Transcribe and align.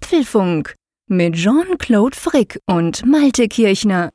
Apfelfunk 0.00 0.76
mit 1.08 1.34
Jean-Claude 1.34 2.16
Frick 2.16 2.60
und 2.66 3.04
Malte 3.04 3.48
Kirchner. 3.48 4.10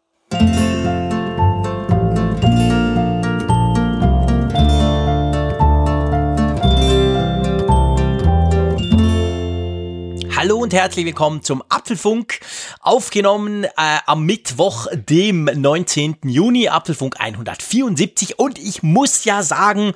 Hallo 10.36 10.58
und 10.58 10.74
herzlich 10.74 11.06
willkommen 11.06 11.44
zum 11.44 11.62
Apfelfunk, 11.68 12.40
aufgenommen 12.80 13.66
äh, 13.66 13.70
am 14.06 14.26
Mittwoch, 14.26 14.88
dem 14.94 15.46
19. 15.54 16.16
Juni, 16.24 16.70
Apfelfunk 16.70 17.20
174. 17.20 18.40
Und 18.40 18.58
ich 18.58 18.84
muss 18.84 19.26
ja 19.26 19.44
sagen, 19.44 19.92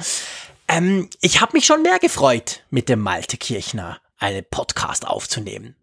ähm, 0.67 1.09
ich 1.21 1.39
habe 1.39 1.54
mich 1.54 1.65
schon 1.65 1.81
mehr 1.81 1.99
gefreut, 1.99 2.63
mit 2.71 2.89
dem 2.89 2.99
Malte 2.99 3.38
Kirchner 3.38 4.01
einen 4.18 4.45
Podcast 4.49 5.07
aufzunehmen. 5.07 5.75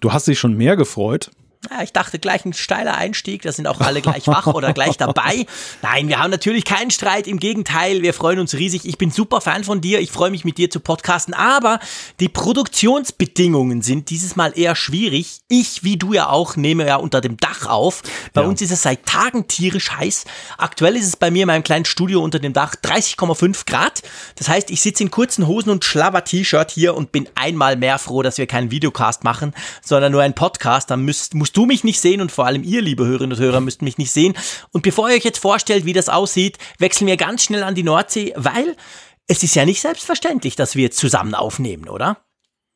Du 0.00 0.12
hast 0.12 0.28
dich 0.28 0.38
schon 0.38 0.54
mehr 0.54 0.76
gefreut? 0.76 1.30
Ja, 1.68 1.82
ich 1.82 1.92
dachte 1.92 2.18
gleich 2.18 2.46
ein 2.46 2.54
steiler 2.54 2.94
Einstieg, 2.96 3.42
da 3.42 3.52
sind 3.52 3.66
auch 3.66 3.80
alle 3.80 4.00
gleich 4.00 4.26
wach 4.28 4.46
oder 4.46 4.72
gleich 4.72 4.96
dabei. 4.96 5.44
Nein, 5.82 6.08
wir 6.08 6.18
haben 6.18 6.30
natürlich 6.30 6.64
keinen 6.64 6.90
Streit, 6.90 7.26
im 7.26 7.38
Gegenteil, 7.38 8.00
wir 8.00 8.14
freuen 8.14 8.38
uns 8.38 8.54
riesig. 8.54 8.86
Ich 8.86 8.96
bin 8.96 9.10
super 9.10 9.42
Fan 9.42 9.64
von 9.64 9.82
dir, 9.82 10.00
ich 10.00 10.10
freue 10.10 10.30
mich 10.30 10.46
mit 10.46 10.56
dir 10.56 10.70
zu 10.70 10.80
podcasten, 10.80 11.34
aber 11.34 11.78
die 12.18 12.30
Produktionsbedingungen 12.30 13.82
sind 13.82 14.08
dieses 14.08 14.36
Mal 14.36 14.56
eher 14.56 14.74
schwierig. 14.74 15.40
Ich, 15.48 15.84
wie 15.84 15.98
du 15.98 16.14
ja 16.14 16.30
auch, 16.30 16.56
nehme 16.56 16.86
ja 16.86 16.96
unter 16.96 17.20
dem 17.20 17.36
Dach 17.36 17.66
auf. 17.66 18.02
Bei 18.32 18.40
ja. 18.40 18.48
uns 18.48 18.62
ist 18.62 18.70
es 18.70 18.80
seit 18.80 19.04
Tagen 19.04 19.46
tierisch 19.46 19.90
heiß. 19.90 20.24
Aktuell 20.56 20.96
ist 20.96 21.08
es 21.08 21.16
bei 21.16 21.30
mir 21.30 21.42
in 21.42 21.48
meinem 21.48 21.62
kleinen 21.62 21.84
Studio 21.84 22.22
unter 22.22 22.38
dem 22.38 22.54
Dach 22.54 22.74
30,5 22.74 23.66
Grad. 23.66 24.02
Das 24.36 24.48
heißt, 24.48 24.70
ich 24.70 24.80
sitze 24.80 25.02
in 25.02 25.10
kurzen 25.10 25.46
Hosen 25.46 25.68
und 25.68 25.84
Schlabber-T-Shirt 25.84 26.70
hier 26.70 26.94
und 26.94 27.12
bin 27.12 27.28
einmal 27.34 27.76
mehr 27.76 27.98
froh, 27.98 28.22
dass 28.22 28.38
wir 28.38 28.46
keinen 28.46 28.70
Videocast 28.70 29.24
machen, 29.24 29.52
sondern 29.84 30.10
nur 30.10 30.22
einen 30.22 30.34
Podcast. 30.34 30.90
Dann 30.90 31.02
müsst, 31.02 31.34
musst 31.50 31.56
du 31.56 31.66
mich 31.66 31.82
nicht 31.82 31.98
sehen 31.98 32.20
und 32.20 32.30
vor 32.30 32.46
allem 32.46 32.62
ihr, 32.62 32.80
liebe 32.80 33.04
Hörerinnen 33.04 33.36
und 33.36 33.42
Hörer, 33.42 33.60
müsst 33.60 33.82
mich 33.82 33.98
nicht 33.98 34.12
sehen. 34.12 34.34
Und 34.70 34.82
bevor 34.82 35.10
ihr 35.10 35.16
euch 35.16 35.24
jetzt 35.24 35.40
vorstellt, 35.40 35.84
wie 35.84 35.92
das 35.92 36.08
aussieht, 36.08 36.58
wechseln 36.78 37.08
wir 37.08 37.16
ganz 37.16 37.42
schnell 37.42 37.64
an 37.64 37.74
die 37.74 37.82
Nordsee, 37.82 38.32
weil 38.36 38.76
es 39.26 39.42
ist 39.42 39.56
ja 39.56 39.64
nicht 39.64 39.80
selbstverständlich, 39.80 40.54
dass 40.54 40.76
wir 40.76 40.92
zusammen 40.92 41.34
aufnehmen, 41.34 41.88
oder? 41.88 42.18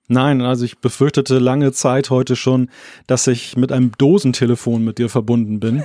Nein, 0.09 0.41
also 0.41 0.65
ich 0.65 0.79
befürchtete 0.79 1.39
lange 1.39 1.71
Zeit 1.71 2.11
heute 2.11 2.35
schon, 2.35 2.69
dass 3.07 3.29
ich 3.29 3.57
mit 3.57 3.71
einem 3.71 3.93
Dosentelefon 3.97 4.83
mit 4.83 4.99
dir 4.99 5.09
verbunden 5.09 5.61
bin. 5.61 5.85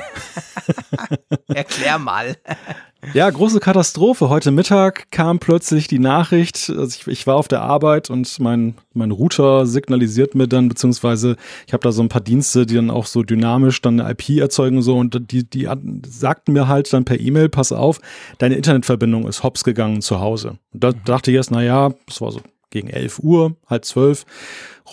Erklär 1.47 1.99
mal. 1.99 2.37
Ja, 3.13 3.29
große 3.29 3.61
Katastrophe. 3.61 4.27
Heute 4.27 4.51
Mittag 4.51 5.09
kam 5.09 5.39
plötzlich 5.39 5.87
die 5.87 5.99
Nachricht, 5.99 6.69
also 6.69 6.85
ich, 6.87 7.07
ich 7.07 7.27
war 7.27 7.37
auf 7.37 7.47
der 7.47 7.61
Arbeit 7.61 8.09
und 8.09 8.39
mein, 8.39 8.75
mein 8.93 9.11
Router 9.11 9.65
signalisiert 9.65 10.35
mir 10.35 10.47
dann, 10.47 10.67
beziehungsweise 10.67 11.37
ich 11.65 11.71
habe 11.71 11.81
da 11.81 11.93
so 11.93 12.01
ein 12.01 12.09
paar 12.09 12.21
Dienste, 12.21 12.65
die 12.65 12.75
dann 12.75 12.91
auch 12.91 13.05
so 13.05 13.23
dynamisch 13.23 13.81
dann 13.81 14.01
eine 14.01 14.11
IP 14.11 14.41
erzeugen 14.41 14.77
und 14.77 14.83
so 14.83 14.97
und 14.97 15.31
die, 15.31 15.49
die 15.49 15.69
sagten 16.05 16.51
mir 16.51 16.67
halt 16.67 16.91
dann 16.91 17.05
per 17.05 17.19
E-Mail, 17.19 17.47
pass 17.47 17.71
auf, 17.71 18.01
deine 18.37 18.55
Internetverbindung 18.55 19.27
ist 19.27 19.43
hops 19.43 19.63
gegangen 19.63 20.01
zu 20.01 20.19
Hause. 20.19 20.59
Und 20.73 20.83
da 20.83 20.91
dachte 20.91 21.31
ich 21.31 21.37
erst, 21.37 21.51
na 21.51 21.63
ja, 21.63 21.93
das 22.05 22.19
war 22.19 22.31
so 22.31 22.41
gegen 22.69 22.89
11 22.89 23.19
Uhr, 23.19 23.55
halb 23.67 23.85
zwölf 23.85 24.25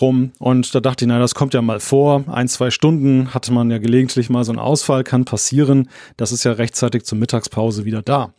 rum. 0.01 0.31
Und 0.39 0.73
da 0.73 0.79
dachte 0.79 1.05
ich, 1.05 1.09
na, 1.09 1.19
das 1.19 1.35
kommt 1.35 1.53
ja 1.53 1.61
mal 1.61 1.79
vor. 1.79 2.23
Ein, 2.27 2.47
zwei 2.47 2.71
Stunden 2.71 3.33
hatte 3.33 3.51
man 3.51 3.71
ja 3.71 3.77
gelegentlich 3.77 4.29
mal 4.29 4.43
so 4.43 4.51
einen 4.51 4.59
Ausfall, 4.59 5.03
kann 5.03 5.25
passieren. 5.25 5.89
Das 6.17 6.31
ist 6.31 6.43
ja 6.43 6.53
rechtzeitig 6.53 7.03
zur 7.03 7.17
Mittagspause 7.17 7.85
wieder 7.85 8.01
da. 8.01 8.33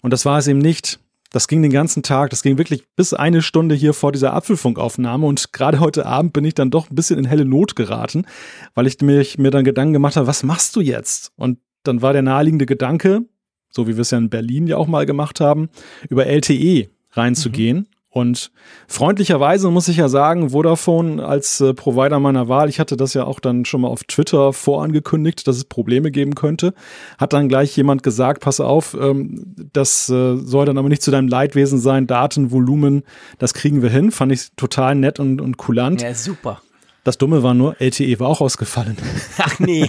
Und 0.00 0.12
das 0.12 0.24
war 0.24 0.38
es 0.38 0.46
eben 0.46 0.58
nicht. 0.58 1.00
Das 1.32 1.46
ging 1.46 1.62
den 1.62 1.70
ganzen 1.70 2.02
Tag, 2.02 2.30
das 2.30 2.42
ging 2.42 2.58
wirklich 2.58 2.84
bis 2.96 3.14
eine 3.14 3.40
Stunde 3.40 3.76
hier 3.76 3.94
vor 3.94 4.10
dieser 4.10 4.34
Apfelfunkaufnahme 4.34 5.24
und 5.24 5.52
gerade 5.52 5.78
heute 5.78 6.04
Abend 6.04 6.32
bin 6.32 6.44
ich 6.44 6.54
dann 6.54 6.72
doch 6.72 6.90
ein 6.90 6.96
bisschen 6.96 7.20
in 7.20 7.24
helle 7.24 7.44
Not 7.44 7.76
geraten, 7.76 8.26
weil 8.74 8.88
ich 8.88 9.00
mich, 9.00 9.38
mir 9.38 9.52
dann 9.52 9.64
Gedanken 9.64 9.92
gemacht 9.92 10.16
habe, 10.16 10.26
was 10.26 10.42
machst 10.42 10.74
du 10.74 10.80
jetzt? 10.80 11.30
Und 11.36 11.58
dann 11.84 12.02
war 12.02 12.12
der 12.12 12.22
naheliegende 12.22 12.66
Gedanke, 12.66 13.22
so 13.70 13.86
wie 13.86 13.96
wir 13.96 14.00
es 14.00 14.10
ja 14.10 14.18
in 14.18 14.28
Berlin 14.28 14.66
ja 14.66 14.76
auch 14.76 14.88
mal 14.88 15.06
gemacht 15.06 15.40
haben, 15.40 15.68
über 16.08 16.26
LTE 16.26 16.88
reinzugehen. 17.12 17.78
Mhm. 17.78 17.86
Und 18.12 18.50
freundlicherweise 18.88 19.70
muss 19.70 19.86
ich 19.86 19.98
ja 19.98 20.08
sagen, 20.08 20.50
Vodafone 20.50 21.24
als 21.24 21.60
äh, 21.60 21.74
Provider 21.74 22.18
meiner 22.18 22.48
Wahl, 22.48 22.68
ich 22.68 22.80
hatte 22.80 22.96
das 22.96 23.14
ja 23.14 23.24
auch 23.24 23.38
dann 23.38 23.64
schon 23.64 23.82
mal 23.82 23.88
auf 23.88 24.02
Twitter 24.02 24.52
vorangekündigt, 24.52 25.46
dass 25.46 25.56
es 25.56 25.64
Probleme 25.64 26.10
geben 26.10 26.34
könnte, 26.34 26.74
hat 27.18 27.32
dann 27.32 27.48
gleich 27.48 27.76
jemand 27.76 28.02
gesagt, 28.02 28.42
pass 28.42 28.58
auf, 28.58 28.96
ähm, 29.00 29.54
das 29.72 30.08
äh, 30.08 30.36
soll 30.36 30.66
dann 30.66 30.76
aber 30.76 30.88
nicht 30.88 31.02
zu 31.02 31.12
deinem 31.12 31.28
Leidwesen 31.28 31.78
sein, 31.78 32.08
Datenvolumen, 32.08 33.04
das 33.38 33.54
kriegen 33.54 33.80
wir 33.80 33.90
hin, 33.90 34.10
fand 34.10 34.32
ich 34.32 34.48
total 34.56 34.96
nett 34.96 35.20
und, 35.20 35.40
und 35.40 35.56
kulant. 35.56 36.02
Ja, 36.02 36.12
super. 36.12 36.60
Das 37.04 37.16
Dumme 37.16 37.44
war 37.44 37.54
nur, 37.54 37.80
LTE 37.80 38.18
war 38.18 38.28
auch 38.28 38.40
ausgefallen. 38.40 38.96
Ach 39.38 39.58
nee. 39.60 39.88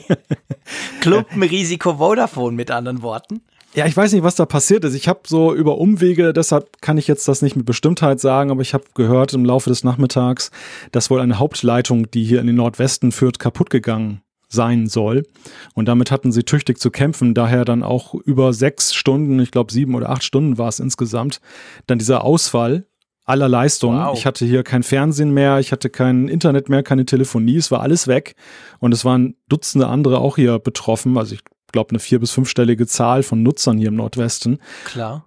Klumpenrisiko 1.01 1.97
Vodafone 1.97 2.55
mit 2.55 2.69
anderen 2.69 3.01
Worten. 3.01 3.41
Ja, 3.73 3.85
ich 3.85 3.95
weiß 3.95 4.11
nicht, 4.11 4.23
was 4.23 4.35
da 4.35 4.45
passiert 4.45 4.83
ist. 4.83 4.95
Ich 4.95 5.07
habe 5.07 5.21
so 5.25 5.53
über 5.53 5.77
Umwege, 5.77 6.33
deshalb 6.33 6.81
kann 6.81 6.97
ich 6.97 7.07
jetzt 7.07 7.27
das 7.27 7.41
nicht 7.41 7.55
mit 7.55 7.65
Bestimmtheit 7.65 8.19
sagen, 8.19 8.51
aber 8.51 8.61
ich 8.61 8.73
habe 8.73 8.83
gehört 8.95 9.33
im 9.33 9.45
Laufe 9.45 9.69
des 9.69 9.85
Nachmittags, 9.85 10.51
dass 10.91 11.09
wohl 11.09 11.21
eine 11.21 11.39
Hauptleitung, 11.39 12.11
die 12.11 12.25
hier 12.25 12.41
in 12.41 12.47
den 12.47 12.57
Nordwesten 12.57 13.13
führt, 13.13 13.39
kaputt 13.39 13.69
gegangen 13.69 14.21
sein 14.49 14.87
soll. 14.87 15.25
Und 15.73 15.87
damit 15.87 16.11
hatten 16.11 16.33
sie 16.33 16.43
tüchtig 16.43 16.79
zu 16.79 16.91
kämpfen. 16.91 17.33
Daher 17.33 17.63
dann 17.63 17.83
auch 17.83 18.13
über 18.13 18.51
sechs 18.51 18.93
Stunden, 18.93 19.39
ich 19.39 19.51
glaube 19.51 19.71
sieben 19.71 19.95
oder 19.95 20.09
acht 20.09 20.23
Stunden 20.23 20.57
war 20.57 20.67
es 20.67 20.81
insgesamt, 20.81 21.39
dann 21.87 21.97
dieser 21.97 22.25
Ausfall 22.25 22.85
aller 23.23 23.47
Leistungen. 23.47 24.03
Wow. 24.03 24.17
Ich 24.17 24.25
hatte 24.25 24.45
hier 24.45 24.63
kein 24.63 24.83
Fernsehen 24.83 25.31
mehr, 25.31 25.59
ich 25.59 25.71
hatte 25.71 25.89
kein 25.89 26.27
Internet 26.27 26.67
mehr, 26.67 26.83
keine 26.83 27.05
Telefonie, 27.05 27.55
es 27.55 27.71
war 27.71 27.81
alles 27.81 28.07
weg. 28.07 28.35
Und 28.79 28.93
es 28.93 29.05
waren 29.05 29.35
Dutzende 29.47 29.87
andere 29.87 30.19
auch 30.19 30.35
hier 30.35 30.59
betroffen. 30.59 31.17
Also 31.17 31.35
ich 31.35 31.41
glaube, 31.71 31.91
eine 31.91 31.99
vier- 31.99 32.19
bis 32.19 32.31
fünfstellige 32.31 32.87
Zahl 32.87 33.23
von 33.23 33.43
Nutzern 33.43 33.77
hier 33.77 33.89
im 33.89 33.95
Nordwesten. 33.95 34.59
Klar. 34.85 35.25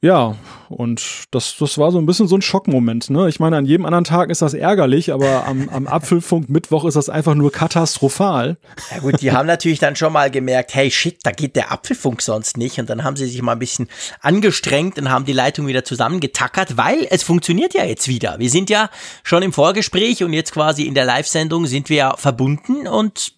Ja, 0.00 0.36
und 0.68 1.24
das, 1.32 1.56
das 1.58 1.76
war 1.76 1.90
so 1.90 1.98
ein 1.98 2.06
bisschen 2.06 2.28
so 2.28 2.36
ein 2.36 2.42
Schockmoment. 2.42 3.10
Ne? 3.10 3.28
Ich 3.28 3.40
meine, 3.40 3.56
an 3.56 3.64
jedem 3.64 3.84
anderen 3.84 4.04
Tag 4.04 4.30
ist 4.30 4.42
das 4.42 4.54
ärgerlich, 4.54 5.12
aber 5.12 5.44
am, 5.46 5.68
am 5.70 5.88
Apfelfunk 5.88 6.48
Mittwoch 6.48 6.84
ist 6.84 6.94
das 6.94 7.08
einfach 7.08 7.34
nur 7.34 7.50
katastrophal. 7.50 8.58
Ja 8.92 9.00
gut, 9.00 9.20
die 9.20 9.32
haben 9.32 9.46
natürlich 9.46 9.80
dann 9.80 9.96
schon 9.96 10.12
mal 10.12 10.30
gemerkt, 10.30 10.72
hey 10.76 10.88
shit, 10.92 11.18
da 11.24 11.32
geht 11.32 11.56
der 11.56 11.72
Apfelfunk 11.72 12.22
sonst 12.22 12.56
nicht. 12.56 12.78
Und 12.78 12.88
dann 12.88 13.02
haben 13.02 13.16
sie 13.16 13.26
sich 13.26 13.42
mal 13.42 13.52
ein 13.52 13.58
bisschen 13.58 13.88
angestrengt 14.20 14.98
und 14.98 15.10
haben 15.10 15.24
die 15.24 15.32
Leitung 15.32 15.66
wieder 15.66 15.82
zusammengetackert, 15.82 16.76
weil 16.76 17.08
es 17.10 17.24
funktioniert 17.24 17.74
ja 17.74 17.84
jetzt 17.84 18.06
wieder. 18.06 18.38
Wir 18.38 18.50
sind 18.50 18.70
ja 18.70 18.90
schon 19.24 19.42
im 19.42 19.52
Vorgespräch 19.52 20.22
und 20.22 20.32
jetzt 20.32 20.52
quasi 20.52 20.84
in 20.84 20.94
der 20.94 21.06
Live-Sendung 21.06 21.66
sind 21.66 21.88
wir 21.88 21.96
ja 21.96 22.16
verbunden 22.16 22.86
und 22.86 23.32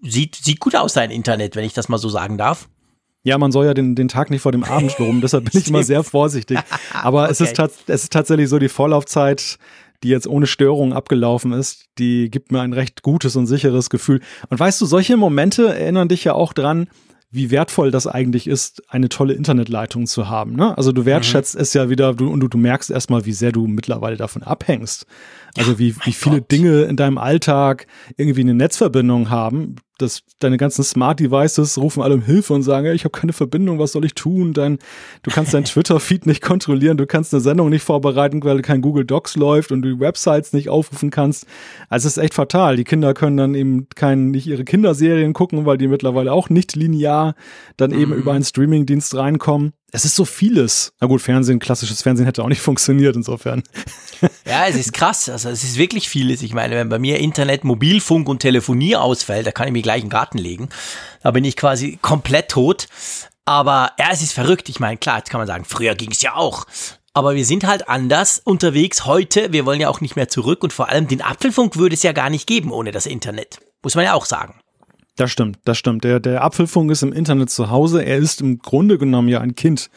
sieht, 0.00 0.36
sieht 0.36 0.60
gut 0.60 0.76
aus, 0.76 0.94
sein 0.94 1.10
Internet, 1.10 1.56
wenn 1.56 1.64
ich 1.64 1.74
das 1.74 1.90
mal 1.90 1.98
so 1.98 2.08
sagen 2.08 2.38
darf. 2.38 2.68
Ja, 3.26 3.38
man 3.38 3.50
soll 3.50 3.66
ja 3.66 3.74
den, 3.74 3.96
den 3.96 4.06
Tag 4.06 4.30
nicht 4.30 4.42
vor 4.42 4.52
dem 4.52 4.62
Abend 4.62 4.96
loben, 5.00 5.20
deshalb 5.20 5.50
bin 5.50 5.60
ich 5.60 5.68
immer 5.68 5.82
sehr 5.84 6.04
vorsichtig. 6.04 6.60
Aber 6.92 7.24
okay. 7.24 7.32
es, 7.32 7.40
ist 7.40 7.58
es 7.58 8.04
ist 8.04 8.12
tatsächlich 8.12 8.48
so, 8.48 8.60
die 8.60 8.68
Vorlaufzeit, 8.68 9.58
die 10.04 10.10
jetzt 10.10 10.28
ohne 10.28 10.46
Störung 10.46 10.92
abgelaufen 10.92 11.52
ist, 11.52 11.86
die 11.98 12.30
gibt 12.30 12.52
mir 12.52 12.60
ein 12.60 12.72
recht 12.72 13.02
gutes 13.02 13.34
und 13.34 13.48
sicheres 13.48 13.90
Gefühl. 13.90 14.20
Und 14.48 14.60
weißt 14.60 14.80
du, 14.80 14.86
solche 14.86 15.16
Momente 15.16 15.76
erinnern 15.76 16.06
dich 16.06 16.22
ja 16.22 16.34
auch 16.34 16.52
dran, 16.52 16.86
wie 17.32 17.50
wertvoll 17.50 17.90
das 17.90 18.06
eigentlich 18.06 18.46
ist, 18.46 18.84
eine 18.88 19.08
tolle 19.08 19.34
Internetleitung 19.34 20.06
zu 20.06 20.28
haben. 20.28 20.54
Ne? 20.54 20.78
Also 20.78 20.92
du 20.92 21.04
wertschätzt 21.04 21.56
mhm. 21.56 21.60
es 21.62 21.74
ja 21.74 21.90
wieder 21.90 22.14
du, 22.14 22.30
und 22.30 22.38
du, 22.38 22.46
du 22.46 22.58
merkst 22.58 22.92
erstmal, 22.92 23.26
wie 23.26 23.32
sehr 23.32 23.50
du 23.50 23.66
mittlerweile 23.66 24.16
davon 24.16 24.44
abhängst. 24.44 25.04
Also 25.56 25.80
wie, 25.80 25.96
wie 26.04 26.12
viele 26.12 26.38
Gott. 26.38 26.52
Dinge 26.52 26.82
in 26.82 26.96
deinem 26.96 27.18
Alltag 27.18 27.88
irgendwie 28.16 28.42
eine 28.42 28.54
Netzverbindung 28.54 29.30
haben, 29.30 29.76
dass 29.98 30.22
deine 30.38 30.56
ganzen 30.56 30.84
Smart 30.84 31.20
Devices 31.20 31.78
rufen 31.78 32.02
alle 32.02 32.14
um 32.14 32.22
Hilfe 32.22 32.52
und 32.54 32.62
sagen, 32.62 32.92
ich 32.94 33.04
habe 33.04 33.18
keine 33.18 33.32
Verbindung, 33.32 33.78
was 33.78 33.92
soll 33.92 34.04
ich 34.04 34.14
tun? 34.14 34.52
Dein, 34.52 34.78
du 35.22 35.30
kannst 35.30 35.54
dein 35.54 35.64
Twitter-Feed 35.66 36.26
nicht 36.26 36.42
kontrollieren, 36.42 36.96
du 36.96 37.06
kannst 37.06 37.32
eine 37.32 37.40
Sendung 37.40 37.70
nicht 37.70 37.82
vorbereiten, 37.82 38.42
weil 38.44 38.62
kein 38.62 38.82
Google 38.82 39.04
Docs 39.04 39.36
läuft 39.36 39.72
und 39.72 39.82
du 39.82 39.94
die 39.94 40.00
Websites 40.00 40.52
nicht 40.52 40.68
aufrufen 40.68 41.10
kannst. 41.10 41.46
Also 41.88 42.08
es 42.08 42.16
ist 42.16 42.22
echt 42.22 42.34
fatal. 42.34 42.76
Die 42.76 42.84
Kinder 42.84 43.14
können 43.14 43.36
dann 43.36 43.54
eben 43.54 43.88
kein, 43.94 44.30
nicht 44.30 44.46
ihre 44.46 44.64
Kinderserien 44.64 45.32
gucken, 45.32 45.66
weil 45.66 45.78
die 45.78 45.88
mittlerweile 45.88 46.32
auch 46.32 46.50
nicht 46.50 46.76
linear 46.76 47.34
dann 47.76 47.92
eben 47.92 48.12
mhm. 48.12 48.18
über 48.18 48.32
einen 48.32 48.44
Streamingdienst 48.44 49.14
reinkommen 49.14 49.72
es 49.96 50.04
ist 50.04 50.14
so 50.14 50.26
vieles. 50.26 50.92
Na 51.00 51.06
gut, 51.06 51.22
Fernsehen, 51.22 51.58
klassisches 51.58 52.02
Fernsehen 52.02 52.26
hätte 52.26 52.44
auch 52.44 52.48
nicht 52.48 52.60
funktioniert 52.62 53.16
insofern. 53.16 53.62
Ja, 54.44 54.66
es 54.66 54.76
ist 54.76 54.92
krass. 54.92 55.28
Also 55.30 55.48
es 55.48 55.64
ist 55.64 55.78
wirklich 55.78 56.08
vieles. 56.08 56.42
Ich 56.42 56.52
meine, 56.52 56.76
wenn 56.76 56.90
bei 56.90 56.98
mir 56.98 57.18
Internet, 57.18 57.64
Mobilfunk 57.64 58.28
und 58.28 58.40
Telefonie 58.40 58.94
ausfällt, 58.94 59.46
da 59.46 59.52
kann 59.52 59.66
ich 59.66 59.72
mich 59.72 59.82
gleich 59.82 60.02
in 60.02 60.06
den 60.06 60.10
Garten 60.10 60.36
legen. 60.36 60.68
Da 61.22 61.30
bin 61.30 61.44
ich 61.44 61.56
quasi 61.56 61.98
komplett 62.02 62.50
tot. 62.50 62.88
Aber 63.46 63.92
ja, 63.98 64.08
es 64.12 64.20
ist 64.20 64.34
verrückt. 64.34 64.68
Ich 64.68 64.80
meine, 64.80 64.98
klar, 64.98 65.18
jetzt 65.18 65.30
kann 65.30 65.40
man 65.40 65.46
sagen, 65.46 65.64
früher 65.64 65.94
ging 65.94 66.10
es 66.10 66.20
ja 66.20 66.34
auch. 66.34 66.66
Aber 67.14 67.34
wir 67.34 67.46
sind 67.46 67.66
halt 67.66 67.88
anders 67.88 68.42
unterwegs 68.44 69.06
heute. 69.06 69.50
Wir 69.52 69.64
wollen 69.64 69.80
ja 69.80 69.88
auch 69.88 70.02
nicht 70.02 70.16
mehr 70.16 70.28
zurück. 70.28 70.62
Und 70.62 70.74
vor 70.74 70.90
allem 70.90 71.08
den 71.08 71.22
Apfelfunk 71.22 71.76
würde 71.76 71.94
es 71.94 72.02
ja 72.02 72.12
gar 72.12 72.28
nicht 72.28 72.46
geben 72.46 72.70
ohne 72.70 72.92
das 72.92 73.06
Internet. 73.06 73.60
Muss 73.82 73.94
man 73.94 74.04
ja 74.04 74.12
auch 74.12 74.26
sagen. 74.26 74.60
Das 75.16 75.30
stimmt, 75.30 75.58
das 75.64 75.78
stimmt. 75.78 76.04
Der, 76.04 76.20
der 76.20 76.44
Apfelfunk 76.44 76.90
ist 76.90 77.02
im 77.02 77.12
Internet 77.12 77.50
zu 77.50 77.70
Hause. 77.70 78.04
Er 78.04 78.18
ist 78.18 78.42
im 78.42 78.58
Grunde 78.58 78.98
genommen 78.98 79.28
ja 79.28 79.40
ein 79.40 79.54
Kind 79.54 79.90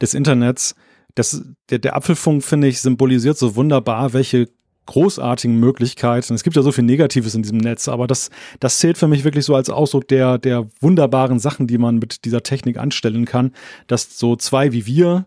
des 0.00 0.12
Internets. 0.12 0.74
Das, 1.14 1.42
der, 1.70 1.78
der 1.78 1.96
Apfelfunk, 1.96 2.44
finde 2.44 2.66
ich, 2.66 2.80
symbolisiert 2.80 3.38
so 3.38 3.54
wunderbar, 3.56 4.12
welche 4.12 4.48
großartigen 4.86 5.58
Möglichkeiten. 5.58 6.34
Es 6.34 6.42
gibt 6.42 6.56
ja 6.56 6.62
so 6.62 6.72
viel 6.72 6.84
Negatives 6.84 7.34
in 7.34 7.42
diesem 7.42 7.58
Netz, 7.58 7.88
aber 7.88 8.06
das, 8.06 8.30
das 8.60 8.78
zählt 8.78 8.98
für 8.98 9.08
mich 9.08 9.24
wirklich 9.24 9.44
so 9.44 9.54
als 9.54 9.70
Ausdruck 9.70 10.08
der, 10.08 10.38
der 10.38 10.68
wunderbaren 10.80 11.38
Sachen, 11.38 11.66
die 11.66 11.78
man 11.78 11.98
mit 11.98 12.24
dieser 12.24 12.42
Technik 12.42 12.78
anstellen 12.78 13.24
kann, 13.24 13.52
dass 13.88 14.18
so 14.18 14.36
zwei 14.36 14.72
wie 14.72 14.86
wir, 14.86 15.26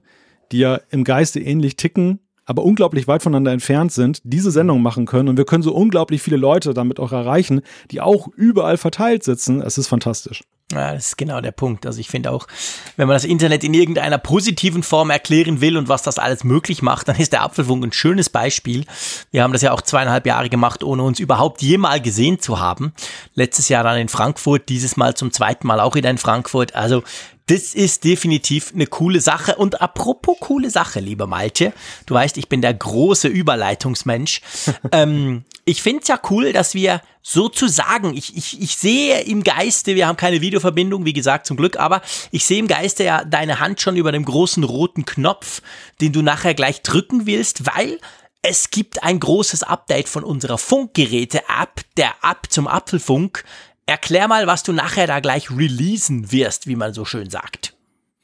die 0.51 0.59
ja 0.59 0.79
im 0.89 1.03
Geiste 1.03 1.39
ähnlich 1.39 1.75
ticken, 1.75 2.19
aber 2.49 2.63
unglaublich 2.63 3.07
weit 3.07 3.21
voneinander 3.21 3.51
entfernt 3.51 3.91
sind, 3.91 4.21
diese 4.23 4.49
Sendung 4.49 4.81
machen 4.81 5.05
können 5.05 5.29
und 5.29 5.37
wir 5.37 5.45
können 5.45 5.61
so 5.61 5.71
unglaublich 5.71 6.23
viele 6.23 6.37
Leute 6.37 6.73
damit 6.73 6.99
auch 6.99 7.11
erreichen, 7.11 7.61
die 7.91 8.01
auch 8.01 8.27
überall 8.35 8.77
verteilt 8.77 9.23
sitzen. 9.23 9.61
Es 9.61 9.77
ist 9.77 9.87
fantastisch. 9.87 10.41
Ja, 10.71 10.93
das 10.93 11.07
ist 11.07 11.17
genau 11.17 11.41
der 11.41 11.51
Punkt. 11.51 11.85
Also 11.85 11.99
ich 11.99 12.09
finde 12.09 12.31
auch, 12.31 12.47
wenn 12.95 13.07
man 13.07 13.15
das 13.15 13.23
Internet 13.23 13.63
in 13.63 13.73
irgendeiner 13.73 14.17
positiven 14.17 14.81
Form 14.81 15.11
erklären 15.11 15.61
will 15.61 15.77
und 15.77 15.89
was 15.89 16.01
das 16.01 16.17
alles 16.17 16.43
möglich 16.43 16.81
macht, 16.81 17.07
dann 17.07 17.17
ist 17.17 17.33
der 17.33 17.43
Apfelfunk 17.43 17.83
ein 17.83 17.91
schönes 17.91 18.29
Beispiel. 18.29 18.85
Wir 19.31 19.43
haben 19.43 19.53
das 19.53 19.61
ja 19.61 19.71
auch 19.71 19.81
zweieinhalb 19.81 20.25
Jahre 20.25 20.49
gemacht, 20.49 20.83
ohne 20.83 21.03
uns 21.03 21.19
überhaupt 21.19 21.61
jemals 21.61 22.03
gesehen 22.03 22.39
zu 22.39 22.59
haben. 22.59 22.93
Letztes 23.33 23.69
Jahr 23.69 23.83
dann 23.83 23.97
in 23.97 24.09
Frankfurt, 24.09 24.69
dieses 24.69 24.97
Mal 24.97 25.15
zum 25.15 25.31
zweiten 25.31 25.67
Mal 25.67 25.79
auch 25.79 25.95
wieder 25.95 26.09
in 26.09 26.19
Frankfurt. 26.19 26.75
Also 26.75 27.03
das 27.49 27.73
ist 27.73 28.03
definitiv 28.03 28.71
eine 28.73 28.85
coole 28.85 29.21
Sache. 29.21 29.55
Und 29.55 29.81
apropos 29.81 30.37
coole 30.39 30.69
Sache, 30.69 30.99
lieber 30.99 31.25
Malte, 31.25 31.73
du 32.05 32.13
weißt, 32.13 32.37
ich 32.37 32.47
bin 32.47 32.61
der 32.61 32.75
große 32.75 33.27
Überleitungsmensch. 33.27 34.41
ähm, 34.91 35.43
ich 35.65 35.81
finde 35.81 36.01
es 36.03 36.07
ja 36.07 36.19
cool, 36.29 36.53
dass 36.53 36.75
wir 36.75 37.01
sozusagen, 37.23 38.15
ich, 38.15 38.37
ich, 38.37 38.61
ich 38.61 38.77
sehe 38.77 39.21
im 39.21 39.43
Geiste, 39.43 39.95
wir 39.95 40.07
haben 40.07 40.17
keine 40.17 40.41
Videoverbindung, 40.41 41.05
wie 41.05 41.13
gesagt, 41.13 41.47
zum 41.47 41.57
Glück, 41.57 41.77
aber 41.77 42.01
ich 42.31 42.45
sehe 42.45 42.59
im 42.59 42.67
Geiste 42.67 43.03
ja 43.03 43.23
deine 43.25 43.59
Hand 43.59 43.81
schon 43.81 43.95
über 43.95 44.11
dem 44.11 44.25
großen 44.25 44.63
roten 44.63 45.05
Knopf, 45.05 45.61
den 46.01 46.13
du 46.13 46.21
nachher 46.21 46.53
gleich 46.53 46.83
drücken 46.83 47.25
willst, 47.25 47.65
weil 47.65 47.99
es 48.41 48.69
gibt 48.69 49.03
ein 49.03 49.19
großes 49.19 49.63
Update 49.63 50.07
von 50.07 50.23
unserer 50.23 50.57
Funkgeräte-App, 50.57 51.81
der 51.97 52.13
App 52.23 52.47
zum 52.49 52.67
Apfelfunk. 52.67 53.43
Erklär 53.89 54.27
mal, 54.27 54.45
was 54.45 54.61
du 54.61 54.71
nachher 54.71 55.07
da 55.07 55.19
gleich 55.19 55.49
releasen 55.49 56.31
wirst, 56.31 56.67
wie 56.67 56.75
man 56.75 56.93
so 56.93 57.05
schön 57.05 57.31
sagt. 57.31 57.75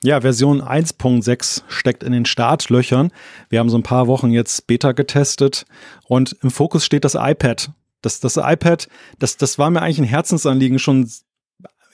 Ja, 0.04 0.22
Version 0.22 0.62
1.6 0.62 1.64
steckt 1.68 2.04
in 2.04 2.12
den 2.12 2.26
Startlöchern. 2.26 3.12
Wir 3.50 3.58
haben 3.58 3.72
so 3.72 3.78
ein 3.80 3.82
paar 3.82 4.06
Wochen 4.06 4.30
jetzt 4.30 4.68
Beta 4.68 4.92
getestet 4.92 5.66
und 6.08 6.38
im 6.44 6.52
Fokus 6.52 6.86
steht 6.86 7.04
das 7.04 7.16
iPad. 7.16 7.72
Das, 8.04 8.20
das 8.20 8.38
iPad, 8.38 8.88
das, 9.18 9.38
das 9.38 9.58
war 9.58 9.72
mir 9.72 9.82
eigentlich 9.82 9.98
ein 9.98 10.04
Herzensanliegen 10.04 10.78
schon, 10.78 11.10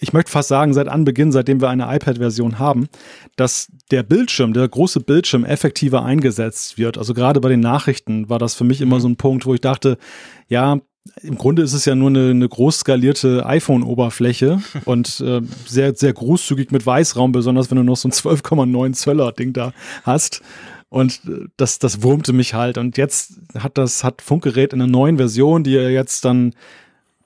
ich 0.01 0.11
möchte 0.11 0.31
fast 0.31 0.49
sagen, 0.49 0.73
seit 0.73 0.89
Anbeginn, 0.89 1.31
seitdem 1.31 1.61
wir 1.61 1.69
eine 1.69 1.95
iPad-Version 1.95 2.59
haben, 2.59 2.89
dass 3.37 3.71
der 3.89 4.03
Bildschirm, 4.03 4.51
der 4.51 4.67
große 4.67 4.99
Bildschirm 4.99 5.45
effektiver 5.45 6.03
eingesetzt 6.03 6.77
wird. 6.77 6.97
Also 6.97 7.13
gerade 7.13 7.39
bei 7.39 7.47
den 7.47 7.61
Nachrichten 7.61 8.27
war 8.27 8.37
das 8.37 8.53
für 8.53 8.65
mich 8.65 8.81
immer 8.81 8.97
mhm. 8.97 9.01
so 9.01 9.07
ein 9.07 9.15
Punkt, 9.15 9.45
wo 9.45 9.53
ich 9.53 9.61
dachte, 9.61 9.97
ja, 10.49 10.81
im 11.21 11.37
Grunde 11.37 11.61
ist 11.61 11.73
es 11.73 11.85
ja 11.85 11.95
nur 11.95 12.09
eine, 12.09 12.29
eine 12.29 12.47
groß 12.47 12.79
skalierte 12.79 13.45
iPhone-Oberfläche 13.45 14.61
und 14.85 15.19
äh, 15.19 15.41
sehr, 15.65 15.95
sehr 15.95 16.13
großzügig 16.13 16.71
mit 16.71 16.85
Weißraum, 16.85 17.31
besonders 17.31 17.71
wenn 17.71 17.77
du 17.77 17.83
noch 17.83 17.97
so 17.97 18.07
ein 18.07 18.11
12,9 18.11 18.93
Zöller 18.93 19.31
Ding 19.31 19.53
da 19.53 19.73
hast. 20.03 20.41
Und 20.89 21.21
äh, 21.27 21.47
das, 21.57 21.79
das 21.79 22.03
wurmte 22.03 22.33
mich 22.33 22.53
halt. 22.53 22.77
Und 22.77 22.97
jetzt 22.97 23.33
hat 23.57 23.77
das, 23.77 24.03
hat 24.03 24.21
Funkgerät 24.21 24.73
in 24.73 24.81
einer 24.81 24.91
neuen 24.91 25.17
Version, 25.17 25.63
die 25.63 25.73
ihr 25.73 25.91
jetzt 25.91 26.25
dann 26.25 26.53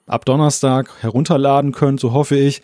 ab 0.06 0.24
Donnerstag 0.24 0.90
herunterladen 1.00 1.72
könnt, 1.72 2.00
so 2.00 2.12
hoffe 2.12 2.36
ich, 2.36 2.62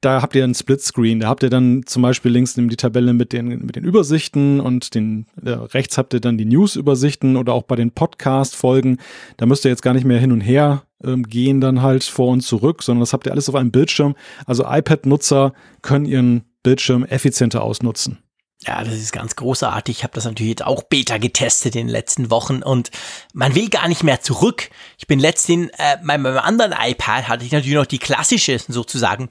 da 0.00 0.22
habt 0.22 0.34
ihr 0.34 0.44
einen 0.44 0.54
Splitscreen. 0.54 1.20
Da 1.20 1.28
habt 1.28 1.42
ihr 1.42 1.50
dann 1.50 1.82
zum 1.86 2.02
Beispiel 2.02 2.30
links 2.30 2.54
die 2.54 2.76
Tabelle 2.76 3.12
mit 3.12 3.32
den, 3.32 3.48
mit 3.66 3.76
den 3.76 3.84
Übersichten 3.84 4.60
und 4.60 4.94
den, 4.94 5.26
äh, 5.44 5.50
rechts 5.50 5.98
habt 5.98 6.14
ihr 6.14 6.20
dann 6.20 6.38
die 6.38 6.46
News-Übersichten 6.46 7.36
oder 7.36 7.52
auch 7.52 7.64
bei 7.64 7.76
den 7.76 7.90
Podcast-Folgen. 7.90 8.98
Da 9.36 9.46
müsst 9.46 9.64
ihr 9.64 9.70
jetzt 9.70 9.82
gar 9.82 9.94
nicht 9.94 10.06
mehr 10.06 10.18
hin 10.18 10.32
und 10.32 10.40
her 10.40 10.84
ähm, 11.04 11.24
gehen 11.24 11.60
dann 11.60 11.82
halt 11.82 12.04
vor 12.04 12.28
und 12.28 12.40
zurück, 12.40 12.82
sondern 12.82 13.00
das 13.00 13.12
habt 13.12 13.26
ihr 13.26 13.32
alles 13.32 13.48
auf 13.48 13.54
einem 13.54 13.70
Bildschirm. 13.70 14.16
Also 14.46 14.64
iPad-Nutzer 14.66 15.52
können 15.82 16.06
ihren 16.06 16.44
Bildschirm 16.62 17.04
effizienter 17.04 17.62
ausnutzen. 17.62 18.18
Ja, 18.66 18.84
das 18.84 18.94
ist 18.94 19.12
ganz 19.12 19.36
großartig. 19.36 19.98
Ich 19.98 20.02
habe 20.02 20.12
das 20.14 20.26
natürlich 20.26 20.50
jetzt 20.50 20.66
auch 20.66 20.82
Beta 20.82 21.16
getestet 21.16 21.76
in 21.76 21.86
den 21.86 21.92
letzten 21.92 22.30
Wochen 22.30 22.62
und 22.62 22.90
man 23.32 23.54
will 23.54 23.70
gar 23.70 23.88
nicht 23.88 24.04
mehr 24.04 24.20
zurück. 24.20 24.68
Ich 24.98 25.06
bin 25.06 25.18
letztens 25.18 25.70
äh, 25.78 25.96
bei 26.04 26.18
meinem 26.18 26.36
anderen 26.36 26.74
iPad 26.78 27.26
hatte 27.26 27.44
ich 27.44 27.52
natürlich 27.52 27.76
noch 27.76 27.86
die 27.86 27.98
klassische 27.98 28.58
sozusagen 28.58 29.30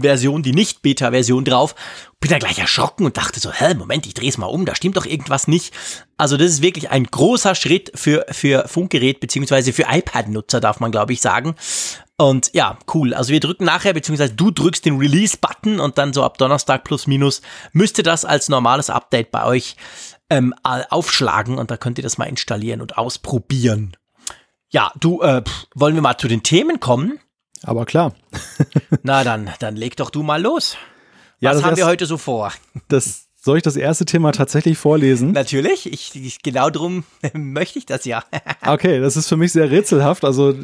Version, 0.00 0.42
die 0.42 0.52
nicht 0.52 0.82
Beta-Version 0.82 1.44
drauf. 1.44 1.74
Bin 2.20 2.30
da 2.30 2.38
gleich 2.38 2.58
erschrocken 2.58 3.06
und 3.06 3.16
dachte 3.16 3.40
so, 3.40 3.52
hä, 3.52 3.74
Moment, 3.74 4.06
ich 4.06 4.14
drehe 4.14 4.28
es 4.28 4.38
mal 4.38 4.46
um, 4.46 4.64
da 4.64 4.74
stimmt 4.74 4.96
doch 4.96 5.06
irgendwas 5.06 5.48
nicht. 5.48 5.72
Also 6.16 6.36
das 6.36 6.50
ist 6.50 6.62
wirklich 6.62 6.90
ein 6.90 7.04
großer 7.04 7.54
Schritt 7.54 7.92
für, 7.94 8.26
für 8.30 8.66
Funkgerät 8.68 9.20
beziehungsweise 9.20 9.72
für 9.72 9.86
iPad-Nutzer, 9.88 10.60
darf 10.60 10.80
man 10.80 10.90
glaube 10.90 11.12
ich 11.12 11.20
sagen. 11.20 11.54
Und 12.16 12.50
ja, 12.52 12.76
cool. 12.92 13.14
Also 13.14 13.32
wir 13.32 13.38
drücken 13.38 13.64
nachher, 13.64 13.92
beziehungsweise 13.92 14.34
du 14.34 14.50
drückst 14.50 14.84
den 14.84 14.98
Release-Button 14.98 15.78
und 15.78 15.98
dann 15.98 16.12
so 16.12 16.24
ab 16.24 16.36
Donnerstag 16.36 16.82
plus 16.82 17.06
minus 17.06 17.42
müsste 17.72 18.02
das 18.02 18.24
als 18.24 18.48
normales 18.48 18.90
Update 18.90 19.30
bei 19.30 19.44
euch 19.44 19.76
ähm, 20.28 20.52
aufschlagen 20.62 21.58
und 21.58 21.70
da 21.70 21.76
könnt 21.76 21.98
ihr 21.98 22.02
das 22.02 22.18
mal 22.18 22.24
installieren 22.24 22.80
und 22.80 22.98
ausprobieren. 22.98 23.96
Ja, 24.70 24.92
du, 25.00 25.22
äh, 25.22 25.42
pff, 25.42 25.66
wollen 25.74 25.94
wir 25.94 26.02
mal 26.02 26.18
zu 26.18 26.28
den 26.28 26.42
Themen 26.42 26.80
kommen? 26.80 27.20
Aber 27.62 27.86
klar. 27.86 28.14
Na 29.02 29.24
dann, 29.24 29.50
dann 29.58 29.76
leg 29.76 29.96
doch 29.96 30.10
du 30.10 30.22
mal 30.22 30.40
los. 30.40 30.76
Was 31.40 31.60
ja, 31.60 31.64
haben 31.64 31.76
wir 31.76 31.86
heute 31.86 32.06
so 32.06 32.18
vor? 32.18 32.52
Das, 32.88 33.28
soll 33.40 33.56
ich 33.56 33.62
das 33.62 33.76
erste 33.76 34.04
Thema 34.04 34.32
tatsächlich 34.32 34.76
vorlesen? 34.76 35.32
Natürlich, 35.32 35.90
ich, 35.90 36.14
ich 36.14 36.42
genau 36.42 36.70
drum 36.70 37.04
möchte 37.32 37.78
ich 37.78 37.86
das 37.86 38.04
ja. 38.04 38.24
okay, 38.66 39.00
das 39.00 39.16
ist 39.16 39.28
für 39.28 39.36
mich 39.36 39.52
sehr 39.52 39.70
rätselhaft. 39.70 40.24
Also 40.24 40.54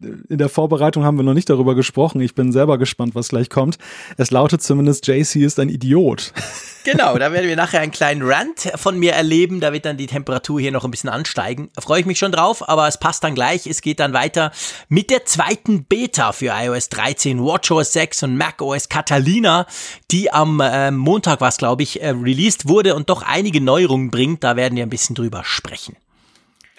in 0.00 0.38
der 0.38 0.48
Vorbereitung 0.48 1.04
haben 1.04 1.16
wir 1.16 1.24
noch 1.24 1.34
nicht 1.34 1.50
darüber 1.50 1.74
gesprochen. 1.74 2.20
Ich 2.20 2.36
bin 2.36 2.52
selber 2.52 2.78
gespannt, 2.78 3.16
was 3.16 3.28
gleich 3.28 3.50
kommt. 3.50 3.78
Es 4.16 4.30
lautet 4.30 4.62
zumindest, 4.62 5.06
JC 5.08 5.36
ist 5.36 5.58
ein 5.58 5.68
Idiot. 5.68 6.32
Genau, 6.84 7.18
da 7.18 7.32
werden 7.32 7.46
wir 7.46 7.56
nachher 7.56 7.80
einen 7.80 7.92
kleinen 7.92 8.22
Rant 8.22 8.72
von 8.76 8.98
mir 8.98 9.12
erleben. 9.12 9.60
Da 9.60 9.74
wird 9.74 9.84
dann 9.84 9.98
die 9.98 10.06
Temperatur 10.06 10.58
hier 10.58 10.72
noch 10.72 10.86
ein 10.86 10.90
bisschen 10.90 11.10
ansteigen. 11.10 11.68
Freue 11.78 12.00
ich 12.00 12.06
mich 12.06 12.18
schon 12.18 12.32
drauf, 12.32 12.66
aber 12.66 12.88
es 12.88 12.98
passt 12.98 13.22
dann 13.24 13.34
gleich. 13.34 13.66
Es 13.66 13.82
geht 13.82 14.00
dann 14.00 14.14
weiter 14.14 14.52
mit 14.88 15.10
der 15.10 15.26
zweiten 15.26 15.84
Beta 15.84 16.32
für 16.32 16.46
iOS 16.46 16.88
13, 16.88 17.42
WatchOS 17.42 17.92
6 17.92 18.22
und 18.22 18.38
macOS 18.38 18.88
Catalina, 18.88 19.66
die 20.10 20.32
am 20.32 20.60
äh, 20.60 20.90
Montag, 20.90 21.42
was 21.42 21.58
glaube 21.58 21.82
ich, 21.82 22.00
äh, 22.00 22.08
released 22.08 22.68
wurde 22.68 22.94
und 22.94 23.10
doch 23.10 23.20
einige 23.20 23.60
Neuerungen 23.60 24.10
bringt. 24.10 24.42
Da 24.42 24.56
werden 24.56 24.76
wir 24.76 24.82
ein 24.82 24.90
bisschen 24.90 25.16
drüber 25.16 25.42
sprechen. 25.44 25.94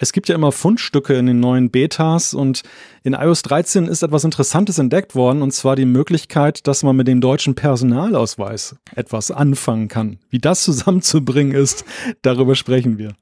Es 0.02 0.12
gibt 0.12 0.30
ja 0.30 0.34
immer 0.34 0.50
Fundstücke 0.50 1.12
in 1.12 1.26
den 1.26 1.40
neuen 1.40 1.70
Betas 1.70 2.32
und 2.32 2.62
in 3.02 3.12
iOS 3.12 3.42
13 3.42 3.86
ist 3.86 4.02
etwas 4.02 4.24
Interessantes 4.24 4.78
entdeckt 4.78 5.14
worden 5.14 5.42
und 5.42 5.50
zwar 5.52 5.76
die 5.76 5.84
Möglichkeit, 5.84 6.66
dass 6.66 6.82
man 6.82 6.96
mit 6.96 7.06
dem 7.06 7.20
deutschen 7.20 7.54
Personalausweis 7.54 8.76
etwas 8.96 9.30
anfangen 9.30 9.88
kann. 9.88 10.18
Wie 10.30 10.38
das 10.38 10.64
zusammenzubringen 10.64 11.54
ist, 11.54 11.84
darüber 12.22 12.54
sprechen 12.54 12.96
wir. 12.96 13.12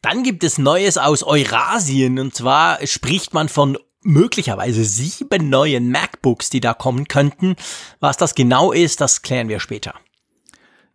Dann 0.00 0.22
gibt 0.22 0.42
es 0.42 0.56
Neues 0.56 0.96
aus 0.96 1.22
Eurasien 1.22 2.18
und 2.18 2.34
zwar 2.34 2.78
spricht 2.86 3.34
man 3.34 3.50
von 3.50 3.76
möglicherweise 4.00 4.84
sieben 4.84 5.50
neuen 5.50 5.90
MacBooks, 5.90 6.48
die 6.48 6.60
da 6.60 6.72
kommen 6.72 7.08
könnten. 7.08 7.56
Was 8.00 8.16
das 8.16 8.34
genau 8.34 8.72
ist, 8.72 9.02
das 9.02 9.20
klären 9.20 9.50
wir 9.50 9.60
später. 9.60 9.92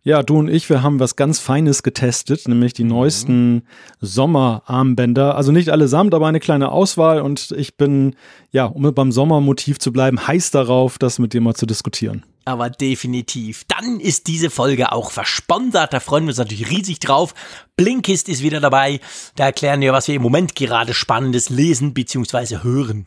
Ja, 0.08 0.22
du 0.22 0.38
und 0.38 0.48
ich, 0.48 0.70
wir 0.70 0.82
haben 0.82 1.00
was 1.00 1.16
ganz 1.16 1.38
Feines 1.38 1.82
getestet, 1.82 2.48
nämlich 2.48 2.72
die 2.72 2.84
mhm. 2.84 2.88
neuesten 2.88 3.62
Sommerarmbänder. 4.00 5.34
Also 5.34 5.52
nicht 5.52 5.68
allesamt, 5.68 6.14
aber 6.14 6.26
eine 6.26 6.40
kleine 6.40 6.72
Auswahl. 6.72 7.20
Und 7.20 7.50
ich 7.50 7.76
bin, 7.76 8.16
ja, 8.50 8.64
um 8.64 8.94
beim 8.94 9.12
Sommermotiv 9.12 9.78
zu 9.78 9.92
bleiben, 9.92 10.26
heiß 10.26 10.50
darauf, 10.50 10.96
das 10.96 11.18
mit 11.18 11.34
dir 11.34 11.42
mal 11.42 11.52
zu 11.52 11.66
diskutieren. 11.66 12.24
Aber 12.46 12.70
definitiv. 12.70 13.66
Dann 13.68 14.00
ist 14.00 14.28
diese 14.28 14.48
Folge 14.48 14.92
auch 14.92 15.10
versponsert. 15.10 15.92
Da 15.92 16.00
freuen 16.00 16.24
wir 16.24 16.30
uns 16.30 16.38
natürlich 16.38 16.70
riesig 16.70 17.00
drauf. 17.00 17.34
Blinkist 17.76 18.30
ist 18.30 18.42
wieder 18.42 18.60
dabei. 18.60 19.00
Da 19.36 19.44
erklären 19.44 19.82
wir, 19.82 19.92
was 19.92 20.08
wir 20.08 20.14
im 20.14 20.22
Moment 20.22 20.54
gerade 20.54 20.94
Spannendes 20.94 21.50
lesen 21.50 21.92
bzw. 21.92 22.62
hören. 22.62 23.04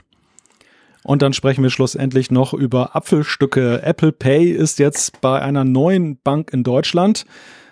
Und 1.04 1.22
dann 1.22 1.34
sprechen 1.34 1.64
wir 1.64 1.70
schlussendlich 1.72 2.32
noch 2.32 2.54
über 2.54 2.96
Apfelstücke. 2.96 3.82
Apple 3.84 4.12
Pay 4.12 4.52
ist 4.52 4.80
jetzt 4.80 5.22
bei 5.22 5.42
einer 5.42 5.64
neuen 5.64 6.20
Bank 6.22 6.52
in 6.54 6.64
Deutschland 6.64 7.26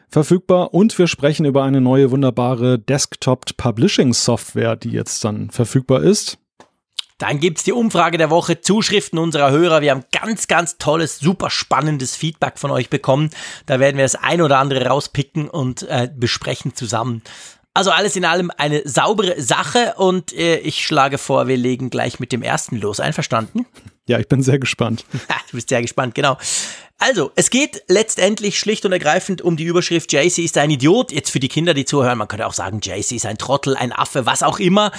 verfügbar 0.10 0.74
und 0.74 0.98
wir 0.98 1.08
sprechen 1.08 1.46
über 1.46 1.64
eine 1.64 1.82
neue 1.82 2.10
wunderbare 2.12 2.80
Desktop 2.80 3.56
Publishing 3.58 4.14
Software, 4.14 4.76
die 4.76 4.90
jetzt 4.90 5.24
dann 5.24 5.52
verfügbar 5.52 6.02
ist. 6.02 6.40
Dann 7.20 7.42
gibt's 7.42 7.64
die 7.64 7.74
Umfrage 7.74 8.18
der 8.18 8.30
Woche, 8.30 8.62
Zuschriften 8.62 9.20
unserer 9.20 9.52
Hörer. 9.52 9.82
Wir 9.82 9.92
haben 9.92 10.06
ganz, 10.14 10.48
ganz 10.48 10.78
tolles, 10.78 11.20
super 11.20 11.50
spannendes 11.50 12.16
Feedback 12.16 12.58
von 12.58 12.72
euch 12.72 12.90
bekommen. 12.90 13.30
Da 13.66 13.80
werden 13.82 13.98
wir 13.98 14.06
das 14.06 14.16
ein 14.16 14.42
oder 14.42 14.58
andere 14.58 14.86
rauspicken 14.86 15.50
und 15.50 15.84
äh, 15.84 16.10
besprechen 16.16 16.76
zusammen. 16.76 17.22
Also 17.74 17.92
alles 17.92 18.16
in 18.16 18.26
allem 18.26 18.52
eine 18.58 18.82
saubere 18.86 19.42
Sache 19.42 19.94
und 19.98 20.34
äh, 20.34 20.58
ich 20.58 20.86
schlage 20.86 21.18
vor, 21.18 21.48
wir 21.48 21.58
legen 21.58 21.90
gleich 21.90 22.20
mit 22.20 22.32
dem 22.32 22.42
ersten 22.42 22.78
los. 22.78 23.00
Einverstanden? 23.00 23.66
Ja, 24.08 24.18
ich 24.20 24.28
bin 24.28 24.42
sehr 24.42 24.60
gespannt. 24.60 25.06
du 25.52 25.58
bist 25.58 25.70
sehr 25.70 25.82
gespannt, 25.82 26.16
genau. 26.16 26.38
Also, 26.98 27.32
es 27.36 27.50
geht 27.50 27.84
letztendlich 27.88 28.60
schlicht 28.60 28.86
und 28.86 28.92
ergreifend 28.92 29.42
um 29.42 29.56
die 29.56 29.64
Überschrift 29.64 30.12
JC 30.12 30.40
ist 30.40 30.58
ein 30.58 30.70
Idiot. 30.70 31.14
Jetzt 31.14 31.30
für 31.30 31.40
die 31.40 31.48
Kinder, 31.48 31.74
die 31.74 31.86
zuhören, 31.86 32.18
man 32.18 32.28
könnte 32.28 32.46
auch 32.46 32.54
sagen, 32.54 32.82
JC 32.82 33.14
ist 33.14 33.26
ein 33.26 33.38
Trottel, 33.38 33.78
ein 33.78 33.94
Affe, 33.94 34.26
was 34.26 34.44
auch 34.44 34.60
immer. 34.60 34.92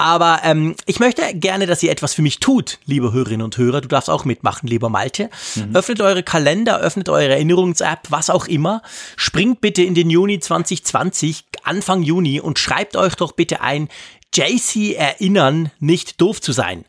Aber 0.00 0.40
ähm, 0.44 0.76
ich 0.86 0.98
möchte 0.98 1.22
gerne, 1.34 1.66
dass 1.66 1.82
ihr 1.82 1.90
etwas 1.90 2.14
für 2.14 2.22
mich 2.22 2.40
tut, 2.40 2.78
liebe 2.86 3.12
Hörerinnen 3.12 3.44
und 3.44 3.58
Hörer. 3.58 3.82
Du 3.82 3.88
darfst 3.88 4.08
auch 4.08 4.24
mitmachen, 4.24 4.66
lieber 4.66 4.88
Malte. 4.88 5.28
Mhm. 5.56 5.76
Öffnet 5.76 6.00
eure 6.00 6.22
Kalender, 6.22 6.80
öffnet 6.80 7.10
eure 7.10 7.28
Erinnerungs-App, 7.28 8.06
was 8.08 8.30
auch 8.30 8.46
immer. 8.46 8.80
Springt 9.16 9.60
bitte 9.60 9.82
in 9.82 9.94
den 9.94 10.08
Juni 10.08 10.40
2020, 10.40 11.49
Anfang 11.64 12.02
Juni, 12.02 12.40
und 12.40 12.58
schreibt 12.58 12.96
euch 12.96 13.14
doch 13.14 13.32
bitte 13.32 13.60
ein, 13.60 13.88
JC 14.34 14.94
erinnern, 14.94 15.70
nicht 15.80 16.20
doof 16.20 16.40
zu 16.40 16.52
sein. 16.52 16.84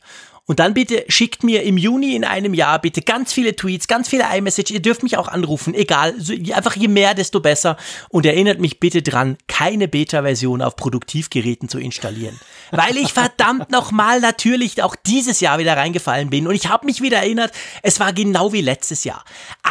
Und 0.52 0.60
dann 0.60 0.74
bitte 0.74 1.06
schickt 1.08 1.44
mir 1.44 1.64
im 1.64 1.78
Juni 1.78 2.14
in 2.14 2.26
einem 2.26 2.54
Jahr 2.54 2.80
bitte 2.80 3.02
ganz 3.02 3.32
viele 3.32 3.56
Tweets, 3.56 3.88
ganz 3.88 4.10
viele 4.10 4.26
iMessage. 4.36 4.72
Ihr 4.72 4.82
dürft 4.82 5.02
mich 5.02 5.18
auch 5.18 5.30
anrufen, 5.30 5.74
egal. 5.74 6.14
einfach 6.54 6.76
je 6.76 6.90
mehr, 6.90 7.14
desto 7.14 7.40
besser. 7.40 7.78
Und 8.10 8.26
erinnert 8.26 8.60
mich 8.60 8.82
bitte 8.82 9.02
dran, 9.02 9.38
keine 9.48 9.88
Beta-Version 9.88 10.62
auf 10.62 10.76
Produktivgeräten 10.76 11.70
zu 11.70 11.80
installieren. 11.80 12.38
Weil 12.72 12.98
ich 12.98 13.14
verdammt 13.14 13.72
nochmal 13.72 14.20
natürlich 14.20 14.84
auch 14.84 14.98
dieses 14.98 15.40
Jahr 15.40 15.58
wieder 15.58 15.78
reingefallen 15.78 16.30
bin. 16.30 16.48
Und 16.48 16.56
ich 16.56 16.68
habe 16.68 16.86
mich 16.86 17.02
wieder 17.02 17.20
erinnert, 17.20 17.54
es 17.82 18.02
war 18.02 18.12
genau 18.12 18.52
wie 18.52 18.62
letztes 18.62 19.06
Jahr. 19.06 19.24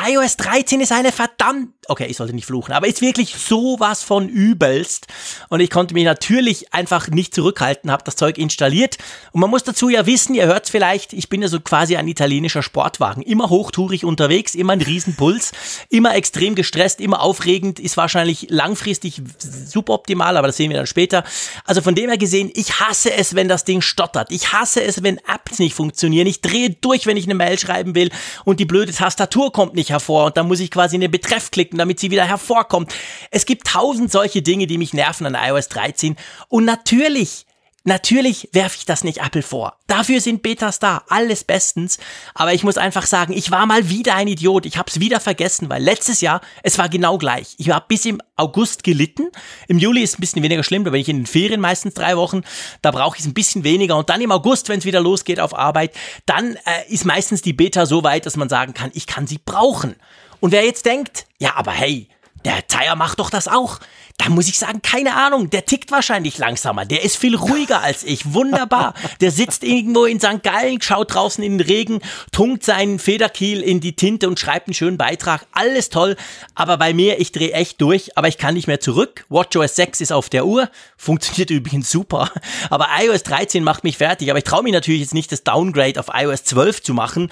iOS 0.06 0.36
13 0.36 0.80
ist 0.80 0.92
eine 0.92 1.12
verdammt 1.12 1.70
okay, 1.90 2.06
ich 2.06 2.16
sollte 2.16 2.32
nicht 2.32 2.46
fluchen, 2.46 2.72
aber 2.72 2.86
ist 2.86 3.00
wirklich 3.00 3.34
sowas 3.34 4.02
von 4.02 4.28
übelst. 4.28 5.08
Und 5.48 5.60
ich 5.60 5.70
konnte 5.70 5.92
mich 5.94 6.04
natürlich 6.04 6.72
einfach 6.72 7.08
nicht 7.08 7.34
zurückhalten, 7.34 7.90
habe 7.90 8.04
das 8.04 8.14
Zeug 8.14 8.38
installiert. 8.38 8.96
Und 9.32 9.40
man 9.40 9.50
muss 9.50 9.64
dazu 9.64 9.88
ja 9.88 10.06
wissen, 10.06 10.34
ihr 10.34 10.46
hört 10.46 10.64
es 10.64 10.70
vielleicht, 10.70 11.12
ich 11.12 11.28
bin 11.28 11.42
ja 11.42 11.48
so 11.48 11.58
quasi 11.58 11.96
ein 11.96 12.06
italienischer 12.06 12.62
Sportwagen. 12.62 13.22
Immer 13.22 13.50
hochtourig 13.50 14.04
unterwegs, 14.04 14.54
immer 14.54 14.72
ein 14.72 14.82
Riesenpuls, 14.82 15.50
immer 15.88 16.14
extrem 16.14 16.54
gestresst, 16.54 17.00
immer 17.00 17.22
aufregend, 17.22 17.80
ist 17.80 17.96
wahrscheinlich 17.96 18.46
langfristig 18.50 19.20
suboptimal, 19.38 20.36
aber 20.36 20.46
das 20.46 20.56
sehen 20.56 20.70
wir 20.70 20.76
dann 20.76 20.86
später. 20.86 21.24
Also 21.64 21.82
von 21.82 21.96
dem 21.96 22.08
her 22.08 22.18
gesehen, 22.18 22.52
ich 22.54 22.78
hasse 22.78 23.12
es, 23.12 23.34
wenn 23.34 23.48
das 23.48 23.64
Ding 23.64 23.80
stottert. 23.80 24.30
Ich 24.30 24.52
hasse 24.52 24.82
es, 24.82 25.02
wenn 25.02 25.18
Apps 25.18 25.58
nicht 25.58 25.74
funktionieren. 25.74 26.28
Ich 26.28 26.40
drehe 26.40 26.70
durch, 26.70 27.06
wenn 27.06 27.16
ich 27.16 27.24
eine 27.24 27.34
Mail 27.34 27.58
schreiben 27.58 27.96
will 27.96 28.10
und 28.44 28.60
die 28.60 28.64
blöde 28.64 28.92
Tastatur 28.92 29.52
kommt 29.52 29.74
nicht 29.74 29.89
hervor 29.90 30.26
und 30.26 30.36
dann 30.36 30.48
muss 30.48 30.60
ich 30.60 30.70
quasi 30.70 30.94
in 30.94 31.00
den 31.00 31.10
Betreff 31.10 31.50
klicken 31.50 31.78
damit 31.78 31.98
sie 31.98 32.10
wieder 32.10 32.24
hervorkommt. 32.24 32.94
Es 33.30 33.46
gibt 33.46 33.66
tausend 33.66 34.10
solche 34.10 34.42
Dinge, 34.42 34.66
die 34.66 34.78
mich 34.78 34.92
nerven 34.92 35.26
an 35.26 35.34
iOS 35.34 35.68
13. 35.68 36.16
Und 36.48 36.64
natürlich 36.64 37.46
Natürlich 37.84 38.50
werfe 38.52 38.76
ich 38.78 38.84
das 38.84 39.04
nicht 39.04 39.18
Apple 39.18 39.42
vor. 39.42 39.78
Dafür 39.86 40.20
sind 40.20 40.42
Betas 40.42 40.80
da, 40.80 41.02
alles 41.08 41.44
bestens. 41.44 41.98
Aber 42.34 42.52
ich 42.52 42.62
muss 42.62 42.76
einfach 42.76 43.06
sagen, 43.06 43.32
ich 43.32 43.50
war 43.50 43.64
mal 43.64 43.88
wieder 43.88 44.16
ein 44.16 44.28
Idiot. 44.28 44.66
Ich 44.66 44.76
habe 44.76 44.90
es 44.90 45.00
wieder 45.00 45.18
vergessen, 45.18 45.70
weil 45.70 45.82
letztes 45.82 46.20
Jahr, 46.20 46.42
es 46.62 46.76
war 46.76 46.90
genau 46.90 47.16
gleich. 47.16 47.54
Ich 47.56 47.70
habe 47.70 47.86
bis 47.88 48.04
im 48.04 48.20
August 48.36 48.84
gelitten. 48.84 49.28
Im 49.66 49.78
Juli 49.78 50.02
ist 50.02 50.18
ein 50.18 50.20
bisschen 50.20 50.42
weniger 50.42 50.62
schlimm, 50.62 50.84
da 50.84 50.90
bin 50.90 51.00
ich 51.00 51.08
in 51.08 51.20
den 51.20 51.26
Ferien 51.26 51.60
meistens 51.60 51.94
drei 51.94 52.18
Wochen. 52.18 52.42
Da 52.82 52.90
brauche 52.90 53.16
ich 53.16 53.22
es 53.22 53.26
ein 53.26 53.34
bisschen 53.34 53.64
weniger. 53.64 53.96
Und 53.96 54.10
dann 54.10 54.20
im 54.20 54.30
August, 54.30 54.68
wenn 54.68 54.80
es 54.80 54.84
wieder 54.84 55.00
losgeht 55.00 55.40
auf 55.40 55.56
Arbeit, 55.56 55.94
dann 56.26 56.56
äh, 56.56 56.86
ist 56.88 57.06
meistens 57.06 57.40
die 57.40 57.54
Beta 57.54 57.86
so 57.86 58.04
weit, 58.04 58.26
dass 58.26 58.36
man 58.36 58.50
sagen 58.50 58.74
kann, 58.74 58.90
ich 58.92 59.06
kann 59.06 59.26
sie 59.26 59.38
brauchen. 59.38 59.96
Und 60.40 60.52
wer 60.52 60.64
jetzt 60.64 60.84
denkt, 60.84 61.26
ja, 61.38 61.56
aber 61.56 61.72
hey, 61.72 62.08
der 62.44 62.66
Zeier 62.68 62.96
macht 62.96 63.20
doch 63.20 63.30
das 63.30 63.48
auch. 63.48 63.78
Da 64.18 64.28
muss 64.28 64.48
ich 64.48 64.58
sagen, 64.58 64.82
keine 64.82 65.16
Ahnung, 65.16 65.48
der 65.48 65.64
tickt 65.64 65.90
wahrscheinlich 65.90 66.36
langsamer. 66.36 66.84
Der 66.84 67.02
ist 67.02 67.16
viel 67.16 67.36
ruhiger 67.36 67.80
als 67.82 68.04
ich. 68.04 68.34
Wunderbar. 68.34 68.92
Der 69.22 69.30
sitzt 69.30 69.64
irgendwo 69.64 70.04
in 70.04 70.20
St. 70.20 70.42
Gallen, 70.42 70.82
schaut 70.82 71.14
draußen 71.14 71.42
in 71.42 71.56
den 71.56 71.66
Regen, 71.66 72.00
tunkt 72.30 72.62
seinen 72.62 72.98
Federkiel 72.98 73.62
in 73.62 73.80
die 73.80 73.96
Tinte 73.96 74.28
und 74.28 74.38
schreibt 74.38 74.68
einen 74.68 74.74
schönen 74.74 74.98
Beitrag. 74.98 75.46
Alles 75.52 75.88
toll. 75.88 76.16
Aber 76.54 76.76
bei 76.76 76.92
mir, 76.92 77.18
ich 77.18 77.32
drehe 77.32 77.52
echt 77.52 77.80
durch, 77.80 78.18
aber 78.18 78.28
ich 78.28 78.36
kann 78.36 78.54
nicht 78.54 78.66
mehr 78.66 78.80
zurück. 78.80 79.24
WatchOS 79.30 79.76
6 79.76 80.02
ist 80.02 80.12
auf 80.12 80.28
der 80.28 80.44
Uhr. 80.44 80.68
Funktioniert 80.98 81.48
übrigens 81.50 81.90
super. 81.90 82.30
Aber 82.68 82.88
iOS 83.00 83.22
13 83.22 83.64
macht 83.64 83.84
mich 83.84 83.96
fertig. 83.96 84.28
Aber 84.28 84.38
ich 84.38 84.44
traue 84.44 84.62
mich 84.62 84.74
natürlich 84.74 85.00
jetzt 85.00 85.14
nicht, 85.14 85.32
das 85.32 85.44
Downgrade 85.44 85.98
auf 85.98 86.10
iOS 86.12 86.44
12 86.44 86.82
zu 86.82 86.92
machen. 86.92 87.30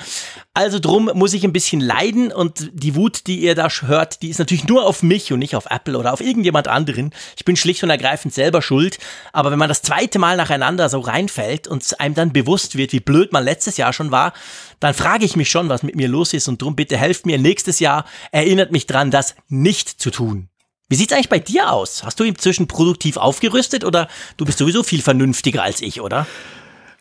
Also 0.55 0.79
drum 0.79 1.11
muss 1.15 1.35
ich 1.35 1.45
ein 1.45 1.53
bisschen 1.53 1.81
leiden 1.81 2.33
und 2.33 2.71
die 2.73 2.97
Wut, 2.97 3.27
die 3.27 3.41
ihr 3.41 3.55
da 3.55 3.69
hört, 3.69 4.23
die 4.23 4.31
ist 4.31 4.39
natürlich 4.39 4.67
nur 4.67 4.87
auf 4.87 4.98
mich 5.03 5.33
und 5.33 5.39
nicht 5.39 5.57
auf 5.57 5.67
Apple 5.71 5.99
oder 5.99 6.13
auf 6.13 6.21
irgendjemand 6.21 6.69
anderen. 6.69 7.13
Ich 7.37 7.45
bin 7.45 7.57
schlicht 7.57 7.83
und 7.83 7.91
ergreifend 7.91 8.35
selber 8.35 8.63
schuld. 8.63 8.99
Aber 9.33 9.51
wenn 9.51 9.59
man 9.59 9.69
das 9.69 9.83
zweite 9.83 10.19
Mal 10.19 10.37
nacheinander 10.37 10.89
so 10.89 11.01
reinfällt 11.01 11.69
und 11.69 12.01
einem 12.01 12.15
dann 12.15 12.33
bewusst 12.33 12.77
wird, 12.77 12.93
wie 12.93 13.01
blöd 13.01 13.33
man 13.33 13.45
letztes 13.45 13.77
Jahr 13.77 13.93
schon 13.93 14.11
war, 14.11 14.33
dann 14.81 14.95
frage 14.95 15.25
ich 15.25 15.37
mich 15.37 15.51
schon, 15.51 15.69
was 15.69 15.83
mit 15.83 15.97
mir 15.97 16.09
los 16.09 16.35
ist 16.35 16.49
und 16.49 16.63
drum 16.63 16.77
bitte 16.77 16.97
helft 16.97 17.27
mir 17.27 17.39
nächstes 17.39 17.81
Jahr, 17.81 18.05
erinnert 18.33 18.73
mich 18.73 18.87
dran, 18.87 19.11
das 19.11 19.35
nicht 19.49 19.89
zu 20.01 20.11
tun. 20.11 20.49
Wie 20.89 20.95
sieht's 20.95 21.13
eigentlich 21.13 21.29
bei 21.29 21.39
dir 21.39 21.71
aus? 21.73 22.03
Hast 22.03 22.19
du 22.19 22.25
inzwischen 22.25 22.67
produktiv 22.67 23.19
aufgerüstet 23.19 23.85
oder 23.85 24.09
du 24.39 24.47
bist 24.47 24.59
sowieso 24.59 24.83
viel 24.83 25.03
vernünftiger 25.03 25.63
als 25.63 25.83
ich, 25.83 26.01
oder? 26.01 26.27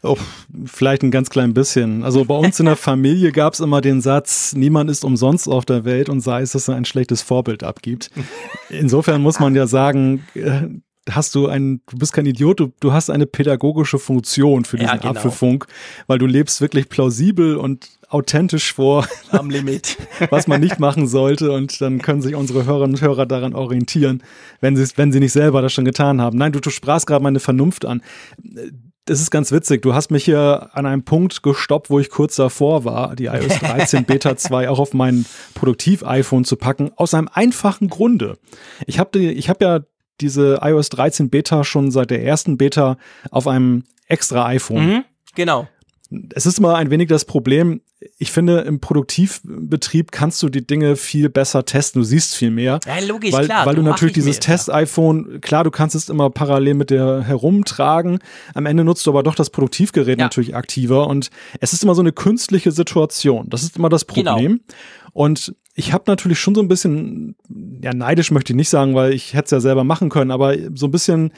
Oh, 0.04 0.18
vielleicht 0.66 1.02
ein 1.02 1.12
ganz 1.12 1.30
klein 1.30 1.54
bisschen. 1.54 2.04
Also 2.04 2.24
bei 2.26 2.36
uns 2.36 2.60
in 2.60 2.68
der 2.68 2.76
Familie 2.78 3.32
gab 3.32 3.54
es 3.54 3.60
immer 3.60 3.82
den 3.82 4.02
Satz, 4.02 4.54
niemand 4.54 4.90
ist 4.90 5.04
umsonst 5.04 5.48
auf 5.48 5.66
der 5.66 5.86
Welt 5.86 6.10
und 6.10 6.22
sei 6.22 6.42
es, 6.42 6.52
dass 6.52 6.68
er 6.68 6.76
ein 6.76 6.86
schlechtes 6.86 7.22
Vorbild 7.22 7.64
abgibt. 7.64 8.12
Insofern 8.70 9.22
muss 9.22 9.40
man 9.40 9.56
ja 9.56 9.66
sagen, 9.66 10.24
äh, 10.36 10.68
hast 11.10 11.34
du 11.36 11.48
ein, 11.48 11.82
du 11.90 11.98
bist 11.98 12.14
kein 12.14 12.26
Idiot, 12.26 12.60
du, 12.60 12.72
du 12.80 12.92
hast 12.94 13.10
eine 13.10 13.26
pädagogische 13.26 13.98
Funktion 13.98 14.66
für 14.66 14.78
diesen 14.78 14.94
ja, 14.94 14.98
genau. 14.98 15.12
Apfelfunk, 15.12 15.66
weil 16.06 16.20
du 16.20 16.26
lebst 16.26 16.62
wirklich 16.62 16.90
plausibel 16.90 17.56
und 17.56 17.90
authentisch 18.10 18.74
vor. 18.74 19.08
Am 19.32 19.50
Limit. 19.50 19.98
was 20.30 20.48
man 20.48 20.62
nicht 20.62 20.80
machen 20.80 21.08
sollte 21.08 21.52
und 21.52 21.82
dann 21.82 22.02
können 22.02 22.22
sich 22.22 22.36
unsere 22.36 22.66
Hörerinnen 22.66 22.96
und 22.96 23.02
Hörer 23.02 23.26
daran 23.26 23.56
orientieren, 23.56 24.22
wenn 24.62 24.76
sie, 24.76 24.86
wenn 24.96 25.12
sie 25.12 25.20
nicht 25.20 25.34
selber 25.34 25.62
das 25.62 25.74
schon 25.74 25.86
getan 25.86 26.22
haben. 26.22 26.38
Nein, 26.38 26.52
du, 26.52 26.60
du 26.60 26.70
sprachst 26.70 27.08
gerade 27.08 27.24
meine 27.24 27.40
Vernunft 27.40 27.86
an 27.86 28.02
das 29.08 29.20
ist 29.22 29.32
ganz 29.32 29.52
witzig. 29.52 29.82
Du 29.82 29.94
hast 29.94 30.12
mich 30.12 30.26
hier 30.26 30.70
an 30.74 30.86
einem 30.86 31.04
Punkt 31.04 31.42
gestoppt, 31.42 31.90
wo 31.90 32.00
ich 32.00 32.10
kurz 32.10 32.36
davor 32.36 32.86
war, 32.86 33.16
die 33.16 33.26
iOS 33.26 33.60
13 33.60 34.06
Beta 34.06 34.38
2 34.38 34.70
auch 34.70 34.80
auf 34.80 34.94
mein 34.94 35.26
Produktiv-iPhone 35.56 36.44
zu 36.44 36.56
packen, 36.56 36.92
aus 36.96 37.14
einem 37.14 37.30
einfachen 37.32 37.90
Grunde. 37.90 38.38
Ich 38.86 39.00
habe 39.00 39.18
ich 39.20 39.50
hab 39.50 39.62
ja 39.62 39.82
diese 40.22 40.60
iOS 40.62 40.90
13 40.90 41.30
Beta 41.30 41.64
schon 41.64 41.92
seit 41.92 42.12
der 42.12 42.24
ersten 42.24 42.58
Beta 42.58 42.98
auf 43.32 43.48
einem 43.48 43.84
extra 44.08 44.46
iPhone. 44.46 44.86
Mhm, 44.86 45.04
genau 45.36 45.68
es 46.34 46.46
ist 46.46 46.60
immer 46.60 46.76
ein 46.76 46.90
wenig 46.90 47.10
das 47.10 47.26
Problem. 47.26 47.82
Ich 48.18 48.32
finde, 48.32 48.60
im 48.60 48.80
Produktivbetrieb 48.80 50.12
kannst 50.12 50.42
du 50.44 50.50
die 50.50 50.66
Dinge 50.66 50.96
viel 50.96 51.30
besser 51.30 51.66
testen. 51.66 52.02
Du 52.02 52.06
siehst 52.06 52.36
viel 52.36 52.52
mehr. 52.52 52.80
Ja, 52.86 53.00
logisch, 53.06 53.34
weil, 53.34 53.46
klar. 53.46 53.66
Weil 53.66 53.76
du 53.76 53.82
natürlich 53.82 54.14
dieses 54.14 54.40
Test-iPhone, 54.40 55.42
klar, 55.42 55.64
du 55.64 55.72
kannst 55.72 55.96
es 55.96 56.10
immer 56.10 56.30
parallel 56.30 56.74
mit 56.74 56.90
dir 56.90 57.24
herumtragen. 57.26 58.20
Am 58.54 58.66
Ende 58.66 58.84
nutzt 58.84 59.06
du 59.06 59.12
aber 59.12 59.24
doch 59.24 59.36
das 59.36 59.50
Produktivgerät 59.50 60.20
ja. 60.20 60.26
natürlich 60.26 60.56
aktiver. 60.56 61.08
Und 61.08 61.30
es 61.60 61.74
ist 61.74 61.84
immer 61.84 61.96
so 61.96 62.02
eine 62.02 62.12
künstliche 62.12 62.72
Situation. 62.72 63.50
Das 63.50 63.64
ist 63.64 63.78
immer 63.78 63.90
das 63.90 64.08
genau. 64.08 64.34
Problem. 64.34 64.52
Genau. 64.52 65.12
Und 65.14 65.56
ich 65.74 65.94
habe 65.94 66.06
natürlich 66.08 66.40
schon 66.40 66.56
so 66.56 66.62
ein 66.62 66.68
bisschen, 66.68 67.36
ja, 67.82 67.94
neidisch 67.94 68.32
möchte 68.32 68.54
ich 68.54 68.58
nicht 68.58 68.70
sagen, 68.70 68.96
weil 68.96 69.14
ich 69.14 69.34
hätte 69.34 69.46
es 69.46 69.52
ja 69.52 69.60
selber 69.60 69.84
machen 69.84 70.10
können, 70.10 70.32
aber 70.32 70.56
so 70.74 70.88
ein 70.88 70.92
bisschen 70.92 71.32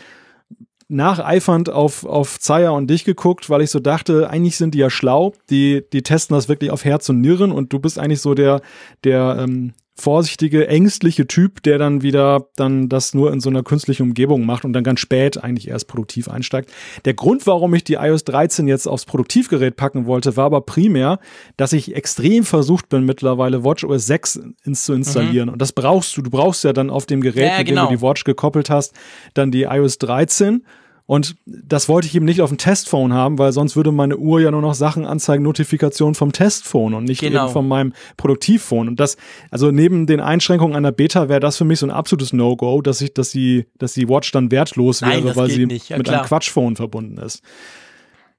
nacheifernd 0.89 1.69
auf, 1.69 2.03
auf 2.03 2.39
Zaya 2.39 2.72
und 2.72 2.89
dich 2.89 3.05
geguckt, 3.05 3.50
weil 3.50 3.62
ich 3.62 3.69
so 3.69 3.79
dachte, 3.79 4.29
eigentlich 4.29 4.58
sind 4.58 4.74
die 4.74 4.79
ja 4.79 4.89
schlau, 4.89 5.34
die, 5.50 5.84
die 5.93 6.01
testen 6.01 6.36
das 6.36 6.50
wirklich 6.50 6.72
auf 6.72 6.84
Herz 6.84 7.08
und 7.10 7.22
Nieren 7.22 7.51
und 7.51 7.72
du 7.72 7.79
bist 7.79 8.00
eigentlich 8.00 8.22
so 8.22 8.34
der, 8.34 8.62
der 9.03 9.38
ähm, 9.39 9.74
vorsichtige, 10.00 10.67
ängstliche 10.67 11.27
Typ, 11.27 11.62
der 11.63 11.77
dann 11.77 12.01
wieder 12.01 12.48
dann 12.55 12.89
das 12.89 13.13
nur 13.13 13.31
in 13.31 13.39
so 13.39 13.50
einer 13.50 13.63
künstlichen 13.63 14.03
Umgebung 14.03 14.46
macht 14.46 14.65
und 14.65 14.74
dann 14.74 14.84
ganz 14.84 15.00
spät 15.00 15.43
eigentlich 15.43 15.67
erst 15.67 15.88
produktiv 15.88 16.27
einsteigt. 16.29 16.72
Der 17.05 17.13
Grund, 17.13 17.46
warum 17.46 17.74
ich 17.74 17.84
die 17.84 17.96
iOS 17.96 18.24
13 18.24 18.67
jetzt 18.67 18.88
aufs 18.88 19.05
Produktivgerät 19.05 19.75
packen 19.75 20.05
wollte, 20.05 20.38
war 20.38 20.46
aber 20.46 20.62
primär, 20.62 21.19
dass 21.58 21.74
ich 21.74 21.96
extrem 21.96 22.46
versucht 22.46 22.89
bin, 22.89 23.05
mittlerweile 23.05 23.63
WatchOS 23.63 24.08
6 24.08 24.39
ins 24.63 24.86
zu 24.86 24.93
installieren. 24.93 25.48
Mhm. 25.48 25.53
Und 25.53 25.62
das 25.62 25.74
brauchst 25.74 26.15
du. 26.17 26.22
Du 26.22 26.29
brauchst 26.29 26.63
ja 26.63 26.74
dann 26.74 26.89
auf 26.89 27.05
dem 27.05 27.22
Gerät, 27.22 27.51
ja, 27.51 27.58
mit 27.60 27.67
genau. 27.67 27.81
dem 27.81 27.86
du 27.86 27.98
genau. 27.98 28.00
die 28.00 28.01
Watch 28.01 28.24
gekoppelt 28.24 28.69
hast, 28.69 28.93
dann 29.34 29.51
die 29.51 29.63
iOS 29.63 29.98
13 30.00 30.63
und 31.10 31.38
das 31.48 31.89
wollte 31.89 32.06
ich 32.06 32.13
eben 32.13 32.25
nicht 32.25 32.39
auf 32.39 32.51
dem 32.51 32.60
Testphone 32.60 33.13
haben, 33.13 33.39
weil 33.39 33.51
sonst 33.51 33.75
würde 33.75 33.92
meine 33.92 34.18
Uhr 34.18 34.42
ja 34.42 34.51
nur 34.51 34.62
noch 34.62 34.75
Sachen 34.75 35.08
anzeigen, 35.08 35.42
Notifikationen 35.42 36.13
vom 36.13 36.34
Testphone 36.34 36.94
und 36.94 37.06
nicht 37.06 37.22
genau. 37.22 37.46
eben 37.46 37.51
von 37.51 37.68
meinem 37.68 37.94
Produktivphone. 38.16 38.88
Und 38.89 39.00
das, 39.00 39.18
also 39.50 39.72
neben 39.72 40.06
den 40.06 40.20
Einschränkungen 40.20 40.75
einer 40.75 40.92
Beta 40.92 41.28
wäre 41.28 41.39
das 41.39 41.58
für 41.58 41.66
mich 41.66 41.80
so 41.80 41.88
ein 41.88 41.92
absolutes 41.92 42.32
No-Go, 42.32 42.84
dass 42.84 43.01
ich, 43.01 43.12
dass 43.12 43.32
die, 43.32 43.66
dass 43.80 43.94
die 43.94 44.08
Watch 44.08 44.32
dann 44.32 44.51
wertlos 44.51 45.01
wäre, 45.01 45.24
Nein, 45.24 45.36
weil 45.36 45.50
sie 45.50 45.63
ja, 45.88 45.98
mit 45.98 46.06
klar. 46.06 46.20
einem 46.20 46.28
Quatschphone 46.28 46.75
verbunden 46.75 47.18
ist. 47.18 47.42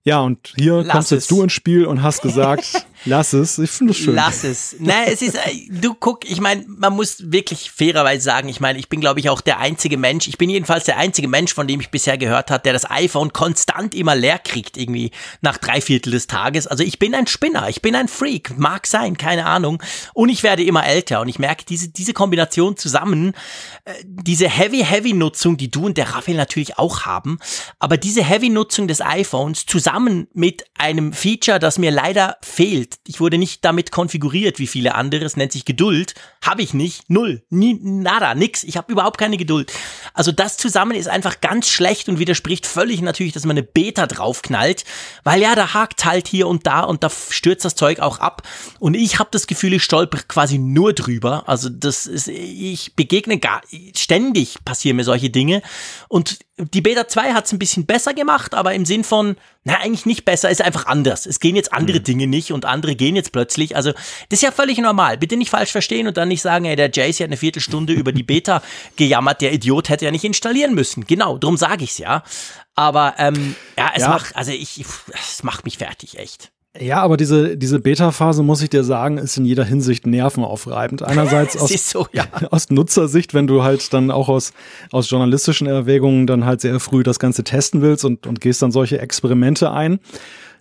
Ja, 0.04 0.20
und 0.20 0.52
hier 0.54 0.76
Lass 0.76 0.88
kommst 0.92 1.10
jetzt 1.10 1.30
du 1.32 1.42
ins 1.42 1.52
Spiel 1.52 1.84
und 1.86 2.04
hast 2.04 2.22
gesagt, 2.22 2.86
Lass 3.06 3.32
es, 3.32 3.58
ich 3.58 3.70
finde 3.70 3.92
es 3.92 3.98
schön. 3.98 4.14
Lass 4.14 4.44
es. 4.44 4.76
Nein, 4.78 5.04
es 5.06 5.22
ist, 5.22 5.34
äh, 5.34 5.68
du 5.70 5.94
guck, 5.94 6.28
ich 6.28 6.40
meine, 6.40 6.64
man 6.66 6.94
muss 6.94 7.32
wirklich 7.32 7.70
fairerweise 7.70 8.22
sagen, 8.22 8.48
ich 8.48 8.60
meine, 8.60 8.78
ich 8.78 8.88
bin, 8.88 9.00
glaube 9.00 9.20
ich, 9.20 9.30
auch 9.30 9.40
der 9.40 9.58
einzige 9.58 9.96
Mensch, 9.96 10.28
ich 10.28 10.36
bin 10.36 10.50
jedenfalls 10.50 10.84
der 10.84 10.98
einzige 10.98 11.26
Mensch, 11.26 11.54
von 11.54 11.66
dem 11.66 11.80
ich 11.80 11.90
bisher 11.90 12.18
gehört 12.18 12.50
habe, 12.50 12.62
der 12.62 12.74
das 12.74 12.90
iPhone 12.90 13.32
konstant 13.32 13.94
immer 13.94 14.14
leer 14.14 14.38
kriegt, 14.38 14.76
irgendwie 14.76 15.12
nach 15.40 15.56
drei 15.56 15.80
Viertel 15.80 16.10
des 16.10 16.26
Tages. 16.26 16.66
Also 16.66 16.84
ich 16.84 16.98
bin 16.98 17.14
ein 17.14 17.26
Spinner, 17.26 17.68
ich 17.70 17.80
bin 17.80 17.94
ein 17.94 18.08
Freak, 18.08 18.58
mag 18.58 18.86
sein, 18.86 19.16
keine 19.16 19.46
Ahnung. 19.46 19.82
Und 20.12 20.28
ich 20.28 20.42
werde 20.42 20.62
immer 20.62 20.84
älter 20.84 21.22
und 21.22 21.28
ich 21.28 21.38
merke, 21.38 21.64
diese, 21.64 21.88
diese 21.88 22.12
Kombination 22.12 22.76
zusammen, 22.76 23.32
äh, 23.84 23.94
diese 24.04 24.48
Heavy-Heavy-Nutzung, 24.48 25.56
die 25.56 25.70
du 25.70 25.86
und 25.86 25.96
der 25.96 26.14
Raphael 26.14 26.36
natürlich 26.36 26.78
auch 26.78 27.06
haben, 27.06 27.38
aber 27.78 27.96
diese 27.96 28.22
Heavy-Nutzung 28.22 28.88
des 28.88 29.00
iPhones 29.00 29.64
zusammen 29.64 30.28
mit 30.34 30.64
einem 30.76 31.14
Feature, 31.14 31.58
das 31.58 31.78
mir 31.78 31.90
leider 31.90 32.36
fehlt. 32.42 32.89
Ich 33.06 33.20
wurde 33.20 33.38
nicht 33.38 33.64
damit 33.64 33.92
konfiguriert 33.92 34.58
wie 34.58 34.66
viele 34.66 34.94
andere. 34.94 35.24
Es 35.24 35.36
nennt 35.36 35.52
sich 35.52 35.64
Geduld. 35.64 36.14
Habe 36.44 36.62
ich 36.62 36.74
nicht. 36.74 37.10
Null. 37.10 37.42
Nie, 37.50 37.78
nada. 37.80 38.34
Nix. 38.34 38.62
Ich 38.64 38.76
habe 38.76 38.90
überhaupt 38.90 39.18
keine 39.18 39.36
Geduld. 39.36 39.72
Also 40.14 40.32
das 40.32 40.56
zusammen 40.56 40.96
ist 40.96 41.08
einfach 41.08 41.40
ganz 41.40 41.68
schlecht 41.68 42.08
und 42.08 42.18
widerspricht 42.18 42.66
völlig 42.66 43.02
natürlich, 43.02 43.32
dass 43.32 43.44
man 43.44 43.56
eine 43.56 43.62
Beta 43.62 44.06
draufknallt. 44.06 44.84
Weil 45.24 45.40
ja, 45.40 45.54
da 45.54 45.74
hakt 45.74 46.04
halt 46.04 46.28
hier 46.28 46.48
und 46.48 46.66
da 46.66 46.80
und 46.80 47.02
da 47.04 47.10
stürzt 47.10 47.64
das 47.64 47.74
Zeug 47.74 48.00
auch 48.00 48.18
ab. 48.18 48.42
Und 48.78 48.94
ich 48.94 49.18
habe 49.18 49.30
das 49.32 49.46
Gefühl, 49.46 49.74
ich 49.74 49.84
stolper 49.84 50.18
quasi 50.28 50.58
nur 50.58 50.92
drüber. 50.92 51.48
Also 51.48 51.68
das 51.68 52.06
ist, 52.06 52.28
ich 52.28 52.94
begegne 52.96 53.38
gar, 53.38 53.62
ständig 53.96 54.58
passieren 54.64 54.96
mir 54.96 55.04
solche 55.04 55.30
Dinge. 55.30 55.62
Und 56.08 56.38
die 56.58 56.80
Beta 56.80 57.08
2 57.08 57.32
hat 57.32 57.46
es 57.46 57.52
ein 57.52 57.58
bisschen 57.58 57.86
besser 57.86 58.14
gemacht, 58.14 58.54
aber 58.54 58.74
im 58.74 58.84
Sinn 58.84 59.04
von, 59.04 59.36
na, 59.64 59.78
eigentlich 59.78 60.06
nicht 60.06 60.24
besser, 60.24 60.50
ist 60.50 60.62
einfach 60.62 60.86
anders. 60.86 61.26
Es 61.26 61.40
gehen 61.40 61.56
jetzt 61.56 61.72
andere 61.72 61.98
mhm. 61.98 62.04
Dinge 62.04 62.26
nicht 62.26 62.52
und 62.52 62.64
andere 62.64 62.79
gehen 62.80 63.16
jetzt 63.16 63.32
plötzlich. 63.32 63.76
Also, 63.76 63.92
das 63.92 64.38
ist 64.38 64.42
ja 64.42 64.50
völlig 64.50 64.78
normal. 64.78 65.18
Bitte 65.18 65.36
nicht 65.36 65.50
falsch 65.50 65.72
verstehen 65.72 66.06
und 66.06 66.16
dann 66.16 66.28
nicht 66.28 66.42
sagen, 66.42 66.64
ey, 66.64 66.76
der 66.76 66.90
Jace 66.92 67.20
hat 67.20 67.26
eine 67.26 67.36
Viertelstunde 67.36 67.92
über 67.92 68.12
die 68.12 68.22
Beta 68.22 68.62
gejammert, 68.96 69.40
der 69.40 69.52
Idiot 69.52 69.88
hätte 69.88 70.04
ja 70.04 70.10
nicht 70.10 70.24
installieren 70.24 70.74
müssen. 70.74 71.06
Genau, 71.06 71.38
darum 71.38 71.56
sage 71.56 71.84
ich's 71.84 71.98
ja. 71.98 72.22
Aber 72.74 73.14
ähm, 73.18 73.54
ja, 73.76 73.90
es 73.94 74.02
ja. 74.02 74.08
macht, 74.08 74.36
also 74.36 74.52
ich, 74.52 74.84
es 75.12 75.42
macht 75.42 75.64
mich 75.64 75.78
fertig, 75.78 76.18
echt. 76.18 76.50
Ja, 76.78 77.02
aber 77.02 77.16
diese, 77.16 77.56
diese 77.56 77.80
Beta-Phase, 77.80 78.44
muss 78.44 78.62
ich 78.62 78.70
dir 78.70 78.84
sagen, 78.84 79.18
ist 79.18 79.36
in 79.36 79.44
jeder 79.44 79.64
Hinsicht 79.64 80.06
nervenaufreibend. 80.06 81.02
Einerseits 81.02 81.56
aus, 81.60 81.90
so, 81.90 82.06
ja. 82.12 82.26
aus 82.50 82.70
Nutzersicht, 82.70 83.34
wenn 83.34 83.48
du 83.48 83.64
halt 83.64 83.92
dann 83.92 84.12
auch 84.12 84.28
aus, 84.28 84.52
aus 84.92 85.10
journalistischen 85.10 85.66
Erwägungen 85.66 86.28
dann 86.28 86.44
halt 86.44 86.60
sehr 86.60 86.78
früh 86.78 87.02
das 87.02 87.18
Ganze 87.18 87.42
testen 87.42 87.82
willst 87.82 88.04
und, 88.04 88.26
und 88.26 88.40
gehst 88.40 88.62
dann 88.62 88.70
solche 88.70 89.00
Experimente 89.00 89.72
ein. 89.72 89.98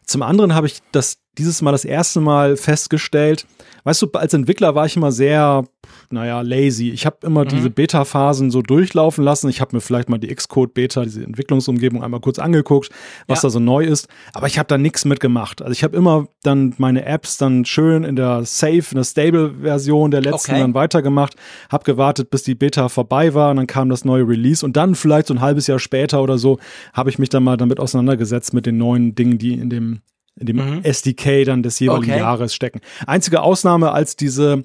Zum 0.03 0.23
anderen 0.23 0.55
habe 0.55 0.65
ich 0.65 0.79
das 0.91 1.19
dieses 1.37 1.61
Mal 1.61 1.71
das 1.71 1.85
erste 1.85 2.19
Mal 2.19 2.57
festgestellt, 2.57 3.45
weißt 3.83 4.01
du, 4.01 4.11
als 4.13 4.33
Entwickler 4.33 4.75
war 4.75 4.85
ich 4.85 4.95
immer 4.95 5.11
sehr, 5.11 5.63
naja, 6.09 6.41
lazy. 6.41 6.89
Ich 6.89 7.05
habe 7.05 7.17
immer 7.23 7.45
mhm. 7.45 7.49
diese 7.49 7.69
Beta-Phasen 7.69 8.51
so 8.51 8.61
durchlaufen 8.61 9.23
lassen. 9.23 9.49
Ich 9.49 9.61
habe 9.61 9.75
mir 9.75 9.81
vielleicht 9.81 10.09
mal 10.09 10.17
die 10.17 10.33
Xcode-Beta, 10.33 11.03
diese 11.03 11.23
Entwicklungsumgebung 11.23 12.03
einmal 12.03 12.19
kurz 12.19 12.39
angeguckt, 12.39 12.89
was 13.27 13.39
ja. 13.39 13.47
da 13.47 13.49
so 13.51 13.59
neu 13.59 13.85
ist. 13.85 14.07
Aber 14.33 14.47
ich 14.47 14.59
habe 14.59 14.67
da 14.67 14.77
nichts 14.77 15.05
mitgemacht. 15.05 15.61
Also 15.61 15.71
ich 15.71 15.83
habe 15.83 15.95
immer 15.95 16.27
dann 16.43 16.73
meine 16.77 17.05
Apps 17.05 17.37
dann 17.37 17.65
schön 17.65 18.03
in 18.03 18.15
der 18.15 18.43
Safe, 18.45 18.83
in 18.91 18.95
der 18.95 19.03
Stable-Version 19.03 20.11
der 20.11 20.21
letzten 20.21 20.51
okay. 20.51 20.61
dann 20.61 20.73
weitergemacht, 20.73 21.35
habe 21.69 21.83
gewartet, 21.83 22.29
bis 22.29 22.43
die 22.43 22.55
Beta 22.55 22.89
vorbei 22.89 23.33
war 23.33 23.51
und 23.51 23.57
dann 23.57 23.67
kam 23.67 23.89
das 23.89 24.03
neue 24.03 24.27
Release 24.27 24.65
und 24.65 24.75
dann 24.75 24.95
vielleicht 24.95 25.27
so 25.27 25.33
ein 25.33 25.41
halbes 25.41 25.67
Jahr 25.67 25.79
später 25.79 26.21
oder 26.21 26.37
so 26.37 26.59
habe 26.93 27.09
ich 27.09 27.19
mich 27.19 27.29
dann 27.29 27.43
mal 27.43 27.57
damit 27.57 27.79
auseinandergesetzt 27.79 28.53
mit 28.53 28.65
den 28.65 28.77
neuen 28.77 29.15
Dingen, 29.15 29.37
die 29.37 29.53
in 29.53 29.69
dem 29.69 30.01
in 30.39 30.45
dem 30.45 30.57
mhm. 30.57 30.79
SDK 30.83 31.45
dann 31.45 31.63
des 31.63 31.79
jeweiligen 31.79 32.11
okay. 32.11 32.19
Jahres 32.19 32.53
stecken. 32.53 32.81
Einzige 33.05 33.41
Ausnahme 33.41 33.91
als 33.91 34.15
diese, 34.15 34.63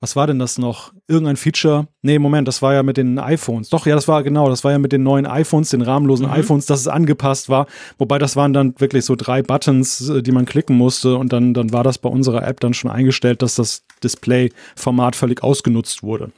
was 0.00 0.14
war 0.14 0.26
denn 0.26 0.38
das 0.38 0.58
noch? 0.58 0.92
Irgendein 1.08 1.36
Feature? 1.36 1.88
Nee, 2.02 2.18
Moment, 2.18 2.46
das 2.46 2.62
war 2.62 2.74
ja 2.74 2.82
mit 2.82 2.96
den 2.96 3.18
iPhones. 3.18 3.68
Doch, 3.68 3.86
ja, 3.86 3.94
das 3.94 4.06
war 4.06 4.22
genau, 4.22 4.48
das 4.48 4.62
war 4.62 4.72
ja 4.72 4.78
mit 4.78 4.92
den 4.92 5.02
neuen 5.02 5.26
iPhones, 5.26 5.70
den 5.70 5.82
rahmenlosen 5.82 6.26
mhm. 6.26 6.32
iPhones, 6.32 6.66
dass 6.66 6.80
es 6.80 6.88
angepasst 6.88 7.48
war. 7.48 7.66
Wobei 7.98 8.18
das 8.18 8.36
waren 8.36 8.52
dann 8.52 8.74
wirklich 8.78 9.04
so 9.04 9.16
drei 9.16 9.42
Buttons, 9.42 10.08
äh, 10.08 10.22
die 10.22 10.32
man 10.32 10.46
klicken 10.46 10.76
musste 10.76 11.16
und 11.16 11.32
dann, 11.32 11.52
dann 11.52 11.72
war 11.72 11.82
das 11.82 11.98
bei 11.98 12.08
unserer 12.08 12.46
App 12.46 12.60
dann 12.60 12.74
schon 12.74 12.90
eingestellt, 12.90 13.42
dass 13.42 13.56
das 13.56 13.84
Display-Format 14.04 15.16
völlig 15.16 15.42
ausgenutzt 15.42 16.02
wurde. 16.02 16.30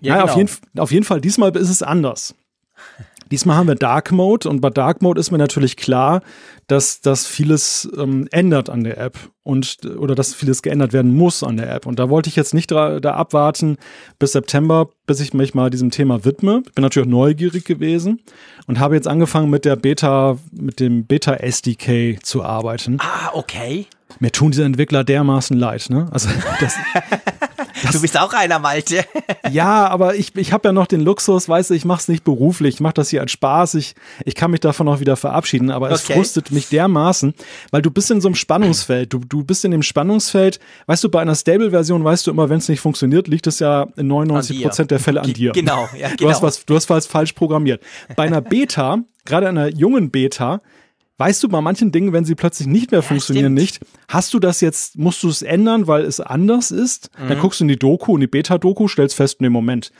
Ja, 0.00 0.14
naja, 0.14 0.22
genau. 0.22 0.32
auf, 0.32 0.38
jeden, 0.38 0.50
auf 0.78 0.92
jeden 0.92 1.04
Fall, 1.04 1.20
diesmal 1.20 1.54
ist 1.56 1.68
es 1.68 1.82
anders. 1.82 2.34
Diesmal 3.30 3.56
haben 3.56 3.68
wir 3.68 3.76
Dark 3.76 4.10
Mode 4.10 4.48
und 4.48 4.60
bei 4.60 4.70
Dark 4.70 5.02
Mode 5.02 5.20
ist 5.20 5.30
mir 5.30 5.38
natürlich 5.38 5.76
klar, 5.76 6.22
dass 6.66 7.00
das 7.00 7.26
vieles 7.26 7.88
ähm, 7.96 8.28
ändert 8.32 8.70
an 8.70 8.84
der 8.84 8.98
App 8.98 9.18
und 9.42 9.78
oder 9.98 10.14
dass 10.14 10.34
vieles 10.34 10.62
geändert 10.62 10.92
werden 10.92 11.14
muss 11.14 11.42
an 11.42 11.56
der 11.56 11.72
App. 11.72 11.86
Und 11.86 11.98
da 11.98 12.08
wollte 12.10 12.28
ich 12.28 12.36
jetzt 12.36 12.54
nicht 12.54 12.70
da, 12.70 13.00
da 13.00 13.14
abwarten 13.14 13.76
bis 14.18 14.32
September, 14.32 14.88
bis 15.06 15.20
ich 15.20 15.32
mich 15.32 15.54
mal 15.54 15.70
diesem 15.70 15.90
Thema 15.90 16.24
widme. 16.24 16.62
Ich 16.66 16.74
bin 16.74 16.82
natürlich 16.82 17.06
auch 17.06 17.10
neugierig 17.10 17.64
gewesen 17.64 18.20
und 18.66 18.78
habe 18.78 18.94
jetzt 18.94 19.08
angefangen 19.08 19.50
mit 19.50 19.64
der 19.64 19.76
Beta, 19.76 20.38
mit 20.52 20.80
dem 20.80 21.06
Beta 21.06 21.34
SDK 21.34 22.18
zu 22.22 22.42
arbeiten. 22.42 22.98
Ah, 23.00 23.30
okay. 23.32 23.86
Mir 24.18 24.32
tun 24.32 24.50
diese 24.50 24.64
Entwickler 24.64 25.04
dermaßen 25.04 25.56
leid, 25.56 25.86
ne? 25.88 26.08
Also 26.10 26.28
das, 26.58 26.74
das, 27.82 27.92
du 27.92 28.00
bist 28.00 28.18
auch 28.18 28.32
einer, 28.32 28.58
Malte. 28.58 29.04
ja, 29.50 29.86
aber 29.88 30.14
ich, 30.14 30.34
ich 30.36 30.52
habe 30.52 30.68
ja 30.68 30.72
noch 30.72 30.86
den 30.86 31.00
Luxus, 31.00 31.48
weißt 31.48 31.70
du, 31.70 31.74
ich 31.74 31.84
mache 31.84 32.00
es 32.00 32.08
nicht 32.08 32.24
beruflich, 32.24 32.76
ich 32.76 32.80
mache 32.80 32.94
das 32.94 33.10
hier 33.10 33.20
als 33.20 33.30
Spaß, 33.32 33.74
ich, 33.74 33.94
ich 34.24 34.34
kann 34.34 34.50
mich 34.50 34.60
davon 34.60 34.88
auch 34.88 35.00
wieder 35.00 35.16
verabschieden, 35.16 35.70
aber 35.70 35.90
es 35.90 36.04
okay. 36.04 36.14
frustet 36.14 36.50
mich 36.50 36.68
dermaßen, 36.68 37.34
weil 37.70 37.82
du 37.82 37.90
bist 37.90 38.10
in 38.10 38.20
so 38.20 38.28
einem 38.28 38.34
Spannungsfeld, 38.34 39.12
du, 39.12 39.18
du 39.18 39.44
bist 39.44 39.64
in 39.64 39.70
dem 39.70 39.82
Spannungsfeld, 39.82 40.60
weißt 40.86 41.04
du, 41.04 41.08
bei 41.08 41.20
einer 41.20 41.34
Stable-Version 41.34 42.04
weißt 42.04 42.26
du 42.26 42.30
immer, 42.30 42.48
wenn 42.48 42.58
es 42.58 42.68
nicht 42.68 42.80
funktioniert, 42.80 43.28
liegt 43.28 43.46
es 43.46 43.58
ja 43.58 43.86
in 43.96 44.06
99 44.06 44.62
Prozent 44.62 44.90
der 44.90 45.00
Fälle 45.00 45.20
an 45.22 45.32
dir. 45.32 45.52
Genau, 45.52 45.88
ja, 45.96 46.08
genau. 46.08 46.16
Du 46.16 46.30
hast 46.30 46.42
was, 46.42 46.64
du 46.64 46.74
hast 46.74 46.90
was 46.90 47.06
falsch 47.06 47.32
programmiert. 47.32 47.82
Bei 48.16 48.24
einer 48.24 48.40
Beta, 48.40 48.98
gerade 49.24 49.48
einer 49.48 49.68
jungen 49.68 50.10
Beta, 50.10 50.60
weißt 51.20 51.42
du 51.42 51.48
bei 51.48 51.60
manchen 51.60 51.92
Dingen, 51.92 52.14
wenn 52.14 52.24
sie 52.24 52.34
plötzlich 52.34 52.66
nicht 52.66 52.90
mehr 52.90 53.00
ja, 53.00 53.06
funktionieren, 53.06 53.56
stimmt. 53.56 53.58
nicht, 53.58 53.80
hast 54.08 54.32
du 54.32 54.38
das 54.38 54.62
jetzt, 54.62 54.98
musst 54.98 55.22
du 55.22 55.28
es 55.28 55.42
ändern, 55.42 55.86
weil 55.86 56.02
es 56.02 56.18
anders 56.18 56.70
ist? 56.70 57.10
Mhm. 57.18 57.28
Dann 57.28 57.38
guckst 57.38 57.60
du 57.60 57.64
in 57.64 57.68
die 57.68 57.78
Doku, 57.78 58.14
in 58.14 58.22
die 58.22 58.26
Beta-Doku, 58.26 58.88
stellst 58.88 59.14
fest, 59.14 59.38
in 59.38 59.44
dem 59.44 59.52
Moment, 59.52 59.92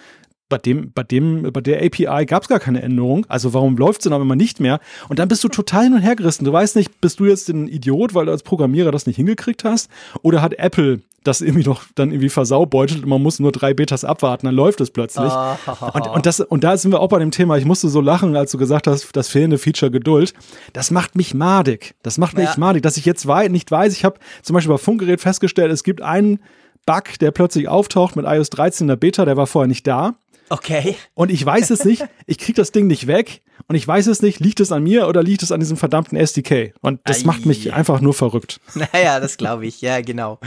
bei 0.48 0.59
dem, 0.59 0.92
bei 0.92 1.02
dem, 1.02 1.52
bei 1.52 1.61
der 1.61 1.85
API 1.85 2.26
gab 2.26 2.42
es 2.42 2.48
gar 2.48 2.59
keine 2.59 2.83
Änderung. 2.83 3.24
Also 3.28 3.54
warum 3.54 3.76
läuft 3.76 4.00
es 4.00 4.04
denn 4.04 4.12
aber 4.12 4.22
immer 4.22 4.35
nicht 4.35 4.61
mehr? 4.61 4.80
Und 5.09 5.18
dann 5.18 5.28
bist 5.28 5.44
du 5.44 5.48
total 5.48 5.85
hin 5.85 5.94
und 5.94 6.00
her 6.00 6.16
gerissen. 6.16 6.44
Du 6.44 6.52
weißt 6.52 6.74
nicht, 6.74 7.00
bist 7.00 7.20
du 7.20 7.26
jetzt 7.26 7.48
ein 7.48 7.68
Idiot, 7.68 8.14
weil 8.14 8.26
du 8.26 8.33
als 8.33 8.42
Programmierer 8.42 8.90
das 8.90 9.06
nicht 9.06 9.16
hingekriegt 9.16 9.62
hast? 9.62 9.88
Oder 10.22 10.42
hat 10.42 10.54
Apple 10.54 11.02
das 11.24 11.42
irgendwie 11.42 11.68
noch 11.68 11.83
dann 11.94 12.11
irgendwie 12.11 12.30
versaubeutelt 12.30 13.02
und 13.02 13.09
man 13.09 13.22
muss 13.22 13.40
nur 13.40 13.52
drei 13.52 13.74
Betas 13.74 14.04
abwarten, 14.04 14.46
dann 14.46 14.54
läuft 14.54 14.80
es 14.80 14.90
plötzlich. 14.90 15.30
Oh. 15.30 15.87
Und, 15.92 16.06
und, 16.09 16.26
das, 16.26 16.40
und 16.40 16.64
da 16.64 16.76
sind 16.76 16.92
wir 16.92 17.00
auch 17.00 17.09
bei 17.09 17.18
dem 17.18 17.30
Thema, 17.30 17.59
ich 17.59 17.66
musste 17.66 17.88
so 17.88 18.00
lachen, 18.00 18.35
als 18.37 18.52
du 18.52 18.59
gesagt 18.59 18.87
hast, 18.87 19.14
das 19.14 19.28
fehlende 19.28 19.59
Feature 19.59 19.90
Geduld. 19.90 20.33
Das 20.72 20.90
macht 20.90 21.16
mich 21.16 21.35
madig. 21.35 21.94
Das 22.02 22.16
macht 22.16 22.37
mich 22.37 22.48
ja. 22.48 22.54
madig, 22.56 22.83
dass 22.83 22.96
ich 22.96 23.04
jetzt 23.04 23.26
nicht 23.26 23.70
weiß, 23.70 23.92
ich 23.92 24.04
habe 24.04 24.18
zum 24.42 24.54
Beispiel 24.54 24.72
bei 24.72 24.78
Funkgerät 24.78 25.20
festgestellt, 25.20 25.70
es 25.70 25.85
gibt 25.85 26.00
einen 26.00 26.40
Bug, 26.87 27.18
der 27.20 27.30
plötzlich 27.30 27.68
auftaucht 27.68 28.16
mit 28.16 28.24
iOS 28.26 28.50
13 28.50 28.85
in 28.85 28.88
der 28.88 28.96
Beta, 28.96 29.24
der 29.24 29.37
war 29.37 29.46
vorher 29.46 29.68
nicht 29.68 29.87
da. 29.87 30.14
Okay. 30.50 30.96
Und 31.14 31.30
ich 31.30 31.46
weiß 31.46 31.70
es 31.70 31.84
nicht, 31.84 32.04
ich 32.26 32.36
krieg 32.36 32.56
das 32.56 32.72
Ding 32.72 32.88
nicht 32.88 33.06
weg 33.06 33.42
und 33.68 33.76
ich 33.76 33.86
weiß 33.86 34.08
es 34.08 34.20
nicht, 34.20 34.40
liegt 34.40 34.58
es 34.58 34.72
an 34.72 34.82
mir 34.82 35.06
oder 35.06 35.22
liegt 35.22 35.44
es 35.44 35.52
an 35.52 35.60
diesem 35.60 35.76
verdammten 35.76 36.18
SDK? 36.18 36.74
Und 36.80 37.00
das 37.04 37.20
Ai. 37.20 37.26
macht 37.26 37.46
mich 37.46 37.72
einfach 37.72 38.00
nur 38.00 38.14
verrückt. 38.14 38.60
Naja, 38.74 39.20
das 39.20 39.36
glaube 39.36 39.66
ich, 39.66 39.80
ja, 39.80 40.00
genau. 40.00 40.40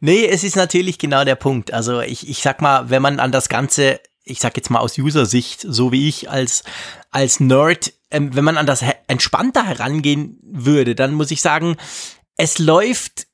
Nee, 0.00 0.26
es 0.26 0.42
ist 0.42 0.56
natürlich 0.56 0.98
genau 0.98 1.24
der 1.24 1.36
Punkt. 1.36 1.72
Also 1.72 2.00
ich, 2.00 2.28
ich 2.28 2.42
sag 2.42 2.60
mal, 2.60 2.90
wenn 2.90 3.02
man 3.02 3.20
an 3.20 3.30
das 3.30 3.48
Ganze, 3.48 4.00
ich 4.24 4.40
sag 4.40 4.56
jetzt 4.56 4.70
mal 4.70 4.80
aus 4.80 4.98
User-Sicht, 4.98 5.64
so 5.68 5.92
wie 5.92 6.08
ich 6.08 6.28
als, 6.28 6.64
als 7.12 7.38
Nerd, 7.38 7.92
ähm, 8.10 8.34
wenn 8.34 8.44
man 8.44 8.56
an 8.56 8.66
das 8.66 8.82
entspannter 9.06 9.64
herangehen 9.64 10.40
würde, 10.42 10.96
dann 10.96 11.14
muss 11.14 11.30
ich 11.30 11.40
sagen, 11.40 11.76
es 12.36 12.58
läuft 12.58 13.28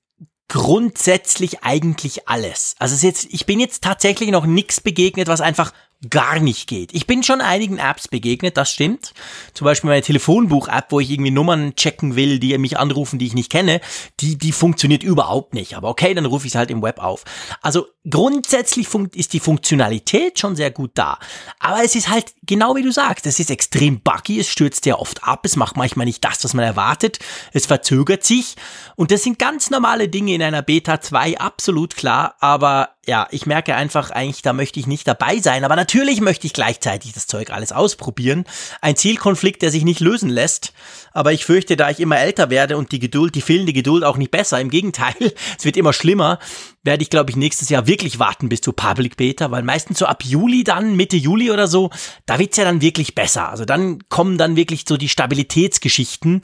grundsätzlich 0.49 1.63
eigentlich 1.63 2.29
alles. 2.29 2.75
Also 2.79 2.93
es 2.93 2.99
ist 2.99 3.05
jetzt, 3.05 3.27
ich 3.31 3.47
bin 3.47 3.59
jetzt 3.59 3.83
tatsächlich 3.83 4.31
noch 4.31 4.45
nichts 4.45 4.83
begegnet, 4.83 5.29
was 5.29 5.41
einfach 5.41 5.73
gar 6.11 6.41
nicht 6.41 6.69
geht. 6.69 6.93
Ich 6.93 7.07
bin 7.07 7.23
schon 7.23 7.41
einigen 7.41 7.79
Apps 7.79 8.09
begegnet, 8.09 8.57
das 8.57 8.71
stimmt. 8.71 9.15
Zum 9.55 9.65
Beispiel 9.65 9.89
meine 9.89 10.03
Telefonbuch-App, 10.03 10.87
wo 10.91 11.01
ich 11.01 11.11
irgendwie 11.11 11.31
Nummern 11.31 11.77
checken 11.77 12.17
will, 12.17 12.39
die 12.39 12.57
mich 12.59 12.79
anrufen, 12.79 13.19
die 13.19 13.27
ich 13.27 13.35
nicht 13.35 13.51
kenne, 13.51 13.81
die, 14.21 14.37
die 14.37 14.53
funktioniert 14.53 15.03
überhaupt 15.03 15.55
nicht. 15.55 15.75
Aber 15.77 15.89
okay, 15.89 16.13
dann 16.15 16.27
rufe 16.27 16.47
ich 16.47 16.53
es 16.53 16.57
halt 16.57 16.71
im 16.71 16.83
Web 16.83 16.99
auf. 16.99 17.25
Also 17.61 17.87
grundsätzlich 18.09 18.89
ist 19.15 19.33
die 19.33 19.41
Funktionalität 19.41 20.39
schon 20.39 20.57
sehr 20.57 20.71
gut 20.71 20.93
da. 20.95 21.19
Aber 21.61 21.85
es 21.85 21.95
ist 21.95 22.09
halt 22.09 22.35
genau 22.45 22.75
wie 22.75 22.83
du 22.83 22.91
sagst, 22.91 23.27
es 23.27 23.39
ist 23.39 23.51
extrem 23.51 24.01
buggy, 24.01 24.41
es 24.41 24.49
stürzt 24.49 24.85
sehr 24.85 24.99
oft 24.99 25.23
ab, 25.25 25.45
es 25.45 25.57
macht 25.57 25.77
manchmal 25.77 26.07
nicht 26.07 26.25
das, 26.25 26.43
was 26.43 26.55
man 26.55 26.65
erwartet, 26.65 27.21
es 27.53 27.67
verzögert 27.67 28.25
sich. 28.25 28.57
Und 28.97 29.13
das 29.13 29.23
sind 29.23 29.39
ganz 29.39 29.71
normale 29.71 30.09
Dinge 30.09 30.35
in 30.35 30.43
einer 30.43 30.63
Beta 30.63 31.01
2, 31.01 31.39
absolut 31.39 31.95
klar. 31.97 32.35
Aber 32.41 32.91
ja, 33.05 33.27
ich 33.33 33.47
merke 33.47 33.75
einfach 33.75 34.11
eigentlich, 34.11 34.43
da 34.43 34.53
möchte 34.53 34.79
ich 34.79 34.87
nicht 34.87 35.09
dabei 35.09 35.41
sein. 35.41 35.65
Aber 35.65 35.75
natürlich 35.75 36.21
möchte 36.21 36.47
ich 36.47 36.53
gleichzeitig 36.53 37.13
das 37.13 37.27
Zeug 37.27 37.51
alles 37.51 37.73
ausprobieren. 37.73 38.45
Ein 38.81 38.95
Zielkonflikt, 38.95 39.61
der 39.63 39.73
sich 39.73 39.85
nicht 39.85 39.99
lösen 39.99 40.31
lässt. 40.31 40.73
Aber 41.13 41.33
ich 41.33 41.45
fürchte, 41.45 41.77
da 41.77 41.91
ich 41.91 41.99
immer 41.99 42.19
älter 42.19 42.49
werde 42.49 42.77
und 42.77 42.93
die 42.93 43.01
Geduld, 43.01 43.35
die 43.35 43.41
fehlende 43.41 43.73
Geduld 43.73 44.05
auch 44.05 44.17
nicht 44.17 44.31
besser. 44.31 44.61
Im 44.61 44.71
Gegenteil, 44.71 45.15
es 45.59 45.65
wird 45.65 45.77
immer 45.77 45.93
schlimmer. 45.93 46.39
Werde 46.85 47.03
ich, 47.03 47.11
glaube 47.11 47.31
ich, 47.31 47.37
nächstes 47.37 47.71
Jahr 47.71 47.89
wirklich 47.89 48.21
warten 48.21 48.49
bis 48.49 48.61
zur 48.61 48.77
Public 48.77 49.17
Beta, 49.17 49.51
weil 49.51 49.65
meistens 49.65 49.99
so 49.99 50.07
ab 50.07 50.23
Juli 50.25 50.63
dann, 50.63 50.95
Mitte 50.95 51.17
Juli 51.17 51.51
oder 51.51 51.67
so, 51.67 51.91
da 52.25 52.39
wird's 52.39 52.57
ja 52.57 52.65
dann 52.65 52.83
wirklich 52.83 53.17
besser. 53.17 53.49
Also 53.49 53.65
dann 53.65 54.09
kommen 54.11 54.39
dann 54.39 54.55
wirklich 54.55 54.85
so 54.87 54.97
die 54.97 55.09
Stabilitätsgeschichten. 55.09 56.43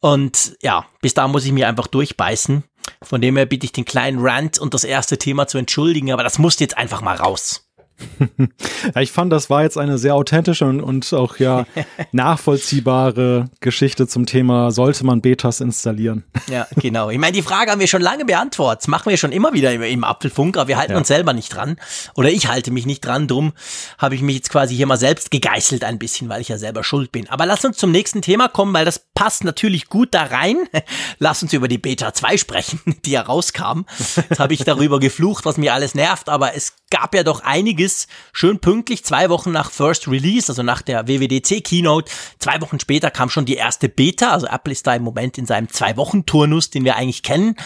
Und 0.00 0.56
ja, 0.62 0.86
bis 1.02 1.12
da 1.12 1.28
muss 1.28 1.44
ich 1.44 1.52
mir 1.52 1.68
einfach 1.68 1.86
durchbeißen. 1.86 2.64
Von 3.02 3.20
dem 3.20 3.36
her 3.36 3.46
bitte 3.46 3.64
ich 3.66 3.72
den 3.72 3.84
kleinen 3.84 4.18
Rant 4.20 4.58
und 4.58 4.74
das 4.74 4.84
erste 4.84 5.18
Thema 5.18 5.46
zu 5.46 5.58
entschuldigen, 5.58 6.12
aber 6.12 6.22
das 6.22 6.38
muss 6.38 6.58
jetzt 6.58 6.76
einfach 6.76 7.00
mal 7.00 7.16
raus. 7.16 7.69
ja, 8.94 9.00
ich 9.00 9.12
fand, 9.12 9.32
das 9.32 9.50
war 9.50 9.62
jetzt 9.62 9.78
eine 9.78 9.98
sehr 9.98 10.14
authentische 10.14 10.64
und, 10.66 10.80
und 10.80 11.12
auch 11.12 11.38
ja 11.38 11.66
nachvollziehbare 12.12 13.50
Geschichte 13.60 14.06
zum 14.06 14.26
Thema, 14.26 14.70
sollte 14.70 15.04
man 15.04 15.20
Betas 15.20 15.60
installieren? 15.60 16.24
Ja, 16.48 16.66
genau. 16.74 17.10
Ich 17.10 17.18
meine, 17.18 17.32
die 17.32 17.42
Frage 17.42 17.70
haben 17.70 17.78
wir 17.78 17.86
schon 17.86 18.02
lange 18.02 18.24
beantwortet. 18.24 18.82
Das 18.82 18.88
machen 18.88 19.08
wir 19.08 19.16
schon 19.16 19.30
immer 19.30 19.52
wieder 19.52 19.72
im, 19.72 19.82
im 19.82 20.02
Apfelfunk, 20.02 20.56
aber 20.56 20.66
wir 20.66 20.78
halten 20.78 20.92
ja. 20.92 20.98
uns 20.98 21.06
selber 21.06 21.32
nicht 21.32 21.54
dran. 21.54 21.76
Oder 22.16 22.30
ich 22.30 22.48
halte 22.48 22.72
mich 22.72 22.86
nicht 22.86 23.02
dran. 23.02 23.28
Drum 23.28 23.52
habe 23.98 24.16
ich 24.16 24.22
mich 24.22 24.36
jetzt 24.36 24.50
quasi 24.50 24.74
hier 24.74 24.86
mal 24.86 24.96
selbst 24.96 25.30
gegeißelt 25.30 25.84
ein 25.84 26.00
bisschen, 26.00 26.28
weil 26.28 26.40
ich 26.40 26.48
ja 26.48 26.58
selber 26.58 26.82
schuld 26.82 27.12
bin. 27.12 27.28
Aber 27.28 27.46
lass 27.46 27.64
uns 27.64 27.76
zum 27.76 27.92
nächsten 27.92 28.20
Thema 28.20 28.48
kommen, 28.48 28.74
weil 28.74 28.84
das 28.84 28.98
passt 29.14 29.44
natürlich 29.44 29.88
gut 29.88 30.08
da 30.12 30.24
rein. 30.24 30.56
Lass 31.18 31.42
uns 31.42 31.52
über 31.52 31.68
die 31.68 31.78
Beta 31.78 32.12
2 32.12 32.36
sprechen, 32.36 32.80
die 33.04 33.12
ja 33.12 33.20
rauskam. 33.20 33.82
Jetzt 34.16 34.40
habe 34.40 34.54
ich 34.54 34.64
darüber 34.64 34.98
geflucht, 34.98 35.44
was 35.44 35.56
mir 35.56 35.72
alles 35.72 35.94
nervt, 35.94 36.28
aber 36.28 36.56
es 36.56 36.74
gab 36.90 37.14
ja 37.14 37.22
doch 37.22 37.44
einiges 37.44 37.89
schön 38.32 38.58
pünktlich, 38.58 39.04
zwei 39.04 39.28
Wochen 39.30 39.52
nach 39.52 39.70
First 39.70 40.08
Release, 40.08 40.50
also 40.50 40.62
nach 40.62 40.82
der 40.82 41.08
WWDC 41.08 41.62
Keynote. 41.62 42.10
Zwei 42.38 42.60
Wochen 42.60 42.80
später 42.80 43.10
kam 43.10 43.30
schon 43.30 43.44
die 43.44 43.54
erste 43.54 43.88
Beta, 43.88 44.30
also 44.30 44.46
Apple 44.46 44.72
ist 44.72 44.86
da 44.86 44.94
im 44.94 45.02
Moment 45.02 45.38
in 45.38 45.46
seinem 45.46 45.68
Zwei-Wochen-Turnus, 45.68 46.70
den 46.70 46.84
wir 46.84 46.96
eigentlich 46.96 47.22
kennen. 47.22 47.56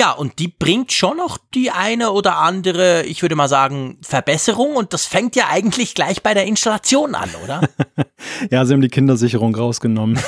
Ja, 0.00 0.12
und 0.12 0.38
die 0.38 0.48
bringt 0.48 0.92
schon 0.92 1.18
noch 1.18 1.36
die 1.52 1.70
eine 1.70 2.12
oder 2.12 2.38
andere, 2.38 3.04
ich 3.04 3.20
würde 3.20 3.36
mal 3.36 3.48
sagen, 3.48 3.98
Verbesserung. 4.00 4.74
Und 4.76 4.94
das 4.94 5.04
fängt 5.04 5.36
ja 5.36 5.48
eigentlich 5.50 5.94
gleich 5.94 6.22
bei 6.22 6.32
der 6.32 6.46
Installation 6.46 7.14
an, 7.14 7.28
oder? 7.44 7.68
ja, 8.50 8.64
sie 8.64 8.72
haben 8.72 8.80
die 8.80 8.88
Kindersicherung 8.88 9.54
rausgenommen. 9.54 10.18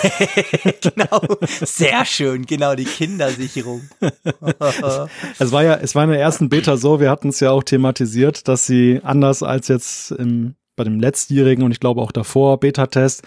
genau, 0.82 1.22
sehr 1.62 2.04
schön, 2.04 2.44
genau, 2.44 2.74
die 2.74 2.84
Kindersicherung. 2.84 3.88
es 5.38 5.52
war 5.52 5.64
ja, 5.64 5.76
es 5.76 5.94
war 5.94 6.04
in 6.04 6.10
der 6.10 6.20
ersten 6.20 6.50
Beta 6.50 6.76
so, 6.76 7.00
wir 7.00 7.08
hatten 7.08 7.30
es 7.30 7.40
ja 7.40 7.50
auch 7.50 7.62
thematisiert, 7.62 8.48
dass 8.48 8.66
sie 8.66 9.00
anders 9.02 9.42
als 9.42 9.68
jetzt 9.68 10.10
im, 10.10 10.54
bei 10.76 10.84
dem 10.84 11.00
letztjährigen 11.00 11.64
und 11.64 11.72
ich 11.72 11.80
glaube 11.80 12.02
auch 12.02 12.12
davor 12.12 12.60
Beta-Test, 12.60 13.22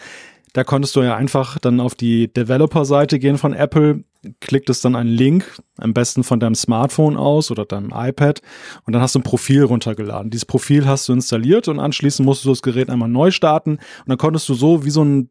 da 0.55 0.63
konntest 0.63 0.95
du 0.95 1.01
ja 1.01 1.17
einfach 1.17 1.59
dann 1.59 1.81
auf 1.81 1.95
die 1.95 2.31
Developer-Seite 2.31 3.19
gehen 3.19 3.37
von 3.37 3.51
Apple, 3.51 4.05
klicktest 4.39 4.85
dann 4.85 4.95
einen 4.95 5.09
Link, 5.09 5.59
am 5.77 5.93
besten 5.93 6.23
von 6.23 6.39
deinem 6.39 6.55
Smartphone 6.55 7.17
aus 7.17 7.51
oder 7.51 7.65
deinem 7.65 7.91
iPad 7.93 8.41
und 8.85 8.93
dann 8.93 9.01
hast 9.01 9.15
du 9.15 9.19
ein 9.19 9.23
Profil 9.23 9.63
runtergeladen. 9.63 10.31
Dieses 10.31 10.45
Profil 10.45 10.87
hast 10.87 11.09
du 11.09 11.13
installiert 11.13 11.67
und 11.67 11.81
anschließend 11.81 12.25
musst 12.25 12.45
du 12.45 12.49
das 12.49 12.61
Gerät 12.61 12.89
einmal 12.89 13.09
neu 13.09 13.31
starten 13.31 13.71
und 13.71 14.07
dann 14.07 14.17
konntest 14.17 14.47
du 14.47 14.53
so 14.53 14.85
wie 14.85 14.91
so 14.91 15.03
ein 15.03 15.29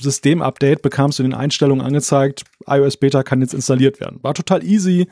System-Update 0.00 0.80
bekamst 0.80 1.18
du 1.18 1.22
in 1.22 1.32
den 1.32 1.38
Einstellungen 1.38 1.84
angezeigt, 1.84 2.44
iOS 2.66 2.96
Beta 2.96 3.22
kann 3.22 3.42
jetzt 3.42 3.52
installiert 3.52 4.00
werden. 4.00 4.20
War 4.22 4.32
total 4.32 4.64
easy 4.64 5.06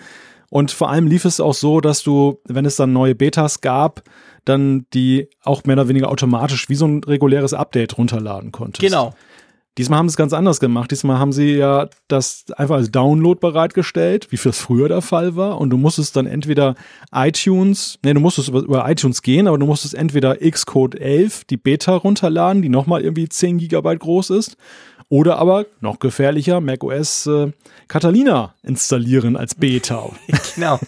und 0.49 0.71
vor 0.71 0.89
allem 0.89 1.07
lief 1.07 1.27
es 1.27 1.39
auch 1.39 1.55
so, 1.55 1.83
dass 1.83 2.03
du, 2.03 2.41
wenn 2.49 2.65
es 2.65 2.77
dann 2.77 2.95
neue 2.95 3.15
Betas 3.15 3.61
gab, 3.61 4.05
dann 4.47 4.87
die 4.95 5.29
auch 5.43 5.65
mehr 5.65 5.77
oder 5.77 5.89
weniger 5.89 6.09
automatisch 6.09 6.71
wie 6.71 6.77
so 6.77 6.87
ein 6.87 7.05
reguläres 7.05 7.53
Update 7.53 7.99
runterladen 7.99 8.53
konntest. 8.53 8.81
Genau. 8.81 9.13
Diesmal 9.81 9.99
haben 9.99 10.11
sie 10.11 10.13
es 10.13 10.19
ganz 10.19 10.35
anders 10.35 10.61
gemacht. 10.61 10.91
Diesmal 10.91 11.19
haben 11.19 11.33
sie 11.33 11.55
ja 11.55 11.89
das 12.07 12.45
einfach 12.55 12.75
als 12.75 12.91
Download 12.91 13.41
bereitgestellt, 13.41 14.31
wie 14.31 14.37
das 14.37 14.59
früher 14.59 14.89
der 14.89 15.01
Fall 15.01 15.37
war. 15.37 15.59
Und 15.59 15.71
du 15.71 15.79
musstest 15.79 16.17
dann 16.17 16.27
entweder 16.27 16.75
iTunes, 17.15 17.99
nee, 18.03 18.13
du 18.13 18.21
musstest 18.21 18.51
über, 18.51 18.61
über 18.61 18.91
iTunes 18.91 19.23
gehen, 19.23 19.49
aber 19.49 19.57
du 19.57 19.65
musstest 19.65 19.95
entweder 19.95 20.37
Xcode 20.37 20.97
11, 20.97 21.45
die 21.45 21.57
Beta 21.57 21.97
runterladen, 21.97 22.61
die 22.61 22.69
nochmal 22.69 23.01
irgendwie 23.01 23.27
10 23.27 23.57
Gigabyte 23.57 24.01
groß 24.01 24.29
ist. 24.29 24.59
Oder 25.09 25.39
aber, 25.39 25.65
noch 25.81 25.99
gefährlicher, 25.99 26.61
macOS 26.61 27.27
äh, 27.27 27.51
Catalina 27.89 28.55
installieren 28.63 29.35
als 29.35 29.55
Beta. 29.55 30.11
genau. 30.57 30.79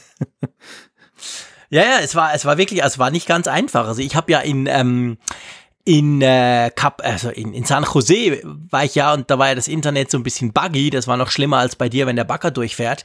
ja, 1.70 1.80
ja, 1.80 1.98
es 2.02 2.14
war, 2.14 2.34
es 2.34 2.44
war 2.44 2.58
wirklich, 2.58 2.82
es 2.82 2.98
war 2.98 3.10
nicht 3.10 3.26
ganz 3.26 3.48
einfach. 3.48 3.88
Also 3.88 4.02
ich 4.02 4.14
habe 4.16 4.30
ja 4.32 4.40
in, 4.40 4.66
ähm, 4.66 5.16
in 5.84 6.22
äh, 6.22 6.70
Cap, 6.74 7.02
also 7.04 7.30
in, 7.30 7.52
in 7.54 7.64
San 7.64 7.84
Jose 7.84 8.40
war 8.44 8.84
ich 8.84 8.94
ja 8.94 9.12
und 9.12 9.30
da 9.30 9.38
war 9.38 9.48
ja 9.48 9.54
das 9.54 9.68
Internet 9.68 10.10
so 10.10 10.18
ein 10.18 10.22
bisschen 10.22 10.52
buggy, 10.52 10.90
das 10.90 11.08
war 11.08 11.16
noch 11.16 11.30
schlimmer 11.30 11.58
als 11.58 11.76
bei 11.76 11.88
dir, 11.88 12.06
wenn 12.06 12.16
der 12.16 12.24
Bagger 12.24 12.50
durchfährt. 12.50 13.02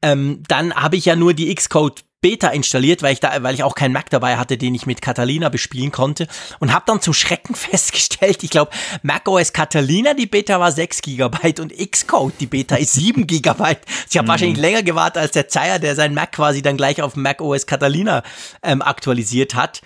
Ähm, 0.00 0.42
dann 0.48 0.74
habe 0.74 0.96
ich 0.96 1.04
ja 1.04 1.16
nur 1.16 1.34
die 1.34 1.54
Xcode 1.54 2.04
Beta 2.24 2.48
installiert, 2.48 3.02
weil 3.02 3.12
ich 3.12 3.20
da, 3.20 3.42
weil 3.42 3.54
ich 3.54 3.62
auch 3.62 3.74
keinen 3.74 3.92
Mac 3.92 4.08
dabei 4.08 4.38
hatte, 4.38 4.56
den 4.56 4.74
ich 4.74 4.86
mit 4.86 5.02
Catalina 5.02 5.50
bespielen 5.50 5.92
konnte 5.92 6.26
und 6.58 6.72
habe 6.72 6.84
dann 6.86 7.02
zum 7.02 7.12
Schrecken 7.12 7.54
festgestellt, 7.54 8.42
ich 8.42 8.48
glaube, 8.48 8.70
macOS 9.02 9.52
Catalina, 9.52 10.14
die 10.14 10.24
Beta 10.24 10.58
war 10.58 10.72
6 10.72 11.02
GB 11.02 11.60
und 11.60 11.74
Xcode, 11.76 12.32
die 12.40 12.46
Beta 12.46 12.76
ist 12.76 12.94
7 12.94 13.26
GB. 13.26 13.76
Ich 14.08 14.16
habe 14.16 14.24
mhm. 14.24 14.28
wahrscheinlich 14.28 14.56
länger 14.56 14.82
gewartet 14.82 15.20
als 15.20 15.32
der 15.32 15.48
Zeier, 15.48 15.78
der 15.78 15.94
sein 15.94 16.14
Mac 16.14 16.32
quasi 16.32 16.62
dann 16.62 16.78
gleich 16.78 17.02
auf 17.02 17.14
macOS 17.14 17.66
Catalina 17.66 18.22
ähm, 18.62 18.80
aktualisiert 18.80 19.54
hat. 19.54 19.82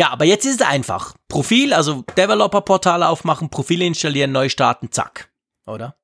Ja, 0.00 0.12
aber 0.12 0.24
jetzt 0.24 0.46
ist 0.46 0.62
es 0.62 0.66
einfach. 0.66 1.14
Profil, 1.28 1.74
also 1.74 2.04
Developer-Portal 2.16 3.02
aufmachen, 3.02 3.50
Profil 3.50 3.82
installieren, 3.82 4.32
neu 4.32 4.48
starten, 4.48 4.90
zack. 4.90 5.30
Oder? 5.66 5.99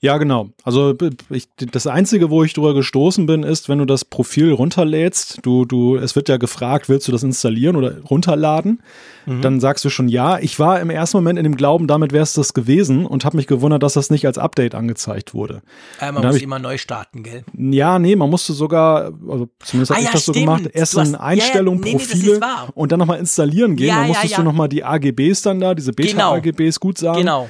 Ja, 0.00 0.18
genau. 0.18 0.50
Also 0.64 0.96
ich, 1.30 1.48
das 1.56 1.86
Einzige, 1.86 2.30
wo 2.30 2.42
ich 2.44 2.54
drüber 2.54 2.74
gestoßen 2.74 3.26
bin, 3.26 3.42
ist, 3.42 3.68
wenn 3.68 3.78
du 3.78 3.84
das 3.84 4.04
Profil 4.04 4.52
runterlädst, 4.52 5.38
du, 5.42 5.64
du, 5.64 5.96
es 5.96 6.16
wird 6.16 6.28
ja 6.28 6.36
gefragt, 6.36 6.88
willst 6.88 7.08
du 7.08 7.12
das 7.12 7.22
installieren 7.22 7.76
oder 7.76 8.00
runterladen? 8.02 8.82
Mhm. 9.26 9.42
Dann 9.42 9.60
sagst 9.60 9.84
du 9.84 9.90
schon 9.90 10.08
ja. 10.08 10.38
Ich 10.38 10.58
war 10.58 10.80
im 10.80 10.90
ersten 10.90 11.16
Moment 11.16 11.38
in 11.38 11.44
dem 11.44 11.56
Glauben, 11.56 11.86
damit 11.86 12.12
wäre 12.12 12.22
es 12.22 12.32
das 12.32 12.54
gewesen 12.54 13.06
und 13.06 13.24
habe 13.24 13.36
mich 13.36 13.46
gewundert, 13.46 13.82
dass 13.82 13.94
das 13.94 14.10
nicht 14.10 14.26
als 14.26 14.38
Update 14.38 14.74
angezeigt 14.74 15.34
wurde. 15.34 15.62
Ja, 16.00 16.12
man 16.12 16.26
muss 16.26 16.36
ich, 16.36 16.42
immer 16.42 16.58
neu 16.58 16.78
starten, 16.78 17.22
gell? 17.22 17.44
Ja, 17.56 17.98
nee, 17.98 18.16
man 18.16 18.30
musste 18.30 18.52
sogar, 18.52 19.12
also 19.28 19.48
zumindest 19.60 19.90
habe 19.90 20.00
ah, 20.00 20.02
ich 20.02 20.06
ja, 20.06 20.12
das 20.12 20.24
so 20.24 20.32
gemacht, 20.32 20.68
erst 20.72 20.96
in 20.96 21.14
Einstellung, 21.14 21.76
ja, 21.78 21.84
nee, 21.84 21.92
Profile 21.92 22.38
nee, 22.38 22.72
und 22.74 22.92
dann 22.92 22.98
nochmal 22.98 23.18
installieren 23.18 23.76
gehen. 23.76 23.94
dann 23.94 24.08
musstest 24.08 24.38
du 24.38 24.42
nochmal 24.42 24.68
die 24.68 24.84
AGBs 24.84 25.42
dann 25.42 25.60
da, 25.60 25.74
diese 25.74 25.92
Beta-AGBs 25.92 26.56
genau. 26.56 26.70
gut 26.80 26.98
sagen. 26.98 27.18
Genau. 27.18 27.48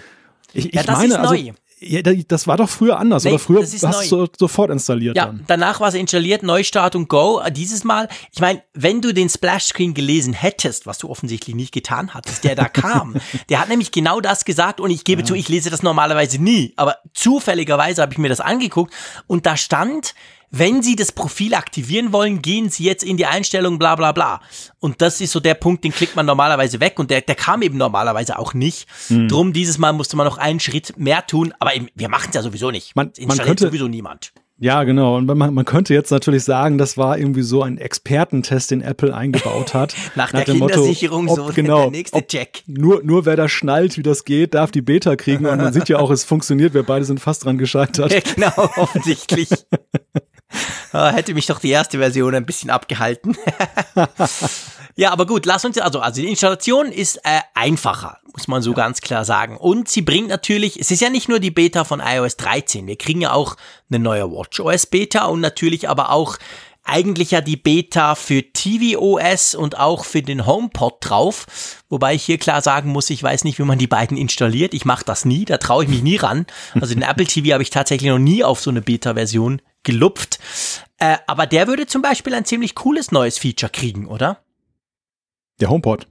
Ich, 0.55 0.75
ich 0.75 0.87
meine, 0.87 1.19
also, 1.19 1.35
ja, 1.83 2.03
das 2.03 2.47
war 2.47 2.57
doch 2.57 2.69
früher 2.69 2.99
anders, 2.99 3.25
nee, 3.25 3.31
oder? 3.31 3.39
Früher 3.39 3.63
hast 3.63 4.11
du 4.11 4.27
sofort 4.39 4.71
installiert. 4.71 5.17
Ja, 5.17 5.27
dann. 5.27 5.45
danach 5.47 5.81
war 5.81 5.89
es 5.89 5.95
installiert, 5.95 6.43
Neustart 6.43 6.97
und 6.97 7.09
Go. 7.09 7.43
Dieses 7.51 7.85
Mal, 7.85 8.09
ich 8.33 8.41
meine, 8.41 8.63
wenn 8.75 9.01
du 9.01 9.13
den 9.13 9.29
Splash-Screen 9.29 9.95
gelesen 9.95 10.33
hättest, 10.33 10.87
was 10.87 10.99
du 10.99 11.09
offensichtlich 11.09 11.57
nicht 11.57 11.73
getan 11.73 12.15
hattest, 12.15 12.45
der 12.45 12.55
da 12.55 12.69
kam, 12.69 13.17
der 13.49 13.61
hat 13.61 13.69
nämlich 13.69 13.93
genau 13.93 14.21
das 14.21 14.45
gesagt 14.45 14.81
und 14.81 14.91
ich 14.91 15.05
gebe 15.05 15.23
ja. 15.23 15.27
zu, 15.27 15.35
ich 15.35 15.49
lese 15.49 15.71
das 15.71 15.83
normalerweise 15.83 16.43
nie, 16.43 16.73
aber 16.77 16.97
zufälligerweise 17.15 18.03
habe 18.03 18.13
ich 18.13 18.19
mir 18.19 18.29
das 18.29 18.41
angeguckt 18.41 18.93
und 19.27 19.47
da 19.47 19.57
stand, 19.57 20.15
wenn 20.53 20.83
Sie 20.83 20.97
das 20.97 21.13
Profil 21.13 21.55
aktivieren 21.55 22.13
wollen, 22.13 22.43
gehen 22.43 22.69
Sie 22.69 22.85
jetzt 22.85 23.03
in 23.03 23.17
die 23.17 23.27
Einstellung, 23.27 23.79
bla 23.79 23.97
bla 23.97 24.13
bla. 24.13 24.41
Und 24.79 25.01
das 25.01 25.21
ist 25.21 25.33
so 25.33 25.41
der 25.41 25.55
Punkt, 25.55 25.83
den 25.83 25.93
klickt 25.93 26.15
man 26.15 26.27
normalerweise 26.27 26.79
weg 26.79 26.99
und 26.99 27.11
der, 27.11 27.23
der 27.23 27.35
kam 27.35 27.63
eben 27.63 27.79
normalerweise 27.79 28.39
auch 28.39 28.53
nicht. 28.53 28.87
Mhm. 29.09 29.29
Drum, 29.29 29.53
dieses 29.55 29.79
Mal 29.79 29.93
musste 29.93 30.17
man 30.17 30.27
noch 30.27 30.37
einen 30.37 30.61
Schritt 30.61 30.99
mehr 30.99 31.27
tun, 31.27 31.55
aber 31.59 31.75
eben, 31.75 31.89
wir 31.95 32.11
machen 32.11 32.27
es 32.29 32.35
ja 32.35 32.43
sowieso 32.43 32.71
nicht. 32.71 32.95
Man, 32.95 33.13
man 33.27 33.39
könnte, 33.39 33.67
sowieso 33.67 33.89
niemand. 33.89 34.33
Ja, 34.63 34.85
genau. 34.85 35.17
Und 35.17 35.27
man, 35.27 35.55
man 35.55 35.65
könnte 35.65 35.93
jetzt 35.93 36.13
natürlich 36.13 36.45
sagen, 36.45 36.79
das 36.79 36.97
war 36.97 37.19
irgendwie 37.19 37.43
so 37.43 37.65
ein 37.65 37.79
Expertentest, 37.79 38.71
den 38.71 38.81
Apple 38.81 39.13
eingebaut 39.13 39.75
hat. 39.75 39.97
nach, 40.15 40.33
nach 40.33 40.45
der 40.45 40.55
Kindersicherung 40.55 41.25
Motto, 41.25 41.43
ob, 41.43 41.49
so 41.49 41.55
genau, 41.61 41.83
der 41.83 41.91
nächste 41.91 42.25
Check. 42.25 42.63
Nur, 42.69 43.03
nur 43.03 43.27
wer 43.27 43.35
da 43.35 43.49
schnallt, 43.49 43.97
wie 43.97 44.05
das 44.05 44.25
geht, 44.25 44.55
darf 44.55 44.71
die 44.71 44.83
Beta 44.83 45.17
kriegen. 45.17 45.47
Und 45.47 45.57
man 45.57 45.73
sieht 45.73 45.89
ja 45.89 45.99
auch, 45.99 46.11
es 46.11 46.23
funktioniert. 46.23 46.75
Wir 46.75 46.85
beide 46.85 47.05
sind 47.05 47.19
fast 47.19 47.45
dran 47.45 47.59
gescheitert. 47.59 48.15
genau, 48.37 48.53
offensichtlich. 48.77 49.49
Ah, 51.03 51.11
hätte 51.11 51.33
mich 51.33 51.47
doch 51.47 51.59
die 51.59 51.71
erste 51.71 51.99
Version 51.99 52.35
ein 52.35 52.45
bisschen 52.45 52.69
abgehalten. 52.69 53.35
ja, 54.97 55.11
aber 55.11 55.27
gut, 55.27 55.47
lass 55.47 55.65
uns, 55.65 55.79
also, 55.79 56.01
also 56.01 56.21
die 56.21 56.29
Installation 56.29 56.93
ist 56.93 57.17
äh, 57.25 57.41
einfacher, 57.55 58.19
muss 58.35 58.47
man 58.47 58.61
so 58.61 58.75
ganz 58.75 59.01
klar 59.01 59.25
sagen. 59.25 59.57
Und 59.57 59.89
sie 59.89 60.03
bringt 60.03 60.29
natürlich, 60.29 60.79
es 60.79 60.91
ist 60.91 61.01
ja 61.01 61.09
nicht 61.09 61.31
nur 61.31 61.41
die 61.41 61.51
Beta 61.51 61.85
von 61.85 62.03
iOS 62.05 62.37
13, 62.37 62.87
wir 62.87 62.97
kriegen 62.97 63.23
ja 63.23 63.33
auch 63.33 63.57
eine 63.91 64.01
neue 64.01 64.31
WatchOS 64.31 64.87
Beta 64.87 65.25
und 65.25 65.41
natürlich 65.41 65.89
aber 65.89 66.11
auch 66.11 66.37
eigentlich 66.85 67.31
ja 67.31 67.41
die 67.41 67.57
Beta 67.57 68.15
für 68.15 68.43
tvOS 68.53 69.55
und 69.55 69.79
auch 69.79 70.05
für 70.05 70.21
den 70.21 70.47
HomePod 70.47 70.97
drauf. 71.01 71.47
Wobei 71.89 72.15
ich 72.15 72.25
hier 72.25 72.39
klar 72.39 72.61
sagen 72.61 72.91
muss, 72.91 73.09
ich 73.11 73.23
weiß 73.23 73.45
nicht, 73.45 73.59
wie 73.59 73.65
man 73.65 73.79
die 73.79 73.87
beiden 73.87 74.17
installiert. 74.17 74.75
Ich 74.75 74.85
mache 74.85 75.05
das 75.05 75.25
nie, 75.25 75.45
da 75.45 75.59
traue 75.59 75.85
ich 75.85 75.91
mich 75.91 76.03
nie 76.03 76.17
ran. 76.17 76.45
Also 76.75 76.95
den 76.95 77.03
Apple 77.09 77.27
TV 77.27 77.53
habe 77.55 77.63
ich 77.63 77.71
tatsächlich 77.71 78.11
noch 78.11 78.19
nie 78.19 78.43
auf 78.43 78.61
so 78.61 78.71
eine 78.71 78.83
Beta-Version 78.83 79.63
gelupft. 79.83 80.39
Äh, 80.99 81.19
aber 81.27 81.47
der 81.47 81.67
würde 81.67 81.87
zum 81.87 82.03
Beispiel 82.03 82.35
ein 82.35 82.45
ziemlich 82.45 82.75
cooles 82.75 83.11
neues 83.13 83.39
Feature 83.39 83.71
kriegen, 83.71 84.07
oder? 84.07 84.43
Der 85.61 85.71
HomePod. 85.71 86.07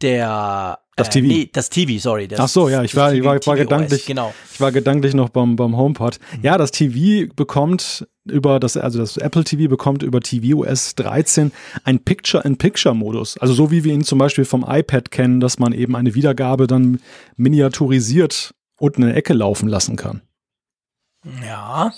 Der 0.00 0.82
das 0.96 1.08
TV. 1.08 1.24
Äh, 1.24 1.28
nee, 1.28 1.50
das 1.50 1.70
TV, 1.70 1.98
sorry. 1.98 2.28
Das, 2.28 2.40
Ach 2.40 2.48
so, 2.48 2.68
ja, 2.68 2.82
ich 2.82 2.94
war, 2.94 3.14
ich 3.14 3.24
war, 3.24 3.36
ich 3.36 3.46
war 3.46 3.56
gedanklich, 3.56 4.04
genau. 4.04 4.34
ich 4.52 4.60
war 4.60 4.72
gedanklich 4.72 5.14
noch 5.14 5.30
beim, 5.30 5.56
beim 5.56 5.76
HomePod. 5.76 6.18
Mhm. 6.36 6.38
Ja, 6.42 6.58
das 6.58 6.70
TV 6.70 7.32
bekommt 7.34 8.06
über 8.24 8.60
das, 8.60 8.76
also 8.76 8.98
das 8.98 9.16
Apple 9.16 9.44
TV 9.44 9.68
bekommt 9.68 10.02
über 10.02 10.20
tvOS 10.20 10.94
13 10.96 11.50
ein 11.84 11.98
Picture-in-Picture-Modus. 12.00 13.38
Also 13.38 13.54
so 13.54 13.70
wie 13.70 13.84
wir 13.84 13.94
ihn 13.94 14.04
zum 14.04 14.18
Beispiel 14.18 14.44
vom 14.44 14.64
iPad 14.68 15.10
kennen, 15.10 15.40
dass 15.40 15.58
man 15.58 15.72
eben 15.72 15.96
eine 15.96 16.14
Wiedergabe 16.14 16.66
dann 16.66 17.00
miniaturisiert 17.36 18.54
unten 18.78 19.02
in 19.02 19.08
der 19.08 19.16
Ecke 19.16 19.32
laufen 19.32 19.68
lassen 19.68 19.96
kann. 19.96 20.22
Ja, 21.24 21.92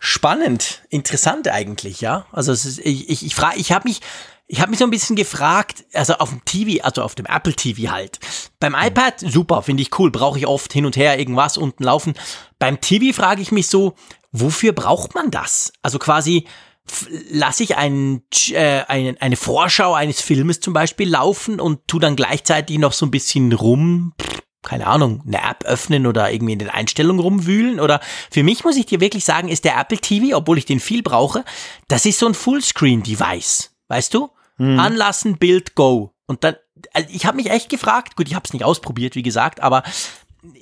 spannend, 0.00 0.82
interessant 0.90 1.48
eigentlich, 1.48 2.00
ja. 2.00 2.26
Also 2.32 2.52
ist, 2.52 2.78
ich, 2.78 3.08
ich, 3.08 3.24
ich 3.24 3.34
frage, 3.34 3.58
ich 3.58 3.72
habe 3.72 3.88
mich, 3.88 4.00
ich 4.46 4.60
habe 4.60 4.70
mich 4.70 4.78
so 4.78 4.84
ein 4.84 4.90
bisschen 4.90 5.16
gefragt, 5.16 5.84
also 5.92 6.14
auf 6.14 6.30
dem 6.30 6.44
TV, 6.44 6.82
also 6.84 7.02
auf 7.02 7.14
dem 7.14 7.26
Apple 7.26 7.54
TV 7.54 7.92
halt. 7.92 8.18
Beim 8.58 8.72
mhm. 8.72 8.86
iPad, 8.86 9.20
super, 9.20 9.62
finde 9.62 9.82
ich 9.82 9.96
cool, 9.98 10.10
brauche 10.10 10.38
ich 10.38 10.46
oft 10.46 10.72
hin 10.72 10.86
und 10.86 10.96
her 10.96 11.18
irgendwas 11.18 11.56
unten 11.56 11.84
laufen. 11.84 12.14
Beim 12.58 12.80
TV 12.80 13.14
frage 13.14 13.42
ich 13.42 13.52
mich 13.52 13.68
so, 13.68 13.94
wofür 14.32 14.72
braucht 14.72 15.14
man 15.14 15.30
das? 15.30 15.72
Also 15.82 15.98
quasi, 15.98 16.46
lasse 17.30 17.62
ich 17.62 17.76
ein, 17.76 18.22
äh, 18.50 18.82
eine, 18.88 19.16
eine 19.20 19.36
Vorschau 19.36 19.94
eines 19.94 20.20
Filmes 20.20 20.60
zum 20.60 20.72
Beispiel 20.72 21.08
laufen 21.08 21.60
und 21.60 21.86
tu 21.86 21.98
dann 21.98 22.16
gleichzeitig 22.16 22.78
noch 22.78 22.92
so 22.92 23.06
ein 23.06 23.10
bisschen 23.10 23.52
rum, 23.52 24.14
keine 24.68 24.86
Ahnung, 24.86 25.22
eine 25.26 25.38
App 25.38 25.64
öffnen 25.64 26.06
oder 26.06 26.30
irgendwie 26.30 26.52
in 26.52 26.58
den 26.58 26.68
Einstellungen 26.68 27.20
rumwühlen 27.20 27.80
oder 27.80 28.00
für 28.30 28.42
mich 28.42 28.64
muss 28.64 28.76
ich 28.76 28.84
dir 28.84 29.00
wirklich 29.00 29.24
sagen, 29.24 29.48
ist 29.48 29.64
der 29.64 29.78
Apple 29.78 29.96
TV, 29.96 30.36
obwohl 30.36 30.58
ich 30.58 30.66
den 30.66 30.78
viel 30.78 31.02
brauche, 31.02 31.42
das 31.88 32.04
ist 32.04 32.18
so 32.18 32.26
ein 32.26 32.34
Fullscreen-Device, 32.34 33.70
weißt 33.88 34.12
du? 34.12 34.28
Hm. 34.58 34.78
Anlassen, 34.78 35.38
Bild, 35.38 35.74
Go. 35.74 36.12
Und 36.26 36.44
dann, 36.44 36.56
also 36.92 37.08
ich 37.10 37.24
habe 37.24 37.38
mich 37.38 37.48
echt 37.48 37.70
gefragt, 37.70 38.14
gut, 38.14 38.28
ich 38.28 38.34
habe 38.34 38.44
es 38.44 38.52
nicht 38.52 38.64
ausprobiert, 38.64 39.14
wie 39.14 39.22
gesagt, 39.22 39.62
aber 39.62 39.84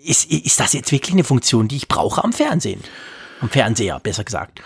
ist, 0.04 0.30
ist 0.30 0.60
das 0.60 0.72
jetzt 0.72 0.92
wirklich 0.92 1.12
eine 1.12 1.24
Funktion, 1.24 1.66
die 1.66 1.76
ich 1.76 1.88
brauche 1.88 2.22
am 2.22 2.32
Fernsehen? 2.32 2.82
Am 3.40 3.50
Fernseher, 3.50 3.98
besser 3.98 4.22
gesagt. 4.22 4.62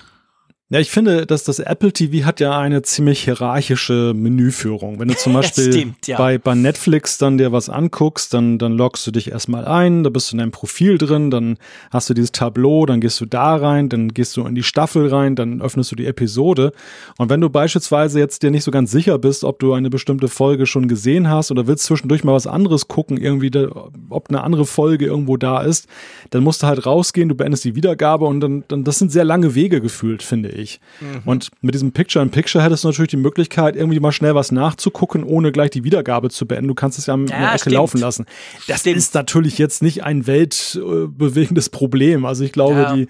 Ja, 0.73 0.79
ich 0.79 0.93
finde, 0.93 1.27
dass 1.27 1.43
das 1.43 1.59
Apple 1.59 1.93
TV 1.93 2.25
hat 2.25 2.39
ja 2.39 2.57
eine 2.57 2.83
ziemlich 2.83 3.25
hierarchische 3.25 4.13
Menüführung. 4.15 5.01
Wenn 5.01 5.09
du 5.09 5.17
zum 5.17 5.33
Beispiel 5.35 5.73
stimmt, 5.73 6.07
ja. 6.07 6.17
bei, 6.17 6.39
bei 6.39 6.55
Netflix 6.55 7.19
dann 7.19 7.39
dir 7.39 7.51
was 7.51 7.69
anguckst, 7.69 8.33
dann, 8.33 8.57
dann 8.57 8.75
loggst 8.75 9.05
du 9.05 9.11
dich 9.11 9.33
erstmal 9.33 9.65
ein, 9.65 10.05
da 10.05 10.11
bist 10.11 10.31
du 10.31 10.37
in 10.37 10.39
deinem 10.39 10.53
Profil 10.53 10.97
drin, 10.97 11.33
dann 11.33 11.59
hast 11.91 12.09
du 12.09 12.15
dieses 12.15 12.31
Tableau, 12.31 12.87
dann 12.87 13.01
gehst 13.01 13.21
du 13.21 13.27
da 13.27 13.57
rein, 13.57 13.89
dann 13.89 14.15
gehst 14.15 14.37
du 14.37 14.47
in 14.47 14.55
die 14.55 14.63
Staffel 14.63 15.09
rein, 15.09 15.35
dann 15.35 15.61
öffnest 15.61 15.91
du 15.91 15.97
die 15.97 16.07
Episode. 16.07 16.71
Und 17.19 17.31
wenn 17.31 17.41
du 17.41 17.51
beispielsweise 17.51 18.21
jetzt 18.21 18.45
dir 18.45 18.53
nicht 18.53 18.63
so 18.63 18.71
ganz 18.71 18.93
sicher 18.93 19.19
bist, 19.19 19.43
ob 19.43 19.59
du 19.59 19.73
eine 19.73 19.91
bestimmte 19.91 20.29
Folge 20.29 20.67
schon 20.67 20.87
gesehen 20.87 21.29
hast 21.29 21.51
oder 21.51 21.67
willst 21.67 21.87
zwischendurch 21.87 22.23
mal 22.23 22.35
was 22.35 22.47
anderes 22.47 22.87
gucken, 22.87 23.17
irgendwie, 23.17 23.51
da, 23.51 23.67
ob 24.09 24.29
eine 24.29 24.45
andere 24.45 24.67
Folge 24.67 25.07
irgendwo 25.07 25.37
da 25.37 25.63
ist, 25.63 25.89
dann 26.31 26.45
musst 26.45 26.63
du 26.63 26.69
halt 26.69 26.87
rausgehen, 26.87 27.29
du 27.29 27.35
beendest 27.35 27.65
die 27.65 27.75
Wiedergabe 27.75 28.27
und 28.27 28.39
dann, 28.39 28.63
dann 28.69 28.85
das 28.85 29.01
sind 29.01 29.11
sehr 29.11 29.25
lange 29.25 29.57
Wege 29.57 29.81
gefühlt, 29.81 30.23
finde 30.23 30.51
ich 30.51 30.60
ich. 30.61 30.81
Mhm. 31.01 31.23
Und 31.25 31.51
mit 31.61 31.75
diesem 31.75 31.93
Picture-in-Picture 31.93 32.63
hättest 32.63 32.85
du 32.85 32.89
natürlich 32.89 33.11
die 33.11 33.17
Möglichkeit, 33.17 33.77
irgendwie 33.77 34.01
mal 34.01 34.13
schnell 34.13 34.35
was 34.35 34.53
nachzugucken, 34.53 35.25
ohne 35.25 35.53
gleich 35.53 35.71
die 35.71 35.85
Wiedergabe 35.85 36.31
zu 36.31 36.47
beenden. 36.47 36.69
Du 36.69 36.75
kannst 36.75 36.99
es 36.99 37.07
ja 37.07 37.15
in 37.15 37.27
der 37.27 37.49
Ecke 37.49 37.59
stimmt. 37.61 37.75
laufen 37.75 38.01
lassen. 38.01 38.27
Das 38.69 38.81
stimmt. 38.81 38.97
ist 38.97 39.15
natürlich 39.15 39.59
jetzt 39.59 39.83
nicht 39.83 40.05
ein 40.05 40.27
weltbewegendes 40.27 41.69
Problem. 41.69 42.25
Also 42.25 42.45
ich 42.45 42.53
glaube, 42.53 42.81
ja. 42.81 42.95
die, 42.95 43.09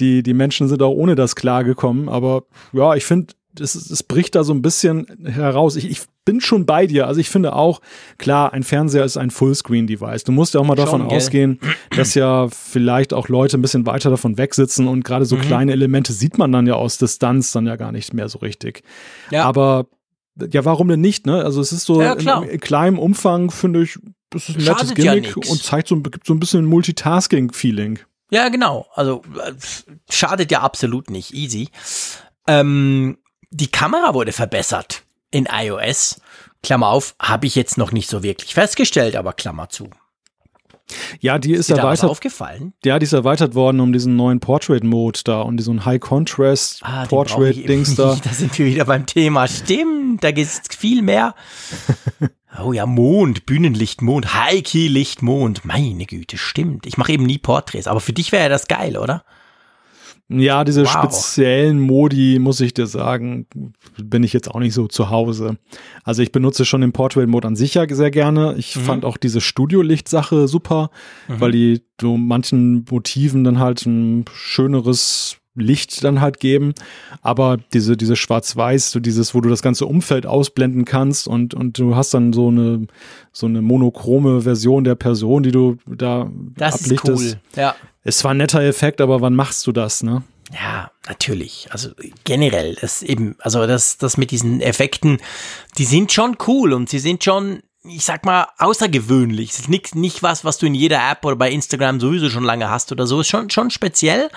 die, 0.00 0.22
die 0.22 0.34
Menschen 0.34 0.68
sind 0.68 0.82
auch 0.82 0.94
ohne 0.94 1.14
das 1.14 1.36
klargekommen. 1.36 2.08
Aber 2.08 2.44
ja, 2.72 2.94
ich 2.94 3.04
finde, 3.04 3.34
es, 3.58 3.74
es 3.74 4.02
bricht 4.02 4.34
da 4.34 4.44
so 4.44 4.52
ein 4.52 4.62
bisschen 4.62 5.06
heraus. 5.24 5.76
Ich, 5.76 5.90
ich 5.90 6.02
bin 6.24 6.40
schon 6.40 6.66
bei 6.66 6.86
dir. 6.86 7.06
Also 7.06 7.20
ich 7.20 7.30
finde 7.30 7.54
auch, 7.54 7.80
klar, 8.18 8.52
ein 8.52 8.62
Fernseher 8.62 9.04
ist 9.04 9.16
ein 9.16 9.30
Fullscreen-Device. 9.30 10.24
Du 10.24 10.32
musst 10.32 10.54
ja 10.54 10.60
auch 10.60 10.64
mal 10.64 10.76
davon 10.76 11.02
schon, 11.02 11.10
ausgehen, 11.10 11.60
dass 11.96 12.14
ja 12.14 12.48
vielleicht 12.48 13.12
auch 13.12 13.28
Leute 13.28 13.58
ein 13.58 13.62
bisschen 13.62 13.86
weiter 13.86 14.10
davon 14.10 14.38
wegsitzen 14.38 14.86
und 14.86 15.04
gerade 15.04 15.24
so 15.24 15.36
mhm. 15.36 15.42
kleine 15.42 15.72
Elemente 15.72 16.12
sieht 16.12 16.38
man 16.38 16.52
dann 16.52 16.66
ja 16.66 16.74
aus 16.74 16.98
Distanz 16.98 17.52
dann 17.52 17.66
ja 17.66 17.76
gar 17.76 17.92
nicht 17.92 18.14
mehr 18.14 18.28
so 18.28 18.38
richtig. 18.38 18.82
Ja. 19.30 19.44
Aber 19.44 19.86
ja, 20.52 20.64
warum 20.64 20.88
denn 20.88 21.00
nicht, 21.00 21.26
ne? 21.26 21.44
Also 21.44 21.60
es 21.60 21.72
ist 21.72 21.84
so 21.84 22.00
ja, 22.00 22.12
in, 22.12 22.48
in, 22.48 22.60
kleinem 22.60 22.98
Umfang, 22.98 23.50
finde 23.50 23.82
ich, 23.82 23.98
das 24.30 24.48
ist 24.48 24.58
ein 24.58 24.64
nettes 24.64 24.94
Gimmick 24.94 25.26
ja 25.26 25.50
und 25.50 25.62
zeigt 25.62 25.88
so, 25.88 25.96
gibt 26.00 26.26
so 26.26 26.34
ein 26.34 26.40
bisschen 26.40 26.64
Multitasking-Feeling. 26.64 27.98
Ja, 28.30 28.48
genau. 28.48 28.86
Also 28.94 29.22
äh, 29.44 29.52
schadet 30.08 30.52
ja 30.52 30.60
absolut 30.60 31.10
nicht. 31.10 31.34
Easy. 31.34 31.68
Ähm, 32.46 33.18
die 33.50 33.70
Kamera 33.70 34.14
wurde 34.14 34.32
verbessert 34.32 35.02
in 35.30 35.46
iOS. 35.50 36.20
Klammer 36.62 36.88
auf, 36.88 37.14
habe 37.18 37.46
ich 37.46 37.54
jetzt 37.54 37.78
noch 37.78 37.92
nicht 37.92 38.08
so 38.08 38.22
wirklich 38.22 38.54
festgestellt, 38.54 39.16
aber 39.16 39.32
Klammer 39.32 39.68
zu. 39.68 39.88
Ja, 41.20 41.38
die 41.38 41.52
ist, 41.52 41.70
ist 41.70 41.70
erweitert. 41.70 42.10
aufgefallen? 42.10 42.72
Ja, 42.84 42.98
die 42.98 43.04
ist 43.04 43.12
erweitert 43.12 43.54
worden 43.54 43.80
um 43.80 43.92
diesen 43.92 44.16
neuen 44.16 44.40
Portrait 44.40 44.82
Mode 44.82 45.20
da 45.24 45.40
und 45.42 45.56
diesen 45.56 45.84
High 45.84 46.00
Contrast 46.00 46.80
ah, 46.82 47.06
da. 47.06 47.24
Da 48.24 48.32
sind 48.32 48.58
wir 48.58 48.66
wieder 48.66 48.84
beim 48.84 49.06
Thema. 49.06 49.46
Stimmt, 49.46 50.24
da 50.24 50.32
geht 50.32 50.46
es 50.46 50.62
viel 50.76 51.02
mehr. 51.02 51.34
oh 52.64 52.72
ja, 52.72 52.86
Mond, 52.86 53.46
Bühnenlicht, 53.46 54.02
Mond, 54.02 54.34
High 54.34 54.64
Key 54.64 54.88
Licht, 54.88 55.22
Mond. 55.22 55.64
Meine 55.64 56.06
Güte, 56.06 56.36
stimmt. 56.38 56.86
Ich 56.86 56.98
mache 56.98 57.12
eben 57.12 57.24
nie 57.24 57.38
Porträts, 57.38 57.86
aber 57.86 58.00
für 58.00 58.12
dich 58.12 58.32
wäre 58.32 58.44
ja 58.44 58.48
das 58.48 58.66
geil, 58.66 58.96
oder? 58.96 59.24
Ja, 60.32 60.62
diese 60.62 60.84
wow. 60.84 60.90
speziellen 60.90 61.80
Modi, 61.80 62.38
muss 62.38 62.60
ich 62.60 62.72
dir 62.72 62.86
sagen, 62.86 63.46
bin 64.00 64.22
ich 64.22 64.32
jetzt 64.32 64.48
auch 64.48 64.60
nicht 64.60 64.74
so 64.74 64.86
zu 64.86 65.10
Hause. 65.10 65.56
Also 66.04 66.22
ich 66.22 66.30
benutze 66.30 66.64
schon 66.64 66.82
den 66.82 66.92
Portrait-Mode 66.92 67.48
an 67.48 67.56
sich 67.56 67.74
ja 67.74 67.84
sehr 67.88 68.12
gerne. 68.12 68.54
Ich 68.56 68.76
mhm. 68.76 68.80
fand 68.82 69.04
auch 69.04 69.16
diese 69.16 69.40
Studio-Licht-Sache 69.40 70.46
super, 70.46 70.90
mhm. 71.26 71.40
weil 71.40 71.50
die 71.50 71.82
so 72.00 72.16
manchen 72.16 72.84
Motiven 72.88 73.42
dann 73.42 73.58
halt 73.58 73.84
ein 73.86 74.24
schöneres 74.32 75.40
Licht 75.56 76.04
dann 76.04 76.20
halt 76.20 76.38
geben. 76.38 76.74
Aber 77.22 77.58
diese, 77.74 77.96
diese 77.96 78.14
Schwarz-Weiß, 78.14 78.92
so 78.92 79.00
dieses, 79.00 79.34
wo 79.34 79.40
du 79.40 79.48
das 79.48 79.62
ganze 79.62 79.86
Umfeld 79.86 80.26
ausblenden 80.26 80.84
kannst 80.84 81.26
und, 81.26 81.54
und 81.54 81.76
du 81.78 81.96
hast 81.96 82.14
dann 82.14 82.32
so 82.32 82.48
eine, 82.48 82.86
so 83.32 83.46
eine 83.46 83.62
monochrome 83.62 84.42
Version 84.42 84.84
der 84.84 84.94
Person, 84.94 85.42
die 85.42 85.50
du 85.50 85.76
da 85.86 86.30
das 86.56 86.84
ablichtest. 86.84 87.22
Ist 87.22 87.34
cool. 87.34 87.60
Ja. 87.60 87.74
Es 88.02 88.24
war 88.24 88.32
ein 88.32 88.38
netter 88.38 88.62
Effekt, 88.62 89.00
aber 89.00 89.20
wann 89.20 89.34
machst 89.34 89.66
du 89.66 89.72
das, 89.72 90.02
ne? 90.02 90.22
Ja, 90.52 90.90
natürlich. 91.06 91.68
Also 91.70 91.90
generell, 92.24 92.76
das 92.80 93.02
eben, 93.02 93.36
also 93.38 93.66
das, 93.66 93.98
das 93.98 94.16
mit 94.16 94.30
diesen 94.30 94.60
Effekten, 94.60 95.18
die 95.78 95.84
sind 95.84 96.12
schon 96.12 96.36
cool 96.46 96.72
und 96.72 96.88
sie 96.88 96.98
sind 96.98 97.22
schon, 97.22 97.62
ich 97.84 98.04
sag 98.04 98.24
mal, 98.24 98.48
außergewöhnlich. 98.58 99.50
Es 99.50 99.60
ist 99.60 99.68
nicht, 99.68 99.94
nicht 99.94 100.22
was, 100.22 100.44
was 100.44 100.58
du 100.58 100.66
in 100.66 100.74
jeder 100.74 101.10
App 101.10 101.24
oder 101.24 101.36
bei 101.36 101.50
Instagram 101.50 102.00
sowieso 102.00 102.30
schon 102.30 102.44
lange 102.44 102.68
hast 102.68 102.90
oder 102.90 103.06
so. 103.06 103.20
Ist 103.20 103.28
schon, 103.28 103.50
schon 103.50 103.70
speziell. 103.70 104.28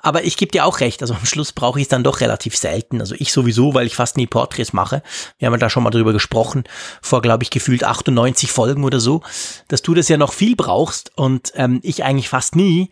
Aber 0.00 0.24
ich 0.24 0.36
gebe 0.36 0.52
dir 0.52 0.64
auch 0.64 0.80
recht, 0.80 1.02
also 1.02 1.14
am 1.14 1.26
Schluss 1.26 1.52
brauche 1.52 1.80
ich 1.80 1.84
es 1.84 1.88
dann 1.88 2.04
doch 2.04 2.20
relativ 2.20 2.56
selten. 2.56 3.00
Also 3.00 3.16
ich 3.18 3.32
sowieso, 3.32 3.74
weil 3.74 3.86
ich 3.86 3.96
fast 3.96 4.16
nie 4.16 4.28
Porträts 4.28 4.72
mache. 4.72 5.02
Wir 5.38 5.46
haben 5.46 5.54
ja 5.54 5.58
da 5.58 5.70
schon 5.70 5.82
mal 5.82 5.90
drüber 5.90 6.12
gesprochen, 6.12 6.64
vor, 7.02 7.20
glaube 7.20 7.42
ich, 7.42 7.50
gefühlt 7.50 7.82
98 7.82 8.50
Folgen 8.50 8.84
oder 8.84 9.00
so, 9.00 9.22
dass 9.66 9.82
du 9.82 9.94
das 9.94 10.08
ja 10.08 10.16
noch 10.16 10.32
viel 10.32 10.54
brauchst 10.54 11.10
und 11.16 11.52
ähm, 11.56 11.80
ich 11.82 12.04
eigentlich 12.04 12.28
fast 12.28 12.54
nie. 12.54 12.90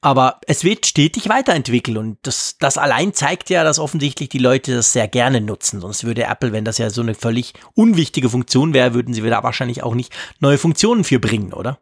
Aber 0.00 0.40
es 0.46 0.62
wird 0.62 0.86
stetig 0.86 1.28
weiterentwickelt 1.28 1.98
und 1.98 2.18
das, 2.22 2.56
das 2.60 2.78
allein 2.78 3.14
zeigt 3.14 3.50
ja, 3.50 3.64
dass 3.64 3.80
offensichtlich 3.80 4.28
die 4.28 4.38
Leute 4.38 4.76
das 4.76 4.92
sehr 4.92 5.08
gerne 5.08 5.40
nutzen. 5.40 5.80
Sonst 5.80 6.04
würde 6.04 6.22
Apple, 6.22 6.52
wenn 6.52 6.64
das 6.64 6.78
ja 6.78 6.88
so 6.88 7.00
eine 7.00 7.14
völlig 7.14 7.54
unwichtige 7.74 8.30
Funktion 8.30 8.74
wäre, 8.74 8.94
würden 8.94 9.12
sie 9.12 9.22
da 9.22 9.42
wahrscheinlich 9.42 9.82
auch 9.82 9.94
nicht 9.94 10.12
neue 10.38 10.56
Funktionen 10.56 11.02
für 11.02 11.18
bringen, 11.18 11.52
oder? 11.52 11.80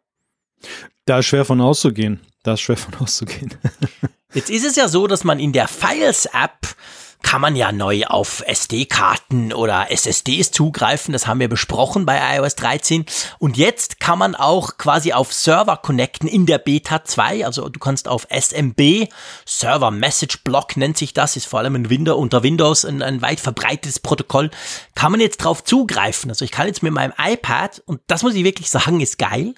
Da 1.04 1.18
ist 1.18 1.26
schwer 1.26 1.44
von 1.44 1.60
auszugehen. 1.60 2.20
Da 2.42 2.54
ist 2.54 2.62
schwer 2.62 2.78
von 2.78 2.94
auszugehen. 2.94 3.54
Jetzt 4.36 4.50
ist 4.50 4.66
es 4.66 4.76
ja 4.76 4.86
so, 4.86 5.06
dass 5.06 5.24
man 5.24 5.40
in 5.40 5.54
der 5.54 5.66
Files-App 5.66 6.76
kann 7.22 7.40
man 7.40 7.56
ja 7.56 7.72
neu 7.72 8.04
auf 8.04 8.42
SD-Karten 8.46 9.54
oder 9.54 9.90
SSDs 9.90 10.50
zugreifen. 10.50 11.14
Das 11.14 11.26
haben 11.26 11.40
wir 11.40 11.48
besprochen 11.48 12.04
bei 12.04 12.36
iOS 12.36 12.54
13. 12.56 13.06
Und 13.38 13.56
jetzt 13.56 13.98
kann 13.98 14.18
man 14.18 14.34
auch 14.34 14.76
quasi 14.76 15.14
auf 15.14 15.32
Server 15.32 15.78
connecten 15.78 16.28
in 16.28 16.44
der 16.44 16.58
Beta 16.58 17.02
2. 17.02 17.46
Also 17.46 17.70
du 17.70 17.80
kannst 17.80 18.08
auf 18.08 18.26
SMB, 18.30 19.08
Server 19.46 19.90
Message 19.90 20.44
Block 20.44 20.76
nennt 20.76 20.98
sich 20.98 21.14
das, 21.14 21.36
ist 21.36 21.46
vor 21.46 21.60
allem 21.60 21.74
in 21.74 21.88
Windows, 21.88 22.18
unter 22.18 22.42
Windows 22.42 22.84
ein, 22.84 23.00
ein 23.00 23.22
weit 23.22 23.40
verbreitetes 23.40 24.00
Protokoll, 24.00 24.50
kann 24.94 25.12
man 25.12 25.22
jetzt 25.22 25.38
drauf 25.38 25.64
zugreifen. 25.64 26.30
Also 26.30 26.44
ich 26.44 26.50
kann 26.50 26.66
jetzt 26.66 26.82
mit 26.82 26.92
meinem 26.92 27.14
iPad, 27.18 27.82
und 27.86 28.02
das 28.06 28.22
muss 28.22 28.34
ich 28.34 28.44
wirklich 28.44 28.68
sagen, 28.68 29.00
ist 29.00 29.18
geil, 29.18 29.54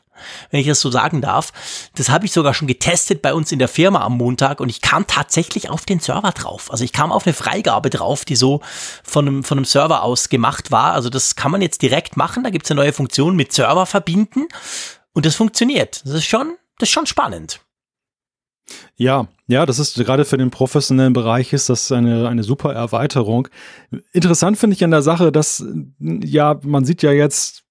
wenn 0.50 0.61
ich 0.61 0.66
das 0.66 0.81
so 0.81 0.90
sagen 0.90 1.20
darf. 1.20 1.52
Das 1.94 2.11
habe 2.11 2.26
ich 2.26 2.33
sogar 2.33 2.54
schon 2.54 2.68
getestet 2.68 3.22
bei 3.22 3.35
uns 3.35 3.52
in 3.52 3.59
der 3.59 3.68
Firma 3.68 4.02
am 4.02 4.16
Montag 4.16 4.61
und 4.61 4.68
ich 4.68 4.81
kam 4.81 5.07
tatsächlich 5.07 5.70
auf 5.70 5.85
den 5.85 6.00
Server 6.00 6.33
drauf. 6.33 6.70
Also 6.70 6.85
ich 6.85 6.92
kam 6.92 7.12
auf 7.12 7.26
eine 7.26 7.35
Freigabe 7.35 7.90
drauf, 7.90 8.24
die 8.24 8.37
so 8.37 8.61
von 9.02 9.26
einem, 9.26 9.44
von 9.44 9.59
einem 9.59 9.64
Server 9.64 10.02
aus 10.02 10.28
gemacht 10.28 10.70
war. 10.70 10.92
Also 10.92 11.11
das 11.11 11.37
kann 11.37 11.50
man 11.50 11.62
jetzt 11.62 11.83
direkt 11.83 12.16
machen. 12.16 12.44
Da 12.44 12.50
gibt 12.50 12.64
es 12.64 12.70
eine 12.70 12.81
neue 12.81 12.92
Funktion 12.92 13.37
mit 13.37 13.52
Server 13.52 13.87
verbinden 13.87 14.46
und 15.12 15.26
das 15.26 15.35
funktioniert. 15.35 16.02
Das 16.04 16.14
ist 16.14 16.26
schon, 16.26 16.57
das 16.78 16.88
ist 16.88 16.92
schon 16.92 17.07
spannend. 17.07 17.61
Ja, 18.96 19.28
ja, 19.46 19.64
das 19.64 19.78
ist 19.78 19.94
gerade 19.96 20.24
für 20.24 20.37
den 20.37 20.50
professionellen 20.50 21.12
Bereich 21.12 21.52
ist 21.52 21.68
das 21.68 21.90
eine, 21.92 22.28
eine 22.28 22.42
super 22.42 22.74
Erweiterung. 22.74 23.48
Interessant 24.12 24.59
finde 24.59 24.74
ich 24.74 24.85
an 24.85 24.90
der 24.90 25.02
Sache, 25.02 25.33
dass, 25.33 25.64
ja, 25.98 26.61
man 26.62 26.85
sieht 26.85 27.02
ja 27.02 27.12
jetzt 27.12 27.64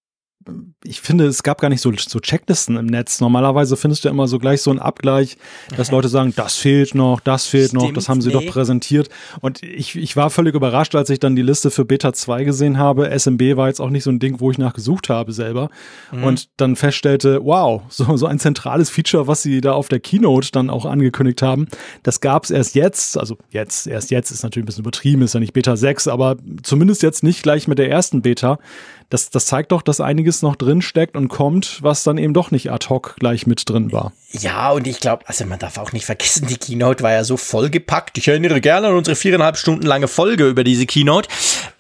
ich 0.84 1.02
finde, 1.02 1.26
es 1.26 1.44
gab 1.44 1.60
gar 1.60 1.70
nicht 1.70 1.82
so, 1.82 1.92
so 1.96 2.20
Checklisten 2.20 2.78
im 2.78 2.86
Netz. 2.86 3.20
Normalerweise 3.20 3.78
findest 3.78 4.06
du 4.06 4.10
immer 4.10 4.28
so 4.28 4.40
gleich 4.40 4.62
so 4.62 4.70
einen 4.70 4.80
Abgleich, 4.80 5.38
dass 5.76 5.92
Leute 5.92 6.08
sagen, 6.08 6.34
das 6.36 6.56
fehlt 6.56 6.96
noch, 6.96 7.20
das 7.20 7.46
fehlt 7.46 7.70
Stimmt, 7.70 7.84
noch, 7.84 7.94
das 7.94 8.10
haben 8.10 8.22
sie 8.22 8.30
nee. 8.30 8.34
doch 8.34 8.46
präsentiert. 8.46 9.10
Und 9.42 9.64
ich, 9.64 9.96
ich 9.96 10.16
war 10.16 10.30
völlig 10.30 10.56
überrascht, 10.56 10.96
als 10.96 11.10
ich 11.10 11.20
dann 11.20 11.36
die 11.36 11.42
Liste 11.42 11.72
für 11.72 11.86
Beta 11.86 12.14
2 12.14 12.44
gesehen 12.44 12.78
habe. 12.78 13.10
SMB 13.18 13.58
war 13.58 13.68
jetzt 13.68 13.80
auch 13.80 13.90
nicht 13.90 14.04
so 14.04 14.10
ein 14.10 14.20
Ding, 14.20 14.40
wo 14.40 14.52
ich 14.52 14.58
nachgesucht 14.58 15.10
habe 15.10 15.34
selber. 15.34 15.70
Mhm. 16.12 16.24
Und 16.24 16.50
dann 16.58 16.76
feststellte, 16.76 17.44
wow, 17.44 17.82
so, 17.90 18.16
so 18.18 18.26
ein 18.26 18.40
zentrales 18.40 18.90
Feature, 18.90 19.28
was 19.28 19.42
sie 19.42 19.62
da 19.62 19.74
auf 19.74 19.90
der 19.90 20.00
Keynote 20.00 20.52
dann 20.52 20.70
auch 20.70 20.86
angekündigt 20.86 21.42
haben, 21.42 21.68
das 22.04 22.22
gab 22.22 22.44
es 22.44 22.52
erst 22.52 22.76
jetzt, 22.76 23.18
also 23.18 23.38
jetzt, 23.50 23.88
erst 23.88 24.12
jetzt 24.12 24.32
ist 24.32 24.44
natürlich 24.44 24.64
ein 24.64 24.68
bisschen 24.68 24.84
übertrieben, 24.84 25.22
ist 25.22 25.34
ja 25.34 25.40
nicht 25.40 25.54
Beta 25.54 25.76
6, 25.76 26.08
aber 26.08 26.38
zumindest 26.64 27.04
jetzt 27.04 27.24
nicht 27.24 27.44
gleich 27.44 27.68
mit 27.68 27.80
der 27.80 27.90
ersten 27.90 28.22
Beta 28.22 28.60
das, 29.10 29.30
das 29.30 29.46
zeigt 29.46 29.72
doch, 29.72 29.82
dass 29.82 30.02
einiges 30.02 30.42
noch 30.42 30.58
drin 30.58 30.82
steckt 30.82 31.16
und 31.16 31.30
kommt, 31.30 31.82
was 31.82 32.04
dann 32.04 32.18
eben 32.18 32.34
doch 32.34 32.52
nicht 32.52 32.72
ad 32.72 32.88
hoc 32.90 33.16
gleich 33.20 33.48
mit 33.48 33.70
drin 33.70 33.94
war. 33.94 34.12
Ja, 34.32 34.72
und 34.72 34.86
ich 34.86 35.00
glaube, 35.00 35.28
also 35.28 35.46
man 35.46 35.60
darf 35.60 35.78
auch 35.78 35.94
nicht 35.94 36.06
vergessen, 36.06 36.48
die 36.48 36.58
Keynote 36.58 37.02
war 37.02 37.14
ja 37.14 37.24
so 37.24 37.38
vollgepackt. 37.38 38.18
Ich 38.18 38.28
erinnere 38.28 38.60
gerne 38.60 38.88
an 38.88 38.96
unsere 38.96 39.16
viereinhalb 39.16 39.58
Stunden 39.58 39.86
lange 39.86 40.10
Folge 40.10 40.50
über 40.50 40.66
diese 40.66 40.86
Keynote. 40.86 41.30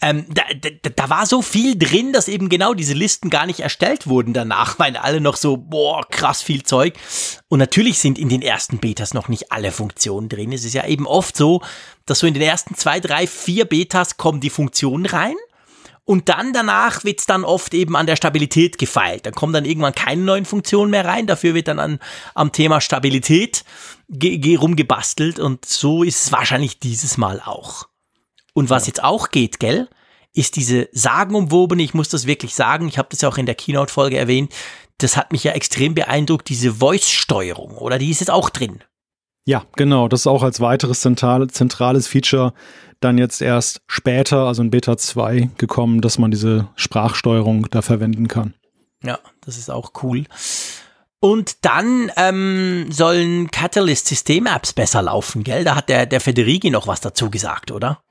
Ähm, 0.01 0.25
da, 0.29 0.43
da, 0.61 0.89
da 0.95 1.09
war 1.09 1.25
so 1.25 1.41
viel 1.41 1.77
drin, 1.77 2.13
dass 2.13 2.29
eben 2.29 2.47
genau 2.47 2.73
diese 2.73 2.93
Listen 2.93 3.29
gar 3.29 3.45
nicht 3.45 3.59
erstellt 3.59 4.07
wurden 4.07 4.31
danach, 4.31 4.79
weil 4.79 4.95
alle 4.95 5.19
noch 5.19 5.35
so, 5.35 5.57
boah, 5.57 6.07
krass 6.09 6.41
viel 6.41 6.63
Zeug. 6.63 6.93
Und 7.49 7.59
natürlich 7.59 7.99
sind 7.99 8.17
in 8.17 8.29
den 8.29 8.41
ersten 8.41 8.77
Betas 8.77 9.13
noch 9.13 9.27
nicht 9.27 9.51
alle 9.51 9.71
Funktionen 9.73 10.29
drin. 10.29 10.53
Es 10.53 10.63
ist 10.63 10.73
ja 10.73 10.85
eben 10.87 11.05
oft 11.05 11.35
so, 11.35 11.61
dass 12.05 12.19
so 12.19 12.27
in 12.27 12.33
den 12.33 12.43
ersten 12.43 12.75
zwei, 12.75 13.01
drei, 13.01 13.27
vier 13.27 13.65
Betas 13.65 14.15
kommen 14.15 14.39
die 14.39 14.49
Funktionen 14.49 15.05
rein 15.05 15.35
und 16.07 16.29
dann 16.29 16.53
danach 16.53 17.03
wird's 17.03 17.25
dann 17.25 17.43
oft 17.43 17.73
eben 17.73 17.97
an 17.97 18.05
der 18.07 18.15
Stabilität 18.15 18.77
gefeilt. 18.77 19.25
Dann 19.25 19.33
kommen 19.33 19.51
dann 19.51 19.65
irgendwann 19.65 19.93
keine 19.93 20.21
neuen 20.21 20.45
Funktionen 20.45 20.89
mehr 20.89 21.03
rein. 21.03 21.27
Dafür 21.27 21.53
wird 21.53 21.67
dann 21.67 21.79
an, 21.79 21.99
am 22.33 22.53
Thema 22.53 22.79
Stabilität 22.79 23.65
rumgebastelt. 24.09 25.37
Und 25.37 25.65
so 25.65 26.03
ist 26.03 26.23
es 26.23 26.31
wahrscheinlich 26.31 26.79
dieses 26.79 27.17
Mal 27.17 27.41
auch. 27.43 27.89
Und 28.53 28.69
was 28.69 28.85
ja. 28.85 28.87
jetzt 28.87 29.03
auch 29.03 29.31
geht, 29.31 29.59
gell, 29.59 29.89
ist 30.33 30.55
diese 30.55 30.87
sagenumwobene, 30.93 31.83
ich 31.83 31.93
muss 31.93 32.07
das 32.07 32.25
wirklich 32.25 32.55
sagen, 32.55 32.87
ich 32.87 32.97
habe 32.97 33.09
das 33.11 33.19
ja 33.19 33.27
auch 33.27 33.37
in 33.37 33.45
der 33.45 33.55
Keynote-Folge 33.55 34.17
erwähnt, 34.17 34.53
das 34.99 35.17
hat 35.17 35.33
mich 35.33 35.43
ja 35.43 35.51
extrem 35.51 35.93
beeindruckt, 35.93 36.47
diese 36.47 36.75
Voice-Steuerung, 36.75 37.71
oder 37.77 37.99
die 37.99 38.11
ist 38.11 38.21
jetzt 38.21 38.31
auch 38.31 38.49
drin. 38.49 38.81
Ja, 39.45 39.65
genau, 39.75 40.07
das 40.07 40.21
ist 40.21 40.27
auch 40.27 40.43
als 40.43 40.59
weiteres 40.59 41.01
zentrales 41.01 42.07
Feature 42.07 42.53
dann 42.99 43.17
jetzt 43.17 43.41
erst 43.41 43.81
später, 43.87 44.47
also 44.47 44.61
in 44.61 44.71
Beta 44.71 44.97
2, 44.97 45.49
gekommen, 45.57 46.01
dass 46.01 46.17
man 46.17 46.31
diese 46.31 46.69
Sprachsteuerung 46.75 47.67
da 47.69 47.81
verwenden 47.81 48.27
kann. 48.27 48.53
Ja, 49.03 49.19
das 49.41 49.57
ist 49.57 49.69
auch 49.69 49.91
cool. 50.03 50.25
Und 51.19 51.65
dann 51.65 52.11
ähm, 52.15 52.91
sollen 52.91 53.49
Catalyst-System-Apps 53.49 54.73
besser 54.73 55.01
laufen, 55.01 55.43
gell? 55.43 55.63
Da 55.63 55.75
hat 55.75 55.89
der, 55.89 56.05
der 56.05 56.21
Federighi 56.21 56.69
noch 56.69 56.87
was 56.87 57.01
dazu 57.01 57.29
gesagt, 57.29 57.71
oder? 57.71 58.01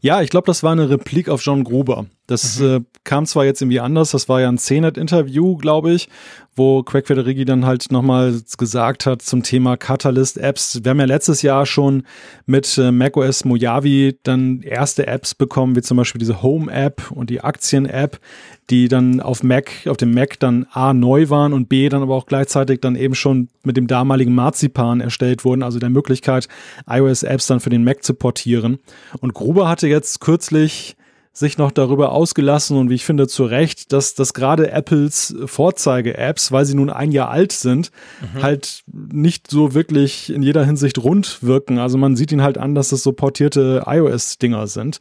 Ja, 0.00 0.20
ich 0.20 0.28
glaube, 0.28 0.46
das 0.46 0.62
war 0.62 0.72
eine 0.72 0.90
Replik 0.90 1.28
auf 1.28 1.42
John 1.42 1.64
Gruber. 1.64 2.06
Das 2.26 2.58
mhm. 2.58 2.66
äh, 2.66 2.80
kam 3.04 3.26
zwar 3.26 3.44
jetzt 3.44 3.60
irgendwie 3.60 3.80
anders, 3.80 4.12
das 4.12 4.28
war 4.28 4.40
ja 4.40 4.48
ein 4.48 4.56
CNET-Interview, 4.56 5.56
glaube 5.56 5.92
ich, 5.92 6.08
wo 6.56 6.82
Craig 6.82 7.06
Federighi 7.06 7.44
dann 7.44 7.66
halt 7.66 7.90
nochmal 7.90 8.40
gesagt 8.56 9.04
hat 9.04 9.20
zum 9.20 9.42
Thema 9.42 9.76
Catalyst-Apps. 9.76 10.80
Wir 10.82 10.90
haben 10.90 11.00
ja 11.00 11.06
letztes 11.06 11.42
Jahr 11.42 11.66
schon 11.66 12.04
mit 12.46 12.78
äh, 12.78 12.90
macOS 12.90 13.44
Mojave 13.44 14.14
dann 14.22 14.62
erste 14.62 15.06
Apps 15.06 15.34
bekommen, 15.34 15.76
wie 15.76 15.82
zum 15.82 15.98
Beispiel 15.98 16.18
diese 16.18 16.42
Home-App 16.42 17.10
und 17.10 17.28
die 17.28 17.42
Aktien-App, 17.42 18.18
die 18.70 18.88
dann 18.88 19.20
auf 19.20 19.42
Mac, 19.42 19.70
auf 19.86 19.98
dem 19.98 20.14
Mac 20.14 20.38
dann 20.40 20.66
A 20.72 20.94
neu 20.94 21.28
waren 21.28 21.52
und 21.52 21.68
B 21.68 21.90
dann 21.90 22.02
aber 22.02 22.14
auch 22.14 22.26
gleichzeitig 22.26 22.80
dann 22.80 22.96
eben 22.96 23.14
schon 23.14 23.48
mit 23.64 23.76
dem 23.76 23.86
damaligen 23.86 24.34
Marzipan 24.34 25.00
erstellt 25.02 25.44
wurden, 25.44 25.62
also 25.62 25.78
der 25.78 25.90
Möglichkeit, 25.90 26.48
iOS-Apps 26.88 27.48
dann 27.48 27.60
für 27.60 27.70
den 27.70 27.84
Mac 27.84 28.02
zu 28.02 28.14
portieren. 28.14 28.78
Und 29.20 29.34
Gruber 29.34 29.68
hatte 29.68 29.88
jetzt 29.88 30.20
kürzlich 30.20 30.96
sich 31.36 31.58
noch 31.58 31.72
darüber 31.72 32.12
ausgelassen 32.12 32.78
und 32.78 32.90
wie 32.90 32.94
ich 32.94 33.04
finde 33.04 33.26
zu 33.26 33.44
Recht, 33.44 33.92
dass, 33.92 34.14
dass 34.14 34.34
gerade 34.34 34.70
Apples 34.70 35.34
Vorzeige-Apps, 35.44 36.52
weil 36.52 36.64
sie 36.64 36.76
nun 36.76 36.90
ein 36.90 37.10
Jahr 37.10 37.28
alt 37.28 37.50
sind, 37.50 37.90
mhm. 38.34 38.42
halt 38.42 38.84
nicht 38.86 39.50
so 39.50 39.74
wirklich 39.74 40.32
in 40.32 40.42
jeder 40.42 40.64
Hinsicht 40.64 40.96
rund 40.98 41.42
wirken. 41.42 41.78
Also 41.78 41.98
man 41.98 42.14
sieht 42.14 42.30
ihn 42.30 42.42
halt 42.42 42.56
an, 42.56 42.76
dass 42.76 42.90
das 42.90 43.02
so 43.02 43.12
portierte 43.12 43.82
iOS-Dinger 43.84 44.68
sind. 44.68 45.00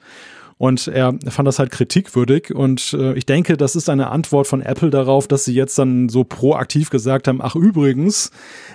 Und 0.64 0.88
er 0.88 1.14
fand 1.28 1.46
das 1.46 1.60
halt 1.60 1.72
kritikwürdig. 1.72 2.56
Und 2.56 2.94
äh, 2.94 3.16
ich 3.16 3.26
denke, 3.26 3.58
das 3.58 3.76
ist 3.76 3.90
eine 3.90 4.12
Antwort 4.12 4.48
von 4.48 4.62
Apple 4.62 4.92
darauf, 4.92 5.28
dass 5.28 5.44
sie 5.44 5.54
jetzt 5.54 5.78
dann 5.78 6.08
so 6.08 6.24
proaktiv 6.24 6.90
gesagt 6.90 7.28
haben, 7.28 7.42
ach 7.42 7.58
übrigens, 7.58 8.32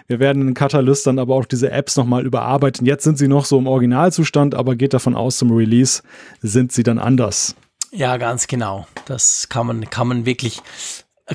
wir 0.07 0.21
werden 0.21 0.49
in 0.49 0.53
Catalyst 0.53 1.07
dann 1.07 1.19
aber 1.19 1.35
auch 1.35 1.47
diese 1.47 1.71
Apps 1.71 1.97
nochmal 1.97 2.27
überarbeiten. 2.27 2.87
Jetzt 2.87 3.05
sind 3.05 3.17
sie 3.17 3.27
noch 3.27 3.47
so 3.47 3.57
im 3.57 3.67
Originalzustand, 3.67 4.55
aber 4.55 4.77
geht 4.77 4.93
davon 4.93 5.15
aus, 5.15 5.39
zum 5.39 5.51
Release 5.51 6.03
sind 6.43 6.73
sie 6.73 6.83
dann 6.83 6.99
anders. 6.99 7.57
Ja, 7.91 8.19
ganz 8.19 8.49
genau. 8.49 8.87
Das 9.07 9.49
kann 9.49 9.67
man, 9.67 9.89
kann 9.89 10.09
man 10.09 10.27
wirklich 10.27 10.61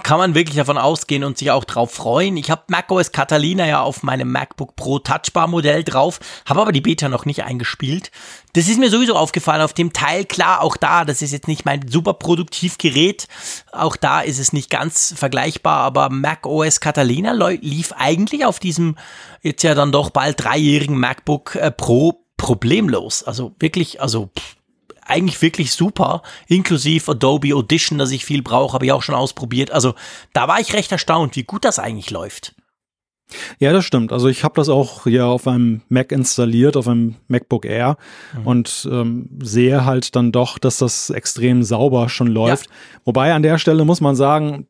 kann 0.02 0.18
man 0.18 0.34
wirklich 0.34 0.56
davon 0.56 0.78
ausgehen 0.78 1.24
und 1.24 1.38
sich 1.38 1.52
auch 1.52 1.66
drauf 1.66 1.92
freuen. 1.92 2.36
Ich 2.38 2.50
habe 2.50 2.64
macOS 2.68 3.12
Catalina 3.12 3.68
ja 3.68 3.82
auf 3.82 4.02
meinem 4.02 4.32
MacBook 4.32 4.76
Pro 4.76 4.98
Touchbar 5.00 5.48
Modell 5.48 5.84
drauf, 5.84 6.20
habe 6.46 6.62
aber 6.62 6.72
die 6.72 6.82
Beta 6.82 7.10
noch 7.10 7.26
nicht 7.26 7.44
eingespielt. 7.44 8.10
Das 8.54 8.68
ist 8.68 8.80
mir 8.80 8.90
sowieso 8.90 9.16
aufgefallen 9.16 9.62
auf 9.62 9.74
dem 9.74 9.94
Teil. 9.94 10.26
Klar, 10.26 10.62
auch 10.62 10.78
da, 10.78 11.06
das 11.06 11.22
ist 11.22 11.32
jetzt 11.32 11.48
nicht 11.48 11.66
mein 11.66 11.88
super 11.88 12.14
Produktivgerät. 12.14 13.28
Auch 13.72 13.96
da 13.96 14.22
ist 14.22 14.40
es 14.40 14.54
nicht 14.54 14.70
ganz 14.70 15.14
vergleichbar, 15.16 15.80
aber 15.80 16.10
macOS 16.10 16.80
Catalina 16.80 17.34
lief 17.34 17.94
eigentlich 17.96 18.46
auf 18.46 18.60
diesem 18.60 18.96
jetzt 19.42 19.64
ja 19.64 19.76
dann 19.76 19.92
doch 19.92 20.10
bald 20.10 20.44
dreijährigen 20.44 20.98
MacBook 20.98 21.56
äh, 21.56 21.70
Pro 21.70 22.24
problemlos. 22.38 23.24
Also 23.24 23.56
wirklich, 23.60 24.02
also 24.02 24.30
pff, 24.38 24.56
eigentlich 25.06 25.42
wirklich 25.42 25.72
super, 25.72 26.22
inklusive 26.48 27.12
Adobe 27.12 27.54
Audition, 27.54 27.98
dass 27.98 28.12
ich 28.12 28.26
viel 28.26 28.42
brauche, 28.42 28.74
habe 28.74 28.86
ich 28.86 28.92
auch 28.92 29.04
schon 29.04 29.16
ausprobiert. 29.16 29.72
Also 29.72 29.94
da 30.34 30.48
war 30.48 30.60
ich 30.60 30.74
recht 30.74 30.92
erstaunt, 30.92 31.36
wie 31.36 31.44
gut 31.44 31.66
das 31.66 31.80
eigentlich 31.80 32.12
läuft. 32.12 32.56
Ja, 33.60 33.74
das 33.74 33.86
stimmt. 33.86 34.12
Also 34.12 34.28
ich 34.28 34.44
habe 34.44 34.56
das 34.56 34.70
auch 34.70 35.06
ja 35.06 35.26
auf 35.26 35.48
einem 35.48 35.82
Mac 35.90 36.12
installiert, 36.12 36.78
auf 36.78 36.88
einem 36.88 37.16
MacBook 37.28 37.66
Air 37.66 37.98
mhm. 38.38 38.48
und 38.48 38.90
ähm, 38.92 39.30
sehe 39.42 39.86
halt 39.86 40.16
dann 40.16 40.32
doch, 40.32 40.60
dass 40.60 40.78
das 40.78 41.10
extrem 41.10 41.64
sauber 41.64 42.10
schon 42.10 42.28
läuft. 42.28 42.68
Ja. 42.68 42.76
Wobei 43.06 43.34
an 43.34 43.44
der 43.44 43.58
Stelle 43.58 43.86
muss 43.86 44.02
man 44.02 44.16
sagen, 44.16 44.68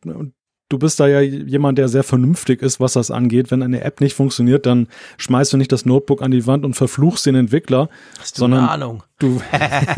du 0.74 0.80
bist 0.80 1.00
da 1.00 1.08
ja 1.08 1.22
jemand, 1.22 1.78
der 1.78 1.88
sehr 1.88 2.02
vernünftig 2.02 2.64
ist, 2.64 2.80
was 2.80 2.94
das 2.94 3.12
angeht. 3.12 3.52
Wenn 3.52 3.62
eine 3.62 3.82
App 3.82 4.02
nicht 4.02 4.16
funktioniert, 4.16 4.66
dann 4.66 4.88
schmeißt 5.18 5.54
du 5.54 5.58
nicht 5.58 5.72
das 5.72 5.86
Notebook 5.86 6.24
an 6.24 6.32
die 6.32 6.48
Wand 6.48 6.66
und 6.66 6.74
verfluchst 6.74 7.28
den 7.28 7.36
Entwickler, 7.36 7.90
Hast 8.20 8.38
du 8.38 8.40
sondern 8.40 8.62
eine 8.62 8.72
Ahnung. 8.72 9.04
du, 9.20 9.40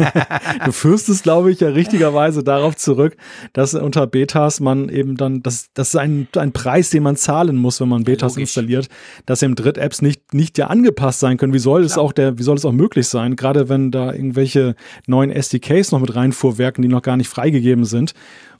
du 0.66 0.72
führst 0.74 1.08
es, 1.08 1.24
glaube 1.24 1.50
ich, 1.50 1.62
ja 1.62 1.70
richtigerweise 1.70 2.44
darauf 2.44 2.76
zurück, 2.76 3.16
dass 3.54 3.74
unter 3.74 4.06
Betas 4.06 4.60
man 4.60 4.90
eben 4.90 5.16
dann, 5.16 5.44
das, 5.44 5.70
das 5.74 5.90
ist 5.90 5.96
ein, 5.96 6.28
ein 6.36 6.52
Preis, 6.52 6.90
den 6.90 7.04
man 7.04 7.16
zahlen 7.16 7.56
muss, 7.56 7.80
wenn 7.80 7.88
man 7.88 8.04
Betas 8.04 8.34
Logisch. 8.34 8.42
installiert, 8.42 8.90
dass 9.26 9.42
eben 9.42 9.56
Dritt-Apps 9.56 10.02
nicht, 10.02 10.34
nicht 10.34 10.58
ja 10.58 10.68
angepasst 10.68 11.22
sein 11.22 11.38
können. 11.38 11.54
Wie 11.54 11.60
soll 11.60 11.84
Klar. 11.84 11.92
es 11.92 11.98
auch 11.98 12.12
der, 12.12 12.38
wie 12.38 12.44
soll 12.44 12.58
es 12.58 12.66
auch 12.66 12.74
möglich 12.74 13.08
sein? 13.08 13.38
Gerade 13.38 13.70
wenn 13.70 13.92
da 13.92 14.12
irgendwelche 14.12 14.76
neuen 15.08 15.32
SDKs 15.32 15.94
noch 15.94 16.02
mit 16.02 16.14
reinfuhrwerken, 16.14 16.82
die 16.82 16.90
noch 16.90 17.02
gar 17.02 17.16
nicht 17.16 17.30
freigegeben 17.30 17.86
sind. 17.86 18.14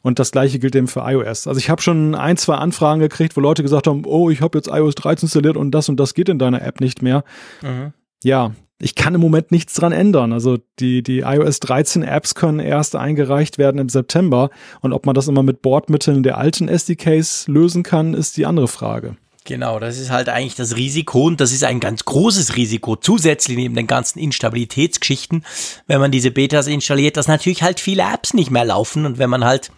Und 0.06 0.20
das 0.20 0.30
gleiche 0.30 0.60
gilt 0.60 0.76
eben 0.76 0.88
für 0.88 1.00
iOS. 1.00 1.48
Also 1.48 1.58
ich 1.58 1.72
habe 1.72 1.82
schon 1.82 2.14
ein, 2.14 2.38
zwei 2.38 2.58
Anfragen 2.58 3.00
gekriegt, 3.00 3.36
wo 3.36 3.42
Leute 3.42 3.64
gesagt 3.64 3.88
haben, 3.88 4.04
oh, 4.06 4.30
ich 4.30 4.40
habe 4.40 4.56
jetzt 4.56 4.68
iOS 4.68 4.94
13 4.94 5.26
installiert 5.26 5.58
und 5.58 5.72
das 5.72 5.90
und 5.90 6.00
das 6.00 6.14
geht 6.14 6.30
in 6.30 6.38
deiner 6.38 6.62
App 6.62 6.80
nicht 6.80 7.02
mehr. 7.02 7.24
Mhm. 7.64 7.92
Ja, 8.24 8.52
ich 8.78 8.94
kann 8.94 9.16
im 9.16 9.22
Moment 9.22 9.52
nichts 9.52 9.74
dran 9.74 9.92
ändern. 9.92 10.32
Also 10.32 10.60
die, 10.78 11.02
die 11.02 11.22
iOS 11.22 11.60
13 11.60 12.04
Apps 12.04 12.36
können 12.36 12.60
erst 12.60 12.96
eingereicht 12.96 13.58
werden 13.58 13.80
im 13.80 13.90
September. 13.90 14.52
Und 14.82 14.94
ob 14.94 15.08
man 15.08 15.16
das 15.16 15.28
immer 15.28 15.42
mit 15.42 15.64
Bordmitteln 15.64 16.22
der 16.22 16.38
alten 16.38 16.68
SDKs 16.68 17.48
lösen 17.48 17.82
kann, 17.82 18.14
ist 18.14 18.38
die 18.38 18.46
andere 18.46 18.68
Frage. 18.68 19.16
Genau, 19.44 19.80
das 19.80 19.98
ist 19.98 20.12
halt 20.12 20.30
eigentlich 20.30 20.54
das 20.54 20.76
Risiko 20.76 21.24
und 21.24 21.42
das 21.42 21.52
ist 21.52 21.64
ein 21.64 21.80
ganz 21.80 22.06
großes 22.06 22.56
Risiko 22.56 22.96
zusätzlich 22.96 23.58
neben 23.58 23.74
den 23.74 23.88
ganzen 23.88 24.20
Instabilitätsgeschichten, 24.20 25.44
wenn 25.88 26.00
man 26.00 26.12
diese 26.12 26.30
Betas 26.30 26.68
installiert, 26.68 27.18
dass 27.18 27.28
natürlich 27.28 27.64
halt 27.64 27.80
viele 27.80 28.04
Apps 28.04 28.36
nicht 28.36 28.52
mehr 28.52 28.66
laufen 28.66 29.08
und 29.08 29.18
wenn 29.18 29.32
man 29.32 29.46
halt 29.46 29.72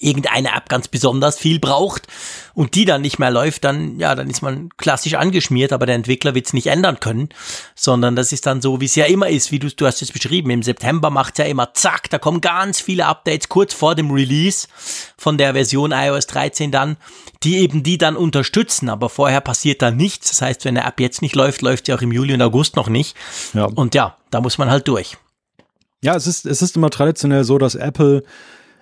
irgendeine 0.00 0.54
App 0.54 0.68
ganz 0.68 0.88
besonders 0.88 1.38
viel 1.38 1.58
braucht 1.58 2.06
und 2.54 2.74
die 2.74 2.84
dann 2.84 3.02
nicht 3.02 3.18
mehr 3.18 3.30
läuft, 3.30 3.64
dann, 3.64 3.98
ja, 3.98 4.14
dann 4.14 4.30
ist 4.30 4.42
man 4.42 4.68
klassisch 4.76 5.14
angeschmiert, 5.14 5.72
aber 5.72 5.86
der 5.86 5.96
Entwickler 5.96 6.34
wird 6.34 6.46
es 6.46 6.52
nicht 6.52 6.66
ändern 6.66 7.00
können, 7.00 7.28
sondern 7.74 8.16
das 8.16 8.32
ist 8.32 8.46
dann 8.46 8.62
so, 8.62 8.80
wie 8.80 8.84
es 8.84 8.94
ja 8.94 9.06
immer 9.06 9.28
ist, 9.28 9.52
wie 9.52 9.58
du, 9.58 9.68
du 9.68 9.86
hast 9.86 10.02
es 10.02 10.12
beschrieben, 10.12 10.50
im 10.50 10.62
September 10.62 11.10
macht 11.10 11.38
ja 11.38 11.44
immer 11.44 11.74
zack, 11.74 12.10
da 12.10 12.18
kommen 12.18 12.40
ganz 12.40 12.80
viele 12.80 13.06
Updates 13.06 13.48
kurz 13.48 13.74
vor 13.74 13.94
dem 13.94 14.10
Release 14.10 14.68
von 15.16 15.38
der 15.38 15.54
Version 15.54 15.92
iOS 15.92 16.26
13 16.26 16.70
dann, 16.70 16.96
die 17.42 17.58
eben 17.58 17.82
die 17.82 17.98
dann 17.98 18.16
unterstützen, 18.16 18.88
aber 18.88 19.08
vorher 19.08 19.40
passiert 19.40 19.82
da 19.82 19.90
nichts, 19.90 20.30
das 20.30 20.42
heißt, 20.42 20.64
wenn 20.64 20.76
eine 20.76 20.86
App 20.86 21.00
jetzt 21.00 21.22
nicht 21.22 21.34
läuft, 21.34 21.62
läuft 21.62 21.86
sie 21.86 21.94
auch 21.94 22.02
im 22.02 22.12
Juli 22.12 22.34
und 22.34 22.42
August 22.42 22.76
noch 22.76 22.88
nicht 22.88 23.16
ja. 23.52 23.64
und 23.64 23.94
ja, 23.94 24.16
da 24.30 24.40
muss 24.40 24.58
man 24.58 24.70
halt 24.70 24.88
durch. 24.88 25.16
Ja, 26.04 26.14
es 26.14 26.26
ist, 26.26 26.44
es 26.44 26.60
ist 26.60 26.76
immer 26.76 26.90
traditionell 26.90 27.44
so, 27.44 27.56
dass 27.56 27.74
Apple 27.74 28.24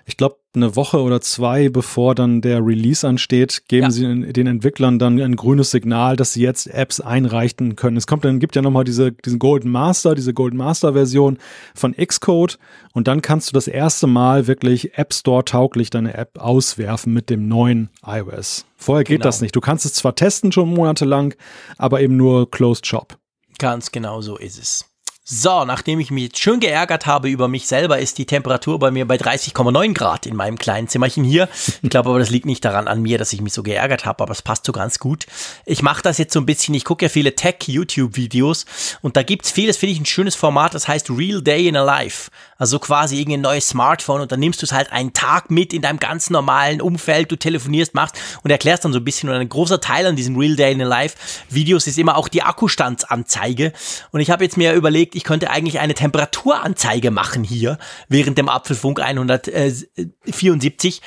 ich 0.04 0.16
glaube, 0.16 0.36
eine 0.54 0.76
Woche 0.76 1.00
oder 1.00 1.20
zwei 1.20 1.68
bevor 1.70 2.14
dann 2.14 2.42
der 2.42 2.64
Release 2.64 3.06
ansteht, 3.06 3.62
geben 3.68 3.84
ja. 3.84 3.90
sie 3.90 4.32
den 4.32 4.46
Entwicklern 4.46 4.98
dann 4.98 5.18
ein 5.18 5.36
grünes 5.36 5.70
Signal, 5.70 6.16
dass 6.16 6.34
sie 6.34 6.42
jetzt 6.42 6.66
Apps 6.66 7.00
einreichen 7.00 7.74
können. 7.74 7.96
Es 7.96 8.06
kommt 8.06 8.24
dann, 8.24 8.38
gibt 8.38 8.54
ja 8.54 8.62
nochmal 8.62 8.84
diese, 8.84 9.12
diesen 9.12 9.38
Golden 9.38 9.70
Master, 9.70 10.14
diese 10.14 10.34
Golden 10.34 10.58
Master 10.58 10.92
Version 10.92 11.38
von 11.74 11.94
Xcode 11.94 12.58
und 12.92 13.08
dann 13.08 13.22
kannst 13.22 13.48
du 13.48 13.52
das 13.54 13.66
erste 13.66 14.06
Mal 14.06 14.46
wirklich 14.46 14.98
App 14.98 15.14
Store 15.14 15.44
tauglich 15.44 15.90
deine 15.90 16.14
App 16.14 16.38
auswerfen 16.38 17.12
mit 17.14 17.30
dem 17.30 17.48
neuen 17.48 17.88
iOS. 18.04 18.66
Vorher 18.76 19.04
geht 19.04 19.18
genau. 19.18 19.28
das 19.28 19.40
nicht. 19.40 19.56
Du 19.56 19.60
kannst 19.60 19.86
es 19.86 19.94
zwar 19.94 20.14
testen 20.14 20.52
schon 20.52 20.68
monatelang, 20.68 21.34
aber 21.78 22.00
eben 22.00 22.16
nur 22.16 22.50
Closed 22.50 22.86
Shop. 22.86 23.16
Ganz 23.58 23.90
genau 23.90 24.20
so 24.20 24.36
ist 24.36 24.58
es. 24.58 24.91
So, 25.24 25.64
nachdem 25.64 26.00
ich 26.00 26.10
mich 26.10 26.24
jetzt 26.24 26.40
schön 26.40 26.58
geärgert 26.58 27.06
habe 27.06 27.30
über 27.30 27.46
mich 27.46 27.68
selber, 27.68 28.00
ist 28.00 28.18
die 28.18 28.26
Temperatur 28.26 28.80
bei 28.80 28.90
mir 28.90 29.06
bei 29.06 29.14
30,9 29.14 29.94
Grad 29.94 30.26
in 30.26 30.34
meinem 30.34 30.58
kleinen 30.58 30.88
Zimmerchen 30.88 31.22
hier. 31.22 31.48
Ich 31.80 31.90
glaube 31.90 32.10
aber, 32.10 32.18
das 32.18 32.30
liegt 32.30 32.44
nicht 32.44 32.64
daran 32.64 32.88
an 32.88 33.00
mir, 33.00 33.18
dass 33.18 33.32
ich 33.32 33.40
mich 33.40 33.52
so 33.52 33.62
geärgert 33.62 34.04
habe, 34.04 34.20
aber 34.24 34.32
es 34.32 34.42
passt 34.42 34.66
so 34.66 34.72
ganz 34.72 34.98
gut. 34.98 35.26
Ich 35.64 35.80
mache 35.80 36.02
das 36.02 36.18
jetzt 36.18 36.32
so 36.32 36.40
ein 36.40 36.46
bisschen, 36.46 36.74
ich 36.74 36.84
gucke 36.84 37.04
ja 37.04 37.08
viele 37.08 37.36
Tech-YouTube-Videos 37.36 38.66
und 39.00 39.16
da 39.16 39.22
gibt's 39.22 39.52
vieles, 39.52 39.76
finde 39.76 39.92
ich, 39.92 40.00
ein 40.00 40.06
schönes 40.06 40.34
Format, 40.34 40.74
das 40.74 40.88
heißt 40.88 41.08
Real 41.10 41.40
Day 41.40 41.68
in 41.68 41.76
a 41.76 41.84
Life. 41.84 42.28
Also 42.58 42.78
quasi 42.78 43.18
irgendein 43.18 43.40
neues 43.40 43.68
Smartphone 43.68 44.20
und 44.22 44.30
dann 44.30 44.38
nimmst 44.38 44.62
du 44.62 44.66
es 44.66 44.72
halt 44.72 44.92
einen 44.92 45.12
Tag 45.12 45.50
mit 45.50 45.72
in 45.72 45.82
deinem 45.82 45.98
ganz 45.98 46.30
normalen 46.30 46.80
Umfeld, 46.80 47.30
du 47.30 47.36
telefonierst, 47.36 47.94
machst 47.94 48.16
und 48.42 48.52
erklärst 48.52 48.84
dann 48.84 48.92
so 48.92 49.00
ein 49.00 49.04
bisschen. 49.04 49.28
Und 49.28 49.34
ein 49.34 49.48
großer 49.48 49.80
Teil 49.80 50.06
an 50.06 50.14
diesen 50.14 50.36
Real 50.36 50.54
Day 50.54 50.72
in 50.72 50.80
a 50.80 50.84
Life 50.84 51.16
Videos 51.48 51.88
ist 51.88 51.98
immer 51.98 52.16
auch 52.16 52.28
die 52.28 52.42
Akkustandsanzeige. 52.42 53.72
Und 54.12 54.20
ich 54.20 54.30
habe 54.30 54.44
jetzt 54.44 54.56
mir 54.56 54.74
überlegt, 54.74 55.11
ich 55.14 55.24
könnte 55.24 55.50
eigentlich 55.50 55.80
eine 55.80 55.94
Temperaturanzeige 55.94 57.10
machen 57.10 57.44
hier 57.44 57.78
während 58.08 58.38
dem 58.38 58.48
Apfelfunk 58.48 59.00
174. 59.00 61.02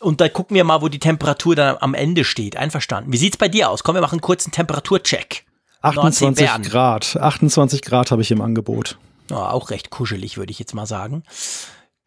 Und 0.00 0.20
da 0.20 0.28
gucken 0.28 0.54
wir 0.54 0.64
mal, 0.64 0.80
wo 0.80 0.88
die 0.88 0.98
Temperatur 0.98 1.54
dann 1.54 1.76
am 1.80 1.94
Ende 1.94 2.24
steht. 2.24 2.56
Einverstanden. 2.56 3.12
Wie 3.12 3.18
sieht's 3.18 3.36
bei 3.36 3.48
dir 3.48 3.68
aus? 3.68 3.82
Komm, 3.82 3.96
wir 3.96 4.00
machen 4.00 4.14
einen 4.14 4.22
kurzen 4.22 4.50
Temperaturcheck. 4.50 5.44
28 5.82 6.70
Grad. 6.70 7.16
28 7.16 7.82
Grad 7.82 8.10
habe 8.10 8.22
ich 8.22 8.30
im 8.30 8.40
Angebot. 8.40 8.98
Oh, 9.30 9.36
auch 9.36 9.70
recht 9.70 9.90
kuschelig, 9.90 10.36
würde 10.36 10.50
ich 10.50 10.58
jetzt 10.58 10.74
mal 10.74 10.86
sagen. 10.86 11.22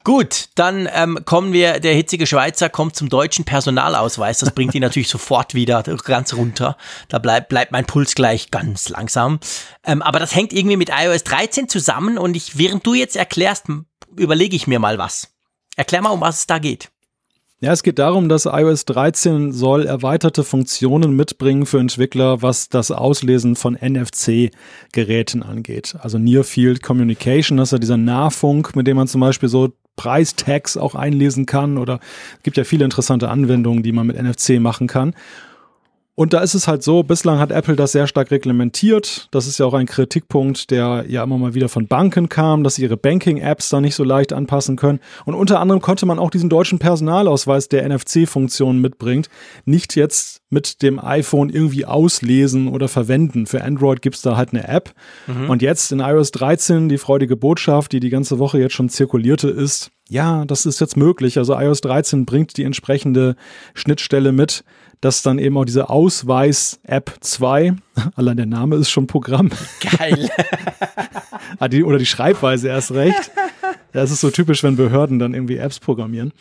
Gut, 0.06 0.50
dann 0.56 0.90
ähm, 0.94 1.20
kommen 1.24 1.54
wir, 1.54 1.80
der 1.80 1.94
hitzige 1.94 2.28
Schweizer 2.28 2.68
kommt 2.68 2.98
zum 2.98 3.08
deutschen 3.08 3.46
Personalausweis. 3.46 4.40
Das 4.40 4.52
bringt 4.52 4.76
ihn 4.76 4.82
natürlich 4.82 5.08
sofort 5.08 5.54
wieder 5.54 5.82
ganz 5.82 6.34
runter. 6.34 6.76
Da 7.08 7.20
bleibt, 7.20 7.48
bleibt 7.48 7.72
mein 7.72 7.86
Puls 7.86 8.14
gleich 8.14 8.52
ganz 8.52 8.90
langsam. 8.90 9.40
Ähm, 9.86 10.02
aber 10.02 10.20
das 10.20 10.36
hängt 10.36 10.52
irgendwie 10.52 10.76
mit 10.76 10.90
iOS 10.90 11.24
13 11.24 11.70
zusammen 11.70 12.18
und 12.18 12.36
ich, 12.36 12.58
während 12.58 12.86
du 12.86 12.94
jetzt 12.94 13.16
erklärst, 13.16 13.68
überlege 14.18 14.58
ich 14.58 14.68
mir 14.68 14.80
mal 14.80 14.98
was. 14.98 15.30
Erklär 15.78 16.02
mal, 16.02 16.10
um 16.10 16.22
was 16.22 16.40
es 16.40 16.48
da 16.48 16.60
geht. 16.60 16.90
Ja, 17.62 17.72
es 17.72 17.82
geht 17.82 17.98
darum, 17.98 18.28
dass 18.28 18.44
iOS 18.44 18.84
13 18.84 19.54
soll 19.54 19.86
erweiterte 19.86 20.44
Funktionen 20.44 21.16
mitbringen 21.16 21.66
für 21.66 21.80
Entwickler, 21.80 22.42
was 22.42 22.68
das 22.68 22.92
Auslesen 22.92 23.56
von 23.56 23.76
NFC-Geräten 23.76 25.44
angeht. 25.44 25.96
Also 25.98 26.18
Near 26.18 26.44
Field 26.44 26.84
Communication, 26.84 27.58
das 27.58 27.70
ist 27.70 27.72
ja 27.72 27.78
dieser 27.78 27.96
Nahfunk, 27.96 28.76
mit 28.76 28.86
dem 28.86 28.98
man 28.98 29.08
zum 29.08 29.22
Beispiel 29.22 29.48
so 29.48 29.72
Preistags 29.96 30.78
auch 30.78 30.96
einlesen 30.96 31.46
kann 31.46 31.78
oder 31.78 32.00
es 32.38 32.44
gibt 32.44 32.58
ja 32.58 32.64
viele 32.64 32.86
interessante 32.86 33.30
Anwendungen, 33.30 33.84
die 33.84 33.92
man 33.92 34.08
mit 34.08 34.22
NFC 34.22 34.60
machen 34.60 34.88
kann. 34.88 35.14
Und 36.16 36.34
da 36.34 36.42
ist 36.42 36.54
es 36.54 36.68
halt 36.68 36.84
so, 36.84 37.02
bislang 37.02 37.40
hat 37.40 37.52
Apple 37.52 37.76
das 37.76 37.92
sehr 37.92 38.06
stark 38.06 38.30
reglementiert. 38.30 39.28
Das 39.32 39.48
ist 39.48 39.58
ja 39.58 39.66
auch 39.66 39.74
ein 39.74 39.88
Kritikpunkt, 39.88 40.70
der 40.70 41.06
ja 41.08 41.24
immer 41.24 41.40
mal 41.40 41.56
wieder 41.56 41.70
von 41.70 41.88
Banken 41.88 42.30
kam, 42.30 42.64
dass 42.64 42.76
sie 42.76 42.84
ihre 42.84 42.98
Banking-Apps 42.98 43.70
da 43.70 43.82
nicht 43.82 43.96
so 43.96 44.04
leicht 44.04 44.32
anpassen 44.32 44.76
können. 44.76 45.00
Und 45.26 45.34
unter 45.34 45.60
anderem 45.60 45.82
konnte 45.82 46.06
man 46.06 46.20
auch 46.20 46.30
diesen 46.30 46.50
deutschen 46.50 46.78
Personalausweis, 46.78 47.68
der 47.68 47.90
NFC-Funktionen 47.90 48.80
mitbringt, 48.80 49.28
nicht 49.66 49.96
jetzt 49.96 50.42
mit 50.52 50.84
dem 50.84 51.04
iPhone 51.04 51.50
irgendwie 51.50 51.86
auslesen 51.86 52.68
oder 52.68 52.88
verwenden. 52.88 53.48
Für 53.48 53.64
Android 53.64 54.04
gibt's 54.04 54.22
da 54.22 54.38
halt 54.38 54.54
eine 54.54 54.68
App. 54.68 54.94
Mhm. 55.26 55.50
Und 55.50 55.64
jetzt 55.64 55.92
in 55.92 56.00
iOS 56.00 56.30
13 56.30 56.90
die 56.90 57.00
freudige 57.00 57.36
Botschaft, 57.36 57.92
die 57.92 58.00
die 58.00 58.12
ganze 58.12 58.38
Woche 58.38 58.60
jetzt 58.60 58.74
schon 58.74 58.90
zirkulierte, 58.90 59.50
ist, 59.50 59.90
ja, 60.10 60.46
das 60.46 60.68
ist 60.68 60.80
jetzt 60.80 60.96
möglich. 60.96 61.40
Also 61.40 61.58
iOS 61.58 61.82
13 61.82 62.26
bringt 62.26 62.58
die 62.58 62.64
entsprechende 62.64 63.36
Schnittstelle 63.74 64.32
mit 64.32 64.64
dass 65.02 65.22
dann 65.22 65.40
eben 65.40 65.58
auch 65.58 65.66
diese 65.66 65.90
Ausweis-App 65.90 67.16
2, 67.20 67.76
allein 68.16 68.38
der 68.38 68.46
Name 68.46 68.76
ist 68.76 68.90
schon 68.90 69.08
Programm. 69.08 69.50
Geil. 69.98 70.30
Ah, 71.60 71.68
oder 71.86 72.00
die 72.00 72.06
Schreibweise 72.06 72.68
erst 72.68 72.94
recht. 72.94 73.32
Das 73.92 74.10
ist 74.10 74.22
so 74.22 74.32
typisch, 74.32 74.64
wenn 74.64 74.76
Behörden 74.76 75.20
dann 75.20 75.36
irgendwie 75.36 75.58
Apps 75.58 75.80
programmieren. 75.80 76.34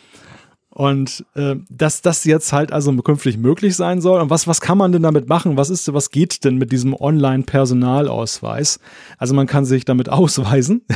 Und 0.73 1.23
äh, 1.35 1.55
dass 1.69 2.01
das 2.01 2.23
jetzt 2.23 2.51
halt 2.51 2.73
also 2.73 2.91
künftig 3.03 3.37
möglich 3.37 3.75
sein 3.75 4.01
soll. 4.01 4.19
Und 4.19 4.31
was, 4.31 4.47
was 4.47 4.59
kann 4.59 4.79
man 4.79 4.91
denn 4.91 5.03
damit 5.03 5.29
machen? 5.29 5.55
Was 5.55 5.69
ist, 5.69 5.93
was 5.93 6.09
geht 6.09 6.43
denn 6.43 6.55
mit 6.55 6.71
diesem 6.71 6.95
Online-Personalausweis? 6.95 8.79
Also 9.19 9.35
man 9.35 9.45
kann 9.45 9.65
sich 9.65 9.85
damit 9.85 10.09
ausweisen. 10.09 10.81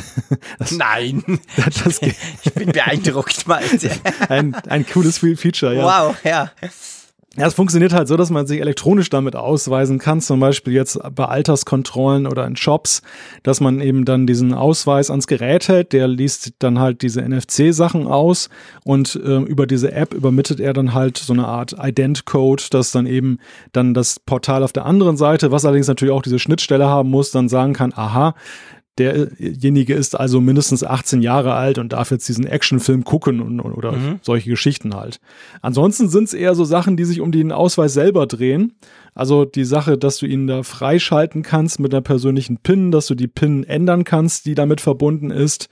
Das, 0.59 0.71
Nein. 0.71 1.23
Das, 1.55 2.01
ich 2.01 2.53
bin 2.53 2.71
beeindruckt, 2.71 3.47
mal. 3.47 3.61
ein, 4.29 4.55
ein 4.67 4.85
cooles 4.87 5.19
Feature, 5.19 5.75
ja. 5.75 5.83
Wow, 5.83 6.15
ja. 6.23 6.51
Ja, 7.39 7.45
es 7.45 7.53
funktioniert 7.53 7.93
halt 7.93 8.07
so, 8.07 8.17
dass 8.17 8.31
man 8.31 8.47
sich 8.47 8.59
elektronisch 8.59 9.11
damit 9.11 9.35
ausweisen 9.35 9.99
kann, 9.99 10.21
zum 10.21 10.39
Beispiel 10.39 10.73
jetzt 10.73 10.97
bei 11.13 11.25
Alterskontrollen 11.25 12.25
oder 12.25 12.47
in 12.47 12.55
Shops, 12.55 13.03
dass 13.43 13.61
man 13.61 13.79
eben 13.79 14.05
dann 14.05 14.25
diesen 14.25 14.55
Ausweis 14.55 15.11
ans 15.11 15.27
Gerät 15.27 15.67
hält, 15.67 15.93
der 15.93 16.07
liest 16.07 16.53
dann 16.57 16.79
halt 16.79 17.03
diese 17.03 17.21
NFC-Sachen 17.21 18.07
aus 18.07 18.49
und 18.83 19.21
äh, 19.23 19.37
über 19.41 19.67
diese 19.67 19.91
App 19.91 20.15
übermittelt 20.15 20.59
er 20.59 20.73
dann 20.73 20.95
halt 20.95 21.19
so 21.19 21.31
eine 21.31 21.47
Art 21.47 21.75
Ident-Code, 21.79 22.63
dass 22.71 22.91
dann 22.91 23.05
eben 23.05 23.37
dann 23.71 23.93
das 23.93 24.19
Portal 24.19 24.63
auf 24.63 24.73
der 24.73 24.87
anderen 24.87 25.15
Seite, 25.15 25.51
was 25.51 25.63
allerdings 25.63 25.87
natürlich 25.87 26.15
auch 26.15 26.23
diese 26.23 26.39
Schnittstelle 26.39 26.87
haben 26.87 27.11
muss, 27.11 27.29
dann 27.29 27.49
sagen 27.49 27.73
kann, 27.73 27.93
aha, 27.95 28.33
derjenige 28.97 29.93
ist 29.93 30.19
also 30.19 30.41
mindestens 30.41 30.83
18 30.83 31.21
Jahre 31.21 31.53
alt 31.53 31.77
und 31.77 31.93
darf 31.93 32.11
jetzt 32.11 32.27
diesen 32.27 32.45
Actionfilm 32.45 33.03
gucken 33.03 33.41
und, 33.41 33.59
oder 33.59 33.93
mhm. 33.93 34.19
solche 34.21 34.49
Geschichten 34.49 34.95
halt. 34.95 35.19
Ansonsten 35.61 36.09
sind 36.09 36.25
es 36.25 36.33
eher 36.33 36.55
so 36.55 36.63
Sachen, 36.63 36.97
die 36.97 37.05
sich 37.05 37.21
um 37.21 37.31
den 37.31 37.51
Ausweis 37.51 37.93
selber 37.93 38.27
drehen. 38.27 38.73
Also 39.13 39.45
die 39.45 39.65
Sache, 39.65 39.97
dass 39.97 40.17
du 40.17 40.25
ihn 40.25 40.47
da 40.47 40.63
freischalten 40.63 41.41
kannst 41.41 41.79
mit 41.79 41.93
einer 41.93 42.01
persönlichen 42.01 42.57
PIN, 42.57 42.91
dass 42.91 43.07
du 43.07 43.15
die 43.15 43.27
PIN 43.27 43.63
ändern 43.63 44.03
kannst, 44.03 44.45
die 44.45 44.55
damit 44.55 44.81
verbunden 44.81 45.31
ist 45.31 45.69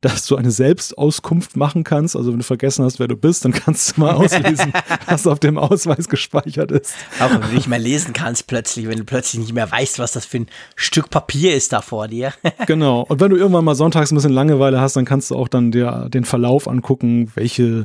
dass 0.00 0.26
du 0.26 0.36
eine 0.36 0.50
Selbstauskunft 0.50 1.56
machen 1.56 1.84
kannst. 1.84 2.16
Also 2.16 2.30
wenn 2.30 2.38
du 2.38 2.44
vergessen 2.44 2.84
hast, 2.84 2.98
wer 2.98 3.08
du 3.08 3.16
bist, 3.16 3.44
dann 3.44 3.52
kannst 3.52 3.96
du 3.96 4.00
mal 4.00 4.14
auslesen, 4.14 4.72
was 5.06 5.26
auf 5.26 5.40
dem 5.40 5.58
Ausweis 5.58 6.08
gespeichert 6.08 6.70
ist. 6.70 6.94
Auch 7.20 7.30
wenn 7.30 7.40
du 7.40 7.48
nicht 7.48 7.68
mehr 7.68 7.78
lesen 7.78 8.12
kannst 8.12 8.46
plötzlich, 8.46 8.88
wenn 8.88 8.98
du 8.98 9.04
plötzlich 9.04 9.40
nicht 9.40 9.52
mehr 9.52 9.70
weißt, 9.70 9.98
was 9.98 10.12
das 10.12 10.26
für 10.26 10.38
ein 10.38 10.46
Stück 10.74 11.10
Papier 11.10 11.54
ist 11.54 11.72
da 11.72 11.80
vor 11.80 12.08
dir. 12.08 12.32
genau. 12.66 13.02
Und 13.08 13.20
wenn 13.20 13.30
du 13.30 13.36
irgendwann 13.36 13.64
mal 13.64 13.74
sonntags 13.74 14.10
ein 14.10 14.16
bisschen 14.16 14.32
Langeweile 14.32 14.80
hast, 14.80 14.96
dann 14.96 15.04
kannst 15.04 15.30
du 15.30 15.36
auch 15.36 15.48
dann 15.48 15.70
dir 15.70 16.08
den 16.12 16.24
Verlauf 16.24 16.68
angucken, 16.68 17.30
welche 17.34 17.84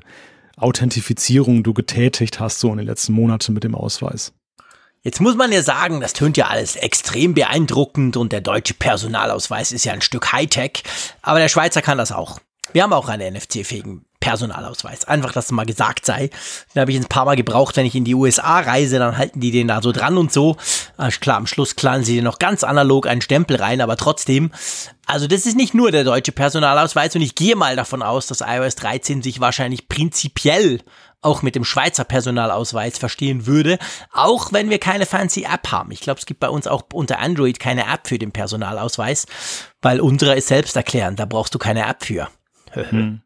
Authentifizierung 0.57 1.63
du 1.63 1.73
getätigt 1.73 2.39
hast 2.39 2.59
so 2.59 2.71
in 2.71 2.77
den 2.77 2.87
letzten 2.87 3.13
Monaten 3.13 3.53
mit 3.53 3.63
dem 3.63 3.75
Ausweis. 3.75 4.33
Jetzt 5.03 5.19
muss 5.19 5.35
man 5.35 5.51
ja 5.51 5.63
sagen, 5.63 5.99
das 5.99 6.13
tönt 6.13 6.37
ja 6.37 6.47
alles 6.47 6.75
extrem 6.75 7.33
beeindruckend 7.33 8.17
und 8.17 8.31
der 8.31 8.41
deutsche 8.41 8.75
Personalausweis 8.75 9.71
ist 9.71 9.83
ja 9.83 9.93
ein 9.93 10.01
Stück 10.01 10.31
Hightech, 10.31 10.83
aber 11.23 11.39
der 11.39 11.49
Schweizer 11.49 11.81
kann 11.81 11.97
das 11.97 12.11
auch. 12.11 12.37
Wir 12.71 12.83
haben 12.83 12.93
auch 12.93 13.09
einen 13.09 13.33
NFC-fähigen 13.33 14.05
Personalausweis. 14.19 15.05
Einfach, 15.05 15.33
dass 15.33 15.45
es 15.45 15.51
mal 15.51 15.65
gesagt 15.65 16.05
sei. 16.05 16.29
Den 16.75 16.81
habe 16.81 16.91
ich 16.91 16.97
ein 16.97 17.07
paar 17.07 17.25
Mal 17.25 17.35
gebraucht, 17.35 17.75
wenn 17.75 17.87
ich 17.87 17.95
in 17.95 18.05
die 18.05 18.13
USA 18.13 18.59
reise, 18.59 18.99
dann 18.99 19.17
halten 19.17 19.39
die 19.39 19.49
den 19.49 19.67
da 19.67 19.81
so 19.81 19.91
dran 19.91 20.17
und 20.19 20.31
so. 20.31 20.55
Klar, 21.19 21.37
am 21.37 21.47
Schluss 21.47 21.75
klauen 21.75 22.03
sie 22.03 22.13
dir 22.13 22.23
noch 22.23 22.37
ganz 22.37 22.63
analog 22.63 23.07
einen 23.07 23.21
Stempel 23.21 23.57
rein, 23.57 23.81
aber 23.81 23.97
trotzdem. 23.97 24.51
Also 25.07 25.25
das 25.25 25.47
ist 25.47 25.57
nicht 25.57 25.73
nur 25.73 25.91
der 25.91 26.03
deutsche 26.03 26.31
Personalausweis 26.31 27.15
und 27.15 27.23
ich 27.23 27.33
gehe 27.33 27.55
mal 27.55 27.75
davon 27.75 28.03
aus, 28.03 28.27
dass 28.27 28.41
iOS 28.41 28.75
13 28.75 29.23
sich 29.23 29.39
wahrscheinlich 29.39 29.89
prinzipiell 29.89 30.81
auch 31.21 31.41
mit 31.41 31.55
dem 31.55 31.63
Schweizer 31.63 32.03
Personalausweis 32.03 32.97
verstehen 32.97 33.45
würde, 33.45 33.77
auch 34.11 34.51
wenn 34.51 34.69
wir 34.69 34.79
keine 34.79 35.05
fancy 35.05 35.43
App 35.43 35.71
haben. 35.71 35.91
Ich 35.91 36.01
glaube, 36.01 36.19
es 36.19 36.25
gibt 36.25 36.39
bei 36.39 36.49
uns 36.49 36.67
auch 36.67 36.83
unter 36.93 37.19
Android 37.19 37.59
keine 37.59 37.91
App 37.91 38.07
für 38.07 38.17
den 38.17 38.31
Personalausweis, 38.31 39.27
weil 39.81 40.01
unsere 40.01 40.35
ist 40.35 40.47
selbsterklärend, 40.47 41.19
da 41.19 41.25
brauchst 41.25 41.53
du 41.53 41.59
keine 41.59 41.87
App 41.87 42.03
für. 42.03 42.27
hm. 42.89 43.21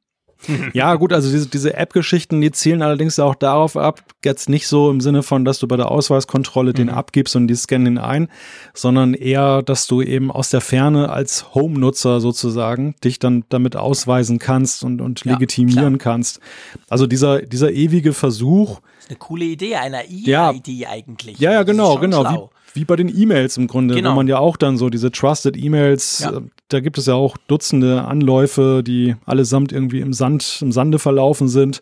Ja, 0.74 0.96
gut, 0.96 1.14
also 1.14 1.32
diese, 1.32 1.48
diese 1.48 1.76
App-Geschichten, 1.76 2.42
die 2.42 2.52
zielen 2.52 2.82
allerdings 2.82 3.20
auch 3.20 3.36
darauf 3.36 3.78
ab, 3.78 4.02
jetzt 4.24 4.50
nicht 4.50 4.68
so 4.68 4.90
im 4.90 5.02
Sinne 5.02 5.24
von, 5.24 5.46
dass 5.46 5.60
du 5.60 5.68
bei 5.68 5.78
der 5.78 5.92
Ausweiskontrolle 5.92 6.74
den 6.74 6.88
mhm. 6.88 6.94
abgibst 6.94 7.36
und 7.36 7.48
die 7.48 7.56
scannen 7.56 7.94
ihn 7.94 7.98
ein, 7.98 8.30
sondern 8.74 9.14
eher, 9.14 9.62
dass 9.62 9.88
du 9.88 10.02
eben 10.02 10.32
aus 10.32 10.50
der 10.50 10.62
Ferne 10.62 11.10
als 11.10 11.54
Home-Nutzer 11.54 12.20
sozusagen 12.20 12.96
dich 13.04 13.20
dann 13.20 13.46
damit 13.50 13.76
ausweisen 13.76 14.40
kannst 14.40 14.84
und, 14.84 15.02
und 15.02 15.24
ja, 15.26 15.34
legitimieren 15.34 15.98
klar. 15.98 16.14
kannst. 16.14 16.40
Also 16.90 17.08
dieser, 17.08 17.42
dieser 17.42 17.72
ewige 17.72 18.14
Versuch. 18.14 18.80
Das 18.80 19.06
ist 19.06 19.10
eine 19.12 19.20
coole 19.20 19.46
Idee 19.46 19.76
einer 19.76 20.04
E-ID 20.06 20.28
ja, 20.28 20.90
eigentlich. 20.90 21.40
Ja, 21.40 21.52
ja, 21.52 21.64
genau, 21.64 21.98
genau. 21.98 22.50
Wie, 22.74 22.82
wie 22.82 22.86
bei 22.86 22.96
den 22.96 23.10
E-Mails 23.16 23.58
im 23.58 23.68
Grunde, 23.68 23.96
genau. 23.96 24.12
wo 24.12 24.16
man 24.16 24.28
ja 24.28 24.38
auch 24.38 24.58
dann 24.58 24.78
so 24.78 24.90
diese 24.90 25.12
Trusted 25.12 25.58
E-Mails, 25.58 26.20
ja. 26.20 26.38
Äh, 26.38 26.42
da 26.70 26.80
gibt 26.80 26.98
es 26.98 27.06
ja 27.06 27.14
auch 27.14 27.38
Dutzende 27.48 28.06
Anläufe, 28.06 28.84
die 28.84 29.16
allesamt 29.26 29.72
irgendwie 29.72 30.00
im 30.00 30.14
Sand, 30.14 30.60
im 30.62 30.72
Sande 30.72 31.00
verlaufen 31.00 31.48
sind. 31.48 31.82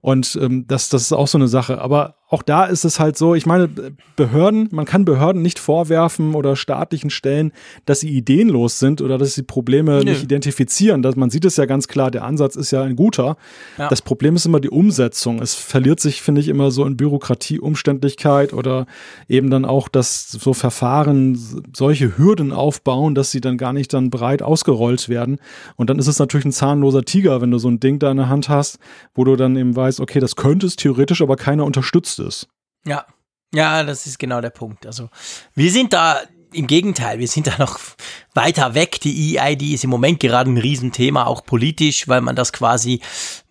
Und 0.00 0.38
ähm, 0.40 0.66
das, 0.66 0.88
das 0.88 1.02
ist 1.02 1.12
auch 1.12 1.28
so 1.28 1.38
eine 1.38 1.48
Sache. 1.48 1.80
Aber 1.80 2.16
auch 2.32 2.42
da 2.42 2.64
ist 2.64 2.86
es 2.86 2.98
halt 2.98 3.18
so, 3.18 3.34
ich 3.34 3.44
meine, 3.44 3.68
Behörden, 4.16 4.68
man 4.72 4.86
kann 4.86 5.04
Behörden 5.04 5.42
nicht 5.42 5.58
vorwerfen 5.58 6.34
oder 6.34 6.56
staatlichen 6.56 7.10
Stellen, 7.10 7.52
dass 7.84 8.00
sie 8.00 8.08
ideenlos 8.08 8.78
sind 8.78 9.02
oder 9.02 9.18
dass 9.18 9.34
sie 9.34 9.42
Probleme 9.42 9.98
Nö. 9.98 10.04
nicht 10.10 10.22
identifizieren. 10.22 11.02
Das, 11.02 11.14
man 11.14 11.28
sieht 11.28 11.44
es 11.44 11.58
ja 11.58 11.66
ganz 11.66 11.88
klar, 11.88 12.10
der 12.10 12.24
Ansatz 12.24 12.56
ist 12.56 12.70
ja 12.70 12.84
ein 12.84 12.96
guter. 12.96 13.36
Ja. 13.76 13.88
Das 13.88 14.00
Problem 14.00 14.34
ist 14.34 14.46
immer 14.46 14.60
die 14.60 14.70
Umsetzung. 14.70 15.42
Es 15.42 15.52
verliert 15.52 16.00
sich, 16.00 16.22
finde 16.22 16.40
ich, 16.40 16.48
immer 16.48 16.70
so 16.70 16.86
in 16.86 16.96
Bürokratie, 16.96 17.60
Umständlichkeit 17.60 18.54
oder 18.54 18.86
eben 19.28 19.50
dann 19.50 19.66
auch, 19.66 19.88
dass 19.88 20.30
so 20.30 20.54
Verfahren 20.54 21.38
solche 21.76 22.16
Hürden 22.16 22.52
aufbauen, 22.52 23.14
dass 23.14 23.30
sie 23.30 23.42
dann 23.42 23.58
gar 23.58 23.74
nicht 23.74 23.92
dann 23.92 24.08
breit 24.08 24.40
ausgerollt 24.40 25.10
werden. 25.10 25.38
Und 25.76 25.90
dann 25.90 25.98
ist 25.98 26.06
es 26.06 26.18
natürlich 26.18 26.46
ein 26.46 26.52
zahnloser 26.52 27.02
Tiger, 27.02 27.42
wenn 27.42 27.50
du 27.50 27.58
so 27.58 27.68
ein 27.68 27.78
Ding 27.78 27.98
da 27.98 28.10
in 28.10 28.16
der 28.16 28.30
Hand 28.30 28.48
hast, 28.48 28.78
wo 29.14 29.24
du 29.24 29.36
dann 29.36 29.54
eben 29.54 29.76
weißt, 29.76 30.00
okay, 30.00 30.18
das 30.18 30.34
könnte 30.34 30.66
es 30.66 30.76
theoretisch, 30.76 31.20
aber 31.20 31.36
keiner 31.36 31.66
unterstützt 31.66 32.21
ist. 32.26 32.48
Ja. 32.84 33.06
Ja, 33.54 33.82
das 33.84 34.06
ist 34.06 34.18
genau 34.18 34.40
der 34.40 34.50
Punkt. 34.50 34.86
Also, 34.86 35.10
wir 35.54 35.70
sind 35.70 35.92
da 35.92 36.22
im 36.52 36.66
Gegenteil, 36.66 37.18
wir 37.18 37.28
sind 37.28 37.46
da 37.46 37.58
noch 37.58 37.78
weiter 38.34 38.74
weg. 38.74 39.00
Die 39.00 39.38
EID 39.38 39.74
ist 39.74 39.84
im 39.84 39.90
Moment 39.90 40.18
gerade 40.20 40.50
ein 40.50 40.58
Riesenthema, 40.58 41.26
auch 41.26 41.44
politisch, 41.44 42.08
weil 42.08 42.22
man 42.22 42.34
das 42.34 42.52
quasi, 42.52 43.00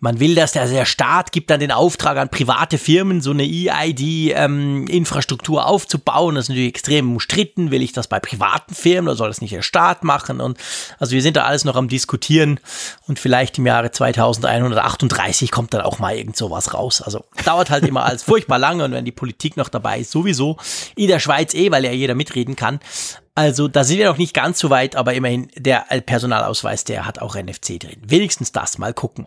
man 0.00 0.20
will, 0.20 0.34
dass 0.34 0.52
der, 0.52 0.66
der 0.66 0.84
Staat 0.84 1.32
gibt 1.32 1.48
dann 1.50 1.60
den 1.60 1.70
Auftrag 1.70 2.16
an 2.16 2.28
private 2.28 2.78
Firmen, 2.78 3.20
so 3.20 3.30
eine 3.30 3.44
EID-Infrastruktur 3.44 5.60
ähm, 5.60 5.66
aufzubauen. 5.66 6.34
Das 6.34 6.46
ist 6.46 6.48
natürlich 6.48 6.70
extrem 6.70 7.12
umstritten. 7.12 7.70
Will 7.70 7.82
ich 7.82 7.92
das 7.92 8.08
bei 8.08 8.18
privaten 8.18 8.74
Firmen 8.74 9.06
oder 9.08 9.16
soll 9.16 9.28
das 9.28 9.40
nicht 9.40 9.52
der 9.52 9.62
Staat 9.62 10.02
machen? 10.04 10.40
Und 10.40 10.58
also 10.98 11.12
wir 11.12 11.22
sind 11.22 11.36
da 11.36 11.44
alles 11.44 11.64
noch 11.64 11.76
am 11.76 11.86
Diskutieren 11.88 12.58
und 13.06 13.20
vielleicht 13.20 13.58
im 13.58 13.66
Jahre 13.66 13.92
2138 13.92 15.50
kommt 15.50 15.74
dann 15.74 15.82
auch 15.82 15.98
mal 16.00 16.16
irgend 16.16 16.36
sowas 16.36 16.74
raus. 16.74 17.02
Also 17.02 17.24
dauert 17.44 17.70
halt 17.70 17.86
immer 17.86 18.04
alles 18.04 18.24
furchtbar 18.24 18.58
lange 18.58 18.84
und 18.84 18.92
wenn 18.92 19.04
die 19.04 19.12
Politik 19.12 19.56
noch 19.56 19.68
dabei 19.68 20.00
ist, 20.00 20.10
sowieso. 20.10 20.56
In 20.96 21.06
der 21.08 21.20
Schweiz 21.20 21.54
eh, 21.54 21.70
weil 21.70 21.84
ja 21.84 21.92
jeder 21.92 22.14
mitreden 22.14 22.56
kann. 22.56 22.80
Also 23.34 23.66
da 23.66 23.82
sind 23.84 23.98
wir 23.98 24.06
noch 24.06 24.18
nicht 24.18 24.34
ganz 24.34 24.58
so 24.58 24.68
weit, 24.68 24.94
aber 24.94 25.14
immerhin 25.14 25.48
der 25.56 25.86
Personalausweis, 26.04 26.84
der 26.84 27.06
hat 27.06 27.20
auch 27.20 27.34
NFC 27.34 27.80
drin. 27.80 27.96
Wenigstens 28.06 28.52
das, 28.52 28.78
mal 28.78 28.92
gucken. 28.92 29.26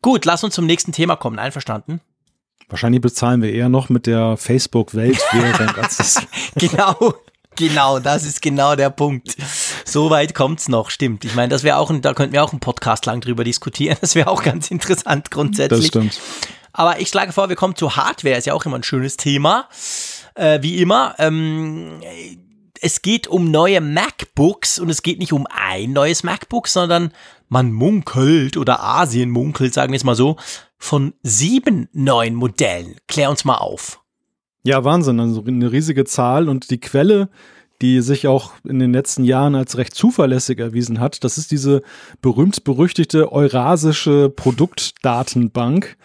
Gut, 0.00 0.24
lass 0.24 0.44
uns 0.44 0.54
zum 0.54 0.66
nächsten 0.66 0.92
Thema 0.92 1.16
kommen. 1.16 1.38
Einverstanden? 1.38 2.00
Wahrscheinlich 2.68 3.00
bezahlen 3.00 3.42
wir 3.42 3.52
eher 3.52 3.68
noch 3.68 3.88
mit 3.88 4.06
der 4.06 4.36
das. 5.76 6.26
genau. 6.54 7.14
Genau, 7.56 7.98
das 7.98 8.24
ist 8.24 8.40
genau 8.40 8.76
der 8.76 8.88
Punkt. 8.88 9.36
So 9.84 10.08
weit 10.08 10.34
kommt's 10.34 10.68
noch, 10.68 10.88
stimmt. 10.88 11.24
Ich 11.24 11.34
meine, 11.34 11.48
das 11.50 11.64
wäre 11.64 11.76
auch 11.76 11.90
ein, 11.90 12.00
da 12.00 12.14
könnten 12.14 12.32
wir 12.32 12.42
auch 12.42 12.52
einen 12.52 12.60
Podcast 12.60 13.04
lang 13.04 13.20
drüber 13.20 13.44
diskutieren. 13.44 13.98
Das 14.00 14.14
wäre 14.14 14.30
auch 14.30 14.42
ganz 14.42 14.70
interessant 14.70 15.30
grundsätzlich. 15.30 15.80
Das 15.80 15.88
stimmt. 15.88 16.20
Aber 16.72 17.00
ich 17.00 17.08
schlage 17.08 17.32
vor, 17.32 17.50
wir 17.50 17.56
kommen 17.56 17.76
zu 17.76 17.96
Hardware, 17.96 18.36
ist 18.36 18.46
ja 18.46 18.54
auch 18.54 18.64
immer 18.64 18.76
ein 18.76 18.82
schönes 18.82 19.18
Thema. 19.18 19.68
Äh, 20.34 20.62
wie 20.62 20.80
immer. 20.80 21.14
Ähm, 21.18 22.00
es 22.82 23.00
geht 23.00 23.28
um 23.28 23.50
neue 23.50 23.80
MacBooks 23.80 24.80
und 24.80 24.90
es 24.90 25.02
geht 25.02 25.20
nicht 25.20 25.32
um 25.32 25.46
ein 25.48 25.92
neues 25.92 26.24
MacBook, 26.24 26.66
sondern 26.66 27.12
man 27.48 27.72
munkelt 27.72 28.56
oder 28.56 28.82
Asien 28.82 29.30
munkelt, 29.30 29.72
sagen 29.72 29.92
wir 29.92 29.96
es 29.96 30.04
mal 30.04 30.16
so, 30.16 30.36
von 30.78 31.14
sieben 31.22 31.88
neuen 31.92 32.34
Modellen. 32.34 32.96
Klär 33.06 33.30
uns 33.30 33.44
mal 33.44 33.58
auf. 33.58 34.00
Ja, 34.64 34.82
Wahnsinn. 34.82 35.20
Also 35.20 35.44
eine 35.46 35.70
riesige 35.70 36.04
Zahl 36.04 36.48
und 36.48 36.70
die 36.70 36.80
Quelle, 36.80 37.28
die 37.80 38.00
sich 38.00 38.26
auch 38.26 38.52
in 38.64 38.80
den 38.80 38.92
letzten 38.92 39.22
Jahren 39.22 39.54
als 39.54 39.76
recht 39.78 39.94
zuverlässig 39.94 40.58
erwiesen 40.58 40.98
hat, 40.98 41.22
das 41.22 41.38
ist 41.38 41.52
diese 41.52 41.82
berühmt-berüchtigte 42.20 43.30
Eurasische 43.30 44.28
Produktdatenbank. 44.28 45.96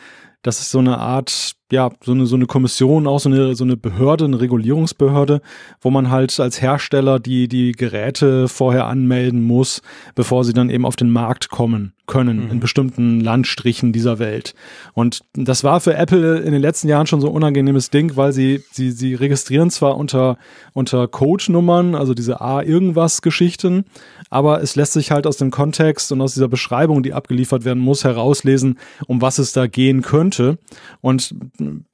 Das 0.44 0.60
ist 0.60 0.70
so 0.70 0.80
eine 0.80 1.00
Art 1.00 1.57
ja, 1.72 1.90
so 2.02 2.14
eine, 2.14 2.26
so 2.26 2.36
eine 2.36 2.46
Kommission, 2.46 3.08
auch 3.08 3.20
so 3.20 3.30
eine, 3.30 3.56
so 3.56 3.64
eine 3.64 3.76
Behörde, 3.76 4.26
eine 4.26 4.40
Regulierungsbehörde, 4.40 5.42
wo 5.82 5.90
man 5.90 6.10
halt 6.10 6.40
als 6.40 6.62
Hersteller 6.62 7.20
die, 7.20 7.48
die 7.48 7.74
Geräte 7.74 8.48
vorher 8.48 8.88
anmelden 8.88 9.44
muss, 9.44 9.82
bevor 10.16 10.46
sie 10.46 10.54
dann 10.54 10.70
eben 10.70 10.86
auf 10.86 10.96
den 10.96 11.10
Markt 11.10 11.50
kommen 11.50 11.94
können 12.08 12.46
mhm. 12.46 12.52
in 12.52 12.60
bestimmten 12.62 13.20
Landstrichen 13.20 13.92
dieser 13.92 14.18
Welt. 14.18 14.56
Und 14.94 15.22
das 15.34 15.66
war 15.66 15.82
für 15.82 15.94
Apple 15.96 16.40
in 16.40 16.54
den 16.54 16.62
letzten 16.62 16.88
Jahren 16.88 17.06
schon 17.06 17.20
so 17.20 17.28
ein 17.28 17.34
unangenehmes 17.34 17.90
Ding, 17.90 18.16
weil 18.16 18.32
sie, 18.32 18.64
sie, 18.72 18.92
sie 18.92 19.14
registrieren 19.14 19.70
zwar 19.70 19.98
unter, 19.98 20.38
unter 20.74 21.08
Codenummern, 21.10 21.96
also 21.96 22.14
diese 22.14 22.40
A-Irgendwas-Geschichten, 22.40 23.84
aber 24.30 24.62
es 24.62 24.78
lässt 24.78 24.94
sich 24.94 25.12
halt 25.12 25.28
aus 25.28 25.36
dem 25.36 25.52
Kontext 25.52 26.12
und 26.14 26.22
aus 26.22 26.34
dieser 26.34 26.48
Beschreibung, 26.48 27.04
die 27.04 27.14
abgeliefert 27.14 27.66
werden 27.66 27.84
muss, 27.84 28.06
herauslesen, 28.06 28.80
um 29.08 29.22
was 29.22 29.38
es 29.38 29.52
da 29.52 29.68
gehen 29.68 30.02
könnte. 30.02 30.58
Und 31.02 31.36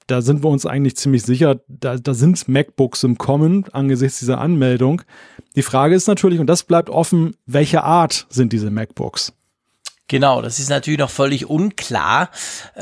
da 0.07 0.21
sind 0.21 0.43
wir 0.43 0.49
uns 0.49 0.65
eigentlich 0.65 0.95
ziemlich 0.95 1.23
sicher, 1.23 1.61
da, 1.67 1.97
da 1.97 2.13
sind 2.13 2.47
MacBooks 2.47 3.03
im 3.03 3.17
Kommen 3.17 3.65
angesichts 3.71 4.19
dieser 4.19 4.39
Anmeldung. 4.39 5.01
Die 5.55 5.61
Frage 5.61 5.95
ist 5.95 6.07
natürlich, 6.07 6.39
und 6.39 6.47
das 6.47 6.63
bleibt 6.63 6.89
offen, 6.89 7.35
welche 7.45 7.83
Art 7.83 8.27
sind 8.29 8.53
diese 8.53 8.71
MacBooks? 8.71 9.33
Genau, 10.09 10.41
das 10.41 10.59
ist 10.59 10.69
natürlich 10.69 10.99
noch 10.99 11.09
völlig 11.09 11.49
unklar. 11.49 12.29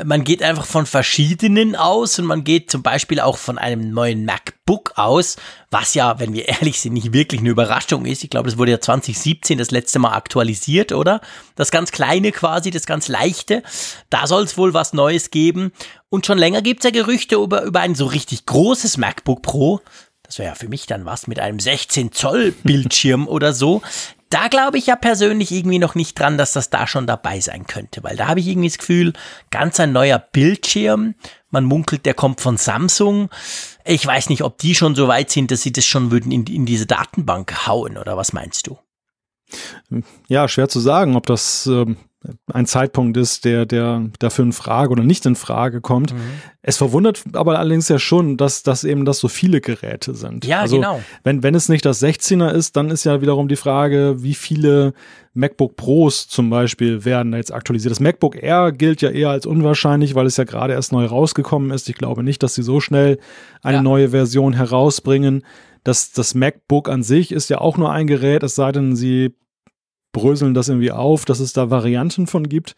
Man 0.04 0.24
geht 0.24 0.42
einfach 0.42 0.66
von 0.66 0.86
verschiedenen 0.86 1.76
aus 1.76 2.18
und 2.18 2.24
man 2.24 2.42
geht 2.42 2.68
zum 2.68 2.82
Beispiel 2.82 3.20
auch 3.20 3.38
von 3.38 3.58
einem 3.58 3.92
neuen 3.92 4.24
MacBook 4.24 4.94
aus, 4.96 5.36
was 5.70 5.94
ja, 5.94 6.18
wenn 6.18 6.34
wir 6.34 6.48
ehrlich 6.48 6.80
sind, 6.80 6.94
nicht 6.94 7.12
wirklich 7.12 7.40
eine 7.40 7.50
Überraschung 7.50 8.06
ist. 8.06 8.24
Ich 8.24 8.30
glaube, 8.30 8.50
das 8.50 8.58
wurde 8.58 8.72
ja 8.72 8.80
2017 8.80 9.56
das 9.56 9.70
letzte 9.70 10.00
Mal 10.00 10.14
aktualisiert, 10.14 10.90
oder? 10.92 11.20
Das 11.54 11.70
ganz 11.70 11.92
kleine 11.92 12.32
quasi, 12.32 12.72
das 12.72 12.86
ganz 12.86 13.06
leichte. 13.06 13.62
Da 14.10 14.26
soll 14.26 14.42
es 14.42 14.58
wohl 14.58 14.74
was 14.74 14.92
Neues 14.92 15.30
geben. 15.30 15.72
Und 16.08 16.26
schon 16.26 16.38
länger 16.38 16.60
gibt 16.60 16.80
es 16.80 16.84
ja 16.84 16.90
Gerüchte 16.90 17.36
über, 17.36 17.62
über 17.62 17.80
ein 17.80 17.94
so 17.94 18.06
richtig 18.06 18.46
großes 18.46 18.96
MacBook 18.96 19.42
Pro. 19.42 19.80
Das 20.24 20.38
wäre 20.38 20.48
ja 20.50 20.54
für 20.54 20.68
mich 20.68 20.86
dann 20.86 21.04
was 21.04 21.26
mit 21.28 21.38
einem 21.38 21.60
16 21.60 22.10
Zoll 22.10 22.52
Bildschirm 22.64 23.28
oder 23.28 23.52
so 23.52 23.80
da 24.32 24.48
glaube 24.48 24.78
ich 24.78 24.86
ja 24.86 24.96
persönlich 24.96 25.52
irgendwie 25.52 25.78
noch 25.78 25.94
nicht 25.94 26.18
dran, 26.18 26.38
dass 26.38 26.52
das 26.52 26.70
da 26.70 26.86
schon 26.86 27.06
dabei 27.06 27.40
sein 27.40 27.66
könnte, 27.66 28.02
weil 28.02 28.16
da 28.16 28.28
habe 28.28 28.40
ich 28.40 28.48
irgendwie 28.48 28.68
das 28.68 28.78
Gefühl, 28.78 29.12
ganz 29.50 29.78
ein 29.80 29.92
neuer 29.92 30.18
Bildschirm. 30.18 31.14
Man 31.50 31.64
munkelt, 31.64 32.06
der 32.06 32.14
kommt 32.14 32.40
von 32.40 32.56
Samsung. 32.56 33.28
Ich 33.84 34.06
weiß 34.06 34.30
nicht, 34.30 34.42
ob 34.42 34.58
die 34.58 34.74
schon 34.74 34.94
so 34.94 35.08
weit 35.08 35.30
sind, 35.30 35.50
dass 35.50 35.62
sie 35.62 35.72
das 35.72 35.84
schon 35.84 36.10
würden 36.10 36.32
in, 36.32 36.46
in 36.46 36.64
diese 36.64 36.86
Datenbank 36.86 37.66
hauen, 37.66 37.98
oder 37.98 38.16
was 38.16 38.32
meinst 38.32 38.66
du? 38.66 38.78
Ja, 40.28 40.48
schwer 40.48 40.68
zu 40.68 40.80
sagen, 40.80 41.14
ob 41.14 41.26
das 41.26 41.66
ähm, 41.66 41.98
ein 42.52 42.66
Zeitpunkt 42.66 43.16
ist, 43.16 43.44
der, 43.44 43.66
der 43.66 44.08
dafür 44.18 44.44
in 44.44 44.52
Frage 44.52 44.90
oder 44.90 45.02
nicht 45.02 45.26
in 45.26 45.34
Frage 45.34 45.80
kommt. 45.80 46.14
Mhm. 46.14 46.20
Es 46.62 46.76
verwundert 46.76 47.22
aber 47.32 47.58
allerdings 47.58 47.88
ja 47.88 47.98
schon, 47.98 48.36
dass, 48.36 48.62
dass 48.62 48.84
eben 48.84 49.04
das 49.04 49.18
so 49.18 49.28
viele 49.28 49.60
Geräte 49.60 50.14
sind. 50.14 50.44
Ja, 50.44 50.60
also, 50.60 50.76
genau. 50.76 51.00
Wenn, 51.24 51.42
wenn 51.42 51.54
es 51.54 51.68
nicht 51.68 51.84
das 51.84 52.02
16er 52.02 52.50
ist, 52.50 52.76
dann 52.76 52.90
ist 52.90 53.04
ja 53.04 53.20
wiederum 53.20 53.48
die 53.48 53.56
Frage, 53.56 54.22
wie 54.22 54.34
viele 54.34 54.94
MacBook 55.34 55.76
Pros 55.76 56.28
zum 56.28 56.50
Beispiel 56.50 57.04
werden 57.04 57.32
jetzt 57.32 57.52
aktualisiert. 57.52 57.90
Das 57.90 58.00
MacBook 58.00 58.40
Air 58.40 58.70
gilt 58.70 59.02
ja 59.02 59.10
eher 59.10 59.30
als 59.30 59.46
unwahrscheinlich, 59.46 60.14
weil 60.14 60.26
es 60.26 60.36
ja 60.36 60.44
gerade 60.44 60.74
erst 60.74 60.92
neu 60.92 61.06
rausgekommen 61.06 61.70
ist. 61.70 61.88
Ich 61.88 61.96
glaube 61.96 62.22
nicht, 62.22 62.42
dass 62.42 62.54
sie 62.54 62.62
so 62.62 62.80
schnell 62.80 63.18
eine 63.62 63.78
ja. 63.78 63.82
neue 63.82 64.10
Version 64.10 64.52
herausbringen. 64.52 65.44
Das, 65.84 66.12
das 66.12 66.34
MacBook 66.34 66.88
an 66.88 67.02
sich 67.02 67.32
ist 67.32 67.50
ja 67.50 67.58
auch 67.58 67.76
nur 67.76 67.90
ein 67.90 68.06
Gerät, 68.06 68.44
es 68.44 68.54
sei 68.54 68.70
denn, 68.70 68.94
sie 68.94 69.34
bröseln 70.12 70.54
das 70.54 70.68
irgendwie 70.68 70.92
auf, 70.92 71.24
dass 71.24 71.40
es 71.40 71.52
da 71.52 71.70
Varianten 71.70 72.26
von 72.26 72.48
gibt. 72.48 72.76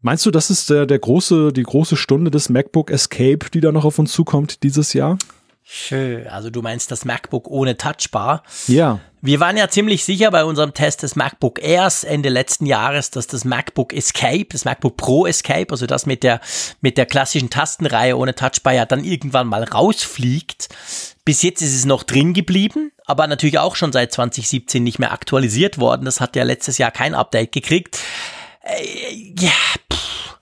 Meinst 0.00 0.26
du, 0.26 0.30
das 0.30 0.50
ist 0.50 0.68
der, 0.70 0.86
der 0.86 0.98
große, 0.98 1.52
die 1.52 1.62
große 1.62 1.96
Stunde 1.96 2.30
des 2.30 2.48
MacBook 2.48 2.90
Escape, 2.90 3.50
die 3.52 3.60
da 3.60 3.72
noch 3.72 3.84
auf 3.84 3.98
uns 3.98 4.12
zukommt 4.12 4.62
dieses 4.62 4.92
Jahr? 4.92 5.18
Schön. 5.66 6.26
Also 6.26 6.50
du 6.50 6.60
meinst 6.60 6.90
das 6.90 7.06
MacBook 7.06 7.48
ohne 7.48 7.78
Touchbar? 7.78 8.42
Ja. 8.66 9.00
Wir 9.22 9.40
waren 9.40 9.56
ja 9.56 9.70
ziemlich 9.70 10.04
sicher 10.04 10.30
bei 10.30 10.44
unserem 10.44 10.74
Test 10.74 11.02
des 11.02 11.16
MacBook 11.16 11.58
Airs 11.62 12.04
Ende 12.04 12.28
letzten 12.28 12.66
Jahres, 12.66 13.10
dass 13.10 13.26
das 13.26 13.46
MacBook 13.46 13.94
Escape, 13.94 14.44
das 14.50 14.66
MacBook 14.66 14.98
Pro 14.98 15.26
Escape, 15.26 15.68
also 15.70 15.86
das 15.86 16.04
mit 16.04 16.22
der, 16.22 16.42
mit 16.82 16.98
der 16.98 17.06
klassischen 17.06 17.48
Tastenreihe 17.48 18.18
ohne 18.18 18.34
Touchbar 18.34 18.74
ja 18.74 18.84
dann 18.84 19.04
irgendwann 19.04 19.46
mal 19.46 19.64
rausfliegt. 19.64 20.68
Bis 21.24 21.42
jetzt 21.42 21.62
ist 21.62 21.74
es 21.74 21.84
noch 21.86 22.02
drin 22.02 22.34
geblieben, 22.34 22.92
aber 23.06 23.26
natürlich 23.26 23.58
auch 23.58 23.76
schon 23.76 23.92
seit 23.92 24.12
2017 24.12 24.82
nicht 24.82 24.98
mehr 24.98 25.12
aktualisiert 25.12 25.78
worden. 25.78 26.04
Das 26.04 26.20
hat 26.20 26.36
ja 26.36 26.44
letztes 26.44 26.76
Jahr 26.78 26.90
kein 26.90 27.14
Update 27.14 27.52
gekriegt. 27.52 27.98
Äh, 28.60 29.32
ja, 29.38 29.50
pff, 29.92 30.38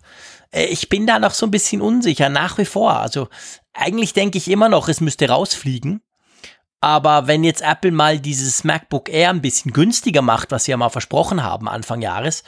äh, 0.53 0.65
ich 0.67 0.89
bin 0.89 1.07
da 1.07 1.19
noch 1.19 1.35
so 1.35 1.47
ein 1.47 1.53
bisschen 1.53 1.81
unsicher, 1.81 2.29
nach 2.29 2.59
wie 2.59 2.65
vor. 2.65 2.95
Also 2.97 3.29
eigentlich 3.73 4.13
denke 4.13 4.39
ich 4.39 4.49
immer 4.49 4.69
noch, 4.69 4.89
es 4.89 5.01
müsste 5.01 5.29
rausfliegen. 5.29 6.03
Aber 6.81 7.29
wenn 7.29 7.45
jetzt 7.45 7.63
Apple 7.63 7.93
mal 7.93 8.19
dieses 8.19 8.65
MacBook 8.65 9.09
Air 9.09 9.31
ein 9.31 9.41
bisschen 9.41 9.73
günstiger 9.73 10.21
macht, 10.21 10.51
was 10.51 10.65
sie 10.65 10.73
ja 10.73 10.77
mal 10.77 10.89
versprochen 10.89 11.45
haben 11.45 11.69
Anfang 11.69 12.03
Jahres, 12.03 12.43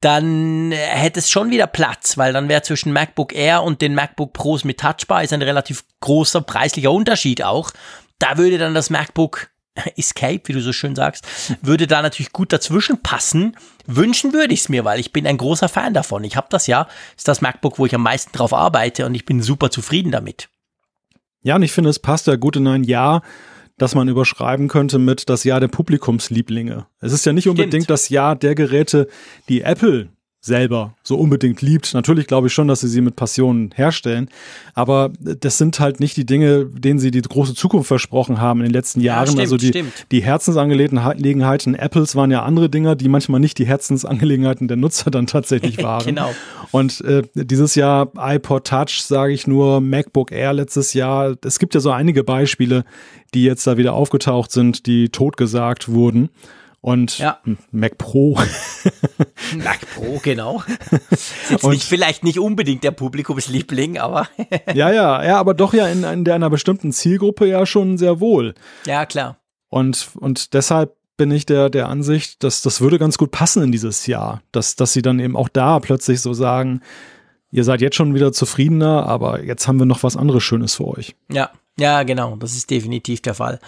dann 0.00 0.72
hätte 0.72 1.20
es 1.20 1.30
schon 1.30 1.50
wieder 1.50 1.66
Platz, 1.66 2.16
weil 2.16 2.32
dann 2.32 2.48
wäre 2.48 2.62
zwischen 2.62 2.92
MacBook 2.92 3.34
Air 3.34 3.62
und 3.62 3.82
den 3.82 3.94
MacBook 3.94 4.32
Pros 4.32 4.64
mit 4.64 4.80
Touchbar 4.80 5.22
ist 5.22 5.32
ein 5.32 5.42
relativ 5.42 5.84
großer 6.00 6.40
preislicher 6.40 6.90
Unterschied 6.90 7.42
auch. 7.42 7.70
Da 8.18 8.38
würde 8.38 8.56
dann 8.56 8.74
das 8.74 8.88
MacBook 8.88 9.50
Escape, 9.96 10.40
wie 10.44 10.52
du 10.54 10.60
so 10.60 10.72
schön 10.72 10.96
sagst, 10.96 11.26
würde 11.60 11.86
da 11.86 12.00
natürlich 12.00 12.32
gut 12.32 12.52
dazwischen 12.52 13.02
passen. 13.02 13.56
Wünschen 13.86 14.32
würde 14.32 14.54
ich 14.54 14.60
es 14.60 14.68
mir, 14.70 14.84
weil 14.84 15.00
ich 15.00 15.12
bin 15.12 15.26
ein 15.26 15.36
großer 15.36 15.68
Fan 15.68 15.92
davon. 15.92 16.24
Ich 16.24 16.36
habe 16.36 16.48
das 16.50 16.66
ja, 16.66 16.88
ist 17.16 17.28
das 17.28 17.42
MacBook, 17.42 17.78
wo 17.78 17.84
ich 17.84 17.94
am 17.94 18.02
meisten 18.02 18.32
drauf 18.32 18.54
arbeite 18.54 19.04
und 19.04 19.14
ich 19.14 19.26
bin 19.26 19.42
super 19.42 19.70
zufrieden 19.70 20.12
damit. 20.12 20.48
Ja, 21.42 21.56
und 21.56 21.62
ich 21.62 21.72
finde, 21.72 21.90
es 21.90 21.98
passt 21.98 22.26
ja 22.26 22.36
gut 22.36 22.56
in 22.56 22.66
ein 22.66 22.84
Jahr, 22.84 23.22
das 23.80 23.94
man 23.94 24.08
überschreiben 24.08 24.68
könnte 24.68 24.98
mit 24.98 25.30
das 25.30 25.42
Jahr 25.44 25.58
der 25.58 25.68
Publikumslieblinge. 25.68 26.86
Es 27.00 27.14
ist 27.14 27.24
ja 27.24 27.32
nicht 27.32 27.48
unbedingt 27.48 27.84
Stimmt. 27.84 27.90
das 27.90 28.10
Jahr 28.10 28.36
der 28.36 28.54
Geräte, 28.54 29.08
die 29.48 29.62
Apple 29.62 30.10
selber 30.40 30.94
so 31.02 31.16
unbedingt 31.16 31.60
liebt. 31.60 31.92
Natürlich 31.92 32.26
glaube 32.26 32.46
ich 32.46 32.54
schon, 32.54 32.66
dass 32.66 32.80
sie 32.80 32.88
sie 32.88 33.02
mit 33.02 33.14
Passion 33.14 33.70
herstellen, 33.74 34.30
aber 34.74 35.12
das 35.20 35.58
sind 35.58 35.78
halt 35.80 36.00
nicht 36.00 36.16
die 36.16 36.24
Dinge, 36.24 36.64
denen 36.64 36.98
sie 36.98 37.10
die 37.10 37.20
große 37.20 37.54
Zukunft 37.54 37.88
versprochen 37.88 38.40
haben 38.40 38.60
in 38.60 38.66
den 38.66 38.72
letzten 38.72 39.00
Jahren. 39.00 39.26
Ja, 39.26 39.26
stimmt, 39.26 39.40
also 39.40 39.56
die, 39.58 39.84
die 40.10 40.22
Herzensangelegenheiten 40.22 41.74
Apples 41.74 42.16
waren 42.16 42.30
ja 42.30 42.42
andere 42.42 42.70
Dinger, 42.70 42.96
die 42.96 43.08
manchmal 43.08 43.40
nicht 43.40 43.58
die 43.58 43.66
Herzensangelegenheiten 43.66 44.66
der 44.66 44.78
Nutzer 44.78 45.10
dann 45.10 45.26
tatsächlich 45.26 45.78
waren. 45.82 46.04
genau. 46.06 46.34
Und 46.70 47.02
äh, 47.02 47.22
dieses 47.34 47.74
Jahr 47.74 48.10
iPod 48.16 48.66
Touch, 48.66 49.02
sage 49.02 49.32
ich 49.34 49.46
nur, 49.46 49.80
MacBook 49.80 50.32
Air 50.32 50.54
letztes 50.54 50.94
Jahr. 50.94 51.36
Es 51.44 51.58
gibt 51.58 51.74
ja 51.74 51.80
so 51.80 51.90
einige 51.90 52.24
Beispiele, 52.24 52.84
die 53.34 53.44
jetzt 53.44 53.66
da 53.66 53.76
wieder 53.76 53.92
aufgetaucht 53.92 54.52
sind, 54.52 54.86
die 54.86 55.10
totgesagt 55.10 55.88
wurden. 55.88 56.30
Und 56.82 57.18
ja. 57.18 57.40
Mac 57.72 57.98
Pro. 57.98 58.38
Mac 59.56 59.80
Pro, 59.94 60.18
genau. 60.22 60.62
Ist 61.50 61.64
nicht, 61.64 61.84
vielleicht 61.84 62.24
nicht 62.24 62.38
unbedingt 62.38 62.84
der 62.84 62.90
Publikumsliebling, 62.90 63.98
aber. 63.98 64.28
ja, 64.74 64.90
ja, 64.90 65.22
ja, 65.22 65.38
aber 65.38 65.52
doch 65.52 65.74
ja 65.74 65.88
in, 65.88 66.04
in 66.04 66.28
einer 66.28 66.48
bestimmten 66.48 66.92
Zielgruppe 66.92 67.46
ja 67.46 67.66
schon 67.66 67.98
sehr 67.98 68.20
wohl. 68.20 68.54
Ja, 68.86 69.04
klar. 69.04 69.36
Und, 69.68 70.08
und 70.18 70.54
deshalb 70.54 70.96
bin 71.18 71.30
ich 71.30 71.44
der, 71.44 71.68
der 71.68 71.88
Ansicht, 71.88 72.42
dass 72.42 72.62
das 72.62 72.80
würde 72.80 72.98
ganz 72.98 73.18
gut 73.18 73.30
passen 73.30 73.62
in 73.62 73.72
dieses 73.72 74.06
Jahr. 74.06 74.42
Dass, 74.50 74.74
dass 74.74 74.94
sie 74.94 75.02
dann 75.02 75.18
eben 75.18 75.36
auch 75.36 75.50
da 75.50 75.80
plötzlich 75.80 76.22
so 76.22 76.32
sagen, 76.32 76.80
ihr 77.50 77.64
seid 77.64 77.82
jetzt 77.82 77.96
schon 77.96 78.14
wieder 78.14 78.32
zufriedener, 78.32 79.04
aber 79.04 79.44
jetzt 79.44 79.68
haben 79.68 79.78
wir 79.78 79.84
noch 79.84 80.02
was 80.02 80.16
anderes 80.16 80.42
Schönes 80.42 80.76
für 80.76 80.88
euch. 80.88 81.14
Ja, 81.30 81.50
ja, 81.78 82.04
genau. 82.04 82.36
Das 82.36 82.54
ist 82.54 82.70
definitiv 82.70 83.20
der 83.20 83.34
Fall 83.34 83.60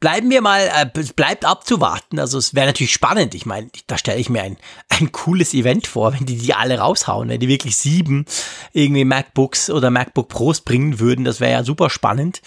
bleiben 0.00 0.30
wir 0.30 0.40
mal, 0.40 0.70
äh, 0.74 1.02
bleibt 1.14 1.44
abzuwarten. 1.44 2.18
Also 2.18 2.38
es 2.38 2.54
wäre 2.54 2.66
natürlich 2.66 2.92
spannend. 2.92 3.34
Ich 3.34 3.46
meine, 3.46 3.70
da 3.86 3.98
stelle 3.98 4.18
ich 4.18 4.30
mir 4.30 4.42
ein, 4.42 4.56
ein 4.88 5.12
cooles 5.12 5.54
Event 5.54 5.86
vor, 5.86 6.14
wenn 6.14 6.26
die 6.26 6.38
die 6.38 6.54
alle 6.54 6.78
raushauen, 6.78 7.28
wenn 7.28 7.40
die 7.40 7.48
wirklich 7.48 7.76
sieben 7.76 8.24
irgendwie 8.72 9.04
MacBooks 9.04 9.70
oder 9.70 9.90
MacBook 9.90 10.28
Pros 10.28 10.62
bringen 10.62 10.98
würden. 10.98 11.24
Das 11.24 11.40
wäre 11.40 11.52
ja 11.52 11.64
super 11.64 11.90
spannend. 11.90 12.40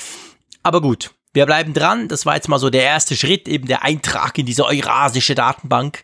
Aber 0.63 0.81
gut, 0.81 1.11
wir 1.33 1.45
bleiben 1.45 1.73
dran. 1.73 2.07
Das 2.07 2.25
war 2.25 2.35
jetzt 2.35 2.49
mal 2.49 2.59
so 2.59 2.69
der 2.69 2.83
erste 2.83 3.15
Schritt, 3.15 3.47
eben 3.47 3.67
der 3.67 3.83
Eintrag 3.83 4.37
in 4.37 4.45
diese 4.45 4.65
eurasische 4.65 5.35
Datenbank. 5.35 6.03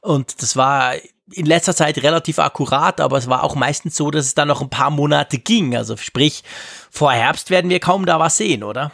Und 0.00 0.42
das 0.42 0.56
war 0.56 0.94
in 1.30 1.46
letzter 1.46 1.74
Zeit 1.74 2.02
relativ 2.02 2.38
akkurat, 2.38 3.00
aber 3.00 3.16
es 3.16 3.28
war 3.28 3.42
auch 3.42 3.54
meistens 3.54 3.96
so, 3.96 4.10
dass 4.10 4.26
es 4.26 4.34
dann 4.34 4.48
noch 4.48 4.60
ein 4.60 4.68
paar 4.68 4.90
Monate 4.90 5.38
ging. 5.38 5.74
Also 5.74 5.96
sprich, 5.96 6.42
vor 6.90 7.12
Herbst 7.12 7.48
werden 7.48 7.70
wir 7.70 7.80
kaum 7.80 8.04
da 8.04 8.20
was 8.20 8.36
sehen, 8.36 8.62
oder? 8.62 8.92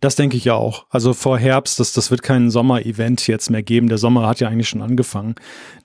Das 0.00 0.16
denke 0.16 0.36
ich 0.36 0.44
ja 0.44 0.54
auch. 0.54 0.86
Also 0.90 1.12
vor 1.12 1.38
Herbst, 1.38 1.80
das, 1.80 1.92
das 1.92 2.10
wird 2.10 2.22
kein 2.22 2.50
Sommer-Event 2.50 3.26
jetzt 3.26 3.50
mehr 3.50 3.62
geben. 3.62 3.88
Der 3.88 3.98
Sommer 3.98 4.26
hat 4.26 4.40
ja 4.40 4.48
eigentlich 4.48 4.68
schon 4.68 4.82
angefangen. 4.82 5.34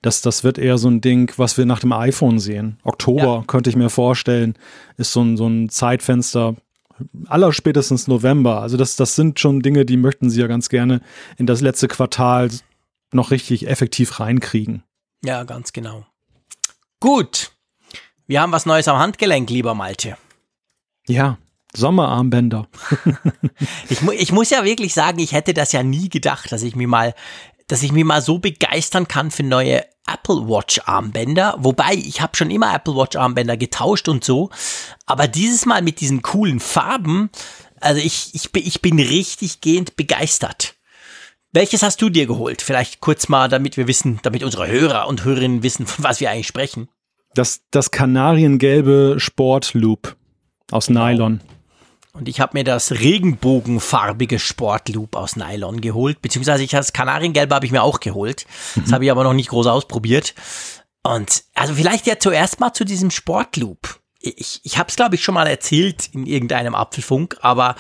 Das, 0.02 0.22
das 0.22 0.44
wird 0.44 0.58
eher 0.58 0.78
so 0.78 0.90
ein 0.90 1.02
Ding, 1.02 1.32
was 1.38 1.58
wir 1.58 1.66
nach 1.66 1.80
dem 1.80 1.94
iPhone 1.94 2.40
sehen. 2.40 2.80
Oktober 2.84 3.24
ja. 3.24 3.44
könnte 3.46 3.70
ich 3.70 3.76
mir 3.76 3.90
vorstellen, 3.90 4.56
ist 4.98 5.12
so 5.12 5.22
ein, 5.22 5.38
so 5.38 5.48
ein 5.48 5.70
Zeitfenster. 5.70 6.56
Allerspätestens 7.26 8.08
November. 8.08 8.62
Also 8.62 8.78
das, 8.78 8.96
das 8.96 9.16
sind 9.16 9.40
schon 9.40 9.62
Dinge, 9.62 9.86
die 9.86 9.98
möchten 9.98 10.30
sie 10.30 10.42
ja 10.42 10.48
ganz 10.48 10.70
gerne 10.70 11.02
in 11.38 11.46
das 11.46 11.62
letzte 11.62 11.88
Quartal 11.88 12.50
noch 13.12 13.32
richtig 13.32 13.68
effektiv 13.68 14.20
reinkriegen. 14.20 14.84
Ja, 15.24 15.44
ganz 15.44 15.74
genau. 15.74 16.06
Gut. 17.00 17.52
Wir 18.28 18.42
haben 18.42 18.52
was 18.52 18.66
Neues 18.66 18.88
am 18.88 18.98
Handgelenk, 18.98 19.50
lieber 19.50 19.76
Malte. 19.76 20.18
Ja, 21.08 21.38
Sommerarmbänder. 21.76 22.68
ich, 23.90 24.02
mu 24.02 24.12
ich 24.12 24.32
muss 24.32 24.50
ja 24.50 24.64
wirklich 24.64 24.94
sagen, 24.94 25.20
ich 25.20 25.34
hätte 25.34 25.54
das 25.54 25.72
ja 25.72 25.84
nie 25.84 26.10
gedacht, 26.10 26.52
dass 26.52 26.64
ich 26.64 26.76
mir 26.76 26.88
mal, 26.88 27.14
dass 27.68 27.84
ich 27.84 27.92
mich 27.92 28.04
mal 28.04 28.22
so 28.22 28.40
begeistern 28.40 29.08
kann 29.08 29.32
für 29.32 29.44
neue 29.44 29.84
Apple 30.08 30.48
Watch 30.48 30.82
Armbänder. 30.86 31.56
Wobei, 31.60 31.94
ich 31.94 32.22
habe 32.22 32.36
schon 32.36 32.52
immer 32.52 32.74
Apple 32.74 32.96
Watch 32.96 33.16
Armbänder 33.16 33.58
getauscht 33.58 34.08
und 34.10 34.24
so. 34.24 34.50
Aber 35.06 35.28
dieses 35.28 35.66
Mal 35.66 35.82
mit 35.82 36.00
diesen 36.00 36.22
coolen 36.22 36.60
Farben, 36.60 37.30
also 37.80 38.02
ich, 38.02 38.32
ich, 38.34 38.50
ich 38.54 38.82
bin 38.82 39.00
richtig 39.00 39.62
gehend 39.62 39.96
begeistert. 39.96 40.76
Welches 41.52 41.84
hast 41.84 42.02
du 42.02 42.10
dir 42.10 42.26
geholt? 42.26 42.62
Vielleicht 42.62 43.00
kurz 43.00 43.30
mal, 43.30 43.48
damit 43.48 43.78
wir 43.78 43.88
wissen, 43.88 44.20
damit 44.24 44.44
unsere 44.44 44.68
Hörer 44.68 45.08
und 45.08 45.24
Hörerinnen 45.24 45.62
wissen, 45.62 45.86
von 45.86 46.04
was 46.04 46.20
wir 46.20 46.32
eigentlich 46.32 46.48
sprechen. 46.48 46.90
Das, 47.36 47.62
das 47.72 47.92
kanariengelbe 47.92 49.16
Sportloop 49.18 50.16
aus 50.72 50.88
genau. 50.88 51.06
Nylon. 51.06 51.42
Und 52.16 52.30
ich 52.30 52.40
habe 52.40 52.56
mir 52.56 52.64
das 52.64 52.92
regenbogenfarbige 52.92 54.38
Sportloop 54.38 55.16
aus 55.16 55.36
Nylon 55.36 55.82
geholt, 55.82 56.22
beziehungsweise 56.22 56.64
ich 56.64 56.70
das 56.70 56.94
Kanariengelb 56.94 57.52
habe 57.52 57.66
ich 57.66 57.72
mir 57.72 57.82
auch 57.82 58.00
geholt. 58.00 58.46
Das 58.76 58.88
mhm. 58.88 58.94
habe 58.94 59.06
ich 59.06 59.12
aber 59.12 59.24
noch 59.24 59.34
nicht 59.34 59.50
groß 59.50 59.66
ausprobiert. 59.66 60.36
Und 61.02 61.44
also 61.56 61.74
vielleicht 61.74 62.06
ja 62.06 62.20
zuerst 62.20 62.60
mal 62.60 62.72
zu 62.72 62.86
diesem 62.86 63.10
Sportloop. 63.10 64.00
Ich, 64.20 64.62
ich 64.64 64.78
habe 64.78 64.90
es, 64.90 64.96
glaube 64.96 65.16
ich, 65.16 65.24
schon 65.24 65.34
mal 65.34 65.48
erzählt 65.48 66.08
in 66.14 66.26
irgendeinem 66.28 66.76
Apfelfunk, 66.76 67.36
aber 67.42 67.76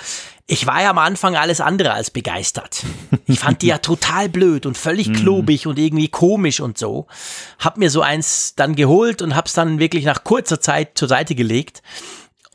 ich 0.45 0.65
war 0.65 0.81
ja 0.81 0.89
am 0.89 0.97
Anfang 0.97 1.37
alles 1.37 1.61
andere 1.61 1.93
als 1.93 2.11
begeistert. 2.11 2.83
Ich 3.27 3.39
fand 3.39 3.61
die 3.61 3.67
ja 3.67 3.77
total 3.79 4.27
blöd 4.27 4.65
und 4.65 4.77
völlig 4.77 5.07
mhm. 5.09 5.13
klobig 5.13 5.67
und 5.67 5.77
irgendwie 5.77 6.09
komisch 6.09 6.59
und 6.59 6.77
so. 6.77 7.05
Hab 7.59 7.77
mir 7.77 7.91
so 7.91 8.01
eins 8.01 8.55
dann 8.55 8.75
geholt 8.75 9.21
und 9.21 9.35
hab's 9.35 9.53
dann 9.53 9.79
wirklich 9.79 10.03
nach 10.03 10.23
kurzer 10.23 10.59
Zeit 10.59 10.97
zur 10.97 11.07
Seite 11.07 11.35
gelegt. 11.35 11.83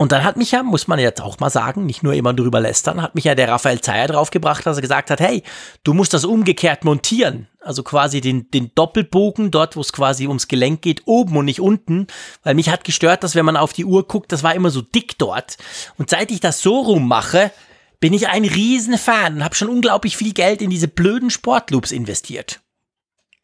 Und 0.01 0.13
dann 0.13 0.23
hat 0.23 0.37
mich 0.37 0.53
ja, 0.53 0.63
muss 0.63 0.87
man 0.87 1.01
jetzt 1.01 1.21
auch 1.21 1.41
mal 1.41 1.51
sagen, 1.51 1.85
nicht 1.85 2.05
nur 2.05 2.15
immer 2.15 2.33
drüber 2.33 2.61
lästern, 2.61 3.03
hat 3.03 3.17
mich 3.17 3.25
ja 3.25 3.35
der 3.35 3.49
Raphael 3.49 3.81
Zeyer 3.81 4.07
draufgebracht, 4.07 4.65
dass 4.65 4.79
er 4.79 4.83
gesagt 4.83 5.11
hat, 5.11 5.19
hey, 5.19 5.43
du 5.83 5.93
musst 5.93 6.15
das 6.15 6.25
umgekehrt 6.25 6.85
montieren. 6.85 7.49
Also 7.61 7.83
quasi 7.83 8.21
den, 8.21 8.49
den 8.53 8.71
Doppelbogen, 8.77 9.51
dort 9.51 9.75
wo 9.75 9.81
es 9.81 9.93
quasi 9.93 10.29
ums 10.29 10.47
Gelenk 10.47 10.83
geht, 10.83 11.03
oben 11.07 11.37
und 11.37 11.47
nicht 11.47 11.61
unten. 11.61 12.07
Weil 12.45 12.55
mich 12.55 12.71
hat 12.71 12.85
gestört, 12.85 13.25
dass 13.25 13.35
wenn 13.35 13.45
man 13.45 13.57
auf 13.57 13.73
die 13.73 13.85
Uhr 13.85 14.07
guckt, 14.07 14.31
das 14.31 14.45
war 14.45 14.55
immer 14.55 14.71
so 14.71 14.83
dick 14.83 15.19
dort. 15.19 15.57
Und 15.99 16.11
seit 16.11 16.31
ich 16.31 16.39
das 16.39 16.63
so 16.63 16.79
rum 16.79 17.09
mache, 17.09 17.51
bin 17.99 18.13
ich 18.13 18.29
ein 18.29 18.45
Riesenfan 18.45 19.35
und 19.35 19.45
habe 19.45 19.57
schon 19.57 19.69
unglaublich 19.69 20.17
viel 20.17 20.33
Geld 20.33 20.63
in 20.63 20.71
diese 20.71 20.87
blöden 20.87 21.31
Sportloops 21.31 21.91
investiert. 21.91 22.61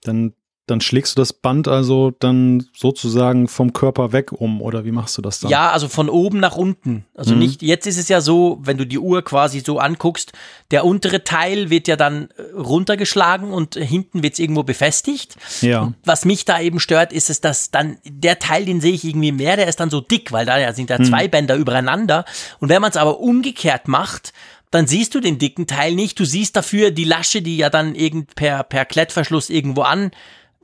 Dann 0.02 0.34
dann 0.66 0.80
schlägst 0.80 1.16
du 1.16 1.20
das 1.20 1.34
Band 1.34 1.68
also 1.68 2.10
dann 2.18 2.66
sozusagen 2.74 3.48
vom 3.48 3.74
Körper 3.74 4.12
weg 4.12 4.32
um 4.32 4.62
oder 4.62 4.86
wie 4.86 4.92
machst 4.92 5.18
du 5.18 5.22
das 5.22 5.40
dann? 5.40 5.50
Ja, 5.50 5.70
also 5.70 5.88
von 5.88 6.08
oben 6.08 6.40
nach 6.40 6.56
unten. 6.56 7.04
Also 7.14 7.34
mhm. 7.34 7.40
nicht, 7.40 7.62
jetzt 7.62 7.86
ist 7.86 7.98
es 7.98 8.08
ja 8.08 8.22
so, 8.22 8.58
wenn 8.62 8.78
du 8.78 8.86
die 8.86 8.98
Uhr 8.98 9.22
quasi 9.22 9.60
so 9.60 9.78
anguckst, 9.78 10.32
der 10.70 10.86
untere 10.86 11.22
Teil 11.22 11.68
wird 11.68 11.86
ja 11.86 11.96
dann 11.96 12.30
äh, 12.36 12.58
runtergeschlagen 12.58 13.52
und 13.52 13.74
hinten 13.74 14.22
wird 14.22 14.34
es 14.34 14.38
irgendwo 14.38 14.62
befestigt. 14.62 15.36
Ja. 15.60 15.82
Und 15.82 15.96
was 16.04 16.24
mich 16.24 16.46
da 16.46 16.58
eben 16.58 16.80
stört, 16.80 17.12
ist 17.12 17.28
es, 17.28 17.42
dass 17.42 17.70
dann 17.70 17.98
der 18.04 18.38
Teil, 18.38 18.64
den 18.64 18.80
sehe 18.80 18.94
ich 18.94 19.04
irgendwie 19.04 19.32
mehr, 19.32 19.56
der 19.56 19.68
ist 19.68 19.80
dann 19.80 19.90
so 19.90 20.00
dick, 20.00 20.32
weil 20.32 20.46
da 20.46 20.72
sind 20.72 20.88
ja 20.88 20.98
mhm. 20.98 21.04
zwei 21.04 21.28
Bänder 21.28 21.56
übereinander. 21.56 22.24
Und 22.58 22.70
wenn 22.70 22.80
man 22.80 22.90
es 22.90 22.96
aber 22.96 23.20
umgekehrt 23.20 23.86
macht, 23.86 24.32
dann 24.70 24.86
siehst 24.86 25.14
du 25.14 25.20
den 25.20 25.38
dicken 25.38 25.66
Teil 25.66 25.94
nicht. 25.94 26.18
Du 26.18 26.24
siehst 26.24 26.56
dafür 26.56 26.90
die 26.90 27.04
Lasche, 27.04 27.42
die 27.42 27.58
ja 27.58 27.68
dann 27.68 27.94
irgend 27.94 28.34
per, 28.34 28.62
per 28.64 28.86
Klettverschluss 28.86 29.50
irgendwo 29.50 29.82
an 29.82 30.10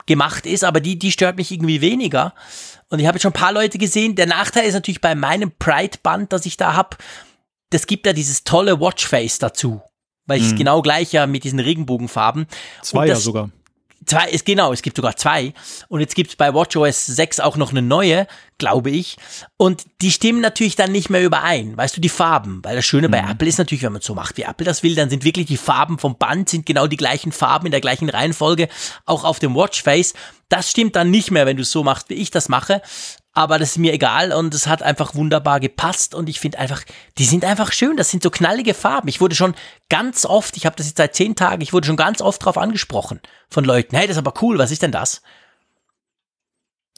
gemacht 0.07 0.46
ist, 0.46 0.64
aber 0.64 0.80
die, 0.80 0.98
die 0.98 1.12
stört 1.12 1.36
mich 1.36 1.51
irgendwie 1.51 1.80
weniger. 1.80 2.34
Und 2.88 2.98
ich 2.98 3.07
habe 3.07 3.16
jetzt 3.16 3.22
schon 3.22 3.30
ein 3.30 3.40
paar 3.40 3.53
Leute 3.53 3.78
gesehen. 3.78 4.16
Der 4.16 4.26
Nachteil 4.26 4.66
ist 4.66 4.74
natürlich 4.74 5.01
bei 5.01 5.14
meinem 5.14 5.53
Pride-Band, 5.59 6.32
das 6.32 6.46
ich 6.46 6.57
da 6.57 6.74
habe, 6.74 6.96
das 7.70 7.86
gibt 7.86 8.07
ja 8.07 8.12
dieses 8.12 8.44
tolle 8.44 8.80
Watchface 8.80 9.38
dazu. 9.38 9.80
Weil 10.26 10.38
ich 10.38 10.46
es 10.46 10.53
mhm. 10.53 10.59
genau 10.59 10.82
gleich 10.82 11.12
ja 11.12 11.26
mit 11.26 11.44
diesen 11.44 11.61
Regenbogenfarben. 11.61 12.46
Zwei 12.82 13.07
ja 13.07 13.16
sogar. 13.16 13.51
Zwei, 14.07 14.30
ist 14.30 14.46
genau, 14.46 14.72
es 14.72 14.80
gibt 14.80 14.96
sogar 14.96 15.16
zwei. 15.16 15.53
Und 15.88 16.01
jetzt 16.01 16.14
gibt's 16.14 16.34
bei 16.34 16.55
WatchOS 16.55 17.05
6 17.07 17.38
auch 17.40 17.57
noch 17.57 17.70
eine 17.70 17.82
neue, 17.82 18.26
glaube 18.57 18.90
ich. 18.90 19.18
Und 19.59 19.84
die 20.01 20.11
stimmen 20.11 20.40
natürlich 20.40 20.74
dann 20.74 20.90
nicht 20.90 21.11
mehr 21.11 21.22
überein. 21.22 21.76
Weißt 21.76 21.96
du, 21.96 22.01
die 22.01 22.09
Farben. 22.09 22.61
Weil 22.62 22.76
das 22.76 22.86
Schöne 22.86 23.09
mhm. 23.09 23.12
bei 23.12 23.18
Apple 23.18 23.48
ist 23.48 23.59
natürlich, 23.59 23.82
wenn 23.82 23.92
man 23.92 24.01
so 24.01 24.14
macht, 24.14 24.38
wie 24.38 24.42
Apple 24.42 24.64
das 24.64 24.82
will, 24.82 24.94
dann 24.94 25.11
sind 25.11 25.24
wirklich 25.24 25.46
die 25.46 25.59
Farben 25.59 25.98
vom 25.98 26.16
Band, 26.16 26.48
sind 26.48 26.64
genau 26.64 26.86
die 26.86 26.96
gleichen 26.96 27.30
Farben 27.30 27.66
in 27.66 27.72
der 27.72 27.82
gleichen 27.82 28.09
Reihenfolge, 28.09 28.68
auch 29.05 29.24
auf 29.24 29.38
dem 29.38 29.55
Watchface. 29.55 30.14
Das 30.48 30.70
stimmt 30.70 30.96
dann 30.96 31.11
nicht 31.11 31.30
mehr, 31.30 31.44
wenn 31.44 31.57
du 31.57 31.62
es 31.62 31.70
so 31.70 31.84
machst, 31.84 32.09
wie 32.09 32.14
ich 32.14 32.30
das 32.30 32.48
mache 32.48 32.80
aber 33.32 33.58
das 33.58 33.72
ist 33.72 33.78
mir 33.78 33.92
egal 33.92 34.32
und 34.32 34.54
es 34.54 34.66
hat 34.66 34.82
einfach 34.82 35.14
wunderbar 35.14 35.60
gepasst 35.60 36.14
und 36.14 36.28
ich 36.28 36.40
finde 36.40 36.58
einfach, 36.58 36.82
die 37.18 37.24
sind 37.24 37.44
einfach 37.44 37.72
schön, 37.72 37.96
das 37.96 38.10
sind 38.10 38.22
so 38.22 38.30
knallige 38.30 38.74
Farben. 38.74 39.08
Ich 39.08 39.20
wurde 39.20 39.36
schon 39.36 39.54
ganz 39.88 40.26
oft, 40.26 40.56
ich 40.56 40.66
habe 40.66 40.76
das 40.76 40.86
jetzt 40.86 40.98
seit 40.98 41.14
zehn 41.14 41.36
Tagen, 41.36 41.62
ich 41.62 41.72
wurde 41.72 41.86
schon 41.86 41.96
ganz 41.96 42.20
oft 42.20 42.44
drauf 42.44 42.58
angesprochen 42.58 43.20
von 43.48 43.64
Leuten, 43.64 43.96
hey, 43.96 44.06
das 44.06 44.16
ist 44.16 44.26
aber 44.26 44.34
cool, 44.42 44.58
was 44.58 44.72
ist 44.72 44.82
denn 44.82 44.92
das? 44.92 45.22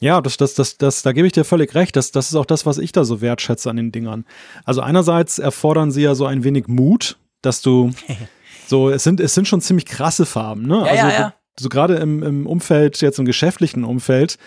Ja, 0.01 0.21
das, 0.21 0.37
das, 0.37 0.55
das, 0.55 0.77
das, 0.77 1.01
da 1.03 1.13
gebe 1.13 1.27
ich 1.27 1.33
dir 1.33 1.45
völlig 1.45 1.75
recht. 1.75 1.95
Das, 1.95 2.11
das 2.11 2.27
ist 2.27 2.35
auch 2.35 2.45
das, 2.45 2.65
was 2.65 2.77
ich 2.77 2.91
da 2.91 3.05
so 3.05 3.21
wertschätze 3.21 3.69
an 3.69 3.77
den 3.77 3.91
Dingern. 3.91 4.25
Also 4.65 4.81
einerseits 4.81 5.39
erfordern 5.39 5.91
sie 5.91 6.01
ja 6.01 6.13
so 6.13 6.25
ein 6.25 6.43
wenig 6.43 6.67
Mut, 6.67 7.17
dass 7.41 7.61
du 7.61 7.91
so, 8.67 8.89
es 8.89 9.03
sind, 9.03 9.21
es 9.21 9.33
sind 9.33 9.47
schon 9.47 9.61
ziemlich 9.61 9.85
krasse 9.85 10.25
Farben, 10.25 10.63
ne? 10.63 10.79
Ja, 10.79 10.83
also 10.83 11.07
ja, 11.07 11.11
ja. 11.11 11.33
so 11.57 11.69
gerade 11.69 11.95
im, 11.95 12.21
im 12.21 12.47
Umfeld, 12.47 12.99
jetzt 13.01 13.19
im 13.19 13.25
geschäftlichen 13.25 13.85
Umfeld, 13.85 14.37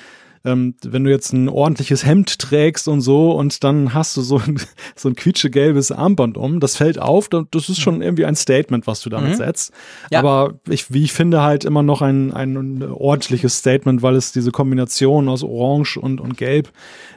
ähm, 0.47 0.75
wenn 0.83 1.05
du 1.05 1.11
jetzt 1.11 1.33
ein 1.33 1.49
ordentliches 1.49 2.07
Hemd 2.07 2.39
trägst 2.39 2.89
und 2.89 3.01
so 3.01 3.33
und 3.33 3.65
dann 3.65 3.93
hast 3.93 4.17
du 4.17 4.23
so 4.23 4.39
ein, 4.39 4.61
so 4.97 5.09
ein 5.09 5.17
quietschegelbes 5.17 5.91
Armband 5.91 6.39
um, 6.39 6.61
das 6.61 6.77
fällt 6.77 6.99
auf, 6.99 7.29
das 7.29 7.69
ist 7.69 7.81
schon 7.81 8.01
irgendwie 8.01 8.25
ein 8.25 8.37
Statement, 8.37 8.87
was 8.87 9.01
du 9.01 9.11
damit 9.11 9.33
mhm. 9.33 9.37
setzt. 9.37 9.73
Ja. 10.11 10.21
Aber 10.21 10.55
ich, 10.69 10.93
wie 10.93 11.03
ich 11.03 11.13
finde, 11.13 11.43
halt 11.43 11.65
immer 11.65 11.83
noch 11.83 12.01
ein, 12.01 12.33
ein 12.33 12.83
ordentliches 12.83 13.59
Statement, 13.59 14.03
weil 14.03 14.15
es 14.15 14.33
diese 14.33 14.53
Kombination 14.53 15.29
aus 15.29 15.43
Orange 15.43 15.99
und, 15.99 16.21
und 16.21 16.39
Gelb 16.39 16.71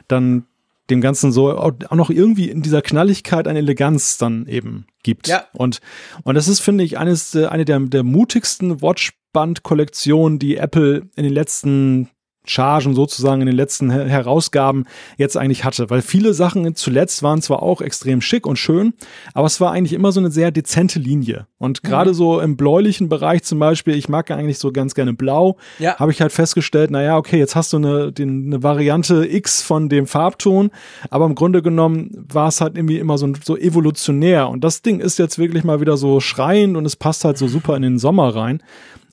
dann 0.08 0.44
dem 0.90 1.00
Ganzen 1.00 1.30
so 1.30 1.56
auch 1.56 1.72
noch 1.92 2.10
irgendwie 2.10 2.50
in 2.50 2.62
dieser 2.62 2.82
Knalligkeit 2.82 3.46
eine 3.46 3.60
Eleganz 3.60 4.18
dann 4.18 4.46
eben 4.46 4.86
gibt. 5.04 5.28
Ja. 5.28 5.44
Und, 5.52 5.80
und 6.24 6.34
das 6.34 6.48
ist, 6.48 6.58
finde 6.58 6.82
ich, 6.82 6.98
eines, 6.98 7.36
eine 7.36 7.64
der, 7.64 7.78
der 7.78 8.02
mutigsten 8.02 8.82
Watchband-Kollektionen, 8.82 10.40
die 10.40 10.56
Apple 10.56 11.08
in 11.14 11.22
den 11.22 11.32
letzten 11.32 12.08
Chargen 12.50 12.94
sozusagen 12.94 13.40
in 13.40 13.46
den 13.46 13.56
letzten 13.56 13.90
Herausgaben 13.90 14.84
jetzt 15.16 15.36
eigentlich 15.36 15.64
hatte. 15.64 15.88
Weil 15.90 16.02
viele 16.02 16.34
Sachen 16.34 16.74
zuletzt 16.74 17.22
waren 17.22 17.40
zwar 17.40 17.62
auch 17.62 17.80
extrem 17.80 18.20
schick 18.20 18.46
und 18.46 18.56
schön, 18.56 18.92
aber 19.34 19.46
es 19.46 19.60
war 19.60 19.72
eigentlich 19.72 19.92
immer 19.92 20.12
so 20.12 20.20
eine 20.20 20.30
sehr 20.30 20.50
dezente 20.50 20.98
Linie. 20.98 21.46
Und 21.58 21.82
gerade 21.82 22.10
mhm. 22.10 22.14
so 22.14 22.40
im 22.40 22.56
bläulichen 22.56 23.08
Bereich 23.08 23.42
zum 23.44 23.58
Beispiel, 23.58 23.94
ich 23.94 24.08
mag 24.08 24.28
ja 24.30 24.36
eigentlich 24.36 24.58
so 24.58 24.72
ganz 24.72 24.94
gerne 24.94 25.12
blau, 25.12 25.56
ja. 25.78 25.96
habe 25.98 26.10
ich 26.10 26.20
halt 26.20 26.32
festgestellt, 26.32 26.90
naja, 26.90 27.16
okay, 27.16 27.38
jetzt 27.38 27.54
hast 27.54 27.72
du 27.72 27.76
eine, 27.76 28.12
den, 28.12 28.46
eine 28.46 28.62
Variante 28.62 29.26
X 29.30 29.62
von 29.62 29.88
dem 29.88 30.06
Farbton, 30.06 30.70
aber 31.10 31.26
im 31.26 31.34
Grunde 31.34 31.62
genommen 31.62 32.26
war 32.32 32.48
es 32.48 32.60
halt 32.60 32.76
irgendwie 32.76 32.98
immer 32.98 33.18
so, 33.18 33.32
so 33.44 33.56
evolutionär. 33.56 34.48
Und 34.48 34.64
das 34.64 34.82
Ding 34.82 35.00
ist 35.00 35.18
jetzt 35.18 35.38
wirklich 35.38 35.64
mal 35.64 35.80
wieder 35.80 35.96
so 35.96 36.20
schreiend 36.20 36.76
und 36.76 36.84
es 36.86 36.96
passt 36.96 37.24
halt 37.24 37.38
so 37.38 37.46
super 37.46 37.76
in 37.76 37.82
den 37.82 37.98
Sommer 37.98 38.34
rein. 38.34 38.62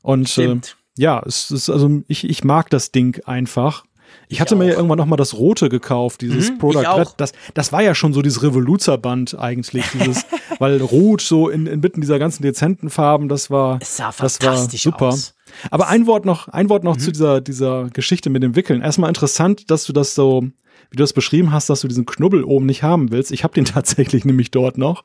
Und 0.02 0.38
äh, 0.38 0.56
ja, 0.98 1.22
es 1.26 1.52
ist 1.52 1.70
also 1.70 2.02
ich, 2.08 2.24
ich 2.30 2.44
mag 2.44 2.70
das 2.70 2.92
Ding 2.92 3.22
einfach. 3.26 3.84
Ich, 4.28 4.36
ich 4.36 4.42
hatte 4.42 4.56
auch. 4.56 4.60
mir 4.60 4.68
ja 4.68 4.76
irgendwann 4.76 4.98
noch 4.98 5.06
mal 5.06 5.16
das 5.16 5.36
rote 5.36 5.70
gekauft, 5.70 6.22
dieses 6.22 6.52
mhm, 6.52 6.58
Product 6.58 6.98
Red. 6.98 7.10
Das, 7.18 7.32
das 7.54 7.72
war 7.72 7.82
ja 7.82 7.96
schon 7.96 8.14
so 8.14 8.22
dieses 8.22 8.44
Revoluzer-Band 8.44 9.38
eigentlich, 9.40 9.86
dieses, 9.94 10.26
weil 10.60 10.82
rot 10.82 11.22
so 11.22 11.50
in, 11.50 11.66
inmitten 11.66 12.02
dieser 12.02 12.20
ganzen 12.20 12.44
dezenten 12.44 12.90
Farben, 12.90 13.30
das 13.30 13.50
war, 13.50 13.80
es 13.82 13.98
sah 13.98 14.14
das 14.18 14.42
war 14.42 14.58
super. 14.58 15.08
Aus. 15.08 15.34
Aber 15.72 15.88
ein 15.88 16.08
Wort 16.08 16.26
noch, 16.26 16.48
ein 16.50 16.70
Wort 16.70 16.84
noch 16.84 16.96
mhm. 16.96 17.00
zu 17.00 17.12
dieser, 17.12 17.42
dieser 17.42 17.90
Geschichte 17.92 18.30
mit 18.30 18.44
dem 18.44 18.56
Wickeln. 18.56 18.82
Erstmal 18.82 19.10
interessant, 19.10 19.72
dass 19.72 19.86
du 19.86 19.94
das 19.94 20.14
so, 20.14 20.42
wie 20.42 20.98
du 20.98 21.04
das 21.04 21.14
beschrieben 21.14 21.52
hast, 21.52 21.70
dass 21.70 21.82
du 21.82 21.88
diesen 21.88 22.06
Knubbel 22.06 22.44
oben 22.44 22.66
nicht 22.66 22.84
haben 22.84 23.12
willst. 23.12 23.32
Ich 23.32 23.44
habe 23.44 23.54
den 23.54 23.66
tatsächlich 23.66 24.26
nämlich 24.26 24.52
dort 24.52 24.78
noch. 24.78 25.04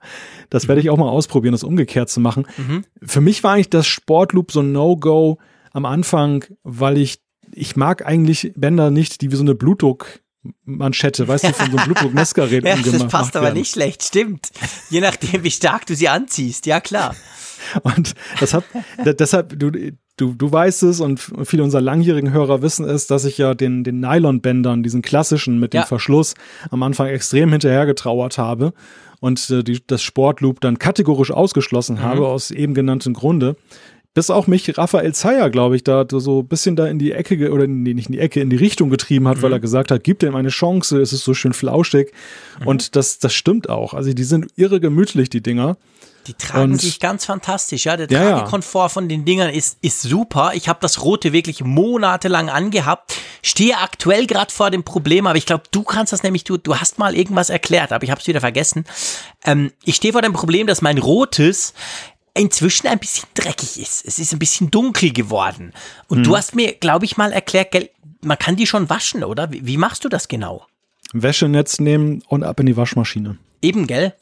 Das 0.50 0.68
werde 0.68 0.80
ich 0.80 0.90
auch 0.90 0.98
mal 0.98 1.08
ausprobieren, 1.08 1.52
das 1.52 1.64
umgekehrt 1.64 2.08
zu 2.08 2.20
machen. 2.20 2.46
Mhm. 2.56 2.84
Für 3.00 3.20
mich 3.20 3.44
war 3.44 3.52
eigentlich 3.52 3.70
das 3.70 3.86
Sportloop 3.86 4.50
so 4.50 4.60
ein 4.60 4.72
No-Go 4.72 5.38
am 5.72 5.84
Anfang, 5.84 6.44
weil 6.62 6.98
ich, 6.98 7.20
ich 7.52 7.76
mag 7.76 8.06
eigentlich 8.06 8.52
Bänder 8.56 8.90
nicht, 8.90 9.20
die 9.20 9.30
wie 9.30 9.36
so 9.36 9.42
eine 9.42 9.54
Blutdruck 9.54 10.20
Manschette, 10.64 11.28
weißt 11.28 11.44
du, 11.44 11.52
von 11.52 11.70
so 11.70 11.76
einem 11.76 11.84
Blutdruckmessgerät 11.92 12.64
ja, 12.64 12.76
Das 12.76 13.06
passt 13.06 13.36
aber 13.36 13.46
werden. 13.46 13.58
nicht 13.58 13.72
schlecht, 13.72 14.02
stimmt. 14.02 14.48
Je 14.90 15.00
nachdem, 15.00 15.44
wie 15.44 15.50
stark 15.50 15.86
du 15.86 15.94
sie 15.94 16.08
anziehst, 16.08 16.66
ja 16.66 16.80
klar. 16.80 17.14
Und 17.82 18.14
das 18.40 18.54
hat, 18.54 18.64
deshalb, 19.04 19.56
du, 19.58 19.70
du, 19.70 20.34
du 20.34 20.52
weißt 20.52 20.82
es 20.82 21.00
und 21.00 21.20
viele 21.44 21.62
unserer 21.62 21.80
langjährigen 21.80 22.32
Hörer 22.32 22.60
wissen 22.60 22.84
es, 22.84 23.06
dass 23.06 23.24
ich 23.24 23.38
ja 23.38 23.54
den, 23.54 23.84
den 23.84 24.00
Nylon-Bändern, 24.00 24.82
diesen 24.82 25.00
klassischen 25.00 25.60
mit 25.60 25.72
dem 25.72 25.84
Verschluss, 25.84 26.34
am 26.70 26.82
Anfang 26.82 27.06
extrem 27.06 27.50
hinterhergetrauert 27.50 28.36
habe 28.36 28.74
und 29.20 29.48
äh, 29.50 29.62
die, 29.62 29.80
das 29.86 30.02
Sportloop 30.02 30.60
dann 30.60 30.80
kategorisch 30.80 31.30
ausgeschlossen 31.30 31.96
mhm. 31.96 32.02
habe, 32.02 32.26
aus 32.26 32.50
eben 32.50 32.74
genanntem 32.74 33.14
Grunde 33.14 33.56
bis 34.14 34.30
auch 34.30 34.46
mich 34.46 34.76
Raphael 34.76 35.14
Zeyer, 35.14 35.48
glaube 35.50 35.76
ich, 35.76 35.84
da 35.84 36.04
so 36.08 36.40
ein 36.40 36.46
bisschen 36.46 36.76
da 36.76 36.86
in 36.86 36.98
die 36.98 37.12
Ecke, 37.12 37.50
oder 37.50 37.66
nee, 37.66 37.94
nicht 37.94 38.08
in 38.08 38.12
die 38.12 38.18
Ecke, 38.18 38.40
in 38.40 38.50
die 38.50 38.56
Richtung 38.56 38.90
getrieben 38.90 39.26
hat, 39.26 39.38
mhm. 39.38 39.42
weil 39.42 39.52
er 39.52 39.60
gesagt 39.60 39.90
hat, 39.90 40.04
gib 40.04 40.18
dem 40.18 40.36
eine 40.36 40.50
Chance, 40.50 41.00
es 41.00 41.12
ist 41.12 41.24
so 41.24 41.34
schön 41.34 41.52
flauschig. 41.52 42.12
Mhm. 42.60 42.66
Und 42.66 42.96
das, 42.96 43.18
das 43.18 43.32
stimmt 43.32 43.70
auch. 43.70 43.94
Also 43.94 44.12
die 44.12 44.24
sind 44.24 44.48
irre 44.56 44.80
gemütlich, 44.80 45.30
die 45.30 45.42
Dinger. 45.42 45.76
Die 46.26 46.34
tragen 46.34 46.72
und, 46.72 46.80
sich 46.80 47.00
ganz 47.00 47.24
fantastisch, 47.24 47.84
ja. 47.84 47.96
Der 47.96 48.08
ja, 48.08 48.38
Tragekomfort 48.38 48.90
von 48.90 49.08
den 49.08 49.24
Dingern 49.24 49.50
ist, 49.50 49.78
ist 49.82 50.02
super. 50.02 50.52
Ich 50.54 50.68
habe 50.68 50.78
das 50.80 51.02
Rote 51.02 51.32
wirklich 51.32 51.64
monatelang 51.64 52.48
angehabt. 52.48 53.16
Stehe 53.42 53.78
aktuell 53.78 54.26
gerade 54.26 54.52
vor 54.52 54.70
dem 54.70 54.84
Problem, 54.84 55.26
aber 55.26 55.36
ich 55.36 55.46
glaube, 55.46 55.64
du 55.72 55.82
kannst 55.82 56.12
das 56.12 56.22
nämlich, 56.22 56.44
du, 56.44 56.58
du 56.58 56.76
hast 56.76 56.98
mal 56.98 57.16
irgendwas 57.16 57.50
erklärt, 57.50 57.90
aber 57.90 58.04
ich 58.04 58.10
habe 58.10 58.20
es 58.20 58.26
wieder 58.28 58.40
vergessen. 58.40 58.84
Ähm, 59.44 59.72
ich 59.84 59.96
stehe 59.96 60.12
vor 60.12 60.22
dem 60.22 60.32
Problem, 60.32 60.68
dass 60.68 60.80
mein 60.80 60.98
Rotes 60.98 61.74
inzwischen 62.34 62.86
ein 62.86 62.98
bisschen 62.98 63.28
dreckig 63.34 63.80
ist. 63.80 64.06
Es 64.06 64.18
ist 64.18 64.32
ein 64.32 64.38
bisschen 64.38 64.70
dunkel 64.70 65.12
geworden. 65.12 65.72
Und 66.08 66.18
hm. 66.18 66.24
du 66.24 66.36
hast 66.36 66.54
mir, 66.54 66.72
glaube 66.72 67.04
ich, 67.04 67.16
mal 67.16 67.32
erklärt, 67.32 67.72
gell, 67.72 67.90
man 68.22 68.38
kann 68.38 68.56
die 68.56 68.66
schon 68.66 68.88
waschen, 68.88 69.24
oder? 69.24 69.50
Wie, 69.52 69.66
wie 69.66 69.76
machst 69.76 70.04
du 70.04 70.08
das 70.08 70.28
genau? 70.28 70.66
Wäschenetz 71.12 71.78
nehmen 71.78 72.22
und 72.28 72.42
ab 72.42 72.60
in 72.60 72.66
die 72.66 72.76
Waschmaschine. 72.76 73.36
Eben, 73.60 73.86
gell? 73.86 74.14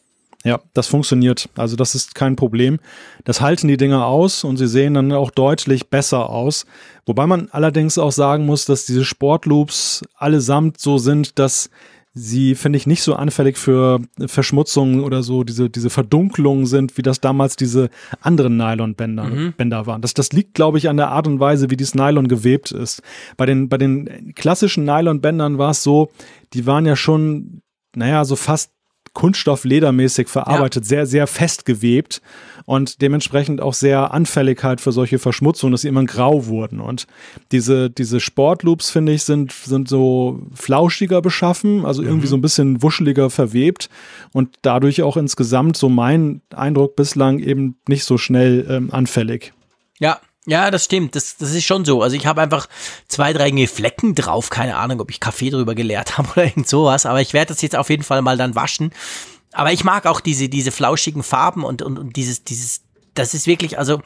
Ja, 0.43 0.61
das 0.73 0.87
funktioniert. 0.87 1.51
Also 1.57 1.77
das 1.77 1.95
ist 1.95 2.15
kein 2.15 2.35
Problem. 2.35 2.81
Das 3.25 3.43
halten 3.43 3.69
die 3.69 3.77
Dinger 3.77 4.07
aus 4.07 4.43
und 4.43 4.57
sie 4.57 4.69
sehen 4.69 4.95
dann 4.95 5.13
auch 5.13 5.31
deutlich 5.31 5.89
besser 5.89 6.31
aus. 6.31 6.65
Wobei 7.05 7.27
man 7.27 7.49
allerdings 7.51 7.99
auch 7.99 8.13
sagen 8.13 8.47
muss, 8.47 8.65
dass 8.65 8.87
diese 8.87 9.05
Sportloops 9.05 10.03
allesamt 10.15 10.81
so 10.81 10.97
sind, 10.97 11.39
dass 11.39 11.69
sie, 12.13 12.55
finde 12.57 12.77
ich, 12.77 12.87
nicht 12.87 13.03
so 13.03 13.15
anfällig 13.15 13.57
für 13.57 14.01
Verschmutzungen 14.19 15.01
oder 15.01 15.23
so, 15.23 15.45
diese, 15.45 15.71
diese 15.71 15.91
Verdunklungen 15.91 16.67
sind, 16.67 16.99
wie 16.99 17.03
das 17.03 17.21
damals 17.21 17.55
diese 17.57 17.89
anderen 18.21 18.57
Nylon-Bänder 18.57 19.25
mhm. 19.25 19.53
Bänder 19.57 19.87
waren. 19.87 20.03
Das, 20.03 20.15
das 20.15 20.33
liegt, 20.33 20.55
glaube 20.55 20.79
ich, 20.79 20.89
an 20.89 20.97
der 20.97 21.09
Art 21.09 21.29
und 21.29 21.39
Weise, 21.39 21.71
wie 21.71 21.77
dieses 21.77 21.95
Nylon 21.95 22.27
gewebt 22.27 22.73
ist. 22.73 23.03
Bei 23.37 23.47
den, 23.47 23.69
bei 23.69 23.79
den 23.79 24.35
klassischen 24.35 24.85
Nylon-Bändern 24.85 25.59
war 25.59 25.71
es 25.71 25.83
so, 25.83 26.11
die 26.53 26.67
waren 26.67 26.85
ja 26.85 26.97
schon, 26.97 27.63
naja, 27.95 28.25
so 28.25 28.35
fast 28.35 28.73
Kunststoff-ledermäßig 29.13 30.29
verarbeitet, 30.29 30.85
ja. 30.85 30.89
sehr, 30.89 31.07
sehr 31.07 31.27
fest 31.27 31.65
gewebt 31.65 32.23
und 32.71 33.03
dementsprechend 33.03 33.61
auch 33.61 33.75
sehr 33.75 34.15
Anfälligkeit 34.15 34.81
für 34.81 34.93
solche 34.93 35.19
Verschmutzungen, 35.19 35.73
dass 35.73 35.81
sie 35.81 35.89
immer 35.89 36.05
grau 36.05 36.47
wurden. 36.47 36.79
Und 36.79 37.09
diese, 37.51 37.91
diese 37.91 38.21
Sportloops, 38.21 38.91
finde 38.91 39.11
ich, 39.11 39.25
sind, 39.25 39.51
sind 39.51 39.89
so 39.89 40.41
flauschiger 40.55 41.21
beschaffen, 41.21 41.85
also 41.85 42.01
irgendwie 42.01 42.27
mhm. 42.27 42.31
so 42.31 42.37
ein 42.37 42.43
bisschen 42.43 42.81
wuscheliger 42.81 43.29
verwebt 43.29 43.91
und 44.33 44.55
dadurch 44.63 45.03
auch 45.03 45.17
insgesamt, 45.17 45.77
so 45.77 45.89
mein 45.89 46.43
Eindruck 46.55 46.95
bislang, 46.95 47.41
eben 47.41 47.75
nicht 47.89 48.05
so 48.05 48.19
schnell 48.19 48.65
ähm, 48.71 48.91
anfällig. 48.93 49.53
Ja, 49.99 50.21
ja, 50.47 50.71
das 50.71 50.85
stimmt. 50.85 51.17
Das, 51.17 51.39
das 51.39 51.53
ist 51.53 51.65
schon 51.65 51.85
so. 51.85 52.03
Also 52.03 52.15
ich 52.15 52.27
habe 52.27 52.41
einfach 52.41 52.69
zwei, 53.09 53.33
drei 53.33 53.51
Flecken 53.67 54.15
drauf. 54.15 54.49
Keine 54.49 54.77
Ahnung, 54.77 55.01
ob 55.01 55.11
ich 55.11 55.19
Kaffee 55.19 55.51
drüber 55.51 55.75
geleert 55.75 56.19
habe 56.19 56.29
oder 56.31 56.45
irgend 56.45 56.69
sowas. 56.69 57.05
Aber 57.05 57.21
ich 57.21 57.33
werde 57.33 57.53
das 57.53 57.63
jetzt 57.63 57.75
auf 57.75 57.91
jeden 57.91 58.05
Fall 58.05 58.23
mal 58.23 58.37
dann 58.37 58.55
waschen. 58.55 58.93
Aber 59.53 59.73
ich 59.73 59.85
mag 59.85 60.07
auch 60.07 60.21
diese, 60.21 60.49
diese 60.49 60.71
flauschigen 60.71 61.23
Farben 61.23 61.65
und, 61.65 61.83
und, 61.83 61.99
und 61.99 62.17
dieses, 62.17 62.45
dieses, 62.45 62.83
das 63.15 63.35
ist 63.35 63.47
wirklich, 63.47 63.79
also 63.79 64.01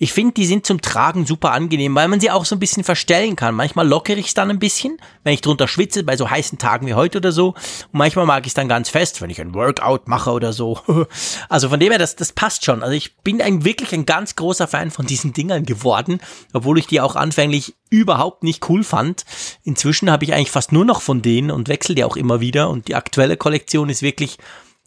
ich 0.00 0.12
finde, 0.12 0.34
die 0.34 0.46
sind 0.46 0.64
zum 0.64 0.80
Tragen 0.80 1.26
super 1.26 1.50
angenehm, 1.50 1.94
weil 1.96 2.06
man 2.06 2.20
sie 2.20 2.30
auch 2.30 2.44
so 2.44 2.54
ein 2.54 2.60
bisschen 2.60 2.84
verstellen 2.84 3.34
kann. 3.34 3.54
Manchmal 3.56 3.86
lockere 3.86 4.16
ich 4.16 4.28
es 4.28 4.34
dann 4.34 4.48
ein 4.48 4.60
bisschen, 4.60 4.96
wenn 5.24 5.34
ich 5.34 5.40
drunter 5.40 5.66
schwitze, 5.66 6.04
bei 6.04 6.16
so 6.16 6.30
heißen 6.30 6.56
Tagen 6.58 6.86
wie 6.86 6.94
heute 6.94 7.18
oder 7.18 7.32
so. 7.32 7.48
Und 7.48 7.98
manchmal 7.98 8.24
mag 8.24 8.44
ich 8.44 8.50
es 8.50 8.54
dann 8.54 8.68
ganz 8.68 8.88
fest, 8.88 9.20
wenn 9.20 9.30
ich 9.30 9.40
ein 9.40 9.54
Workout 9.54 10.06
mache 10.06 10.30
oder 10.30 10.52
so. 10.52 10.78
Also 11.48 11.68
von 11.68 11.80
dem 11.80 11.90
her, 11.90 11.98
das, 11.98 12.14
das 12.14 12.32
passt 12.32 12.64
schon. 12.64 12.82
Also 12.82 12.94
ich 12.94 13.16
bin 13.18 13.40
ein, 13.40 13.64
wirklich 13.64 13.92
ein 13.92 14.06
ganz 14.06 14.36
großer 14.36 14.68
Fan 14.68 14.90
von 14.90 15.06
diesen 15.06 15.32
Dingern 15.32 15.64
geworden, 15.64 16.20
obwohl 16.52 16.78
ich 16.78 16.86
die 16.86 17.00
auch 17.00 17.16
anfänglich 17.16 17.74
überhaupt 17.90 18.42
nicht 18.42 18.68
cool 18.68 18.84
fand. 18.84 19.24
Inzwischen 19.64 20.10
habe 20.10 20.24
ich 20.24 20.34
eigentlich 20.34 20.50
fast 20.50 20.72
nur 20.72 20.84
noch 20.84 21.00
von 21.00 21.22
denen 21.22 21.50
und 21.50 21.68
wechsle 21.68 21.94
die 21.94 22.04
auch 22.04 22.16
immer 22.16 22.40
wieder. 22.40 22.68
Und 22.68 22.88
die 22.88 22.94
aktuelle 22.94 23.36
Kollektion 23.36 23.88
ist 23.88 24.02
wirklich, 24.02 24.38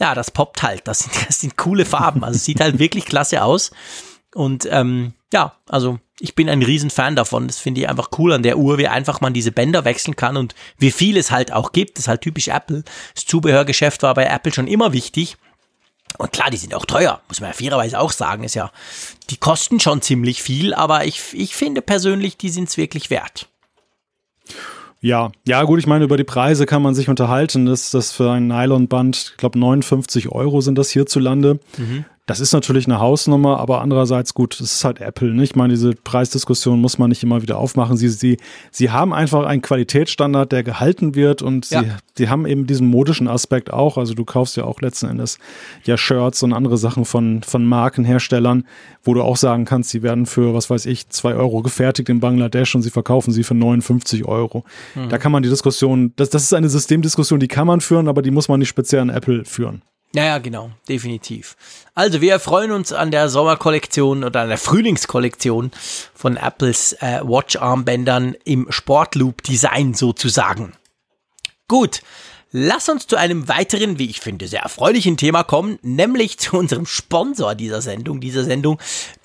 ja, 0.01 0.15
das 0.15 0.31
poppt 0.31 0.63
halt. 0.63 0.87
Das 0.87 0.99
sind, 0.99 1.13
das 1.27 1.39
sind 1.39 1.57
coole 1.57 1.85
Farben. 1.85 2.23
Also 2.23 2.39
sieht 2.39 2.59
halt 2.59 2.79
wirklich 2.79 3.05
klasse 3.05 3.43
aus. 3.43 3.71
Und 4.33 4.67
ähm, 4.69 5.13
ja, 5.31 5.53
also 5.69 5.99
ich 6.19 6.35
bin 6.35 6.49
ein 6.49 6.63
Riesenfan 6.63 7.15
davon. 7.15 7.47
Das 7.47 7.59
finde 7.59 7.81
ich 7.81 7.89
einfach 7.89 8.09
cool 8.17 8.33
an 8.33 8.43
der 8.43 8.57
Uhr, 8.57 8.77
wie 8.77 8.87
einfach 8.87 9.21
man 9.21 9.33
diese 9.33 9.51
Bänder 9.51 9.85
wechseln 9.85 10.15
kann 10.15 10.37
und 10.37 10.55
wie 10.77 10.91
viel 10.91 11.17
es 11.17 11.31
halt 11.31 11.53
auch 11.53 11.71
gibt. 11.71 11.97
Das 11.97 12.05
ist 12.05 12.07
halt 12.07 12.21
typisch 12.21 12.47
Apple. 12.47 12.83
Das 13.13 13.25
Zubehörgeschäft 13.25 14.01
war 14.03 14.15
bei 14.15 14.25
Apple 14.25 14.51
schon 14.51 14.67
immer 14.67 14.91
wichtig. 14.91 15.37
Und 16.17 16.31
klar, 16.31 16.49
die 16.49 16.57
sind 16.57 16.73
auch 16.73 16.85
teuer, 16.85 17.21
muss 17.29 17.39
man 17.39 17.51
ja 17.51 17.53
fairerweise 17.53 17.99
auch 17.99 18.11
sagen. 18.11 18.43
Ist 18.43 18.55
ja, 18.55 18.71
die 19.29 19.37
kosten 19.37 19.79
schon 19.79 20.01
ziemlich 20.01 20.41
viel, 20.41 20.73
aber 20.73 21.05
ich, 21.05 21.21
ich 21.33 21.55
finde 21.55 21.81
persönlich, 21.81 22.37
die 22.37 22.49
sind 22.49 22.69
es 22.69 22.75
wirklich 22.75 23.09
wert. 23.09 23.50
Ja, 25.01 25.31
ja, 25.47 25.63
gut, 25.63 25.79
ich 25.79 25.87
meine, 25.87 26.03
über 26.05 26.15
die 26.15 26.23
Preise 26.23 26.67
kann 26.67 26.83
man 26.83 26.93
sich 26.93 27.09
unterhalten. 27.09 27.65
Das, 27.65 27.89
das 27.89 28.11
für 28.11 28.31
ein 28.31 28.47
Nylonband, 28.47 29.31
ich 29.31 29.37
glaube, 29.37 29.57
59 29.57 30.29
Euro 30.29 30.61
sind 30.61 30.77
das 30.77 30.91
hierzulande. 30.91 31.59
Mhm. 31.77 32.05
Das 32.27 32.39
ist 32.39 32.53
natürlich 32.53 32.85
eine 32.85 32.99
Hausnummer, 32.99 33.59
aber 33.59 33.81
andererseits 33.81 34.35
gut, 34.35 34.53
es 34.61 34.75
ist 34.75 34.85
halt 34.85 35.01
Apple. 35.01 35.33
Ne? 35.33 35.43
Ich 35.43 35.55
meine, 35.55 35.73
diese 35.73 35.93
Preisdiskussion 35.93 36.79
muss 36.79 36.99
man 36.99 37.09
nicht 37.09 37.23
immer 37.23 37.41
wieder 37.41 37.57
aufmachen. 37.57 37.97
Sie, 37.97 38.09
sie, 38.09 38.37
sie 38.69 38.91
haben 38.91 39.11
einfach 39.11 39.45
einen 39.45 39.63
Qualitätsstandard, 39.63 40.51
der 40.51 40.63
gehalten 40.63 41.15
wird 41.15 41.41
und 41.41 41.69
ja. 41.71 41.81
sie, 41.81 41.89
sie 42.19 42.29
haben 42.29 42.45
eben 42.45 42.67
diesen 42.67 42.87
modischen 42.87 43.27
Aspekt 43.27 43.73
auch. 43.73 43.97
Also 43.97 44.13
du 44.13 44.23
kaufst 44.23 44.55
ja 44.55 44.65
auch 44.65 44.81
letzten 44.81 45.07
Endes 45.07 45.39
ja 45.83 45.97
Shirts 45.97 46.43
und 46.43 46.53
andere 46.53 46.77
Sachen 46.77 47.05
von, 47.05 47.41
von 47.41 47.65
Markenherstellern, 47.65 48.65
wo 49.03 49.15
du 49.15 49.23
auch 49.23 49.37
sagen 49.37 49.65
kannst, 49.65 49.89
sie 49.89 50.03
werden 50.03 50.27
für, 50.27 50.53
was 50.53 50.69
weiß 50.69 50.85
ich, 50.85 51.09
zwei 51.09 51.33
Euro 51.33 51.63
gefertigt 51.63 52.07
in 52.07 52.19
Bangladesch 52.19 52.75
und 52.75 52.83
sie 52.83 52.91
verkaufen 52.91 53.31
sie 53.31 53.43
für 53.43 53.55
59 53.55 54.25
Euro. 54.25 54.63
Mhm. 54.93 55.09
Da 55.09 55.17
kann 55.17 55.31
man 55.31 55.41
die 55.41 55.49
Diskussion, 55.49 56.13
das, 56.17 56.29
das 56.29 56.43
ist 56.43 56.53
eine 56.53 56.69
Systemdiskussion, 56.69 57.39
die 57.39 57.47
kann 57.47 57.65
man 57.65 57.81
führen, 57.81 58.07
aber 58.07 58.21
die 58.21 58.31
muss 58.31 58.47
man 58.47 58.59
nicht 58.59 58.69
speziell 58.69 59.01
an 59.01 59.09
Apple 59.09 59.43
führen. 59.43 59.81
Ja, 60.13 60.25
ja, 60.25 60.37
genau, 60.39 60.71
definitiv. 60.89 61.55
Also 61.95 62.19
wir 62.19 62.39
freuen 62.39 62.71
uns 62.71 62.91
an 62.91 63.11
der 63.11 63.29
Sommerkollektion 63.29 64.25
oder 64.25 64.41
an 64.41 64.49
der 64.49 64.57
Frühlingskollektion 64.57 65.71
von 66.13 66.35
Apples 66.35 66.93
äh, 66.99 67.21
Watch-Armbändern 67.23 68.35
im 68.43 68.67
Sportloop-Design 68.69 69.93
sozusagen. 69.93 70.73
Gut, 71.69 72.01
Lass 72.53 72.89
uns 72.89 73.07
zu 73.07 73.15
einem 73.15 73.47
weiteren, 73.47 73.97
wie 73.97 74.09
ich 74.09 74.19
finde, 74.19 74.45
sehr 74.45 74.63
erfreulichen 74.63 75.15
Thema 75.15 75.43
kommen, 75.43 75.79
nämlich 75.83 76.37
zu 76.37 76.57
unserem 76.57 76.85
Sponsor 76.85 77.55
dieser 77.55 77.81
Sendung. 77.81 78.19
Dieser 78.19 78.43
Sendung 78.43 78.77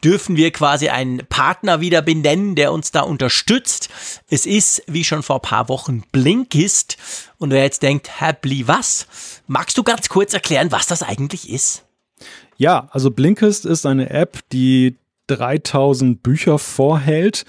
dürfen 0.05 0.37
wir 0.37 0.53
quasi 0.53 0.91
einen 0.91 1.27
Partner 1.27 1.81
wieder 1.81 2.03
benennen, 2.03 2.55
der 2.55 2.73
uns 2.73 2.93
da 2.93 3.01
unterstützt. 3.01 3.89
Es 4.31 4.47
ist, 4.47 4.85
wie 4.87 5.03
schon 5.03 5.25
vor 5.25 5.43
paar 5.43 5.69
Wochen, 5.69 6.05
Blinkist. 6.13 6.99
Und 7.39 7.51
wer 7.51 7.65
jetzt 7.65 7.83
denkt, 7.83 8.21
Habli 8.21 8.69
was? 8.69 9.09
Magst 9.49 9.77
du 9.77 9.83
ganz 9.83 10.09
kurz 10.09 10.33
erklären, 10.33 10.71
was 10.71 10.87
das 10.87 11.03
eigentlich 11.03 11.51
ist? 11.51 11.83
Ja, 12.59 12.89
also 12.93 13.11
Blinkist 13.11 13.67
ist 13.67 13.87
eine 13.87 14.09
App, 14.11 14.39
die 14.53 14.97
3000 15.27 16.23
Bücher 16.23 16.61
vorhält 16.61 17.45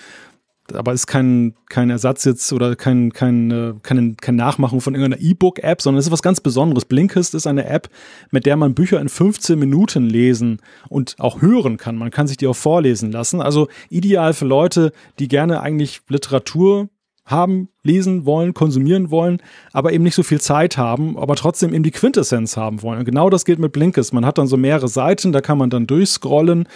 aber 0.73 0.93
ist 0.93 1.07
kein, 1.07 1.53
kein 1.69 1.89
Ersatz 1.89 2.25
jetzt 2.25 2.51
oder 2.53 2.75
kein, 2.75 3.13
kein, 3.13 3.51
äh, 3.51 3.73
keine, 3.83 4.15
keine 4.15 4.37
Nachmachung 4.37 4.81
von 4.81 4.95
irgendeiner 4.95 5.21
E-Book-App, 5.21 5.81
sondern 5.81 5.99
es 5.99 6.07
ist 6.07 6.11
was 6.11 6.21
ganz 6.21 6.41
Besonderes. 6.41 6.85
Blinkist 6.85 7.33
ist 7.35 7.47
eine 7.47 7.65
App, 7.65 7.89
mit 8.31 8.45
der 8.45 8.57
man 8.57 8.73
Bücher 8.73 8.99
in 8.99 9.09
15 9.09 9.57
Minuten 9.57 10.03
lesen 10.03 10.61
und 10.89 11.15
auch 11.19 11.41
hören 11.41 11.77
kann. 11.77 11.95
Man 11.95 12.11
kann 12.11 12.27
sich 12.27 12.37
die 12.37 12.47
auch 12.47 12.55
vorlesen 12.55 13.11
lassen. 13.11 13.41
Also 13.41 13.67
ideal 13.89 14.33
für 14.33 14.45
Leute, 14.45 14.91
die 15.19 15.27
gerne 15.27 15.61
eigentlich 15.61 16.01
Literatur 16.07 16.89
haben, 17.27 17.67
lesen 17.83 18.25
wollen, 18.25 18.53
konsumieren 18.53 19.11
wollen, 19.11 19.41
aber 19.73 19.91
eben 19.91 20.03
nicht 20.03 20.15
so 20.15 20.23
viel 20.23 20.39
Zeit 20.39 20.77
haben, 20.77 21.17
aber 21.17 21.35
trotzdem 21.35 21.73
eben 21.73 21.83
die 21.83 21.91
Quintessenz 21.91 22.55
haben 22.55 22.81
wollen. 22.81 22.99
Und 22.99 23.05
genau 23.05 23.29
das 23.29 23.43
gilt 23.43 23.59
mit 23.59 23.73
Blinkist. 23.73 24.13
Man 24.13 24.25
hat 24.25 24.37
dann 24.37 24.47
so 24.47 24.57
mehrere 24.57 24.87
Seiten, 24.87 25.33
da 25.33 25.41
kann 25.41 25.57
man 25.57 25.69
dann 25.69 25.87
durchscrollen 25.87 26.67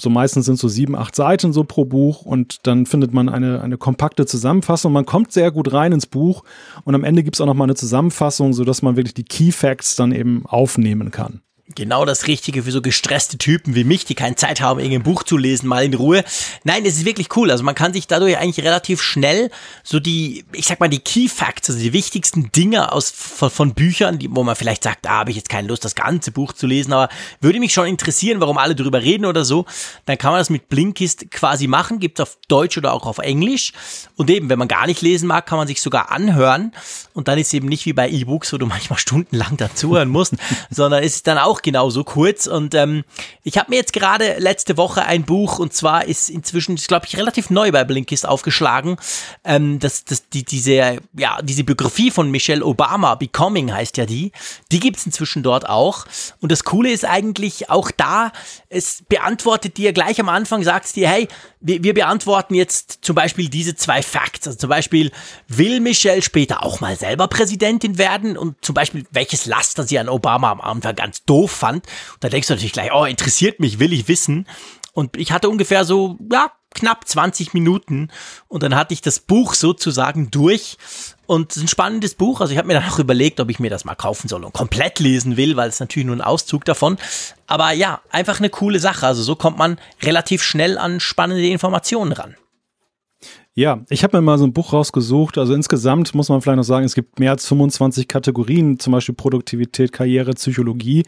so 0.00 0.10
meistens 0.10 0.46
sind 0.46 0.58
so 0.58 0.68
sieben, 0.68 0.96
acht 0.96 1.14
Seiten 1.14 1.52
so 1.52 1.64
pro 1.64 1.84
Buch 1.84 2.22
und 2.22 2.66
dann 2.66 2.86
findet 2.86 3.12
man 3.12 3.28
eine, 3.28 3.60
eine 3.60 3.78
kompakte 3.78 4.26
Zusammenfassung. 4.26 4.92
Man 4.92 5.06
kommt 5.06 5.32
sehr 5.32 5.50
gut 5.50 5.72
rein 5.72 5.92
ins 5.92 6.06
Buch 6.06 6.44
und 6.84 6.94
am 6.94 7.04
Ende 7.04 7.22
gibt 7.22 7.36
es 7.36 7.40
auch 7.40 7.46
noch 7.46 7.54
mal 7.54 7.64
eine 7.64 7.74
Zusammenfassung, 7.74 8.52
sodass 8.52 8.82
man 8.82 8.96
wirklich 8.96 9.14
die 9.14 9.24
Key 9.24 9.52
Facts 9.52 9.96
dann 9.96 10.12
eben 10.12 10.44
aufnehmen 10.46 11.10
kann 11.10 11.42
genau 11.74 12.04
das 12.04 12.26
Richtige 12.26 12.62
für 12.62 12.72
so 12.72 12.82
gestresste 12.82 13.38
Typen 13.38 13.74
wie 13.74 13.84
mich, 13.84 14.04
die 14.04 14.14
keine 14.14 14.36
Zeit 14.36 14.60
haben, 14.60 14.80
irgendein 14.80 15.02
Buch 15.02 15.22
zu 15.22 15.36
lesen, 15.36 15.66
mal 15.66 15.84
in 15.84 15.94
Ruhe. 15.94 16.24
Nein, 16.64 16.84
es 16.84 16.96
ist 16.96 17.04
wirklich 17.04 17.36
cool. 17.36 17.50
Also 17.50 17.64
man 17.64 17.74
kann 17.74 17.92
sich 17.92 18.06
dadurch 18.06 18.38
eigentlich 18.38 18.64
relativ 18.64 19.02
schnell 19.02 19.50
so 19.82 20.00
die, 20.00 20.44
ich 20.52 20.66
sag 20.66 20.80
mal, 20.80 20.88
die 20.88 20.98
Key 20.98 21.28
Facts, 21.28 21.70
also 21.70 21.80
die 21.80 21.92
wichtigsten 21.92 22.52
Dinge 22.52 22.92
aus, 22.92 23.10
von, 23.10 23.50
von 23.50 23.74
Büchern, 23.74 24.18
die, 24.18 24.28
wo 24.30 24.42
man 24.42 24.56
vielleicht 24.56 24.82
sagt, 24.82 25.06
ah, 25.06 25.20
habe 25.20 25.30
ich 25.30 25.36
jetzt 25.36 25.48
keine 25.48 25.68
Lust, 25.68 25.84
das 25.84 25.94
ganze 25.94 26.32
Buch 26.32 26.52
zu 26.52 26.66
lesen, 26.66 26.92
aber 26.92 27.08
würde 27.40 27.60
mich 27.60 27.72
schon 27.72 27.86
interessieren, 27.86 28.40
warum 28.40 28.58
alle 28.58 28.74
drüber 28.74 29.02
reden 29.02 29.24
oder 29.24 29.44
so, 29.44 29.66
dann 30.06 30.18
kann 30.18 30.32
man 30.32 30.40
das 30.40 30.50
mit 30.50 30.68
Blinkist 30.68 31.30
quasi 31.30 31.66
machen, 31.66 32.00
gibt 32.00 32.18
es 32.18 32.22
auf 32.22 32.38
Deutsch 32.48 32.78
oder 32.78 32.92
auch 32.92 33.06
auf 33.06 33.18
Englisch. 33.18 33.72
Und 34.16 34.30
eben, 34.30 34.48
wenn 34.48 34.58
man 34.58 34.68
gar 34.68 34.86
nicht 34.86 35.02
lesen 35.02 35.26
mag, 35.26 35.46
kann 35.46 35.58
man 35.58 35.66
sich 35.66 35.80
sogar 35.80 36.10
anhören. 36.10 36.72
Und 37.14 37.28
dann 37.28 37.38
ist 37.38 37.48
es 37.48 37.54
eben 37.54 37.68
nicht 37.68 37.86
wie 37.86 37.92
bei 37.92 38.08
E-Books, 38.08 38.52
wo 38.52 38.58
du 38.58 38.66
manchmal 38.66 38.98
stundenlang 38.98 39.56
dazuhören 39.56 40.08
musst, 40.08 40.34
sondern 40.70 41.02
ist 41.02 41.14
es 41.14 41.22
dann 41.22 41.38
auch 41.38 41.59
genauso 41.62 42.04
kurz. 42.04 42.46
Und 42.46 42.74
ähm, 42.74 43.04
ich 43.42 43.58
habe 43.58 43.70
mir 43.70 43.76
jetzt 43.76 43.92
gerade 43.92 44.36
letzte 44.38 44.76
Woche 44.76 45.04
ein 45.04 45.24
Buch, 45.24 45.58
und 45.58 45.72
zwar 45.72 46.04
ist 46.04 46.30
inzwischen, 46.30 46.76
glaube 46.76 47.06
ich, 47.06 47.16
relativ 47.16 47.50
neu 47.50 47.72
bei 47.72 47.84
Blinkist 47.84 48.26
aufgeschlagen. 48.26 48.96
Ähm, 49.44 49.78
das, 49.78 50.04
das, 50.04 50.28
die, 50.28 50.44
diese, 50.44 50.98
ja, 51.16 51.40
diese 51.42 51.64
Biografie 51.64 52.10
von 52.10 52.30
Michelle 52.30 52.64
Obama, 52.64 53.14
Becoming 53.14 53.72
heißt 53.72 53.96
ja 53.96 54.06
die, 54.06 54.32
die 54.72 54.80
gibt 54.80 54.98
es 54.98 55.06
inzwischen 55.06 55.42
dort 55.42 55.68
auch. 55.68 56.06
Und 56.40 56.52
das 56.52 56.64
Coole 56.64 56.90
ist 56.90 57.04
eigentlich 57.04 57.70
auch 57.70 57.90
da, 57.90 58.32
es 58.68 59.02
beantwortet 59.08 59.76
dir 59.76 59.92
gleich 59.92 60.20
am 60.20 60.28
Anfang, 60.28 60.62
sagt 60.62 60.94
dir, 60.96 61.08
hey, 61.08 61.28
wir, 61.60 61.82
wir 61.82 61.94
beantworten 61.94 62.54
jetzt 62.54 62.98
zum 63.02 63.14
Beispiel 63.14 63.48
diese 63.48 63.74
zwei 63.74 64.02
Facts. 64.02 64.46
Also 64.46 64.58
zum 64.58 64.70
Beispiel, 64.70 65.10
will 65.48 65.80
Michelle 65.80 66.22
später 66.22 66.64
auch 66.64 66.80
mal 66.80 66.96
selber 66.96 67.28
Präsidentin 67.28 67.98
werden? 67.98 68.36
Und 68.36 68.56
zum 68.64 68.74
Beispiel, 68.74 69.06
welches 69.10 69.46
Laster 69.46 69.84
sie 69.84 69.98
an 69.98 70.08
Obama 70.08 70.50
am 70.50 70.60
Anfang 70.60 70.96
ganz 70.96 71.24
doof 71.24 71.50
fand. 71.50 71.86
Und 72.14 72.24
da 72.24 72.28
denkst 72.28 72.48
du 72.48 72.54
natürlich 72.54 72.72
gleich, 72.72 72.90
oh, 72.92 73.04
interessiert 73.04 73.60
mich, 73.60 73.78
will 73.78 73.92
ich 73.92 74.08
wissen. 74.08 74.46
Und 74.92 75.16
ich 75.16 75.32
hatte 75.32 75.48
ungefähr 75.48 75.84
so, 75.84 76.18
ja, 76.32 76.50
knapp 76.74 77.06
20 77.06 77.52
Minuten 77.54 78.08
und 78.48 78.62
dann 78.62 78.76
hatte 78.76 78.94
ich 78.94 79.02
das 79.02 79.20
Buch 79.20 79.54
sozusagen 79.54 80.30
durch 80.30 80.78
und 81.26 81.50
es 81.50 81.56
ist 81.58 81.64
ein 81.64 81.68
spannendes 81.68 82.14
Buch. 82.14 82.40
Also 82.40 82.52
ich 82.52 82.58
habe 82.58 82.68
mir 82.68 82.74
dann 82.74 82.90
auch 82.90 82.98
überlegt, 82.98 83.40
ob 83.40 83.50
ich 83.50 83.58
mir 83.58 83.70
das 83.70 83.84
mal 83.84 83.94
kaufen 83.94 84.28
soll 84.28 84.44
und 84.44 84.52
komplett 84.52 84.98
lesen 84.98 85.36
will, 85.36 85.56
weil 85.56 85.68
es 85.68 85.80
natürlich 85.80 86.06
nur 86.06 86.16
ein 86.16 86.22
Auszug 86.22 86.64
davon. 86.64 86.98
Aber 87.46 87.72
ja, 87.72 88.00
einfach 88.10 88.38
eine 88.38 88.50
coole 88.50 88.80
Sache. 88.80 89.06
Also 89.06 89.22
so 89.22 89.36
kommt 89.36 89.58
man 89.58 89.78
relativ 90.02 90.42
schnell 90.42 90.78
an 90.78 91.00
spannende 91.00 91.46
Informationen 91.46 92.12
ran. 92.12 92.36
Ja, 93.60 93.80
ich 93.90 94.04
habe 94.04 94.16
mir 94.16 94.22
mal 94.22 94.38
so 94.38 94.44
ein 94.44 94.54
Buch 94.54 94.72
rausgesucht. 94.72 95.36
Also 95.36 95.52
insgesamt 95.52 96.14
muss 96.14 96.30
man 96.30 96.40
vielleicht 96.40 96.56
noch 96.56 96.62
sagen, 96.62 96.86
es 96.86 96.94
gibt 96.94 97.20
mehr 97.20 97.32
als 97.32 97.46
25 97.46 98.08
Kategorien, 98.08 98.78
zum 98.78 98.94
Beispiel 98.94 99.14
Produktivität, 99.14 99.92
Karriere, 99.92 100.32
Psychologie. 100.32 101.02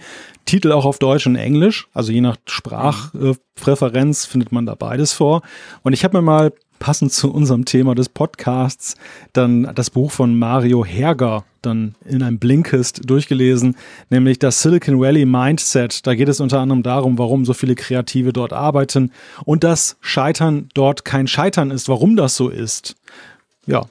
Titel 0.45 0.71
auch 0.73 0.85
auf 0.85 0.99
Deutsch 0.99 1.27
und 1.27 1.37
Englisch. 1.37 1.89
Also 1.95 2.13
je 2.13 2.21
nach 2.21 2.37
Sprachpräferenz 2.45 4.27
findet 4.27 4.53
man 4.53 4.67
da 4.67 4.75
beides 4.75 5.15
vor. 5.15 5.41
Und 5.83 5.95
ich 5.95 6.05
habe 6.05 6.19
mir 6.19 6.23
mal 6.23 6.53
passend 6.83 7.13
zu 7.13 7.33
unserem 7.33 7.65
Thema 7.65 7.95
des 7.95 8.09
Podcasts 8.09 8.97
dann 9.33 9.71
das 9.77 9.89
Buch 9.89 10.11
von 10.11 10.37
Mario 10.37 10.85
Herger 10.85 11.45
dann 11.63 11.95
in 12.05 12.25
einem 12.25 12.41
Blinkist 12.41 13.09
durchgelesen, 13.09 13.77
nämlich 14.11 14.41
das 14.41 14.63
Silicon 14.63 14.99
Valley 14.99 15.25
Mindset. 15.25 16.05
Da 16.05 16.17
geht 16.17 16.29
es 16.29 16.41
unter 16.41 16.59
anderem 16.59 16.83
darum, 16.83 17.19
warum 17.19 17.45
so 17.45 17.55
viele 17.55 17.77
Kreative 17.77 18.33
dort 18.33 18.53
arbeiten 18.53 19.13
und 19.45 19.63
dass 19.63 19.97
Scheitern 20.01 20.71
dort 20.75 21.05
kein 21.05 21.29
Scheitern 21.29 21.71
ist, 21.71 21.89
warum 21.89 22.17
das 22.17 22.35
so 22.35 22.49
ist. 22.49 22.97
Ja, 23.65 23.87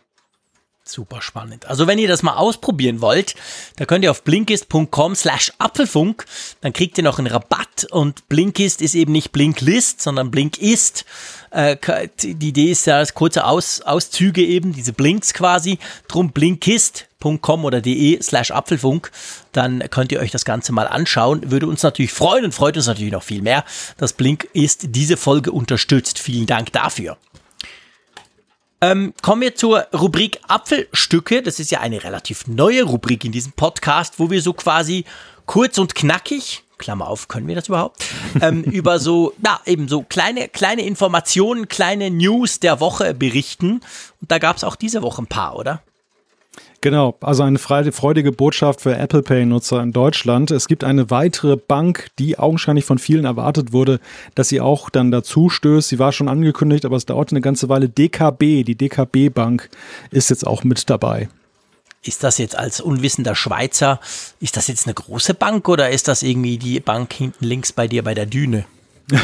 Super 0.92 1.22
spannend. 1.22 1.68
Also 1.68 1.88
wenn 1.88 1.98
ihr 2.00 2.10
das 2.10 2.22
mal 2.22 2.36
ausprobieren 2.36 3.00
wollt, 3.00 3.36
da 3.78 3.86
könnt 3.86 4.04
ihr 4.04 4.12
auf 4.12 4.24
blinkist.com 4.24 5.16
slash 5.16 5.54
Apfelfunk, 5.58 6.26
dann 6.60 6.74
kriegt 6.74 6.98
ihr 6.98 7.04
noch 7.06 7.18
einen 7.18 7.28
Rabatt 7.28 7.86
und 7.92 8.28
Blinkist 8.28 8.82
ist 8.82 8.94
eben 8.94 9.14
nicht 9.14 9.32
Blinklist, 9.32 10.02
sondern 10.02 10.32
Blinkist. 10.32 11.06
Äh, 11.52 11.78
die 12.22 12.50
Idee 12.50 12.72
ist 12.72 12.88
ja 12.88 13.06
kurze 13.06 13.46
Aus, 13.46 13.80
Auszüge 13.84 14.44
eben, 14.44 14.74
diese 14.74 14.92
Blinks 14.92 15.34
quasi, 15.34 15.80
drum 16.10 16.34
blinkist.com 16.34 17.64
oder 17.64 17.80
de 17.80 18.22
slash 18.22 18.52
Apfelfunk, 18.52 19.12
dann 19.54 19.80
könnt 19.92 20.12
ihr 20.12 20.20
euch 20.20 20.32
das 20.32 20.44
Ganze 20.44 20.74
mal 20.74 20.90
anschauen. 20.90 21.52
Würde 21.52 21.68
uns 21.68 21.84
natürlich 21.84 22.12
freuen 22.12 22.44
und 22.44 22.54
freut 22.54 22.76
uns 22.76 22.88
natürlich 22.88 23.14
noch 23.14 23.24
viel 23.24 23.42
mehr, 23.42 23.64
dass 23.96 24.12
Blinkist 24.12 24.88
diese 24.90 25.16
Folge 25.16 25.54
unterstützt. 25.54 26.20
Vielen 26.20 26.48
Dank 26.48 26.74
dafür. 26.74 27.18
Ähm, 28.84 29.14
kommen 29.22 29.44
wir 29.44 29.54
zur 29.54 29.82
Rubrik 29.94 30.40
Apfelstücke. 30.48 31.44
Das 31.44 31.60
ist 31.60 31.70
ja 31.70 31.82
eine 31.82 32.04
relativ 32.04 32.48
neue 32.48 32.84
Rubrik 32.84 33.24
in 33.24 33.32
diesem 33.32 33.52
Podcast, 33.52 34.16
wo 34.18 34.32
wir 34.32 34.42
so 34.42 34.54
quasi 34.54 35.06
kurz 35.46 35.78
und 35.78 35.94
knackig, 35.94 36.64
Klammer 36.80 37.08
auf, 37.08 37.28
können 37.28 37.48
wir 37.48 37.54
das 37.54 37.68
überhaupt? 37.68 38.04
ähm, 38.42 38.64
über 38.64 38.98
so, 38.98 39.34
ja, 39.46 39.60
eben 39.68 39.88
so 39.88 40.02
kleine, 40.02 40.50
kleine 40.50 40.84
Informationen, 40.84 41.68
kleine 41.68 42.10
News 42.10 42.60
der 42.60 42.80
Woche 42.80 43.14
berichten. 43.14 43.82
Und 44.20 44.32
da 44.32 44.40
gab 44.40 44.58
es 44.58 44.64
auch 44.64 44.76
diese 44.76 45.04
Woche 45.04 45.22
ein 45.22 45.28
paar, 45.28 45.56
oder? 45.58 45.84
Genau, 46.84 47.16
also 47.22 47.44
eine 47.44 47.60
freudige 47.60 48.32
Botschaft 48.32 48.82
für 48.82 48.98
Apple 48.98 49.22
Pay-Nutzer 49.22 49.84
in 49.84 49.92
Deutschland. 49.92 50.50
Es 50.50 50.68
gibt 50.68 50.84
eine 50.84 51.12
weitere 51.12 51.56
Bank, 51.56 52.08
die 52.18 52.40
augenscheinlich 52.40 52.86
von 52.86 52.98
vielen 52.98 53.24
erwartet 53.24 53.72
wurde, 53.72 54.00
dass 54.34 54.50
sie 54.50 54.62
auch 54.62 54.90
dann 54.90 55.12
dazu 55.12 55.50
stößt. 55.50 55.90
Sie 55.90 56.00
war 56.00 56.12
schon 56.12 56.28
angekündigt, 56.28 56.84
aber 56.84 56.96
es 56.96 57.06
dauerte 57.06 57.34
eine 57.34 57.42
ganze 57.42 57.70
Weile. 57.70 57.88
DKB, 57.88 58.64
die 58.64 58.74
DKB-Bank, 58.74 59.70
ist 60.10 60.32
jetzt 60.32 60.48
auch 60.48 60.64
mit 60.64 60.90
dabei. 60.90 61.30
Ist 62.02 62.24
das 62.24 62.40
jetzt 62.40 62.58
als 62.58 62.82
unwissender 62.82 63.36
Schweizer, 63.36 64.00
ist 64.40 64.58
das 64.58 64.68
jetzt 64.68 64.88
eine 64.88 64.96
große 64.96 65.36
Bank 65.36 65.70
oder 65.70 65.92
ist 65.92 66.08
das 66.08 66.24
irgendwie 66.24 66.58
die 66.58 66.80
Bank 66.80 67.14
hinten 67.14 67.46
links 67.46 67.72
bei 67.72 67.88
dir 67.88 68.04
bei 68.04 68.16
der 68.16 68.26
Düne? 68.26 68.66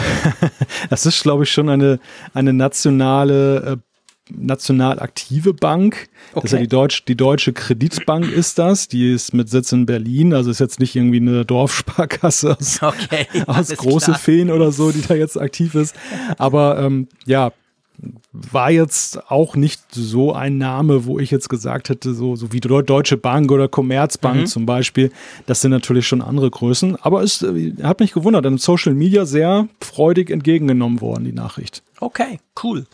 das 0.92 1.08
ist, 1.08 1.24
glaube 1.24 1.46
ich, 1.46 1.52
schon 1.52 1.70
eine, 1.70 2.00
eine 2.36 2.54
nationale 2.54 3.78
äh, 3.78 3.78
national 4.30 5.00
aktive 5.00 5.54
Bank. 5.54 6.10
Okay. 6.32 6.42
Das 6.42 6.44
ist 6.46 6.52
ja 6.52 6.60
die, 6.60 6.68
Deutsch, 6.68 7.06
die 7.06 7.16
Deutsche 7.16 7.54
Kreditbank 7.54 8.32
ist 8.32 8.60
das. 8.60 8.88
Die 8.88 9.12
ist 9.12 9.34
mit 9.34 9.50
Sitz 9.50 9.72
in 9.72 9.86
Berlin. 9.86 10.34
Also 10.34 10.52
ist 10.52 10.60
jetzt 10.60 10.80
nicht 10.80 10.96
irgendwie 10.96 11.18
eine 11.18 11.46
Dorfsparkasse 11.46 12.58
aus, 12.58 12.80
okay, 12.82 13.28
aus 13.48 13.70
große 13.70 14.06
klar. 14.06 14.20
Feen 14.20 14.52
oder 14.52 14.72
so, 14.72 14.92
die 14.92 15.02
da 15.02 15.16
jetzt 15.16 15.40
aktiv 15.40 15.76
ist. 15.76 15.96
Aber 16.38 16.80
ähm, 16.80 17.08
ja, 17.26 17.52
war 18.32 18.70
jetzt 18.70 19.32
auch 19.32 19.56
nicht 19.56 19.82
so 19.92 20.34
ein 20.34 20.58
Name, 20.58 21.06
wo 21.06 21.20
ich 21.20 21.32
jetzt 21.32 21.50
gesagt 21.50 21.90
hätte, 21.90 22.14
so, 22.14 22.36
so 22.36 22.54
wie 22.54 22.60
Deutsche 22.60 23.18
Bank 23.18 23.52
oder 23.52 23.68
Commerzbank 23.68 24.42
mhm. 24.42 24.46
zum 24.46 24.66
Beispiel. 24.66 25.12
Das 25.46 25.62
sind 25.62 25.72
natürlich 25.72 26.08
schon 26.08 26.22
andere 26.22 26.50
Größen. 26.50 26.96
Aber 26.98 27.24
es 27.24 27.42
äh, 27.42 27.74
hat 27.82 28.00
mich 28.00 28.14
gewundert, 28.14 28.46
in 28.46 28.58
Social 28.58 28.94
Media 28.94 29.26
sehr 29.26 29.68
freudig 29.82 30.30
entgegengenommen 30.30 31.02
worden, 31.02 31.26
die 31.26 31.34
Nachricht. 31.34 31.82
Okay, 32.00 32.40
cool. 32.64 32.86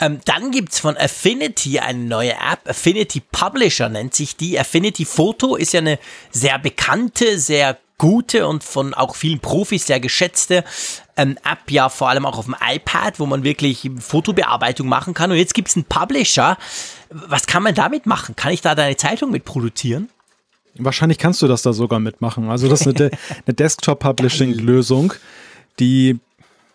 Ähm, 0.00 0.20
dann 0.24 0.50
gibt's 0.50 0.80
von 0.80 0.96
Affinity 0.96 1.78
eine 1.78 1.98
neue 1.98 2.32
App. 2.32 2.68
Affinity 2.68 3.20
Publisher 3.20 3.88
nennt 3.88 4.14
sich 4.14 4.36
die. 4.36 4.58
Affinity 4.58 5.04
Photo 5.04 5.56
ist 5.56 5.72
ja 5.72 5.80
eine 5.80 5.98
sehr 6.30 6.58
bekannte, 6.58 7.38
sehr 7.38 7.78
gute 7.98 8.48
und 8.48 8.64
von 8.64 8.94
auch 8.94 9.14
vielen 9.14 9.40
Profis 9.40 9.86
sehr 9.86 10.00
geschätzte 10.00 10.64
ähm, 11.18 11.36
App, 11.44 11.70
ja 11.70 11.90
vor 11.90 12.08
allem 12.08 12.24
auch 12.24 12.38
auf 12.38 12.46
dem 12.46 12.56
iPad, 12.58 13.20
wo 13.20 13.26
man 13.26 13.44
wirklich 13.44 13.90
Fotobearbeitung 13.98 14.88
machen 14.88 15.12
kann. 15.12 15.30
Und 15.30 15.36
jetzt 15.36 15.52
gibt's 15.52 15.76
einen 15.76 15.84
Publisher. 15.84 16.56
Was 17.10 17.46
kann 17.46 17.62
man 17.62 17.74
damit 17.74 18.06
machen? 18.06 18.36
Kann 18.36 18.52
ich 18.52 18.62
da 18.62 18.74
deine 18.74 18.96
Zeitung 18.96 19.30
mit 19.30 19.44
produzieren? 19.44 20.08
Wahrscheinlich 20.76 21.18
kannst 21.18 21.42
du 21.42 21.46
das 21.46 21.60
da 21.60 21.74
sogar 21.74 22.00
mitmachen. 22.00 22.48
Also 22.48 22.68
das 22.68 22.86
ist 22.86 22.98
eine, 22.98 23.10
eine 23.46 23.54
Desktop-Publishing-Lösung, 23.54 25.12
die 25.78 26.18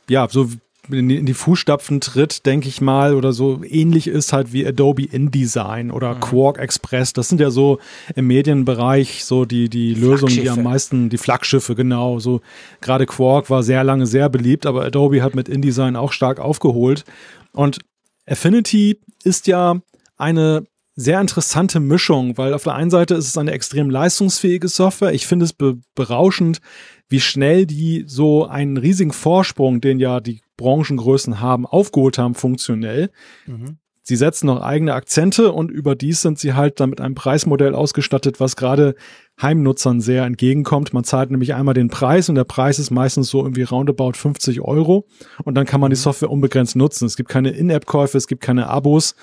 ja, 0.07 0.27
so 0.29 0.49
in 0.89 1.25
die 1.25 1.33
Fußstapfen 1.33 2.01
tritt, 2.01 2.45
denke 2.45 2.67
ich 2.67 2.81
mal, 2.81 3.15
oder 3.15 3.33
so 3.33 3.63
ähnlich 3.63 4.07
ist 4.07 4.33
halt 4.33 4.53
wie 4.53 4.65
Adobe 4.65 5.05
InDesign 5.05 5.91
oder 5.91 6.15
mhm. 6.15 6.19
Quark 6.19 6.59
Express. 6.59 7.13
Das 7.13 7.29
sind 7.29 7.39
ja 7.39 7.49
so 7.49 7.79
im 8.15 8.27
Medienbereich 8.27 9.25
so 9.25 9.45
die, 9.45 9.69
die 9.69 9.93
Lösungen, 9.93 10.33
die 10.33 10.49
am 10.49 10.63
meisten, 10.63 11.09
die 11.09 11.17
Flaggschiffe, 11.17 11.75
genau. 11.75 12.19
So 12.19 12.41
gerade 12.81 13.05
Quark 13.05 13.49
war 13.49 13.63
sehr 13.63 13.83
lange 13.83 14.05
sehr 14.05 14.29
beliebt, 14.29 14.65
aber 14.65 14.85
Adobe 14.85 15.21
hat 15.21 15.35
mit 15.35 15.49
InDesign 15.49 15.95
auch 15.95 16.11
stark 16.11 16.39
aufgeholt. 16.39 17.03
Und 17.51 17.79
Affinity 18.27 18.99
ist 19.23 19.47
ja 19.47 19.79
eine 20.17 20.65
sehr 20.95 21.19
interessante 21.19 21.79
Mischung, 21.79 22.37
weil 22.37 22.53
auf 22.53 22.63
der 22.63 22.75
einen 22.75 22.89
Seite 22.89 23.15
ist 23.15 23.27
es 23.27 23.37
eine 23.37 23.51
extrem 23.51 23.89
leistungsfähige 23.89 24.69
Software. 24.69 25.13
Ich 25.13 25.27
finde 25.27 25.45
es 25.45 25.53
be 25.53 25.77
berauschend, 25.93 26.61
wie 27.09 27.19
schnell 27.19 27.65
die 27.65 28.05
so 28.07 28.45
einen 28.45 28.77
riesigen 28.77 29.11
Vorsprung, 29.11 29.81
den 29.81 29.99
ja 29.99 30.19
die 30.19 30.41
Branchengrößen 30.57 31.41
haben, 31.41 31.65
aufgeholt 31.65 32.17
haben, 32.17 32.35
funktionell. 32.35 33.09
Mhm. 33.45 33.77
Sie 34.07 34.15
setzen 34.15 34.45
noch 34.45 34.61
eigene 34.61 34.93
Akzente 34.93 35.51
und 35.51 35.71
überdies 35.71 36.21
sind 36.21 36.37
sie 36.37 36.53
halt 36.53 36.79
dann 36.79 36.91
mit 36.91 37.01
einem 37.01 37.15
Preismodell 37.15 37.73
ausgestattet, 37.73 38.39
was 38.39 38.55
gerade 38.55 38.93
Heimnutzern 39.41 39.99
sehr 39.99 40.25
entgegenkommt. 40.25 40.93
Man 40.93 41.03
zahlt 41.03 41.31
nämlich 41.31 41.55
einmal 41.55 41.73
den 41.73 41.89
Preis 41.89 42.29
und 42.29 42.35
der 42.35 42.43
Preis 42.43 42.77
ist 42.77 42.91
meistens 42.91 43.29
so 43.29 43.41
irgendwie 43.41 43.63
roundabout 43.63 44.13
50 44.13 44.61
Euro 44.61 45.07
und 45.43 45.55
dann 45.55 45.65
kann 45.65 45.81
man 45.81 45.89
die 45.89 45.97
mhm. 45.97 46.01
Software 46.01 46.29
unbegrenzt 46.29 46.75
nutzen. 46.75 47.07
Es 47.07 47.17
gibt 47.17 47.29
keine 47.29 47.49
In-App-Käufe, 47.49 48.15
es 48.15 48.27
gibt 48.27 48.43
keine 48.43 48.67
Abos. 48.67 49.15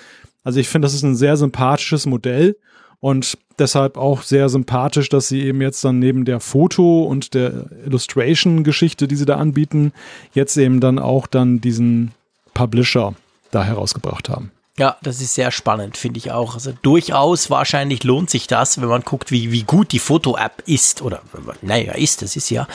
Also 0.43 0.59
ich 0.59 0.69
finde, 0.69 0.87
das 0.87 0.95
ist 0.95 1.05
ein 1.05 1.15
sehr 1.15 1.37
sympathisches 1.37 2.07
Modell 2.07 2.57
und 3.03 3.37
deshalb 3.59 3.99
auch 3.99 4.23
sehr 4.23 4.49
sympathisch, 4.49 5.09
dass 5.09 5.27
sie 5.27 5.43
eben 5.43 5.61
jetzt 5.61 5.85
dann 5.85 5.99
neben 5.99 6.25
der 6.25 6.39
Foto- 6.39 7.03
und 7.03 7.35
der 7.35 7.67
Illustration-Geschichte, 7.85 9.09
die 9.09 9.17
sie 9.17 9.25
da 9.27 9.39
anbieten, 9.39 9.93
jetzt 10.35 10.57
eben 10.57 10.79
dann 10.79 11.01
auch 11.01 11.27
dann 11.27 11.61
diesen 11.61 12.13
Publisher 12.55 13.15
da 13.51 13.65
herausgebracht 13.65 14.29
haben. 14.29 14.53
Ja, 14.79 14.97
das 15.03 15.21
ist 15.21 15.35
sehr 15.35 15.51
spannend, 15.51 15.97
finde 15.97 16.19
ich 16.19 16.31
auch. 16.31 16.55
Also 16.55 16.73
durchaus 16.81 17.51
wahrscheinlich 17.51 18.05
lohnt 18.05 18.31
sich 18.31 18.47
das, 18.47 18.81
wenn 18.81 18.89
man 18.89 19.03
guckt, 19.03 19.33
wie, 19.33 19.51
wie 19.51 19.65
gut 19.65 19.91
die 19.91 19.99
Foto-App 19.99 20.63
ist. 20.67 21.03
Oder, 21.03 21.23
naja, 21.61 21.95
ist, 21.95 22.23
das 22.23 22.37
ist 22.37 22.51
ja. 22.51 22.69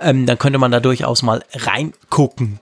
Ähm, 0.00 0.24
dann 0.24 0.38
könnte 0.38 0.58
man 0.58 0.72
da 0.72 0.80
durchaus 0.80 1.22
mal 1.22 1.44
reingucken. 1.52 2.60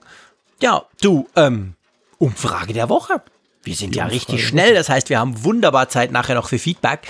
Ja, 0.61 0.83
du, 1.01 1.29
ähm, 1.37 1.75
Umfrage 2.17 2.73
der 2.73 2.89
Woche. 2.89 3.21
Wir 3.65 3.75
sind 3.75 3.95
ja 3.95 4.05
richtig 4.05 4.45
schnell, 4.45 4.73
das 4.75 4.89
heißt, 4.89 5.09
wir 5.09 5.19
haben 5.19 5.43
wunderbar 5.43 5.89
Zeit 5.89 6.11
nachher 6.11 6.35
noch 6.35 6.49
für 6.49 6.59
Feedback. 6.59 7.01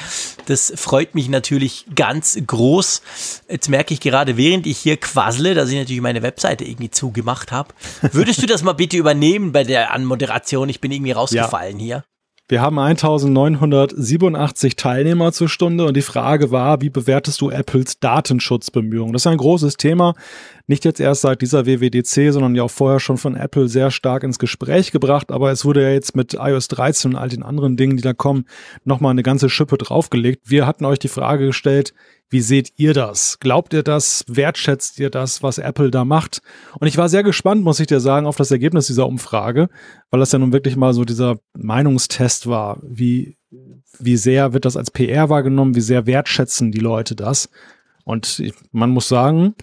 Das 0.45 0.71
freut 0.75 1.13
mich 1.13 1.27
natürlich 1.27 1.85
ganz 1.95 2.39
groß. 2.47 3.01
Jetzt 3.49 3.69
merke 3.69 3.93
ich 3.93 3.99
gerade, 3.99 4.37
während 4.37 4.65
ich 4.65 4.77
hier 4.77 4.97
quassle, 4.97 5.53
dass 5.53 5.69
ich 5.69 5.77
natürlich 5.77 6.01
meine 6.01 6.21
Webseite 6.21 6.63
irgendwie 6.63 6.89
zugemacht 6.89 7.51
habe. 7.51 7.73
Würdest 8.01 8.41
du 8.41 8.47
das 8.47 8.63
mal 8.63 8.73
bitte 8.73 8.95
übernehmen 8.97 9.51
bei 9.51 9.63
der 9.63 9.93
Anmoderation? 9.93 10.69
Ich 10.69 10.79
bin 10.79 10.91
irgendwie 10.91 11.11
rausgefallen 11.11 11.79
ja. 11.79 11.85
hier. 11.85 12.03
Wir 12.47 12.61
haben 12.61 12.77
1987 12.77 14.75
Teilnehmer 14.75 15.31
zur 15.31 15.49
Stunde 15.49 15.85
und 15.85 15.97
die 15.97 16.03
Frage 16.03 16.51
war, 16.51 16.79
wie 16.79 16.91
bewertest 16.91 17.41
du 17.41 17.49
Apples 17.49 17.99
Datenschutzbemühungen? 17.99 19.13
Das 19.13 19.23
ist 19.23 19.27
ein 19.27 19.39
großes 19.39 19.77
Thema, 19.77 20.13
nicht 20.67 20.85
jetzt 20.85 20.99
erst 20.99 21.21
seit 21.21 21.41
dieser 21.41 21.65
WWDC, 21.65 22.31
sondern 22.31 22.55
ja 22.55 22.63
auch 22.63 22.71
vorher 22.71 22.99
schon 22.99 23.17
von 23.17 23.35
Apple 23.35 23.67
sehr 23.67 23.91
stark 23.91 24.23
ins 24.23 24.39
Gespräch 24.39 24.91
gebracht, 24.91 25.31
aber 25.31 25.51
es 25.51 25.65
wurde 25.65 25.83
ja 25.83 25.89
jetzt 25.89 26.15
mit 26.15 26.33
iOS 26.33 26.67
13 26.69 27.11
und 27.11 27.17
all 27.17 27.29
den 27.29 27.43
anderen 27.43 27.77
Dingen, 27.77 27.97
die 27.97 28.03
da 28.03 28.13
kommen, 28.13 28.45
nochmal 28.83 29.11
eine 29.11 29.23
ganze 29.23 29.49
Schippe 29.49 29.77
draufgelegt. 29.77 30.41
Wir 30.45 30.65
hatten 30.65 30.85
euch 30.85 30.99
die 30.99 31.07
Frage 31.07 31.47
gestellt, 31.47 31.93
wie 32.29 32.41
seht 32.41 32.73
ihr 32.77 32.93
das? 32.93 33.37
Glaubt 33.39 33.73
ihr 33.73 33.83
das? 33.83 34.25
Wertschätzt 34.27 34.99
ihr 34.99 35.11
das, 35.11 35.43
was 35.43 35.59
Apple 35.59 35.91
da 35.91 36.05
macht? 36.05 36.41
Und 36.79 36.87
ich 36.87 36.97
war 36.97 37.07
sehr 37.07 37.23
gespannt, 37.23 37.63
muss 37.63 37.79
ich 37.79 37.87
dir 37.87 37.99
sagen, 37.99 38.25
auf 38.25 38.35
das 38.35 38.49
Ergebnis 38.49 38.87
dieser 38.87 39.07
Umfrage, 39.07 39.69
weil 40.09 40.19
das 40.19 40.31
ja 40.31 40.39
nun 40.39 40.51
wirklich 40.51 40.75
mal 40.75 40.93
so 40.93 41.05
dieser 41.05 41.37
Meinungstest 41.53 42.47
war. 42.47 42.79
Wie, 42.81 43.37
wie 43.99 44.17
sehr 44.17 44.53
wird 44.53 44.65
das 44.65 44.75
als 44.75 44.89
PR 44.89 45.29
wahrgenommen? 45.29 45.75
Wie 45.75 45.81
sehr 45.81 46.07
wertschätzen 46.07 46.71
die 46.71 46.79
Leute 46.79 47.15
das? 47.15 47.49
Und 48.05 48.43
man 48.71 48.89
muss 48.89 49.07
sagen, 49.07 49.53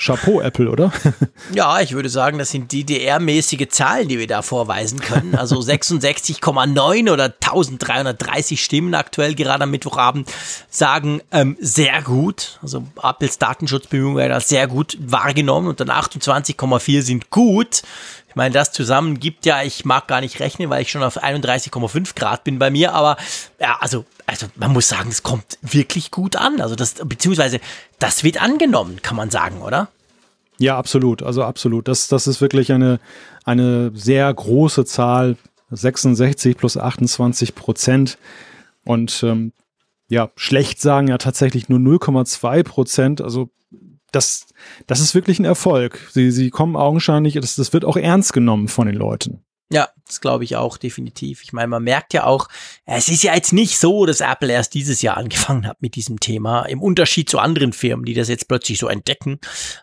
Chapeau, 0.00 0.40
Apple, 0.40 0.70
oder? 0.70 0.90
ja, 1.54 1.80
ich 1.80 1.92
würde 1.92 2.08
sagen, 2.08 2.38
das 2.38 2.50
sind 2.50 2.72
DDR-mäßige 2.72 3.68
Zahlen, 3.68 4.08
die 4.08 4.18
wir 4.18 4.26
da 4.26 4.40
vorweisen 4.40 4.98
können. 5.00 5.34
Also 5.34 5.56
66,9 5.60 7.12
oder 7.12 7.24
1330 7.24 8.64
Stimmen 8.64 8.94
aktuell 8.94 9.34
gerade 9.34 9.64
am 9.64 9.70
Mittwochabend 9.70 10.32
sagen 10.70 11.20
ähm, 11.32 11.58
sehr 11.60 12.00
gut. 12.00 12.58
Also 12.62 12.82
Apples 13.02 13.38
Datenschutzbemühungen 13.38 14.16
werden 14.16 14.32
als 14.32 14.48
sehr 14.48 14.66
gut 14.66 14.96
wahrgenommen 15.00 15.68
und 15.68 15.80
dann 15.80 15.90
28,4 15.90 17.02
sind 17.02 17.28
gut. 17.28 17.82
Ich 18.30 18.36
meine, 18.36 18.54
das 18.54 18.70
zusammen 18.70 19.18
gibt 19.18 19.44
ja, 19.44 19.62
ich 19.64 19.84
mag 19.84 20.06
gar 20.06 20.20
nicht 20.20 20.38
rechnen, 20.38 20.70
weil 20.70 20.82
ich 20.82 20.90
schon 20.90 21.02
auf 21.02 21.22
31,5 21.22 22.14
Grad 22.14 22.44
bin 22.44 22.60
bei 22.60 22.70
mir, 22.70 22.94
aber 22.94 23.16
ja, 23.60 23.76
also, 23.80 24.04
also 24.24 24.46
man 24.54 24.72
muss 24.72 24.88
sagen, 24.88 25.10
es 25.10 25.24
kommt 25.24 25.58
wirklich 25.62 26.12
gut 26.12 26.36
an. 26.36 26.60
Also 26.60 26.76
das, 26.76 26.94
beziehungsweise 27.04 27.58
das 27.98 28.22
wird 28.22 28.40
angenommen, 28.40 29.02
kann 29.02 29.16
man 29.16 29.30
sagen, 29.30 29.60
oder? 29.62 29.88
Ja, 30.58 30.78
absolut. 30.78 31.24
Also 31.24 31.42
absolut. 31.42 31.88
Das, 31.88 32.06
das 32.06 32.28
ist 32.28 32.40
wirklich 32.40 32.70
eine, 32.70 33.00
eine 33.44 33.90
sehr 33.94 34.32
große 34.32 34.84
Zahl. 34.84 35.36
66 35.72 36.56
plus 36.56 36.76
28 36.76 37.54
Prozent. 37.54 38.18
Und 38.84 39.22
ähm, 39.24 39.52
ja, 40.08 40.30
schlecht 40.36 40.80
sagen 40.80 41.08
ja 41.08 41.18
tatsächlich 41.18 41.68
nur 41.68 41.78
0,2 41.78 42.62
Prozent. 42.62 43.20
Also 43.20 43.50
das, 44.12 44.46
das 44.86 45.00
ist 45.00 45.14
wirklich 45.14 45.38
ein 45.38 45.44
Erfolg. 45.44 46.06
Sie, 46.12 46.30
sie 46.30 46.50
kommen 46.50 46.76
augenscheinlich, 46.76 47.34
das, 47.34 47.56
das 47.56 47.72
wird 47.72 47.84
auch 47.84 47.96
ernst 47.96 48.32
genommen 48.32 48.68
von 48.68 48.86
den 48.86 48.96
Leuten. 48.96 49.44
Ja, 49.72 49.88
das 50.04 50.20
glaube 50.20 50.42
ich 50.42 50.56
auch 50.56 50.76
definitiv. 50.76 51.44
Ich 51.44 51.52
meine, 51.52 51.68
man 51.68 51.84
merkt 51.84 52.12
ja 52.12 52.24
auch, 52.24 52.48
es 52.86 53.08
ist 53.08 53.22
ja 53.22 53.34
jetzt 53.34 53.52
nicht 53.52 53.78
so, 53.78 54.04
dass 54.04 54.20
Apple 54.20 54.50
erst 54.52 54.74
dieses 54.74 55.00
Jahr 55.00 55.16
angefangen 55.16 55.64
hat 55.66 55.80
mit 55.80 55.94
diesem 55.94 56.18
Thema, 56.18 56.62
im 56.62 56.82
Unterschied 56.82 57.30
zu 57.30 57.38
anderen 57.38 57.72
Firmen, 57.72 58.04
die 58.04 58.14
das 58.14 58.28
jetzt 58.28 58.48
plötzlich 58.48 58.78
so 58.78 58.88
entdecken. 58.88 59.38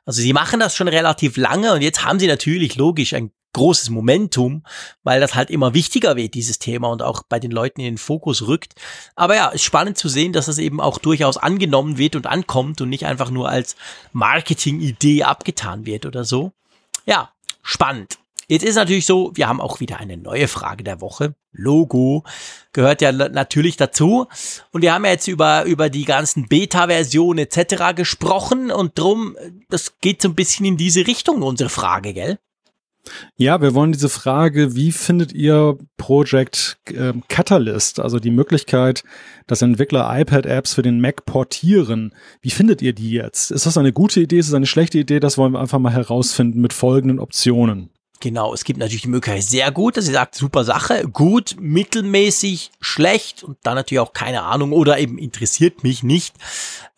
Also 0.05 0.21
sie 0.21 0.33
machen 0.33 0.59
das 0.59 0.75
schon 0.75 0.89
relativ 0.89 1.37
lange 1.37 1.73
und 1.73 1.81
jetzt 1.81 2.03
haben 2.03 2.19
sie 2.19 2.27
natürlich 2.27 2.75
logisch 2.75 3.13
ein 3.13 3.31
großes 3.53 3.89
Momentum, 3.89 4.63
weil 5.03 5.19
das 5.19 5.35
halt 5.35 5.49
immer 5.49 5.73
wichtiger 5.73 6.15
wird, 6.15 6.33
dieses 6.33 6.59
Thema 6.59 6.89
und 6.89 7.01
auch 7.01 7.23
bei 7.27 7.39
den 7.39 7.51
Leuten 7.51 7.81
in 7.81 7.85
den 7.85 7.97
Fokus 7.97 8.47
rückt. 8.47 8.75
Aber 9.15 9.35
ja, 9.35 9.47
ist 9.49 9.63
spannend 9.63 9.97
zu 9.97 10.09
sehen, 10.09 10.33
dass 10.33 10.45
das 10.45 10.57
eben 10.57 10.79
auch 10.79 10.97
durchaus 10.97 11.37
angenommen 11.37 11.97
wird 11.97 12.15
und 12.15 12.27
ankommt 12.27 12.81
und 12.81 12.89
nicht 12.89 13.05
einfach 13.05 13.31
nur 13.31 13.49
als 13.49 13.75
Marketing-Idee 14.13 15.23
abgetan 15.23 15.85
wird 15.85 16.05
oder 16.05 16.23
so. 16.23 16.51
Ja, 17.05 17.31
spannend. 17.63 18.17
Jetzt 18.49 18.63
ist 18.63 18.75
natürlich 18.75 19.05
so, 19.05 19.31
wir 19.35 19.49
haben 19.49 19.59
auch 19.59 19.81
wieder 19.81 19.97
eine 19.97 20.15
neue 20.15 20.47
Frage 20.47 20.83
der 20.83 21.01
Woche. 21.01 21.35
Logo 21.51 22.23
gehört 22.71 23.01
ja 23.01 23.11
natürlich 23.11 23.75
dazu. 23.75 24.27
Und 24.71 24.83
wir 24.83 24.93
haben 24.93 25.03
ja 25.03 25.11
jetzt 25.11 25.27
über, 25.27 25.65
über 25.65 25.89
die 25.89 26.05
ganzen 26.05 26.47
Beta-Versionen 26.47 27.39
etc. 27.39 27.93
gesprochen 27.93 28.71
und 28.71 28.97
drum, 28.97 29.35
das 29.69 29.99
geht 29.99 30.21
so 30.21 30.29
ein 30.29 30.35
bisschen 30.35 30.65
in 30.65 30.77
diese 30.77 31.07
Richtung, 31.07 31.41
unsere 31.41 31.69
Frage, 31.69 32.13
gell? 32.13 32.39
Ja, 33.35 33.61
wir 33.61 33.73
wollen 33.73 33.91
diese 33.91 34.09
Frage, 34.09 34.75
wie 34.75 34.91
findet 34.91 35.33
ihr 35.33 35.77
Project 35.97 36.77
äh, 36.85 37.13
Catalyst, 37.27 37.99
also 37.99 38.19
die 38.19 38.31
Möglichkeit, 38.31 39.03
dass 39.47 39.61
Entwickler 39.61 40.07
iPad-Apps 40.19 40.73
für 40.73 40.81
den 40.81 40.99
Mac 41.01 41.25
portieren, 41.25 42.13
wie 42.41 42.49
findet 42.49 42.81
ihr 42.81 42.93
die 42.93 43.11
jetzt? 43.11 43.51
Ist 43.51 43.65
das 43.65 43.77
eine 43.77 43.93
gute 43.93 44.21
Idee, 44.21 44.39
ist 44.39 44.49
das 44.49 44.55
eine 44.55 44.65
schlechte 44.65 44.99
Idee? 44.99 45.19
Das 45.19 45.37
wollen 45.37 45.53
wir 45.53 45.59
einfach 45.59 45.79
mal 45.79 45.93
herausfinden 45.93 46.61
mit 46.61 46.73
folgenden 46.73 47.19
Optionen. 47.19 47.89
Genau, 48.19 48.51
es 48.51 48.63
gibt 48.63 48.79
natürlich 48.79 49.03
die 49.03 49.09
Möglichkeit 49.09 49.43
sehr 49.43 49.71
gut, 49.71 49.95
dass 49.95 50.07
ihr 50.07 50.13
sagt, 50.13 50.33
super 50.33 50.63
Sache, 50.63 51.07
gut, 51.07 51.55
mittelmäßig, 51.59 52.71
schlecht 52.81 53.43
und 53.43 53.57
dann 53.61 53.75
natürlich 53.75 53.99
auch 53.99 54.13
keine 54.13 54.41
Ahnung 54.41 54.71
oder 54.71 54.97
eben 54.97 55.19
interessiert 55.19 55.83
mich 55.83 56.01
nicht. 56.01 56.33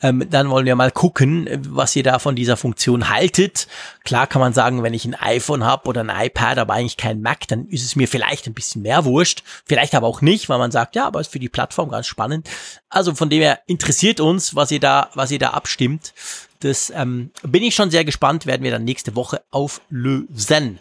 Ähm, 0.02 0.26
dann 0.30 0.50
wollen 0.50 0.66
wir 0.66 0.78
mal 0.78 0.92
gucken, 0.92 1.50
was 1.68 1.94
ihr 1.98 2.04
da 2.04 2.20
von 2.20 2.36
dieser 2.36 2.56
Funktion 2.56 3.10
haltet. 3.10 3.68
Klar 4.06 4.28
kann 4.28 4.40
man 4.40 4.54
sagen, 4.54 4.82
wenn 4.82 4.94
ich 4.94 5.04
ein 5.04 5.16
iPhone 5.16 5.66
habe 5.66 5.90
oder 5.90 6.02
ein 6.02 6.26
iPad, 6.28 6.58
aber 6.58 6.74
eigentlich 6.74 6.96
kein 6.96 7.22
Mac, 7.22 7.50
dann 7.50 7.68
ist 7.68 7.84
es 7.84 7.98
mir 7.98 8.08
vielleicht 8.08 8.48
ein 8.48 8.54
bisschen 8.54 8.82
mehr 8.82 9.04
wurscht. 9.04 9.44
Vielleicht 9.66 9.96
aber 9.96 10.08
auch 10.08 10.22
nicht, 10.22 10.48
weil 10.48 10.58
man 10.58 10.72
sagt, 10.72 10.96
ja, 10.96 11.06
aber 11.06 11.20
ist 11.20 11.34
für 11.34 11.40
die 11.40 11.50
Plattform 11.50 11.90
ganz 11.90 12.08
spannend. 12.08 12.50
Also 12.90 13.14
von 13.14 13.30
dem 13.30 13.42
her 13.42 13.60
interessiert 13.68 14.22
uns, 14.22 14.56
was 14.56 14.72
ihr 14.72 14.80
da, 14.80 15.10
was 15.16 15.32
ihr 15.32 15.40
da 15.40 15.50
abstimmt. 15.50 16.14
Das 16.62 16.92
ähm, 16.96 17.32
bin 17.44 17.64
ich 17.64 17.76
schon 17.76 17.92
sehr 17.92 18.06
gespannt, 18.06 18.46
werden 18.46 18.64
wir 18.64 18.72
dann 18.72 18.84
nächste 18.84 19.16
Woche 19.16 19.42
auflösen. 19.52 20.80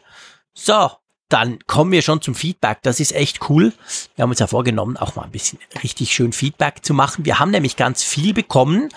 So, 0.60 0.90
dann 1.28 1.60
kommen 1.66 1.92
wir 1.92 2.02
schon 2.02 2.20
zum 2.20 2.34
Feedback. 2.34 2.78
Das 2.82 2.98
ist 2.98 3.12
echt 3.14 3.48
cool. 3.48 3.72
Wir 4.16 4.24
haben 4.24 4.30
uns 4.30 4.40
ja 4.40 4.48
vorgenommen, 4.48 4.96
auch 4.96 5.14
mal 5.14 5.22
ein 5.22 5.30
bisschen 5.30 5.60
richtig 5.84 6.12
schön 6.12 6.32
Feedback 6.32 6.84
zu 6.84 6.94
machen. 6.94 7.24
Wir 7.24 7.38
haben 7.38 7.52
nämlich 7.52 7.76
ganz 7.76 8.02
viel 8.02 8.34
bekommen. 8.34 8.88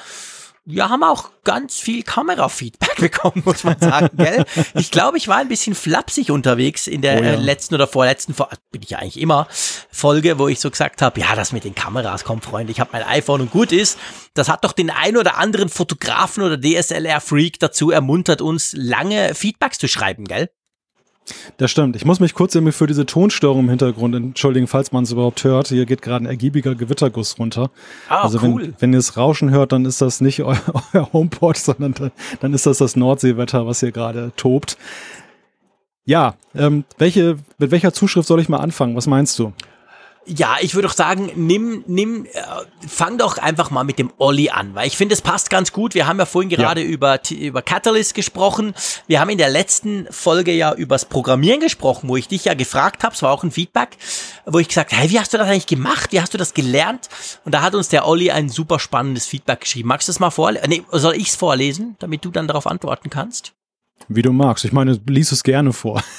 Wir 0.65 0.89
haben 0.89 1.03
auch 1.03 1.29
ganz 1.43 1.79
viel 1.79 2.01
Kamerafeedback 2.03 2.95
bekommen, 2.97 3.43
muss 3.45 3.63
man 3.63 3.79
sagen, 3.79 4.09
gell? 4.17 4.45
Ich 4.73 4.89
glaube, 4.89 5.17
ich 5.17 5.27
war 5.27 5.37
ein 5.37 5.49
bisschen 5.49 5.75
flapsig 5.75 6.31
unterwegs 6.31 6.87
in 6.87 7.01
der 7.01 7.19
oh 7.19 7.23
ja. 7.23 7.35
letzten 7.35 7.75
oder 7.75 7.87
vorletzten, 7.87 8.35
bin 8.71 8.81
ich 8.81 8.91
ja 8.91 8.99
eigentlich 8.99 9.19
immer, 9.19 9.47
Folge, 9.91 10.39
wo 10.39 10.47
ich 10.47 10.59
so 10.59 10.69
gesagt 10.69 11.01
habe, 11.01 11.19
ja, 11.19 11.35
das 11.35 11.51
mit 11.51 11.63
den 11.63 11.75
Kameras, 11.75 12.23
komm 12.23 12.41
Freunde, 12.41 12.71
ich 12.71 12.79
habe 12.79 12.91
mein 12.93 13.03
iPhone 13.03 13.41
und 13.41 13.51
gut 13.51 13.71
ist. 13.71 13.97
Das 14.33 14.49
hat 14.49 14.63
doch 14.63 14.73
den 14.73 14.89
ein 14.89 15.17
oder 15.17 15.37
anderen 15.37 15.69
Fotografen 15.69 16.43
oder 16.43 16.59
DSLR-Freak 16.59 17.59
dazu 17.59 17.91
ermuntert, 17.91 18.41
uns 18.41 18.73
lange 18.73 19.33
Feedbacks 19.33 19.79
zu 19.79 19.87
schreiben, 19.87 20.25
gell? 20.25 20.49
Das 21.57 21.71
stimmt. 21.71 21.95
Ich 21.95 22.05
muss 22.05 22.19
mich 22.19 22.33
kurz 22.33 22.57
für 22.71 22.87
diese 22.87 23.05
Tonstörung 23.05 23.61
im 23.61 23.69
Hintergrund 23.69 24.15
entschuldigen, 24.15 24.67
falls 24.67 24.91
man 24.91 25.03
es 25.03 25.11
überhaupt 25.11 25.43
hört. 25.43 25.67
Hier 25.67 25.85
geht 25.85 26.01
gerade 26.01 26.25
ein 26.25 26.27
ergiebiger 26.27 26.75
Gewitterguss 26.75 27.37
runter. 27.39 27.69
Ah, 28.09 28.23
also 28.23 28.39
cool. 28.41 28.61
wenn, 28.63 28.75
wenn 28.79 28.93
ihr 28.93 28.99
es 28.99 29.17
Rauschen 29.17 29.51
hört, 29.51 29.71
dann 29.71 29.85
ist 29.85 30.01
das 30.01 30.21
nicht 30.21 30.41
eu 30.43 30.55
euer 30.93 31.13
Homeport, 31.13 31.57
sondern 31.57 32.11
dann 32.39 32.53
ist 32.53 32.65
das 32.65 32.79
das 32.79 32.95
Nordseewetter, 32.95 33.67
was 33.67 33.79
hier 33.79 33.91
gerade 33.91 34.31
tobt. 34.35 34.77
Ja, 36.03 36.35
ähm, 36.55 36.83
welche, 36.97 37.37
mit 37.57 37.71
welcher 37.71 37.93
Zuschrift 37.93 38.27
soll 38.27 38.41
ich 38.41 38.49
mal 38.49 38.57
anfangen? 38.57 38.95
Was 38.95 39.07
meinst 39.07 39.37
du? 39.37 39.53
Ja, 40.27 40.57
ich 40.61 40.75
würde 40.75 40.87
doch 40.87 40.95
sagen, 40.95 41.31
nimm, 41.35 41.83
nimm, 41.87 42.25
äh, 42.25 42.41
fang 42.87 43.17
doch 43.17 43.39
einfach 43.39 43.71
mal 43.71 43.83
mit 43.83 43.97
dem 43.97 44.13
Olli 44.19 44.51
an, 44.51 44.75
weil 44.75 44.85
ich 44.85 44.95
finde, 44.95 45.13
es 45.13 45.21
passt 45.21 45.49
ganz 45.49 45.73
gut. 45.73 45.95
Wir 45.95 46.07
haben 46.07 46.19
ja 46.19 46.27
vorhin 46.27 46.49
gerade 46.49 46.81
ja. 46.81 46.87
über, 46.87 47.19
über 47.31 47.63
Catalyst 47.63 48.13
gesprochen. 48.13 48.75
Wir 49.07 49.19
haben 49.19 49.29
in 49.29 49.39
der 49.39 49.49
letzten 49.49 50.05
Folge 50.11 50.51
ja 50.53 50.73
übers 50.75 51.05
Programmieren 51.05 51.59
gesprochen, 51.59 52.07
wo 52.07 52.17
ich 52.17 52.27
dich 52.27 52.45
ja 52.45 52.53
gefragt 52.53 53.03
habe, 53.03 53.15
es 53.15 53.23
war 53.23 53.31
auch 53.31 53.43
ein 53.43 53.49
Feedback, 53.49 53.97
wo 54.45 54.59
ich 54.59 54.67
gesagt 54.67 54.91
habe, 54.91 55.01
hey, 55.01 55.09
wie 55.09 55.19
hast 55.19 55.33
du 55.33 55.39
das 55.39 55.47
eigentlich 55.47 55.65
gemacht? 55.65 56.11
Wie 56.11 56.21
hast 56.21 56.35
du 56.35 56.37
das 56.37 56.53
gelernt? 56.53 57.09
Und 57.43 57.53
da 57.53 57.63
hat 57.63 57.73
uns 57.73 57.89
der 57.89 58.07
Olli 58.07 58.29
ein 58.29 58.49
super 58.49 58.77
spannendes 58.77 59.25
Feedback 59.25 59.61
geschrieben. 59.61 59.87
Magst 59.87 60.07
du 60.07 60.11
das 60.11 60.19
mal 60.19 60.29
vorlesen? 60.29 60.69
Nee, 60.69 60.83
soll 60.91 61.15
ich 61.15 61.29
es 61.29 61.35
vorlesen, 61.35 61.95
damit 61.97 62.23
du 62.23 62.29
dann 62.29 62.47
darauf 62.47 62.67
antworten 62.67 63.09
kannst? 63.09 63.53
Wie 64.07 64.21
du 64.21 64.31
magst. 64.31 64.65
Ich 64.65 64.71
meine, 64.71 64.99
lies 65.07 65.31
es 65.31 65.43
gerne 65.43 65.73
vor. 65.73 66.03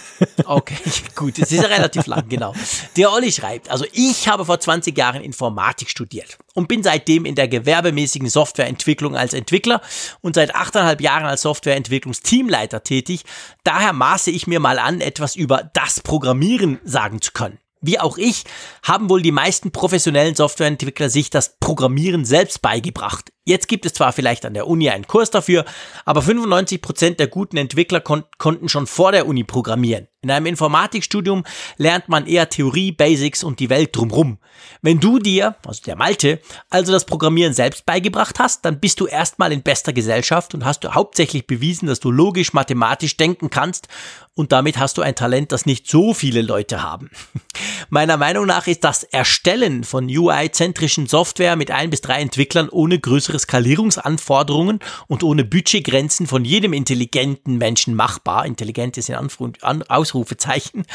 Okay, 0.45 0.76
gut. 1.16 1.37
Es 1.41 1.51
ist 1.51 1.64
relativ 1.64 2.07
lang, 2.07 2.28
genau. 2.28 2.55
Der 2.97 3.12
Olli 3.12 3.33
schreibt, 3.33 3.68
also 3.68 3.85
ich 3.93 4.28
habe 4.28 4.45
vor 4.45 4.61
20 4.61 4.97
Jahren 4.97 5.20
Informatik 5.20 5.91
studiert 5.91 6.39
und 6.55 6.68
bin 6.68 6.85
seitdem 6.85 7.24
in 7.24 7.35
der 7.35 7.49
gewerbemäßigen 7.49 8.28
Softwareentwicklung 8.28 9.16
als 9.16 9.35
Entwickler 9.35 9.80
und 10.20 10.37
seit 10.37 10.55
achteinhalb 10.55 11.01
Jahren 11.01 11.24
als 11.24 11.43
Softwareentwicklungsteamleiter 11.43 12.85
tätig. 12.85 13.24
Daher 13.64 13.93
maße 13.93 14.30
ich 14.30 14.47
mir 14.47 14.61
mal 14.61 14.78
an, 14.78 15.01
etwas 15.01 15.35
über 15.35 15.68
das 15.74 16.01
Programmieren 16.01 16.78
sagen 16.85 17.20
zu 17.20 17.33
können 17.33 17.59
wie 17.83 17.99
auch 17.99 18.16
ich, 18.16 18.45
haben 18.83 19.11
wohl 19.11 19.20
die 19.20 19.33
meisten 19.33 19.72
professionellen 19.72 20.35
Softwareentwickler 20.35 21.11
sich 21.11 21.28
das 21.28 21.57
Programmieren 21.61 22.24
selbst 22.24 22.62
beigebracht. 22.62 23.33
Jetzt 23.45 23.66
gibt 23.66 23.85
es 23.85 23.93
zwar 23.93 24.12
vielleicht 24.12 24.47
an 24.47 24.55
der 24.55 24.68
Uni 24.68 24.89
einen 24.89 25.09
Kurs 25.09 25.30
dafür, 25.30 25.64
aber 26.05 26.22
95 26.22 26.80
Prozent 26.80 27.18
der 27.18 27.26
guten 27.26 27.57
Entwickler 27.57 28.01
kon 28.01 28.22
konnten 28.39 28.68
schon 28.68 28.87
vor 28.87 29.11
der 29.11 29.26
Uni 29.26 29.43
programmieren. 29.43 30.07
In 30.20 30.30
einem 30.30 30.47
Informatikstudium 30.47 31.43
lernt 31.76 32.09
man 32.09 32.28
eher 32.28 32.49
Theorie, 32.49 32.93
Basics 32.93 33.43
und 33.43 33.59
die 33.59 33.68
Welt 33.68 33.97
drumrum. 33.97 34.39
Wenn 34.80 35.01
du 35.01 35.18
dir, 35.18 35.57
also 35.66 35.83
der 35.83 35.97
Malte, 35.97 36.41
also 36.70 36.93
das 36.93 37.05
Programmieren 37.05 37.53
selbst 37.53 37.85
beigebracht 37.85 38.39
hast, 38.39 38.64
dann 38.64 38.78
bist 38.78 39.01
du 39.01 39.07
erstmal 39.09 39.51
in 39.51 39.62
bester 39.62 39.93
Gesellschaft 39.93 40.55
und 40.55 40.64
hast 40.64 40.85
du 40.85 40.95
hauptsächlich 40.95 41.49
bewiesen, 41.49 41.89
dass 41.89 41.99
du 41.99 42.12
logisch, 42.12 42.53
mathematisch 42.53 43.16
denken 43.16 43.51
kannst 43.51 43.89
und 44.35 44.53
damit 44.53 44.78
hast 44.78 44.97
du 44.97 45.03
ein 45.03 45.14
Talent, 45.14 45.53
das 45.53 45.66
nicht 45.66 45.89
so 45.89 46.14
viele 46.14 46.41
Leute 46.41 46.83
haben. 46.83 47.11
Meiner 47.91 48.16
Meinung 48.16 48.47
nach 48.47 48.66
ist 48.66 48.83
das 48.85 49.03
Erstellen 49.03 49.85
von 49.85 50.07
UI-zentrischen 50.07 51.07
Software 51.07 51.57
mit 51.57 51.70
ein 51.70 51.91
bis 51.91 52.01
drei 52.01 52.20
Entwicklern 52.20 52.70
ohne 52.70 52.99
größere 52.99 53.39
Skalierungsanforderungen 53.39 54.80
und 55.07 55.22
ohne 55.22 55.45
Budgetgrenzen 55.45 56.26
von 56.26 56.47
jedem 56.47 56.72
intelligenten 56.72 57.59
Menschen 57.59 57.95
machbar. 57.95 58.47
Intelligent 58.47 58.97
ist 58.97 59.11
in 59.11 59.16
Anführungszeichen 59.16 59.83
Ausrufezeichen. 59.91 60.87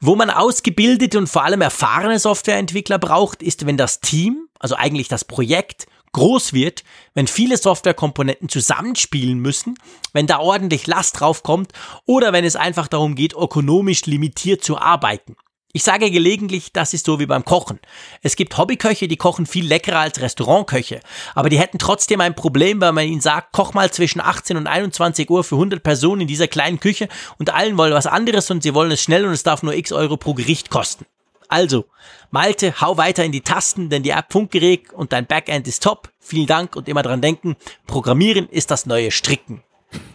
Wo 0.00 0.16
man 0.16 0.30
ausgebildete 0.30 1.18
und 1.18 1.28
vor 1.28 1.44
allem 1.44 1.60
erfahrene 1.60 2.18
Softwareentwickler 2.18 2.98
braucht, 2.98 3.42
ist, 3.42 3.64
wenn 3.66 3.76
das 3.76 4.00
Team, 4.00 4.48
also 4.58 4.74
eigentlich 4.74 5.06
das 5.06 5.24
Projekt, 5.24 5.86
groß 6.12 6.52
wird, 6.52 6.84
wenn 7.14 7.26
viele 7.26 7.56
Softwarekomponenten 7.56 8.48
zusammenspielen 8.48 9.38
müssen, 9.38 9.74
wenn 10.12 10.26
da 10.26 10.38
ordentlich 10.38 10.86
Last 10.86 11.20
draufkommt 11.20 11.72
oder 12.06 12.32
wenn 12.32 12.44
es 12.44 12.56
einfach 12.56 12.88
darum 12.88 13.14
geht, 13.14 13.34
ökonomisch 13.34 14.06
limitiert 14.06 14.62
zu 14.62 14.78
arbeiten. 14.78 15.36
Ich 15.74 15.84
sage 15.84 16.10
gelegentlich, 16.10 16.74
das 16.74 16.92
ist 16.92 17.06
so 17.06 17.18
wie 17.18 17.24
beim 17.24 17.46
Kochen. 17.46 17.80
Es 18.20 18.36
gibt 18.36 18.58
Hobbyköche, 18.58 19.08
die 19.08 19.16
kochen 19.16 19.46
viel 19.46 19.66
leckerer 19.66 20.00
als 20.00 20.20
Restaurantköche, 20.20 21.00
aber 21.34 21.48
die 21.48 21.58
hätten 21.58 21.78
trotzdem 21.78 22.20
ein 22.20 22.34
Problem, 22.34 22.78
weil 22.82 22.92
man 22.92 23.06
ihnen 23.06 23.22
sagt, 23.22 23.52
koch 23.52 23.72
mal 23.72 23.90
zwischen 23.90 24.20
18 24.20 24.58
und 24.58 24.66
21 24.66 25.30
Uhr 25.30 25.44
für 25.44 25.54
100 25.54 25.82
Personen 25.82 26.22
in 26.22 26.28
dieser 26.28 26.46
kleinen 26.46 26.78
Küche 26.78 27.08
und 27.38 27.54
allen 27.54 27.78
wollen 27.78 27.94
was 27.94 28.06
anderes 28.06 28.50
und 28.50 28.62
sie 28.62 28.74
wollen 28.74 28.90
es 28.90 29.02
schnell 29.02 29.24
und 29.24 29.32
es 29.32 29.44
darf 29.44 29.62
nur 29.62 29.72
x 29.72 29.92
Euro 29.92 30.18
pro 30.18 30.34
Gericht 30.34 30.68
kosten. 30.68 31.06
Also, 31.48 31.86
Malte, 32.32 32.80
hau 32.80 32.96
weiter 32.96 33.24
in 33.24 33.30
die 33.30 33.42
Tasten, 33.42 33.90
denn 33.90 34.02
die 34.02 34.10
App 34.10 34.32
Funkgerät 34.32 34.90
und 34.94 35.12
dein 35.12 35.26
Backend 35.26 35.68
ist 35.68 35.82
top. 35.82 36.10
Vielen 36.18 36.46
Dank 36.46 36.74
und 36.76 36.88
immer 36.88 37.02
dran 37.02 37.20
denken, 37.20 37.56
Programmieren 37.86 38.48
ist 38.48 38.70
das 38.70 38.86
neue 38.86 39.10
Stricken. 39.10 39.62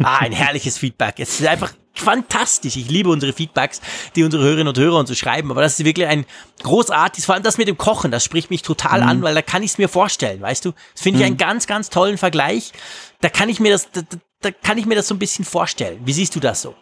Ah, 0.02 0.18
ein 0.18 0.32
herrliches 0.32 0.80
Feedback. 0.80 1.20
Es 1.20 1.40
ist 1.40 1.46
einfach 1.46 1.74
fantastisch. 1.94 2.76
Ich 2.76 2.90
liebe 2.90 3.12
unsere 3.12 3.34
Feedbacks, 3.34 3.82
die 4.16 4.24
unsere 4.24 4.42
Hörerinnen 4.42 4.68
und 4.68 4.80
Hörer 4.80 4.98
uns 4.98 5.10
so 5.10 5.16
schreiben. 5.16 5.52
Aber 5.52 5.62
das 5.62 5.78
ist 5.78 5.86
wirklich 5.86 6.08
ein 6.08 6.26
großartiges, 6.64 7.28
vor 7.28 7.36
allem 7.36 7.44
das 7.44 7.60
mit 7.60 7.68
dem 7.68 7.78
Kochen, 7.78 8.10
das 8.10 8.24
spricht 8.24 8.50
mich 8.50 8.64
total 8.64 9.02
mhm. 9.02 9.08
an, 9.08 9.22
weil 9.22 9.36
da 9.36 9.44
kann 9.44 9.62
ich 9.62 9.72
es 9.72 9.78
mir 9.78 9.88
vorstellen, 9.88 10.42
weißt 10.42 10.66
du? 10.66 10.72
Das 10.94 11.04
finde 11.04 11.20
ich 11.20 11.24
mhm. 11.24 11.28
einen 11.28 11.38
ganz, 11.38 11.68
ganz 11.68 11.92
tollen 11.92 12.18
Vergleich. 12.18 12.72
Da 13.22 13.30
kann 13.30 13.48
ich 13.48 13.60
mir 13.60 13.72
das, 13.72 13.92
da, 13.92 14.02
da 14.42 14.50
kann 14.50 14.80
ich 14.80 14.88
mir 14.88 14.96
das 14.96 15.08
so 15.08 15.14
ein 15.14 15.20
bisschen 15.20 15.46
vorstellen. 15.46 16.02
Wie 16.04 16.14
siehst 16.14 16.36
du 16.36 16.40
das 16.40 16.64
so? 16.64 16.74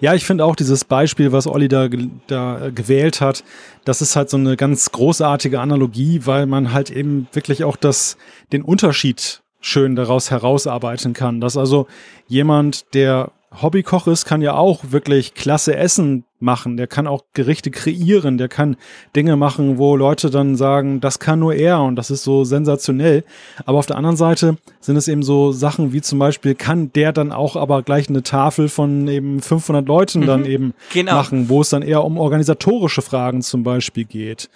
Ja, 0.00 0.14
ich 0.14 0.24
finde 0.24 0.44
auch 0.44 0.56
dieses 0.56 0.84
Beispiel, 0.84 1.32
was 1.32 1.46
Olli 1.46 1.68
da, 1.68 1.88
da 2.26 2.70
gewählt 2.74 3.20
hat, 3.20 3.44
das 3.84 4.02
ist 4.02 4.14
halt 4.14 4.30
so 4.30 4.36
eine 4.36 4.56
ganz 4.56 4.92
großartige 4.92 5.60
Analogie, 5.60 6.22
weil 6.24 6.46
man 6.46 6.72
halt 6.72 6.90
eben 6.90 7.28
wirklich 7.32 7.64
auch 7.64 7.76
das, 7.76 8.16
den 8.52 8.62
Unterschied 8.62 9.42
schön 9.60 9.96
daraus 9.96 10.30
herausarbeiten 10.30 11.12
kann. 11.12 11.40
Dass 11.40 11.56
also 11.56 11.86
jemand, 12.28 12.94
der 12.94 13.32
Hobbykoch 13.60 14.06
ist, 14.06 14.24
kann 14.24 14.42
ja 14.42 14.54
auch 14.54 14.84
wirklich 14.90 15.34
klasse 15.34 15.76
Essen 15.76 16.24
machen. 16.40 16.76
Der 16.76 16.86
kann 16.86 17.06
auch 17.06 17.24
Gerichte 17.34 17.70
kreieren. 17.70 18.38
Der 18.38 18.48
kann 18.48 18.76
Dinge 19.14 19.36
machen, 19.36 19.78
wo 19.78 19.96
Leute 19.96 20.30
dann 20.30 20.56
sagen, 20.56 21.00
das 21.00 21.18
kann 21.18 21.38
nur 21.38 21.54
er 21.54 21.82
und 21.82 21.96
das 21.96 22.10
ist 22.10 22.24
so 22.24 22.44
sensationell. 22.44 23.24
Aber 23.64 23.78
auf 23.78 23.86
der 23.86 23.96
anderen 23.96 24.16
Seite 24.16 24.56
sind 24.80 24.96
es 24.96 25.08
eben 25.08 25.22
so 25.22 25.52
Sachen 25.52 25.92
wie 25.92 26.00
zum 26.00 26.18
Beispiel, 26.18 26.54
kann 26.54 26.92
der 26.92 27.12
dann 27.12 27.32
auch 27.32 27.56
aber 27.56 27.82
gleich 27.82 28.08
eine 28.08 28.22
Tafel 28.22 28.68
von 28.68 29.08
eben 29.08 29.40
500 29.40 29.86
Leuten 29.86 30.20
mhm, 30.20 30.26
dann 30.26 30.44
eben 30.44 30.74
genau. 30.92 31.14
machen, 31.14 31.48
wo 31.48 31.60
es 31.60 31.70
dann 31.70 31.82
eher 31.82 32.04
um 32.04 32.18
organisatorische 32.18 33.02
Fragen 33.02 33.42
zum 33.42 33.62
Beispiel 33.62 34.04
geht. 34.04 34.48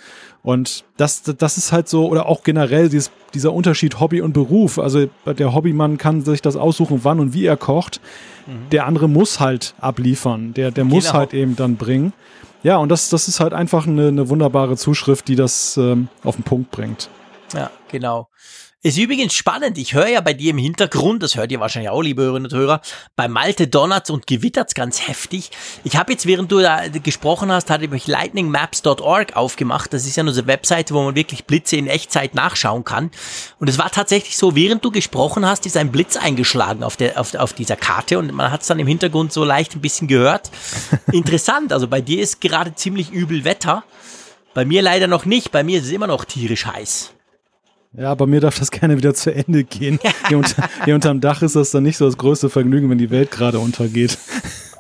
Und 0.44 0.84
das, 0.98 1.22
das 1.22 1.56
ist 1.56 1.72
halt 1.72 1.88
so, 1.88 2.06
oder 2.06 2.26
auch 2.26 2.42
generell 2.42 2.90
dieses, 2.90 3.10
dieser 3.32 3.54
Unterschied 3.54 3.98
Hobby 3.98 4.20
und 4.20 4.34
Beruf. 4.34 4.78
Also 4.78 5.08
der 5.26 5.54
Hobbymann 5.54 5.96
kann 5.96 6.20
sich 6.20 6.42
das 6.42 6.54
aussuchen, 6.54 7.00
wann 7.02 7.18
und 7.18 7.32
wie 7.32 7.46
er 7.46 7.56
kocht. 7.56 7.98
Mhm. 8.46 8.68
Der 8.70 8.84
andere 8.86 9.08
muss 9.08 9.40
halt 9.40 9.74
abliefern. 9.80 10.52
Der, 10.52 10.70
der 10.70 10.84
muss 10.84 11.06
genau. 11.06 11.18
halt 11.18 11.32
eben 11.32 11.56
dann 11.56 11.76
bringen. 11.76 12.12
Ja, 12.62 12.76
und 12.76 12.90
das, 12.90 13.08
das 13.08 13.26
ist 13.26 13.40
halt 13.40 13.54
einfach 13.54 13.86
eine, 13.86 14.08
eine 14.08 14.28
wunderbare 14.28 14.76
Zuschrift, 14.76 15.28
die 15.28 15.34
das 15.34 15.78
ähm, 15.78 16.08
auf 16.22 16.36
den 16.36 16.44
Punkt 16.44 16.70
bringt. 16.70 17.08
Ja, 17.54 17.70
genau. 17.90 18.28
Ist 18.84 18.98
übrigens 18.98 19.32
spannend. 19.32 19.78
Ich 19.78 19.94
höre 19.94 20.08
ja 20.08 20.20
bei 20.20 20.34
dir 20.34 20.50
im 20.50 20.58
Hintergrund, 20.58 21.22
das 21.22 21.36
hört 21.36 21.50
ihr 21.50 21.58
wahrscheinlich 21.58 21.88
auch, 21.88 22.02
liebe 22.02 22.20
Hörerinnen 22.20 22.52
und 22.52 22.58
Hörer, 22.58 22.82
bei 23.16 23.28
Malte 23.28 23.66
donnert's 23.66 24.10
und 24.10 24.26
gewittert's 24.26 24.74
ganz 24.74 25.08
heftig. 25.08 25.52
Ich 25.84 25.96
habe 25.96 26.12
jetzt, 26.12 26.26
während 26.26 26.52
du 26.52 26.60
da 26.60 26.88
gesprochen 26.88 27.50
hast, 27.50 27.70
hatte 27.70 27.86
ich 27.86 28.06
lightningmaps.org 28.06 29.36
aufgemacht. 29.36 29.94
Das 29.94 30.04
ist 30.04 30.16
ja 30.16 30.22
nur 30.22 30.34
eine 30.34 30.46
Webseite, 30.46 30.92
wo 30.92 31.02
man 31.02 31.14
wirklich 31.14 31.46
Blitze 31.46 31.76
in 31.76 31.86
Echtzeit 31.86 32.34
nachschauen 32.34 32.84
kann. 32.84 33.10
Und 33.58 33.70
es 33.70 33.78
war 33.78 33.90
tatsächlich 33.90 34.36
so, 34.36 34.54
während 34.54 34.84
du 34.84 34.90
gesprochen 34.90 35.46
hast, 35.46 35.64
ist 35.64 35.78
ein 35.78 35.90
Blitz 35.90 36.18
eingeschlagen 36.18 36.82
auf, 36.82 36.98
der, 36.98 37.18
auf, 37.18 37.34
auf 37.36 37.54
dieser 37.54 37.76
Karte 37.76 38.18
und 38.18 38.34
man 38.34 38.50
hat's 38.50 38.66
dann 38.66 38.78
im 38.80 38.86
Hintergrund 38.86 39.32
so 39.32 39.44
leicht 39.44 39.74
ein 39.74 39.80
bisschen 39.80 40.08
gehört. 40.08 40.50
Interessant, 41.10 41.72
also 41.72 41.88
bei 41.88 42.02
dir 42.02 42.20
ist 42.20 42.42
gerade 42.42 42.74
ziemlich 42.74 43.10
übel 43.10 43.44
Wetter. 43.44 43.82
Bei 44.52 44.66
mir 44.66 44.82
leider 44.82 45.06
noch 45.06 45.24
nicht, 45.24 45.52
bei 45.52 45.64
mir 45.64 45.78
ist 45.78 45.86
es 45.86 45.90
immer 45.90 46.06
noch 46.06 46.26
tierisch 46.26 46.66
heiß. 46.66 47.13
Ja, 47.96 48.14
bei 48.16 48.26
mir 48.26 48.40
darf 48.40 48.58
das 48.58 48.72
gerne 48.72 48.96
wieder 48.96 49.14
zu 49.14 49.32
Ende 49.32 49.62
gehen. 49.62 50.00
Hier, 50.28 50.38
unter, 50.38 50.68
hier 50.84 50.96
unterm 50.96 51.20
Dach 51.20 51.42
ist 51.42 51.54
das 51.54 51.70
dann 51.70 51.84
nicht 51.84 51.96
so 51.96 52.06
das 52.06 52.18
größte 52.18 52.50
Vergnügen, 52.50 52.90
wenn 52.90 52.98
die 52.98 53.10
Welt 53.10 53.30
gerade 53.30 53.60
untergeht. 53.60 54.18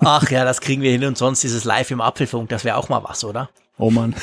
Ach 0.00 0.28
ja, 0.30 0.44
das 0.44 0.60
kriegen 0.60 0.82
wir 0.82 0.90
hin 0.90 1.04
und 1.04 1.16
sonst 1.16 1.42
dieses 1.42 1.64
Live 1.64 1.90
im 1.92 2.00
Apfelfunk, 2.00 2.48
das 2.48 2.64
wäre 2.64 2.76
auch 2.76 2.88
mal 2.88 3.04
was, 3.04 3.24
oder? 3.24 3.48
Oh 3.76 3.90
Mann. 3.90 4.14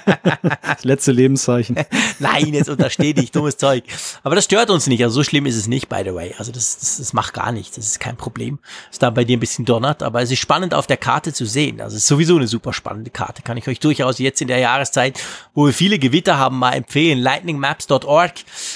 das 0.42 0.84
letzte 0.84 1.12
Lebenszeichen. 1.12 1.76
Nein, 2.18 2.52
jetzt 2.52 2.68
untersteh 2.68 3.14
dich, 3.14 3.30
dummes 3.30 3.56
Zeug. 3.56 3.84
Aber 4.22 4.34
das 4.34 4.44
stört 4.44 4.68
uns 4.68 4.86
nicht. 4.86 5.02
Also 5.02 5.14
so 5.14 5.24
schlimm 5.24 5.46
ist 5.46 5.56
es 5.56 5.66
nicht, 5.68 5.88
by 5.88 6.02
the 6.04 6.12
way. 6.12 6.34
Also 6.36 6.52
das, 6.52 6.78
das, 6.78 6.98
das 6.98 7.14
macht 7.14 7.32
gar 7.32 7.50
nichts. 7.50 7.76
Das 7.76 7.86
ist 7.86 7.98
kein 7.98 8.18
Problem. 8.18 8.58
Es 8.92 8.98
da 8.98 9.08
bei 9.08 9.24
dir 9.24 9.38
ein 9.38 9.40
bisschen 9.40 9.64
donnert, 9.64 10.02
aber 10.02 10.20
es 10.20 10.30
ist 10.30 10.40
spannend 10.40 10.74
auf 10.74 10.86
der 10.86 10.98
Karte 10.98 11.32
zu 11.32 11.46
sehen. 11.46 11.80
Also 11.80 11.96
es 11.96 12.02
ist 12.02 12.08
sowieso 12.08 12.36
eine 12.36 12.46
super 12.46 12.74
spannende 12.74 13.10
Karte. 13.10 13.40
Kann 13.40 13.56
ich 13.56 13.66
euch 13.68 13.80
durchaus 13.80 14.18
jetzt 14.18 14.42
in 14.42 14.48
der 14.48 14.58
Jahreszeit, 14.58 15.18
wo 15.54 15.64
wir 15.64 15.72
viele 15.72 15.98
Gewitter 15.98 16.36
haben, 16.36 16.58
mal 16.58 16.72
empfehlen. 16.72 17.20
Lightningmaps.org. 17.20 18.34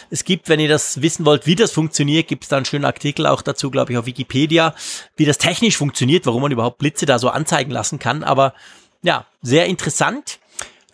Es 0.08 0.24
gibt, 0.24 0.48
wenn 0.48 0.58
ihr 0.58 0.68
das 0.70 1.02
wissen 1.02 1.26
wollt, 1.26 1.46
wie 1.46 1.54
das 1.54 1.70
funktioniert, 1.70 2.28
gibt 2.28 2.44
es 2.44 2.48
da 2.48 2.56
einen 2.56 2.64
schönen 2.64 2.86
Artikel 2.86 3.26
auch 3.26 3.42
dazu, 3.42 3.70
glaube 3.70 3.92
ich, 3.92 3.98
auf 3.98 4.06
Wikipedia, 4.06 4.74
wie 5.16 5.26
das 5.26 5.36
technisch 5.36 5.76
funktioniert, 5.76 6.24
warum 6.24 6.40
man 6.40 6.50
überhaupt 6.50 6.78
Blitze 6.78 7.04
da 7.04 7.18
so 7.18 7.28
anzeigen 7.28 7.70
lassen 7.70 7.98
kann. 7.98 8.24
Aber 8.24 8.54
ja, 9.02 9.26
sehr 9.42 9.66
interessant. 9.66 10.38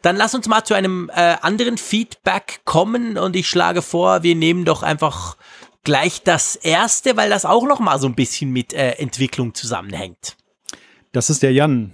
Dann 0.02 0.16
lass 0.16 0.34
uns 0.34 0.48
mal 0.48 0.64
zu 0.64 0.74
einem 0.74 1.10
äh, 1.14 1.36
anderen 1.40 1.78
Feedback 1.78 2.60
kommen 2.64 3.16
und 3.16 3.36
ich 3.36 3.48
schlage 3.48 3.80
vor, 3.80 4.22
wir 4.22 4.34
nehmen 4.34 4.64
doch 4.64 4.82
einfach 4.82 5.36
gleich 5.82 6.22
das 6.22 6.56
erste, 6.56 7.16
weil 7.16 7.30
das 7.30 7.44
auch 7.44 7.64
noch 7.66 7.80
mal 7.80 7.98
so 7.98 8.06
ein 8.06 8.14
bisschen 8.14 8.50
mit 8.50 8.72
äh, 8.72 8.92
Entwicklung 8.92 9.54
zusammenhängt. 9.54 10.36
Das 11.12 11.30
ist 11.30 11.42
der 11.42 11.52
Jan. 11.52 11.92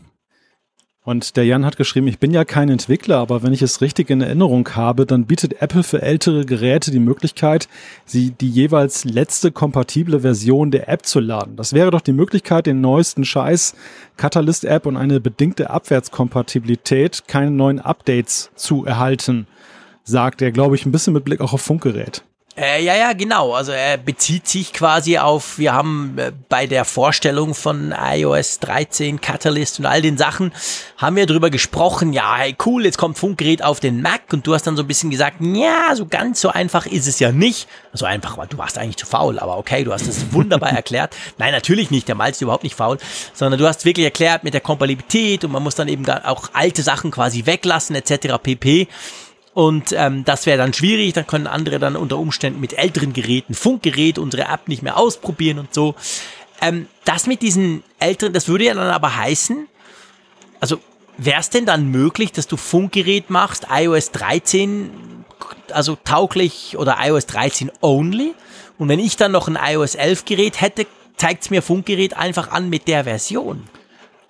Und 1.10 1.36
der 1.36 1.44
Jan 1.44 1.66
hat 1.66 1.76
geschrieben, 1.76 2.06
ich 2.06 2.20
bin 2.20 2.30
ja 2.30 2.44
kein 2.44 2.68
Entwickler, 2.68 3.18
aber 3.18 3.42
wenn 3.42 3.52
ich 3.52 3.62
es 3.62 3.80
richtig 3.80 4.10
in 4.10 4.20
Erinnerung 4.20 4.68
habe, 4.76 5.06
dann 5.06 5.24
bietet 5.24 5.60
Apple 5.60 5.82
für 5.82 6.02
ältere 6.02 6.46
Geräte 6.46 6.92
die 6.92 7.00
Möglichkeit, 7.00 7.68
sie 8.04 8.30
die 8.30 8.48
jeweils 8.48 9.04
letzte 9.04 9.50
kompatible 9.50 10.20
Version 10.20 10.70
der 10.70 10.88
App 10.88 11.04
zu 11.04 11.18
laden. 11.18 11.56
Das 11.56 11.72
wäre 11.72 11.90
doch 11.90 12.00
die 12.00 12.12
Möglichkeit, 12.12 12.66
den 12.66 12.80
neuesten 12.80 13.24
Scheiß, 13.24 13.74
Catalyst 14.18 14.64
App 14.64 14.86
und 14.86 14.96
eine 14.96 15.18
bedingte 15.18 15.70
Abwärtskompatibilität, 15.70 17.24
keine 17.26 17.50
neuen 17.50 17.80
Updates 17.80 18.52
zu 18.54 18.84
erhalten, 18.84 19.48
sagt 20.04 20.40
er, 20.42 20.52
glaube 20.52 20.76
ich, 20.76 20.86
ein 20.86 20.92
bisschen 20.92 21.14
mit 21.14 21.24
Blick 21.24 21.40
auch 21.40 21.54
auf 21.54 21.60
Funkgerät. 21.60 22.22
Äh, 22.60 22.84
ja, 22.84 22.94
ja, 22.94 23.14
genau. 23.14 23.54
Also 23.54 23.72
er 23.72 23.96
bezieht 23.96 24.46
sich 24.46 24.74
quasi 24.74 25.16
auf, 25.16 25.56
wir 25.56 25.72
haben 25.72 26.18
äh, 26.18 26.30
bei 26.50 26.66
der 26.66 26.84
Vorstellung 26.84 27.54
von 27.54 27.94
iOS 27.98 28.58
13, 28.58 29.18
Catalyst 29.22 29.78
und 29.78 29.86
all 29.86 30.02
den 30.02 30.18
Sachen, 30.18 30.52
haben 30.98 31.16
wir 31.16 31.24
drüber 31.24 31.48
gesprochen, 31.48 32.12
ja, 32.12 32.36
hey, 32.36 32.54
cool, 32.66 32.84
jetzt 32.84 32.98
kommt 32.98 33.16
Funkgerät 33.16 33.64
auf 33.64 33.80
den 33.80 34.02
Mac 34.02 34.24
und 34.34 34.46
du 34.46 34.52
hast 34.52 34.66
dann 34.66 34.76
so 34.76 34.82
ein 34.82 34.88
bisschen 34.88 35.08
gesagt, 35.08 35.36
ja, 35.40 35.96
so 35.96 36.04
ganz 36.04 36.42
so 36.42 36.50
einfach 36.50 36.84
ist 36.84 37.06
es 37.06 37.18
ja 37.18 37.32
nicht. 37.32 37.66
So 37.94 38.04
einfach, 38.04 38.36
weil 38.36 38.48
du 38.48 38.58
warst 38.58 38.76
eigentlich 38.76 38.98
zu 38.98 39.06
faul, 39.06 39.38
aber 39.38 39.56
okay, 39.56 39.82
du 39.82 39.94
hast 39.94 40.06
es 40.06 40.30
wunderbar 40.34 40.70
erklärt. 40.74 41.16
Nein, 41.38 41.52
natürlich 41.52 41.90
nicht, 41.90 42.08
der 42.08 42.14
Malz 42.14 42.36
ist 42.36 42.42
überhaupt 42.42 42.64
nicht 42.64 42.76
faul, 42.76 42.98
sondern 43.32 43.58
du 43.58 43.66
hast 43.66 43.86
wirklich 43.86 44.04
erklärt 44.04 44.44
mit 44.44 44.52
der 44.52 44.60
Kompatibilität 44.60 45.44
und 45.44 45.52
man 45.52 45.62
muss 45.62 45.76
dann 45.76 45.88
eben 45.88 46.06
auch 46.10 46.50
alte 46.52 46.82
Sachen 46.82 47.10
quasi 47.10 47.46
weglassen, 47.46 47.96
etc. 47.96 48.36
pp. 48.42 48.86
Und 49.52 49.92
ähm, 49.92 50.24
das 50.24 50.46
wäre 50.46 50.58
dann 50.58 50.72
schwierig, 50.72 51.12
dann 51.12 51.26
können 51.26 51.46
andere 51.46 51.78
dann 51.78 51.96
unter 51.96 52.18
Umständen 52.18 52.60
mit 52.60 52.78
älteren 52.78 53.12
Geräten, 53.12 53.54
Funkgerät, 53.54 54.18
unsere 54.18 54.44
App 54.44 54.68
nicht 54.68 54.82
mehr 54.82 54.96
ausprobieren 54.96 55.58
und 55.58 55.74
so. 55.74 55.94
Ähm, 56.60 56.86
das 57.04 57.26
mit 57.26 57.42
diesen 57.42 57.82
älteren, 57.98 58.32
das 58.32 58.46
würde 58.46 58.64
ja 58.64 58.74
dann 58.74 58.90
aber 58.90 59.16
heißen, 59.16 59.66
also 60.60 60.78
wäre 61.16 61.40
es 61.40 61.50
denn 61.50 61.66
dann 61.66 61.86
möglich, 61.88 62.32
dass 62.32 62.46
du 62.46 62.56
Funkgerät 62.56 63.30
machst, 63.30 63.66
iOS 63.70 64.12
13, 64.12 64.90
also 65.72 65.96
tauglich 66.04 66.76
oder 66.78 66.98
iOS 67.00 67.26
13 67.26 67.72
only? 67.80 68.34
Und 68.78 68.88
wenn 68.88 69.00
ich 69.00 69.16
dann 69.16 69.32
noch 69.32 69.48
ein 69.48 69.58
iOS 69.60 69.94
11 69.94 70.24
Gerät 70.26 70.60
hätte, 70.60 70.86
zeigt 71.16 71.42
es 71.42 71.50
mir 71.50 71.60
Funkgerät 71.60 72.16
einfach 72.16 72.50
an 72.50 72.70
mit 72.70 72.88
der 72.88 73.04
Version. 73.04 73.64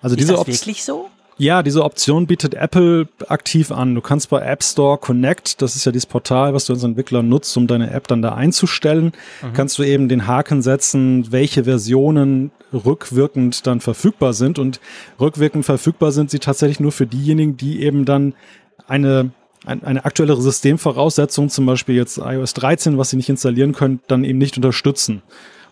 Also 0.01 0.15
Ist 0.15 0.21
diese 0.21 0.33
das 0.33 0.47
wirklich 0.47 0.83
so? 0.83 1.09
Ja, 1.41 1.63
diese 1.63 1.83
Option 1.83 2.27
bietet 2.27 2.53
Apple 2.53 3.07
aktiv 3.27 3.71
an. 3.71 3.95
Du 3.95 4.01
kannst 4.01 4.29
bei 4.29 4.41
App 4.41 4.61
Store 4.61 4.99
Connect, 4.99 5.63
das 5.63 5.75
ist 5.75 5.85
ja 5.85 5.91
dieses 5.91 6.05
Portal, 6.05 6.53
was 6.53 6.65
du 6.65 6.73
als 6.73 6.83
Entwickler 6.83 7.23
nutzt, 7.23 7.57
um 7.57 7.65
deine 7.65 7.89
App 7.89 8.07
dann 8.07 8.21
da 8.21 8.35
einzustellen, 8.35 9.13
mhm. 9.41 9.53
kannst 9.53 9.79
du 9.79 9.83
eben 9.83 10.07
den 10.07 10.27
Haken 10.27 10.61
setzen, 10.61 11.31
welche 11.31 11.63
Versionen 11.63 12.51
rückwirkend 12.71 13.65
dann 13.65 13.81
verfügbar 13.81 14.33
sind. 14.33 14.59
Und 14.59 14.79
rückwirkend 15.19 15.65
verfügbar 15.65 16.11
sind 16.11 16.29
sie 16.29 16.37
tatsächlich 16.37 16.79
nur 16.79 16.91
für 16.91 17.07
diejenigen, 17.07 17.57
die 17.57 17.81
eben 17.81 18.05
dann 18.05 18.35
eine 18.87 19.31
eine 19.65 20.05
aktuellere 20.05 20.41
Systemvoraussetzung, 20.41 21.49
zum 21.49 21.67
Beispiel 21.67 21.95
jetzt 21.95 22.17
iOS 22.17 22.53
13, 22.55 22.97
was 22.97 23.11
sie 23.11 23.17
nicht 23.17 23.29
installieren 23.29 23.73
können, 23.73 23.99
dann 24.07 24.23
eben 24.23 24.39
nicht 24.39 24.57
unterstützen. 24.57 25.21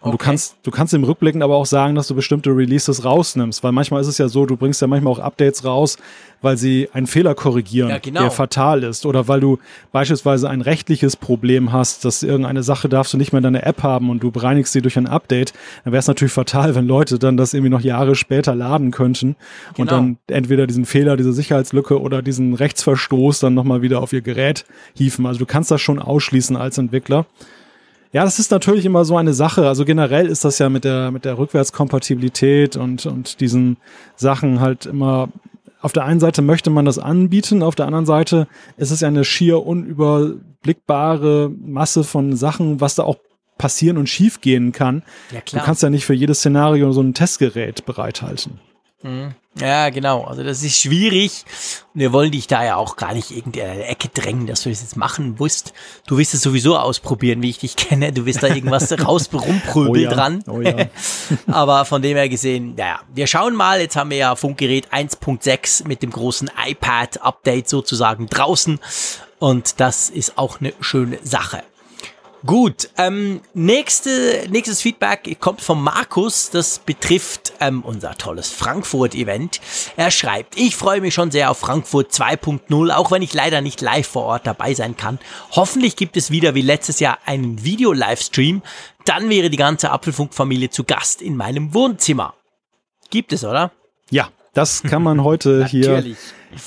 Und 0.02 0.14
okay. 0.14 0.18
du 0.18 0.24
kannst, 0.24 0.56
du 0.64 0.72
kannst 0.72 0.94
im 0.94 1.04
Rückblicken 1.04 1.42
aber 1.42 1.58
auch 1.58 1.66
sagen, 1.66 1.96
dass 1.96 2.08
du 2.08 2.16
bestimmte 2.16 2.52
Releases 2.52 3.04
rausnimmst, 3.04 3.64
weil 3.64 3.74
manchmal 3.74 4.00
ist 4.00 4.08
es 4.08 4.18
ja 4.18 4.30
so, 4.30 4.46
du 4.46 4.56
bringst 4.56 4.82
ja 4.82 4.88
manchmal 4.88 5.12
auch 5.12 5.20
Updates 5.20 5.66
raus, 5.66 5.98
weil 6.42 6.56
sie 6.56 6.88
einen 6.94 7.06
Fehler 7.06 7.36
korrigieren, 7.36 7.90
ja, 7.90 8.00
genau. 8.00 8.22
der 8.22 8.32
fatal 8.32 8.84
ist, 8.84 9.06
oder 9.06 9.28
weil 9.28 9.42
du 9.42 9.60
beispielsweise 9.92 10.50
ein 10.50 10.62
rechtliches 10.62 11.18
Problem 11.18 11.74
hast, 11.74 12.06
dass 12.06 12.24
irgendeine 12.24 12.64
Sache 12.64 12.88
darfst 12.88 13.14
du 13.14 13.18
nicht 13.18 13.34
mehr 13.34 13.40
in 13.40 13.44
deiner 13.44 13.66
App 13.68 13.84
haben 13.84 14.10
und 14.10 14.24
du 14.24 14.32
bereinigst 14.32 14.72
sie 14.72 14.82
durch 14.82 14.98
ein 14.98 15.06
Update, 15.08 15.52
dann 15.84 15.92
wäre 15.92 16.00
es 16.00 16.08
natürlich 16.08 16.34
fatal, 16.34 16.76
wenn 16.76 16.88
Leute 16.88 17.20
dann 17.20 17.36
das 17.36 17.54
irgendwie 17.54 17.72
noch 17.72 17.82
Jahre 17.82 18.16
später 18.16 18.56
laden 18.56 18.92
könnten 18.92 19.36
genau. 19.76 19.82
und 19.82 19.92
dann 19.92 20.18
entweder 20.28 20.66
diesen 20.66 20.86
Fehler, 20.86 21.18
diese 21.18 21.34
Sicherheitslücke 21.34 22.00
oder 22.00 22.22
diesen 22.22 22.54
Rechtsverstoß 22.54 23.42
dann 23.42 23.54
nochmal 23.54 23.82
wieder 23.82 24.02
auf 24.02 24.14
ihr 24.14 24.22
Gerät 24.22 24.66
hieven. 24.96 25.26
Also 25.26 25.40
du 25.40 25.46
kannst 25.46 25.72
das 25.72 25.82
schon 25.82 26.00
ausschließen 26.00 26.56
als 26.56 26.78
Entwickler. 26.78 27.26
Ja, 28.12 28.24
das 28.24 28.40
ist 28.40 28.50
natürlich 28.50 28.86
immer 28.86 29.06
so 29.06 29.18
eine 29.18 29.34
Sache. 29.34 29.68
Also 29.68 29.86
generell 29.86 30.28
ist 30.28 30.44
das 30.44 30.58
ja 30.58 30.70
mit 30.70 30.84
der, 30.84 31.12
mit 31.12 31.26
der 31.26 31.38
Rückwärtskompatibilität 31.38 32.76
und, 32.76 33.06
und 33.06 33.40
diesen 33.40 33.78
Sachen 34.16 34.60
halt 34.60 34.88
immer, 34.88 35.30
auf 35.82 35.94
der 35.94 36.06
einen 36.06 36.20
Seite 36.20 36.42
möchte 36.42 36.72
man 36.72 36.86
das 36.86 36.98
anbieten, 36.98 37.62
auf 37.62 37.76
der 37.76 37.86
anderen 37.86 38.08
Seite 38.08 38.48
ist 38.78 38.92
es 38.92 39.02
ja 39.02 39.08
eine 39.08 39.24
schier 39.24 39.64
unüberblickbare 39.64 41.52
Masse 41.56 42.04
von 42.04 42.36
Sachen, 42.36 42.82
was 42.82 42.96
da 42.96 43.04
auch 43.04 43.18
passieren 43.60 43.98
und 43.98 44.10
schiefgehen 44.10 44.72
kann. 44.72 45.04
Ja, 45.32 45.42
klar. 45.42 45.62
Du 45.62 45.66
kannst 45.66 45.84
ja 45.84 45.92
nicht 45.92 46.06
für 46.06 46.16
jedes 46.16 46.40
Szenario 46.40 46.92
so 46.92 47.02
ein 47.02 47.14
Testgerät 47.14 47.86
bereithalten. 47.86 48.60
Mhm. 49.02 49.34
Ja, 49.60 49.90
genau. 49.90 50.24
Also 50.24 50.44
das 50.44 50.64
ist 50.64 50.80
schwierig. 50.80 51.44
Und 51.94 52.02
wir 52.02 52.14
wollen 52.14 52.32
dich 52.32 52.48
da 52.48 52.64
ja 52.64 52.76
auch 52.76 52.96
gar 52.96 53.14
nicht 53.14 53.32
irgendwie 53.32 53.60
in 53.60 53.68
eine 53.68 53.86
Ecke 53.86 54.10
drängen, 54.10 54.48
dass 54.48 54.64
du 54.64 54.70
das 54.70 54.82
jetzt 54.82 54.96
machen 54.96 55.36
musst. 55.38 55.74
Du 56.08 56.18
wirst 56.18 56.34
es 56.34 56.42
sowieso 56.42 56.78
ausprobieren, 56.78 57.42
wie 57.42 57.50
ich 57.50 57.60
dich 57.60 57.76
kenne. 57.76 58.14
Du 58.14 58.26
wirst 58.26 58.44
da 58.44 58.48
irgendwas 58.48 58.92
rausberumpröbeln 59.06 59.90
oh 59.90 59.96
ja, 59.96 60.10
dran. 60.10 60.44
Oh 60.48 60.62
ja. 60.62 60.86
Aber 61.48 61.86
von 61.86 62.02
dem 62.02 62.16
her 62.16 62.30
gesehen, 62.30 62.76
naja, 62.76 63.02
wir 63.14 63.28
schauen 63.28 63.56
mal. 63.56 63.82
Jetzt 63.82 63.96
haben 63.96 64.10
wir 64.10 64.18
ja 64.18 64.36
Funkgerät 64.36 64.94
1.6 64.94 65.88
mit 65.88 66.04
dem 66.04 66.12
großen 66.12 66.52
iPad-Update 66.66 67.70
sozusagen 67.70 68.28
draußen. 68.28 68.80
Und 69.40 69.80
das 69.80 70.10
ist 70.10 70.38
auch 70.38 70.60
eine 70.60 70.74
schöne 70.82 71.20
Sache. 71.24 71.64
Gut, 72.46 72.90
ähm, 72.98 73.42
nächste, 73.54 74.48
nächstes 74.50 74.82
Feedback 74.82 75.38
kommt 75.42 75.60
von 75.60 75.82
Markus. 75.82 76.50
Das 76.50 76.80
betrifft 76.80 77.54
ähm, 77.60 77.82
unser 77.84 78.16
tolles 78.16 78.50
Frankfurt-Event. 78.50 79.60
Er 79.98 80.10
schreibt, 80.10 80.58
ich 80.58 80.78
freue 80.78 81.02
mich 81.02 81.14
schon 81.14 81.32
sehr 81.32 81.52
auf 81.52 81.58
Frankfurt 81.58 82.14
2.0, 82.14 82.92
auch 82.92 83.12
wenn 83.12 83.22
ich 83.22 83.34
leider 83.34 83.60
nicht 83.60 83.82
live 83.82 84.08
vor 84.08 84.24
Ort 84.24 84.48
dabei 84.48 84.74
sein 84.74 84.96
kann. 84.96 85.20
Hoffentlich 85.52 85.98
gibt 85.98 86.16
es 86.16 86.32
wieder 86.32 86.56
wie 86.56 86.62
letztes 86.62 87.02
Jahr 87.02 87.18
einen 87.26 87.64
Video-Livestream. 87.64 88.62
Dann 89.04 89.30
wäre 89.30 89.50
die 89.50 89.58
ganze 89.58 89.92
Apfelfunk-Familie 89.92 90.70
zu 90.70 90.86
Gast 90.86 91.22
in 91.22 91.36
meinem 91.36 91.74
Wohnzimmer. 91.74 92.36
Gibt 93.10 93.34
es, 93.34 93.44
oder? 93.44 93.72
Ja, 94.12 94.30
das 94.54 94.82
kann 94.84 95.04
man 95.04 95.26
heute 95.26 95.66
hier 95.70 96.16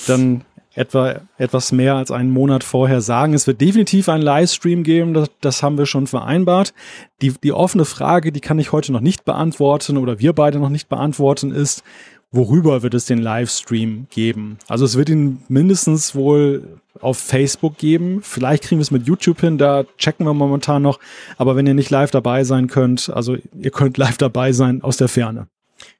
dann 0.05 0.45
etwa 0.75 1.21
etwas 1.37 1.71
mehr 1.71 1.95
als 1.95 2.11
einen 2.11 2.31
Monat 2.31 2.63
vorher 2.63 3.01
sagen. 3.01 3.33
Es 3.33 3.47
wird 3.47 3.61
definitiv 3.61 4.09
einen 4.09 4.23
Livestream 4.23 4.83
geben, 4.83 5.13
das, 5.13 5.29
das 5.41 5.63
haben 5.63 5.77
wir 5.77 5.85
schon 5.85 6.07
vereinbart. 6.07 6.73
Die, 7.21 7.33
die 7.43 7.53
offene 7.53 7.85
Frage, 7.85 8.31
die 8.31 8.41
kann 8.41 8.59
ich 8.59 8.71
heute 8.71 8.91
noch 8.91 9.01
nicht 9.01 9.25
beantworten 9.25 9.97
oder 9.97 10.19
wir 10.19 10.33
beide 10.33 10.59
noch 10.59 10.69
nicht 10.69 10.89
beantworten, 10.89 11.51
ist, 11.51 11.83
worüber 12.31 12.81
wird 12.81 12.95
es 12.95 13.05
den 13.05 13.19
Livestream 13.19 14.07
geben? 14.09 14.57
Also 14.67 14.85
es 14.85 14.97
wird 14.97 15.09
ihn 15.09 15.43
mindestens 15.47 16.15
wohl 16.15 16.79
auf 16.99 17.17
Facebook 17.17 17.77
geben. 17.77 18.21
Vielleicht 18.21 18.63
kriegen 18.63 18.79
wir 18.79 18.83
es 18.83 18.91
mit 18.91 19.07
YouTube 19.07 19.41
hin, 19.41 19.57
da 19.57 19.83
checken 19.97 20.25
wir 20.25 20.33
momentan 20.33 20.81
noch. 20.81 20.99
Aber 21.37 21.55
wenn 21.55 21.67
ihr 21.67 21.73
nicht 21.73 21.89
live 21.89 22.11
dabei 22.11 22.43
sein 22.43 22.67
könnt, 22.67 23.09
also 23.13 23.37
ihr 23.59 23.71
könnt 23.71 23.97
live 23.97 24.17
dabei 24.17 24.51
sein 24.51 24.83
aus 24.83 24.97
der 24.97 25.07
Ferne. 25.07 25.47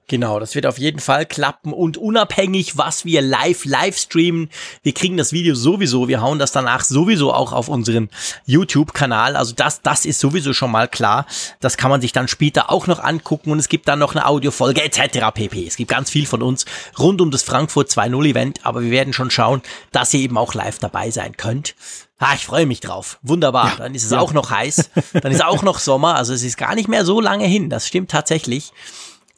Genau, 0.07 0.38
das 0.38 0.53
wird 0.53 0.65
auf 0.65 0.77
jeden 0.77 0.99
Fall 0.99 1.25
klappen 1.25 1.71
und 1.71 1.97
unabhängig, 1.97 2.77
was 2.77 3.05
wir 3.05 3.21
live 3.21 3.63
live 3.63 3.97
streamen, 3.97 4.49
wir 4.81 4.93
kriegen 4.93 5.15
das 5.15 5.31
Video 5.31 5.55
sowieso, 5.55 6.09
wir 6.09 6.21
hauen 6.21 6.39
das 6.39 6.51
danach 6.51 6.84
sowieso 6.84 7.34
auch 7.34 7.53
auf 7.53 7.69
unseren 7.69 8.09
YouTube-Kanal. 8.45 9.38
Also 9.38 9.53
das, 9.55 9.81
das 9.81 10.03
ist 10.05 10.19
sowieso 10.19 10.51
schon 10.51 10.71
mal 10.71 10.89
klar. 10.89 11.25
Das 11.61 11.77
kann 11.77 11.89
man 11.89 12.01
sich 12.01 12.11
dann 12.11 12.27
später 12.27 12.69
auch 12.69 12.85
noch 12.85 12.99
angucken 12.99 13.51
und 13.51 13.59
es 13.59 13.69
gibt 13.69 13.88
dann 13.88 13.99
noch 13.99 14.13
eine 14.13 14.25
Audiofolge 14.25 14.84
etc. 14.84 15.31
pp. 15.34 15.65
Es 15.65 15.77
gibt 15.77 15.89
ganz 15.89 16.09
viel 16.09 16.25
von 16.25 16.41
uns 16.41 16.65
rund 16.99 17.21
um 17.21 17.31
das 17.31 17.43
Frankfurt 17.43 17.89
2.0 17.89 18.30
Event, 18.30 18.59
aber 18.65 18.81
wir 18.84 18.91
werden 18.91 19.13
schon 19.13 19.31
schauen, 19.31 19.61
dass 19.93 20.13
ihr 20.13 20.19
eben 20.19 20.38
auch 20.38 20.53
live 20.53 20.80
dabei 20.80 21.11
sein 21.11 21.38
könnt. 21.38 21.75
Ah, 22.19 22.34
ich 22.35 22.45
freue 22.45 22.65
mich 22.65 22.80
drauf. 22.80 23.19
Wunderbar. 23.21 23.69
Ja, 23.69 23.75
dann 23.77 23.95
ist 23.95 24.03
es 24.03 24.11
ja. 24.11 24.19
auch 24.19 24.34
noch 24.34 24.49
heiß. 24.49 24.89
Dann 25.13 25.31
ist 25.31 25.43
auch 25.43 25.61
noch 25.61 25.80
Sommer. 25.80 26.15
Also 26.15 26.34
es 26.34 26.43
ist 26.43 26.57
gar 26.57 26.75
nicht 26.75 26.88
mehr 26.88 27.03
so 27.03 27.19
lange 27.19 27.45
hin. 27.45 27.69
Das 27.69 27.88
stimmt 27.88 28.11
tatsächlich. 28.11 28.71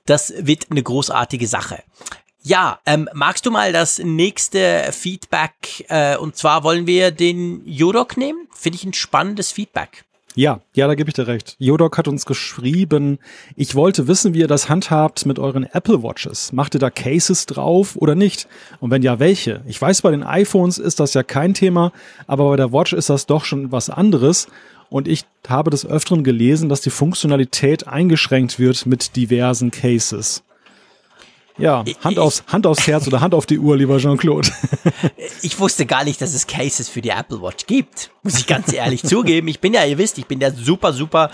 Das 0.06 0.34
wird 0.38 0.68
eine 0.70 0.84
großartige 0.84 1.48
Sache. 1.48 1.82
Ja, 2.44 2.80
ähm, 2.86 3.10
magst 3.14 3.46
du 3.48 3.52
mal 3.52 3.74
das 3.74 3.98
nächste 3.98 4.90
Feedback? 4.92 5.86
Äh, 5.88 6.18
und 6.18 6.36
zwar 6.36 6.64
wollen 6.64 6.86
wir 6.86 7.10
den 7.10 7.64
Jodok 7.66 8.18
nehmen. 8.18 8.48
Finde 8.54 8.76
ich 8.78 8.84
ein 8.84 8.94
spannendes 8.94 9.52
Feedback. 9.52 10.06
Ja, 10.36 10.60
ja, 10.74 10.86
da 10.86 10.96
gebe 10.96 11.10
ich 11.10 11.16
dir 11.16 11.28
recht. 11.28 11.56
Jodok 11.60 11.98
hat 11.98 12.10
uns 12.10 12.26
geschrieben, 12.26 13.20
ich 13.56 13.74
wollte 13.74 14.10
wissen, 14.10 14.34
wie 14.34 14.42
ihr 14.42 14.48
das 14.48 14.68
handhabt 14.68 15.26
mit 15.26 15.40
euren 15.40 15.64
Apple 15.64 16.04
Watches. 16.04 16.52
Macht 16.52 16.76
ihr 16.76 16.80
da 16.80 16.90
Cases 16.90 17.46
drauf 17.46 17.96
oder 17.96 18.16
nicht? 18.16 18.48
Und 18.82 18.92
wenn 18.92 19.02
ja, 19.02 19.18
welche? 19.20 19.62
Ich 19.66 19.82
weiß, 19.82 20.02
bei 20.02 20.12
den 20.12 20.24
iPhones 20.24 20.78
ist 20.78 21.00
das 21.00 21.14
ja 21.14 21.24
kein 21.24 21.54
Thema, 21.54 21.94
aber 22.28 22.50
bei 22.50 22.58
der 22.58 22.74
Watch 22.74 22.92
ist 22.92 23.10
das 23.10 23.28
doch 23.28 23.46
schon 23.46 23.72
was 23.72 23.90
anderes. 23.90 24.48
Und 24.96 25.10
ich 25.10 25.26
habe 25.46 25.72
des 25.72 25.86
Öfteren 25.86 26.24
gelesen, 26.24 26.70
dass 26.70 26.80
die 26.80 26.90
Funktionalität 26.90 27.86
eingeschränkt 27.86 28.60
wird 28.60 28.86
mit 28.86 29.18
diversen 29.18 29.70
Cases. 29.70 30.46
Ja, 31.58 31.86
Hand 32.04 32.20
aufs, 32.20 32.44
Hand 32.48 32.68
aufs 32.68 32.86
Herz 32.86 33.08
oder 33.08 33.22
Hand 33.22 33.34
auf 33.34 33.46
die 33.46 33.60
Uhr, 33.60 33.78
lieber 33.78 33.98
Jean-Claude. 33.98 34.50
Ich 35.42 35.60
wusste 35.60 35.86
gar 35.86 36.04
nicht, 36.04 36.22
dass 36.22 36.34
es 36.34 36.48
Cases 36.48 36.90
für 36.90 37.02
die 37.02 37.10
Apple 37.10 37.42
Watch 37.42 37.68
gibt. 37.68 38.10
Muss 38.24 38.40
ich 38.40 38.48
ganz 38.48 38.74
ehrlich 38.74 39.04
zugeben. 39.04 39.48
Ich 39.48 39.60
bin 39.60 39.74
ja, 39.74 39.86
ihr 39.86 39.98
wisst, 39.98 40.18
ich 40.18 40.26
bin 40.26 40.40
der 40.40 40.52
super, 40.52 40.92
super 40.92 41.30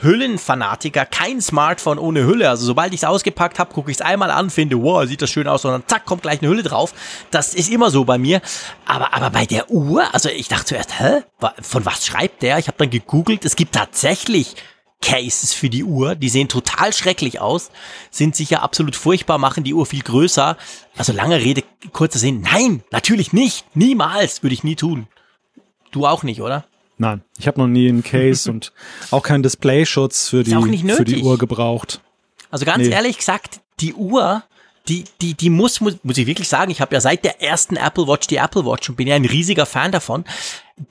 Hüllenfanatiker. 0.00 1.04
Kein 1.04 1.40
Smartphone 1.40 1.98
ohne 1.98 2.24
Hülle. 2.24 2.48
Also 2.48 2.64
sobald 2.64 2.94
ich 2.94 3.00
es 3.00 3.04
ausgepackt 3.04 3.58
habe, 3.58 3.74
gucke 3.74 3.90
ich 3.90 3.96
es 3.96 4.00
einmal 4.00 4.30
an, 4.30 4.50
finde, 4.50 4.80
wow, 4.80 5.04
sieht 5.04 5.22
das 5.22 5.30
schön 5.30 5.48
aus, 5.48 5.64
und 5.64 5.72
dann 5.72 5.82
zack, 5.86 6.04
kommt 6.04 6.22
gleich 6.22 6.40
eine 6.40 6.48
Hülle 6.50 6.62
drauf. 6.62 6.94
Das 7.30 7.54
ist 7.54 7.70
immer 7.70 7.90
so 7.90 8.04
bei 8.04 8.18
mir. 8.18 8.40
Aber, 8.86 9.12
aber 9.14 9.30
bei 9.30 9.46
der 9.46 9.70
Uhr, 9.70 10.02
also 10.14 10.28
ich 10.28 10.48
dachte 10.48 10.66
zuerst, 10.66 11.00
hä? 11.00 11.22
Von 11.60 11.84
was 11.84 12.06
schreibt 12.06 12.42
der? 12.42 12.58
Ich 12.58 12.68
habe 12.68 12.78
dann 12.78 12.90
gegoogelt. 12.90 13.44
Es 13.44 13.56
gibt 13.56 13.74
tatsächlich 13.74 14.54
Cases 15.02 15.52
für 15.52 15.70
die 15.70 15.84
Uhr. 15.84 16.14
Die 16.14 16.28
sehen 16.28 16.48
total 16.48 16.92
schrecklich 16.92 17.40
aus, 17.40 17.70
sind 18.10 18.34
sicher 18.34 18.62
absolut 18.62 18.96
furchtbar, 18.96 19.38
machen 19.38 19.64
die 19.64 19.74
Uhr 19.74 19.86
viel 19.86 20.02
größer. 20.02 20.56
Also 20.96 21.12
lange 21.12 21.36
Rede, 21.36 21.62
kurzer 21.92 22.18
Sinn. 22.18 22.40
Nein, 22.40 22.82
natürlich 22.90 23.32
nicht. 23.32 23.64
Niemals 23.74 24.42
würde 24.42 24.54
ich 24.54 24.64
nie 24.64 24.76
tun. 24.76 25.06
Du 25.90 26.06
auch 26.06 26.22
nicht, 26.22 26.40
oder? 26.40 26.66
Nein, 26.98 27.22
ich 27.38 27.46
habe 27.46 27.60
noch 27.60 27.68
nie 27.68 27.88
einen 27.88 28.02
Case 28.02 28.50
und 28.50 28.72
auch 29.10 29.22
keinen 29.22 29.42
Displayschutz 29.42 30.28
für 30.28 30.42
die, 30.44 30.52
für 30.52 31.04
die 31.04 31.22
Uhr 31.22 31.38
gebraucht. 31.38 32.00
Also 32.50 32.64
ganz 32.64 32.84
nee. 32.84 32.92
ehrlich 32.92 33.18
gesagt, 33.18 33.60
die 33.80 33.94
Uhr 33.94 34.42
die, 34.88 35.04
die, 35.20 35.34
die 35.34 35.50
muss, 35.50 35.80
muss, 35.80 35.96
muss 36.02 36.18
ich 36.18 36.26
wirklich 36.26 36.48
sagen, 36.48 36.70
ich 36.70 36.80
habe 36.80 36.94
ja 36.94 37.00
seit 37.00 37.24
der 37.24 37.42
ersten 37.42 37.76
Apple 37.76 38.06
Watch 38.06 38.26
die 38.28 38.36
Apple 38.36 38.64
Watch 38.64 38.88
und 38.88 38.96
bin 38.96 39.08
ja 39.08 39.16
ein 39.16 39.24
riesiger 39.24 39.66
Fan 39.66 39.92
davon. 39.92 40.24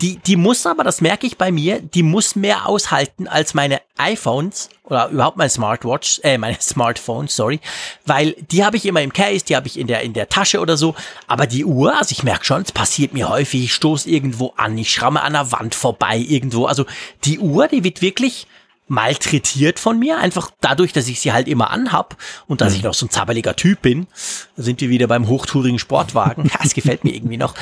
Die, 0.01 0.17
die 0.17 0.35
muss 0.35 0.65
aber, 0.65 0.84
das 0.84 0.99
merke 0.99 1.27
ich 1.27 1.38
bei 1.38 1.51
mir, 1.51 1.80
die 1.80 2.01
muss 2.01 2.35
mehr 2.35 2.67
aushalten 2.67 3.27
als 3.27 3.53
meine 3.53 3.81
iPhones 3.97 4.69
oder 4.84 5.09
überhaupt 5.09 5.38
mein 5.38 5.49
Smartwatch, 5.49 6.19
äh, 6.23 6.39
meine 6.39 6.57
Smartphones, 6.59 7.35
sorry, 7.35 7.59
weil 8.05 8.35
die 8.51 8.65
habe 8.65 8.77
ich 8.77 8.85
immer 8.85 9.03
im 9.03 9.13
Case, 9.13 9.45
die 9.45 9.55
habe 9.55 9.67
ich 9.67 9.77
in 9.77 9.85
der, 9.85 10.01
in 10.01 10.13
der 10.13 10.27
Tasche 10.27 10.59
oder 10.59 10.76
so, 10.76 10.95
aber 11.27 11.45
die 11.45 11.65
Uhr, 11.65 11.95
also 11.95 12.11
ich 12.11 12.23
merke 12.23 12.45
schon, 12.45 12.63
es 12.63 12.72
passiert 12.72 13.13
mir 13.13 13.30
häufig, 13.30 13.63
ich 13.63 13.73
stoße 13.76 14.09
irgendwo 14.09 14.53
an, 14.57 14.76
ich 14.77 14.91
schramme 14.91 15.22
an 15.22 15.34
der 15.34 15.51
Wand 15.51 15.76
vorbei 15.76 16.17
irgendwo, 16.17 16.65
also 16.65 16.85
die 17.23 17.38
Uhr, 17.38 17.67
die 17.67 17.84
wird 17.84 18.01
wirklich, 18.01 18.47
malträtiert 18.87 19.79
von 19.79 19.97
mir, 19.97 20.19
einfach 20.19 20.51
dadurch, 20.61 20.93
dass 20.93 21.07
ich 21.07 21.19
sie 21.19 21.33
halt 21.33 21.47
immer 21.47 21.71
anhab 21.71 22.17
und 22.47 22.61
dass 22.61 22.73
mhm. 22.73 22.77
ich 22.77 22.83
noch 22.83 22.93
so 22.93 23.05
ein 23.05 23.09
zabbeliger 23.09 23.55
Typ 23.55 23.81
bin. 23.81 24.07
Da 24.55 24.63
sind 24.63 24.81
wir 24.81 24.89
wieder 24.89 25.07
beim 25.07 25.27
hochtourigen 25.27 25.79
Sportwagen. 25.79 26.51
Das 26.65 26.73
gefällt 26.73 27.03
mir 27.03 27.13
irgendwie 27.13 27.37
noch. 27.37 27.53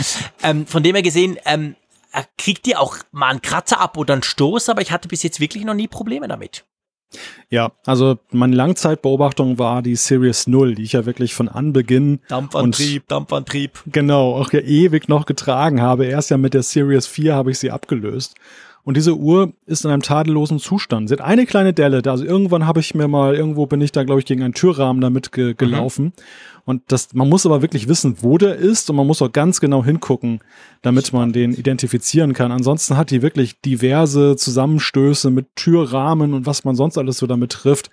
Ähm, 0.44 0.66
von 0.66 0.82
dem 0.82 0.96
her 0.96 1.04
gesehen, 1.04 1.38
ähm, 1.46 1.76
kriegt 2.38 2.68
ihr 2.68 2.80
auch 2.80 2.98
mal 3.12 3.30
einen 3.30 3.42
Kratzer 3.42 3.82
ab 3.82 3.98
oder 3.98 4.14
einen 4.14 4.24
Stoß, 4.24 4.70
aber 4.70 4.82
ich 4.82 4.92
hatte 4.92 5.10
bis 5.10 5.24
jetzt 5.24 5.40
wirklich 5.42 5.66
noch 5.66 5.74
nie 5.74 5.88
Probleme 5.88 6.28
damit. 6.28 6.64
Ja, 7.50 7.72
also 7.86 8.18
meine 8.32 8.56
Langzeitbeobachtung 8.56 9.60
war 9.60 9.82
die 9.82 9.96
Series 9.96 10.48
0, 10.48 10.76
die 10.76 10.84
ich 10.84 10.94
ja 10.94 11.06
wirklich 11.06 11.34
von 11.34 11.48
Anbeginn 11.48 12.20
Dampfantrieb, 12.28 13.08
Dampfantrieb. 13.08 13.84
Genau, 13.88 14.36
auch 14.36 14.52
ja 14.52 14.62
ewig 14.62 15.08
noch 15.08 15.26
getragen 15.26 15.82
habe. 15.82 16.06
Erst 16.06 16.32
ja 16.32 16.38
mit 16.38 16.54
der 16.54 16.64
Series 16.64 17.06
4 17.06 17.36
habe 17.36 17.52
ich 17.52 17.60
sie 17.60 17.72
abgelöst. 17.72 18.36
Und 18.86 18.98
diese 18.98 19.16
Uhr 19.16 19.54
ist 19.66 19.86
in 19.86 19.92
einem 19.92 20.02
tadellosen 20.02 20.60
Zustand. 20.60 21.08
Sie 21.08 21.14
hat 21.14 21.22
eine 21.22 21.46
kleine 21.46 21.74
Delle. 21.74 22.02
Also 22.06 22.26
irgendwann 22.26 22.68
habe 22.68 22.82
ich 22.82 22.94
mir 22.94 23.08
mal, 23.08 23.34
irgendwo 23.34 23.66
bin 23.66 23.80
ich 23.80 23.94
da, 23.94 24.04
glaube 24.04 24.20
ich, 24.20 24.26
gegen 24.26 24.44
einen 24.44 24.54
Türrahmen 24.54 25.02
damit 25.02 25.32
ge 25.32 25.52
mhm. 25.52 25.58
gelaufen. 25.58 26.06
Mhm. 26.06 26.12
Und 26.66 26.82
das, 26.88 27.14
man 27.14 27.28
muss 27.28 27.46
aber 27.46 27.62
wirklich 27.62 27.88
wissen, 27.88 28.18
wo 28.22 28.38
der 28.38 28.56
ist 28.56 28.90
und 28.90 28.96
man 28.96 29.08
muss 29.08 29.22
auch 29.22 29.32
ganz 29.32 29.60
genau 29.60 29.84
hingucken, 29.84 30.40
damit 30.82 31.12
man 31.12 31.34
den 31.34 31.54
identifizieren 31.54 32.34
kann. 32.34 32.52
Ansonsten 32.52 32.96
hat 32.96 33.12
die 33.12 33.22
wirklich 33.22 33.60
diverse 33.62 34.36
Zusammenstöße 34.38 35.30
mit 35.30 35.48
Türrahmen 35.56 36.34
und 36.34 36.46
was 36.46 36.64
man 36.64 36.76
sonst 36.76 36.98
alles 36.98 37.18
so 37.18 37.28
damit 37.28 37.52
trifft, 37.52 37.90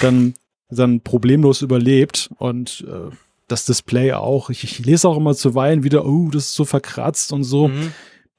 dann, 0.00 0.34
dann 0.70 1.00
problemlos 1.00 1.60
überlebt 1.60 2.30
und 2.38 2.86
äh, 2.88 3.14
das 3.46 3.66
Display 3.66 4.12
auch. 4.12 4.48
Ich, 4.48 4.64
ich 4.64 4.78
lese 4.84 5.06
auch 5.06 5.18
immer 5.18 5.34
zuweilen 5.34 5.84
wieder, 5.84 6.06
oh, 6.06 6.30
das 6.32 6.44
ist 6.44 6.54
so 6.54 6.64
verkratzt 6.64 7.32
und 7.32 7.44
so. 7.44 7.68
Mhm. 7.68 7.92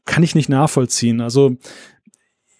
Kann 0.05 0.23
ich 0.23 0.35
nicht 0.35 0.49
nachvollziehen. 0.49 1.21
Also 1.21 1.57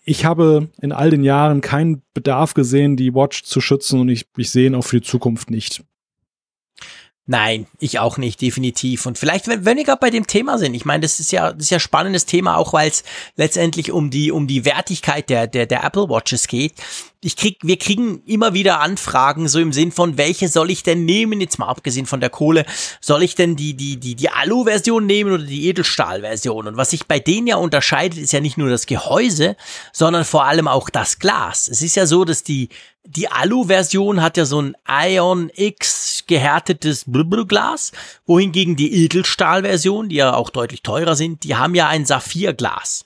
ich 0.05 0.23
habe 0.23 0.69
in 0.81 0.91
all 0.91 1.09
den 1.09 1.23
Jahren 1.23 1.61
keinen 1.61 2.03
Bedarf 2.13 2.53
gesehen, 2.53 2.95
die 2.95 3.13
Watch 3.13 3.43
zu 3.43 3.59
schützen 3.59 3.99
und 3.99 4.09
ich, 4.09 4.27
ich 4.37 4.51
sehe 4.51 4.67
ihn 4.67 4.75
auch 4.75 4.83
für 4.83 5.01
die 5.01 5.07
Zukunft 5.07 5.49
nicht. 5.49 5.83
Nein, 7.27 7.65
ich 7.79 7.97
auch 7.97 8.17
nicht, 8.17 8.39
definitiv. 8.41 9.07
Und 9.07 9.17
vielleicht, 9.17 9.47
wenn, 9.47 9.65
wenn 9.65 9.77
wir 9.77 9.83
gerade 9.83 9.99
bei 9.99 10.11
dem 10.11 10.27
Thema 10.27 10.59
sind, 10.59 10.75
ich 10.75 10.85
meine, 10.85 11.01
das 11.01 11.19
ist 11.19 11.31
ja, 11.31 11.53
das 11.53 11.63
ist 11.63 11.69
ja 11.71 11.79
spannendes 11.79 12.27
Thema, 12.27 12.57
auch 12.57 12.71
weil 12.73 12.89
es 12.89 13.03
letztendlich 13.35 13.91
um 13.91 14.11
die, 14.11 14.31
um 14.31 14.45
die 14.45 14.63
Wertigkeit 14.63 15.29
der, 15.29 15.47
der, 15.47 15.65
der 15.65 15.83
Apple 15.83 16.07
Watches 16.07 16.47
geht 16.47 16.73
ich 17.25 17.35
krieg, 17.35 17.57
wir 17.63 17.77
kriegen 17.77 18.21
immer 18.27 18.53
wieder 18.53 18.81
Anfragen, 18.81 19.47
so 19.47 19.59
im 19.59 19.73
Sinn 19.73 19.91
von, 19.91 20.15
welche 20.15 20.47
soll 20.47 20.69
ich 20.69 20.83
denn 20.83 21.05
nehmen, 21.05 21.41
jetzt 21.41 21.57
mal 21.57 21.67
abgesehen 21.67 22.05
von 22.05 22.19
der 22.19 22.29
Kohle, 22.29 22.65
soll 23.01 23.23
ich 23.23 23.33
denn 23.33 23.55
die, 23.55 23.73
die, 23.73 23.97
die, 23.97 24.13
die 24.13 24.29
Alu-Version 24.29 25.07
nehmen 25.07 25.33
oder 25.33 25.43
die 25.43 25.67
Edelstahl-Version? 25.67 26.67
Und 26.67 26.77
was 26.77 26.91
sich 26.91 27.07
bei 27.07 27.17
denen 27.19 27.47
ja 27.47 27.55
unterscheidet, 27.55 28.19
ist 28.19 28.31
ja 28.31 28.41
nicht 28.41 28.59
nur 28.59 28.69
das 28.69 28.85
Gehäuse, 28.85 29.57
sondern 29.91 30.23
vor 30.23 30.45
allem 30.45 30.67
auch 30.67 30.91
das 30.91 31.17
Glas. 31.17 31.67
Es 31.67 31.81
ist 31.81 31.95
ja 31.95 32.05
so, 32.05 32.25
dass 32.25 32.43
die, 32.43 32.69
die 33.05 33.29
Alu-Version 33.29 34.21
hat 34.21 34.37
ja 34.37 34.45
so 34.45 34.61
ein 34.61 34.75
Ion 34.87 35.51
X 35.53 36.23
gehärtetes 36.27 37.05
Glas, 37.47 37.91
wohingegen 38.25 38.75
die 38.75 39.05
Edelstahl-Version, 39.05 40.09
die 40.09 40.15
ja 40.15 40.33
auch 40.33 40.49
deutlich 40.49 40.81
teurer 40.81 41.15
sind, 41.15 41.43
die 41.43 41.55
haben 41.55 41.75
ja 41.75 41.87
ein 41.87 42.05
Saphirglas. 42.05 43.05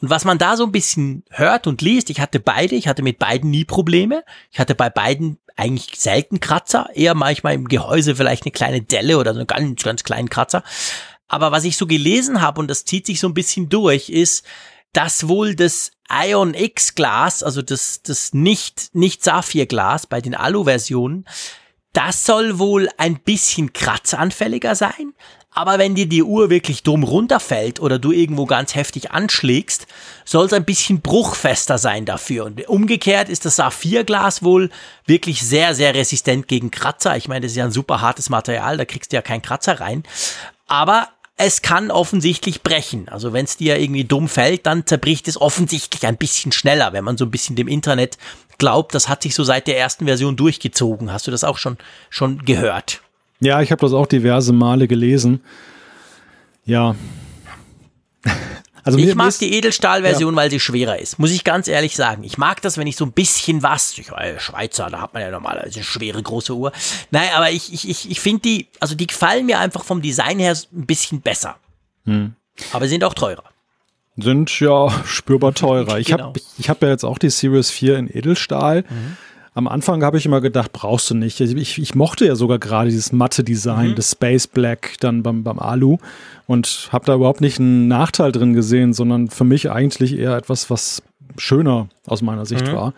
Und 0.00 0.08
was 0.08 0.24
man 0.24 0.38
da 0.38 0.56
so 0.56 0.64
ein 0.64 0.72
bisschen 0.72 1.24
hört 1.30 1.66
und 1.66 1.82
liest, 1.82 2.10
ich 2.10 2.20
hatte 2.20 2.40
beide, 2.40 2.74
ich 2.74 2.88
hatte 2.88 3.02
mit 3.02 3.18
beiden 3.18 3.50
nie 3.50 3.64
Probleme. 3.64 4.24
Ich 4.50 4.58
hatte 4.58 4.74
bei 4.74 4.88
beiden 4.88 5.38
eigentlich 5.56 6.00
selten 6.00 6.40
Kratzer, 6.40 6.88
eher 6.94 7.14
manchmal 7.14 7.54
im 7.54 7.68
Gehäuse 7.68 8.16
vielleicht 8.16 8.44
eine 8.44 8.52
kleine 8.52 8.80
Delle 8.80 9.18
oder 9.18 9.34
so 9.34 9.40
einen 9.40 9.46
ganz, 9.46 9.82
ganz 9.82 10.04
kleinen 10.04 10.30
Kratzer. 10.30 10.62
Aber 11.28 11.52
was 11.52 11.64
ich 11.64 11.76
so 11.76 11.86
gelesen 11.86 12.40
habe, 12.40 12.60
und 12.60 12.68
das 12.68 12.84
zieht 12.84 13.06
sich 13.06 13.20
so 13.20 13.28
ein 13.28 13.34
bisschen 13.34 13.68
durch, 13.68 14.08
ist, 14.08 14.44
dass 14.92 15.28
wohl 15.28 15.54
das 15.54 15.92
Ion 16.10 16.54
X 16.54 16.94
Glas, 16.94 17.42
also 17.42 17.62
das, 17.62 18.02
das 18.02 18.32
nicht, 18.34 18.94
nicht 18.94 19.22
Saphir 19.22 19.66
Glas 19.66 20.06
bei 20.06 20.20
den 20.20 20.34
Alu-Versionen, 20.34 21.24
das 21.92 22.24
soll 22.24 22.58
wohl 22.58 22.88
ein 22.98 23.20
bisschen 23.20 23.72
kratzanfälliger 23.72 24.74
sein, 24.74 25.14
aber 25.52 25.78
wenn 25.78 25.96
dir 25.96 26.06
die 26.06 26.22
Uhr 26.22 26.48
wirklich 26.48 26.84
dumm 26.84 27.02
runterfällt 27.02 27.80
oder 27.80 27.98
du 27.98 28.12
irgendwo 28.12 28.46
ganz 28.46 28.76
heftig 28.76 29.10
anschlägst, 29.10 29.88
soll 30.24 30.46
es 30.46 30.52
ein 30.52 30.64
bisschen 30.64 31.00
bruchfester 31.00 31.76
sein 31.76 32.04
dafür. 32.04 32.44
Und 32.44 32.68
umgekehrt 32.68 33.28
ist 33.28 33.44
das 33.44 33.56
Saphirglas 33.56 34.44
wohl 34.44 34.70
wirklich 35.06 35.42
sehr, 35.42 35.74
sehr 35.74 35.94
resistent 35.94 36.46
gegen 36.46 36.70
Kratzer. 36.70 37.16
Ich 37.16 37.26
meine, 37.26 37.40
das 37.40 37.52
ist 37.52 37.56
ja 37.56 37.64
ein 37.64 37.72
super 37.72 38.00
hartes 38.00 38.30
Material, 38.30 38.76
da 38.76 38.84
kriegst 38.84 39.12
du 39.12 39.16
ja 39.16 39.22
keinen 39.22 39.42
Kratzer 39.42 39.80
rein. 39.80 40.04
Aber 40.68 41.08
es 41.40 41.62
kann 41.62 41.90
offensichtlich 41.90 42.62
brechen. 42.62 43.08
Also 43.08 43.32
wenn 43.32 43.46
es 43.46 43.56
dir 43.56 43.78
irgendwie 43.78 44.04
dumm 44.04 44.28
fällt, 44.28 44.66
dann 44.66 44.86
zerbricht 44.86 45.26
es 45.26 45.40
offensichtlich 45.40 46.06
ein 46.06 46.18
bisschen 46.18 46.52
schneller, 46.52 46.92
wenn 46.92 47.02
man 47.02 47.16
so 47.16 47.24
ein 47.24 47.30
bisschen 47.30 47.56
dem 47.56 47.66
Internet 47.66 48.18
glaubt. 48.58 48.94
Das 48.94 49.08
hat 49.08 49.22
sich 49.22 49.34
so 49.34 49.42
seit 49.42 49.66
der 49.66 49.78
ersten 49.78 50.04
Version 50.04 50.36
durchgezogen. 50.36 51.12
Hast 51.12 51.26
du 51.26 51.30
das 51.30 51.42
auch 51.42 51.56
schon, 51.56 51.78
schon 52.10 52.44
gehört? 52.44 53.00
Ja, 53.40 53.62
ich 53.62 53.72
habe 53.72 53.80
das 53.80 53.94
auch 53.94 54.06
diverse 54.06 54.52
Male 54.52 54.86
gelesen. 54.86 55.40
Ja. 56.66 56.94
Also 58.84 58.98
ich 58.98 59.14
mag 59.14 59.36
die 59.38 59.52
Edelstahlversion, 59.54 60.34
ja. 60.34 60.40
weil 60.40 60.50
sie 60.50 60.60
schwerer 60.60 60.98
ist. 60.98 61.18
Muss 61.18 61.30
ich 61.30 61.44
ganz 61.44 61.68
ehrlich 61.68 61.96
sagen. 61.96 62.24
Ich 62.24 62.38
mag 62.38 62.62
das, 62.62 62.78
wenn 62.78 62.86
ich 62.86 62.96
so 62.96 63.04
ein 63.04 63.12
bisschen 63.12 63.62
was, 63.62 63.96
ich 63.98 64.10
war 64.10 64.38
Schweizer, 64.38 64.88
da 64.90 65.00
hat 65.00 65.14
man 65.14 65.22
ja 65.22 65.30
normalerweise 65.30 65.76
eine 65.76 65.84
schwere 65.84 66.22
große 66.22 66.54
Uhr. 66.54 66.72
Nein, 67.10 67.28
aber 67.34 67.50
ich, 67.50 67.72
ich, 67.72 67.88
ich, 67.88 68.10
ich 68.10 68.20
finde 68.20 68.42
die, 68.42 68.68
also 68.80 68.94
die 68.94 69.06
gefallen 69.06 69.46
mir 69.46 69.58
einfach 69.58 69.84
vom 69.84 70.02
Design 70.02 70.38
her 70.38 70.56
ein 70.72 70.86
bisschen 70.86 71.20
besser. 71.20 71.56
Hm. 72.04 72.34
Aber 72.72 72.88
sind 72.88 73.04
auch 73.04 73.14
teurer. 73.14 73.44
Sind 74.16 74.58
ja 74.60 74.90
spürbar 75.06 75.54
teurer. 75.54 75.98
Ich 75.98 76.08
genau. 76.08 76.28
habe 76.28 76.40
ich 76.58 76.68
hab 76.68 76.82
ja 76.82 76.88
jetzt 76.88 77.04
auch 77.04 77.18
die 77.18 77.30
Series 77.30 77.70
4 77.70 77.96
in 77.96 78.08
Edelstahl. 78.08 78.84
Mhm. 78.88 79.16
Am 79.52 79.66
Anfang 79.66 80.04
habe 80.04 80.16
ich 80.16 80.26
immer 80.26 80.40
gedacht, 80.40 80.72
brauchst 80.72 81.10
du 81.10 81.14
nicht. 81.14 81.40
Ich, 81.40 81.78
ich 81.78 81.94
mochte 81.94 82.24
ja 82.24 82.36
sogar 82.36 82.58
gerade 82.58 82.90
dieses 82.90 83.12
matte 83.12 83.42
Design, 83.42 83.90
mhm. 83.90 83.94
das 83.96 84.12
Space 84.12 84.46
Black 84.46 84.94
dann 85.00 85.22
beim, 85.22 85.42
beim 85.42 85.58
Alu 85.58 85.98
und 86.46 86.88
habe 86.92 87.04
da 87.06 87.14
überhaupt 87.14 87.40
nicht 87.40 87.58
einen 87.58 87.88
Nachteil 87.88 88.30
drin 88.30 88.54
gesehen, 88.54 88.92
sondern 88.92 89.28
für 89.28 89.44
mich 89.44 89.70
eigentlich 89.70 90.16
eher 90.16 90.36
etwas, 90.36 90.70
was 90.70 91.02
schöner 91.36 91.88
aus 92.06 92.22
meiner 92.22 92.46
Sicht 92.46 92.68
mhm. 92.68 92.74
war. 92.74 92.94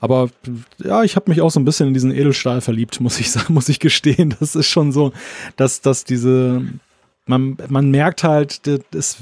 Aber 0.00 0.30
ja, 0.82 1.04
ich 1.04 1.16
habe 1.16 1.30
mich 1.30 1.42
auch 1.42 1.50
so 1.50 1.60
ein 1.60 1.66
bisschen 1.66 1.88
in 1.88 1.94
diesen 1.94 2.10
Edelstahl 2.14 2.62
verliebt, 2.62 3.00
muss 3.00 3.20
ich 3.20 3.30
sagen, 3.32 3.52
muss 3.52 3.68
ich 3.68 3.78
gestehen. 3.78 4.34
Das 4.40 4.56
ist 4.56 4.68
schon 4.68 4.92
so, 4.92 5.12
dass, 5.56 5.82
dass 5.82 6.04
diese, 6.04 6.62
man, 7.26 7.58
man 7.68 7.90
merkt 7.90 8.24
halt, 8.24 8.62
das, 8.90 9.18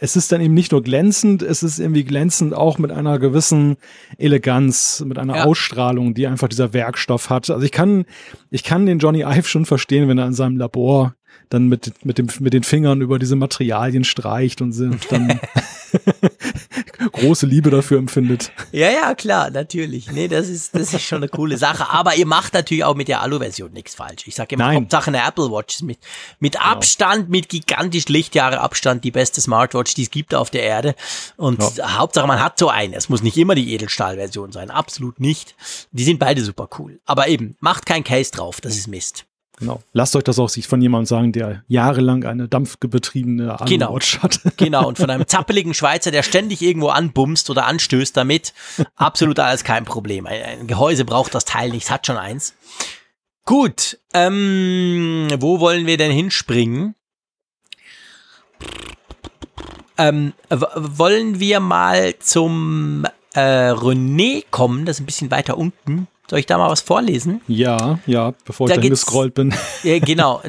es 0.00 0.16
ist 0.16 0.32
dann 0.32 0.40
eben 0.40 0.54
nicht 0.54 0.72
nur 0.72 0.82
glänzend, 0.82 1.42
es 1.42 1.62
ist 1.62 1.78
irgendwie 1.78 2.04
glänzend 2.04 2.54
auch 2.54 2.78
mit 2.78 2.90
einer 2.90 3.18
gewissen 3.18 3.76
Eleganz, 4.18 5.04
mit 5.06 5.18
einer 5.18 5.36
ja. 5.36 5.44
Ausstrahlung, 5.44 6.14
die 6.14 6.26
einfach 6.26 6.48
dieser 6.48 6.72
Werkstoff 6.72 7.30
hat. 7.30 7.50
Also 7.50 7.64
ich 7.64 7.72
kann, 7.72 8.04
ich 8.50 8.64
kann 8.64 8.86
den 8.86 8.98
Johnny 8.98 9.22
Ive 9.22 9.48
schon 9.48 9.66
verstehen, 9.66 10.08
wenn 10.08 10.18
er 10.18 10.26
in 10.26 10.34
seinem 10.34 10.56
Labor 10.56 11.14
dann 11.50 11.68
mit, 11.68 12.04
mit, 12.04 12.18
dem, 12.18 12.28
mit 12.40 12.52
den 12.52 12.62
Fingern 12.62 13.00
über 13.00 13.18
diese 13.18 13.36
Materialien 13.36 14.04
streicht 14.04 14.60
und 14.60 14.74
dann 15.10 15.40
große 17.12 17.46
Liebe 17.46 17.70
dafür 17.70 17.98
empfindet. 17.98 18.52
Ja, 18.72 18.90
ja, 18.90 19.14
klar, 19.14 19.50
natürlich. 19.50 20.10
Nee, 20.10 20.28
das 20.28 20.48
ist, 20.48 20.74
das 20.74 20.92
ist 20.94 21.02
schon 21.02 21.18
eine 21.18 21.28
coole 21.28 21.56
Sache. 21.56 21.90
Aber 21.90 22.14
ihr 22.14 22.26
macht 22.26 22.54
natürlich 22.54 22.84
auch 22.84 22.94
mit 22.94 23.08
der 23.08 23.22
Alu-Version 23.22 23.72
nichts 23.72 23.94
falsch. 23.94 24.26
Ich 24.26 24.34
sage 24.34 24.54
immer, 24.54 24.66
Nein. 24.66 24.76
Hauptsache 24.76 25.08
eine 25.08 25.26
Apple 25.26 25.50
Watch 25.50 25.76
ist 25.76 25.82
mit, 25.82 25.98
mit 26.40 26.54
genau. 26.54 26.64
Abstand, 26.64 27.30
mit 27.30 27.48
gigantisch 27.48 28.08
Lichtjahre 28.08 28.60
Abstand 28.60 29.04
die 29.04 29.10
beste 29.10 29.40
Smartwatch, 29.40 29.94
die 29.94 30.02
es 30.02 30.10
gibt 30.10 30.34
auf 30.34 30.50
der 30.50 30.62
Erde. 30.62 30.94
Und 31.36 31.60
ja. 31.76 31.98
Hauptsache 31.98 32.26
man 32.26 32.42
hat 32.42 32.58
so 32.58 32.68
eine. 32.68 32.96
Es 32.96 33.08
muss 33.08 33.22
nicht 33.22 33.36
immer 33.36 33.54
die 33.54 33.74
Edelstahl-Version 33.74 34.52
sein. 34.52 34.70
Absolut 34.70 35.20
nicht. 35.20 35.54
Die 35.92 36.04
sind 36.04 36.18
beide 36.18 36.42
super 36.42 36.68
cool. 36.78 37.00
Aber 37.04 37.28
eben, 37.28 37.56
macht 37.60 37.86
kein 37.86 38.04
Case 38.04 38.30
drauf. 38.30 38.60
Das 38.60 38.76
ist 38.76 38.88
Mist. 38.88 39.26
Genau. 39.58 39.82
Lasst 39.92 40.16
euch 40.16 40.24
das 40.24 40.38
auch 40.38 40.48
sich 40.48 40.66
von 40.66 40.82
jemandem 40.82 41.06
sagen, 41.06 41.32
der 41.32 41.62
jahrelang 41.68 42.24
eine 42.24 42.48
dampfgebetriebene 42.48 43.56
genau. 43.66 43.98
hat. 44.22 44.40
Genau. 44.56 44.88
Und 44.88 44.98
von 44.98 45.10
einem 45.10 45.26
zappeligen 45.26 45.74
Schweizer, 45.74 46.10
der 46.10 46.22
ständig 46.22 46.62
irgendwo 46.62 46.88
anbumst 46.88 47.50
oder 47.50 47.66
anstößt 47.66 48.16
damit. 48.16 48.52
Absolut 48.96 49.38
alles 49.38 49.64
kein 49.64 49.84
Problem. 49.84 50.26
Ein, 50.26 50.42
ein 50.42 50.66
Gehäuse 50.66 51.04
braucht 51.04 51.34
das 51.34 51.44
Teil 51.44 51.70
nicht, 51.70 51.90
hat 51.90 52.06
schon 52.06 52.16
eins. 52.16 52.54
Gut. 53.44 53.98
Ähm, 54.12 55.28
wo 55.38 55.60
wollen 55.60 55.86
wir 55.86 55.96
denn 55.96 56.10
hinspringen? 56.10 56.94
Ähm, 59.96 60.32
wollen 60.50 61.38
wir 61.38 61.60
mal 61.60 62.18
zum 62.18 63.06
äh, 63.34 63.70
René 63.70 64.44
kommen, 64.50 64.86
das 64.86 64.96
ist 64.96 65.02
ein 65.02 65.06
bisschen 65.06 65.30
weiter 65.30 65.56
unten. 65.56 66.08
Soll 66.30 66.38
ich 66.38 66.46
da 66.46 66.56
mal 66.56 66.70
was 66.70 66.80
vorlesen? 66.80 67.42
Ja, 67.48 67.98
ja, 68.06 68.32
bevor 68.46 68.66
da 68.66 68.74
ich 68.74 68.80
dann 68.80 68.88
gescrollt 68.88 69.34
bin. 69.34 69.54
Ja, 69.82 69.98
genau. 70.00 70.40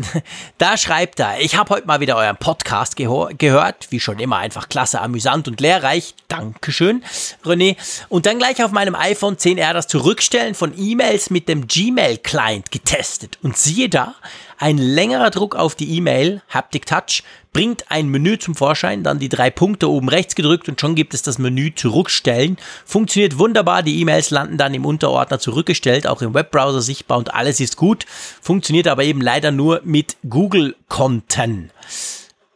Da 0.58 0.78
schreibt 0.78 1.20
er, 1.20 1.42
ich 1.42 1.58
habe 1.58 1.76
heute 1.76 1.86
mal 1.86 2.00
wieder 2.00 2.16
euren 2.16 2.38
Podcast 2.38 2.96
gehört, 2.96 3.88
wie 3.90 4.00
schon 4.00 4.20
immer, 4.20 4.38
einfach 4.38 4.70
klasse, 4.70 5.02
amüsant 5.02 5.50
und 5.50 5.60
lehrreich. 5.60 6.16
Dankeschön, 6.30 7.04
René. 7.44 7.76
Und 8.08 8.26
dann 8.26 8.38
gleich 8.38 8.64
auf 8.64 8.72
meinem 8.72 8.96
iPhone 8.96 9.36
10R 9.36 9.74
das 9.74 9.88
Zurückstellen 9.88 10.56
von 10.56 10.72
E-Mails 10.78 11.30
mit 11.30 11.50
dem 11.50 11.68
Gmail-Client 11.68 12.72
getestet. 12.72 13.38
Und 13.44 13.58
siehe 13.58 13.90
da, 13.90 14.16
ein 14.58 14.78
längerer 14.78 15.30
Druck 15.30 15.56
auf 15.56 15.76
die 15.76 15.98
E-Mail, 15.98 16.42
Haptic 16.50 16.86
Touch, 16.86 17.24
bringt 17.54 17.90
ein 17.90 18.10
Menü 18.10 18.38
zum 18.38 18.56
Vorschein, 18.56 19.04
dann 19.04 19.20
die 19.20 19.30
drei 19.30 19.50
Punkte 19.50 19.90
oben 19.90 20.10
rechts 20.10 20.36
gedrückt 20.36 20.68
und 20.68 20.80
schon 20.80 20.96
gibt 20.96 21.14
es 21.14 21.22
das 21.22 21.38
Menü 21.38 21.74
Zurückstellen. 21.74 22.58
Funktioniert 22.86 23.38
wunderbar, 23.38 23.82
die 23.82 24.00
E-Mails 24.02 24.30
landen 24.30 24.58
dann 24.58 24.74
im 24.74 24.86
Unterordner 24.86 25.40
zurückgestellt, 25.40 26.06
auch 26.06 26.22
im 26.22 26.34
Webbrowser 26.34 26.82
sichtbar 26.82 27.18
und 27.18 27.34
alles 27.34 27.60
ist 27.60 27.78
gut. 27.78 28.06
Funktioniert 28.42 28.88
aber 28.88 29.04
eben 29.04 29.22
leider 29.22 29.52
nur 29.52 29.82
mit 29.84 30.18
Google-Konten. 30.28 31.72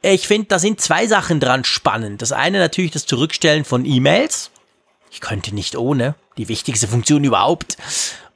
Ich 0.02 0.28
finde, 0.28 0.48
da 0.48 0.60
sind 0.60 0.80
zwei 0.82 1.08
Sachen 1.08 1.40
dran 1.40 1.64
spannend. 1.64 2.22
Das 2.22 2.32
eine 2.32 2.60
natürlich 2.60 2.92
das 2.92 3.06
Zurückstellen 3.06 3.66
von 3.66 3.86
E-Mails. 3.86 4.52
Ich 5.12 5.22
könnte 5.22 5.54
nicht 5.56 5.76
ohne. 5.76 6.16
Die 6.38 6.48
wichtigste 6.48 6.88
Funktion 6.88 7.24
überhaupt. 7.24 7.78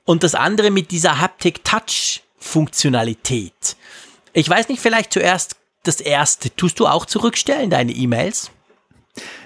Und 0.05 0.23
das 0.23 0.35
andere 0.35 0.71
mit 0.71 0.91
dieser 0.91 1.21
Haptic 1.21 1.63
Touch 1.63 2.22
Funktionalität. 2.43 3.75
Ich 4.33 4.49
weiß 4.49 4.69
nicht, 4.69 4.81
vielleicht 4.81 5.13
zuerst 5.13 5.55
das 5.83 6.01
erste. 6.01 6.55
Tust 6.55 6.79
du 6.79 6.87
auch 6.87 7.05
zurückstellen, 7.05 7.69
deine 7.69 7.91
E-Mails? 7.91 8.51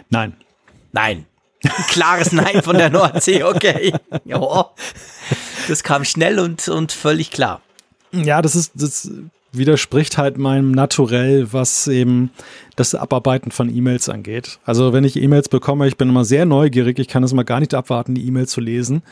Nein. 0.10 0.36
Nein. 0.92 1.26
klares 1.90 2.32
Nein 2.32 2.62
von 2.64 2.78
der 2.78 2.90
Nordsee, 2.90 3.44
okay. 3.44 3.94
Ja. 4.26 4.72
Das 5.68 5.84
kam 5.84 6.06
schnell 6.06 6.40
und, 6.40 6.68
und 6.70 6.92
völlig 6.92 7.32
klar. 7.32 7.62
Ja, 8.12 8.42
das 8.42 8.56
ist, 8.56 8.72
das 8.76 9.10
widerspricht 9.52 10.18
halt 10.18 10.38
meinem 10.38 10.72
Naturell, 10.72 11.52
was 11.52 11.88
eben 11.88 12.32
das 12.76 12.96
Abarbeiten 12.96 13.52
von 13.52 13.76
E-Mails 13.76 14.10
angeht. 14.10 14.60
Also 14.66 14.94
wenn 14.94 15.04
ich 15.04 15.16
E-Mails 15.18 15.50
bekomme, 15.50 15.88
ich 15.88 15.98
bin 15.98 16.10
immer 16.10 16.26
sehr 16.26 16.46
neugierig, 16.46 17.00
ich 17.00 17.08
kann 17.08 17.24
es 17.24 17.34
mal 17.34 17.44
gar 17.44 17.60
nicht 17.60 17.74
abwarten, 17.74 18.16
die 18.16 18.26
E-Mail 18.26 18.48
zu 18.48 18.62
lesen. 18.62 19.04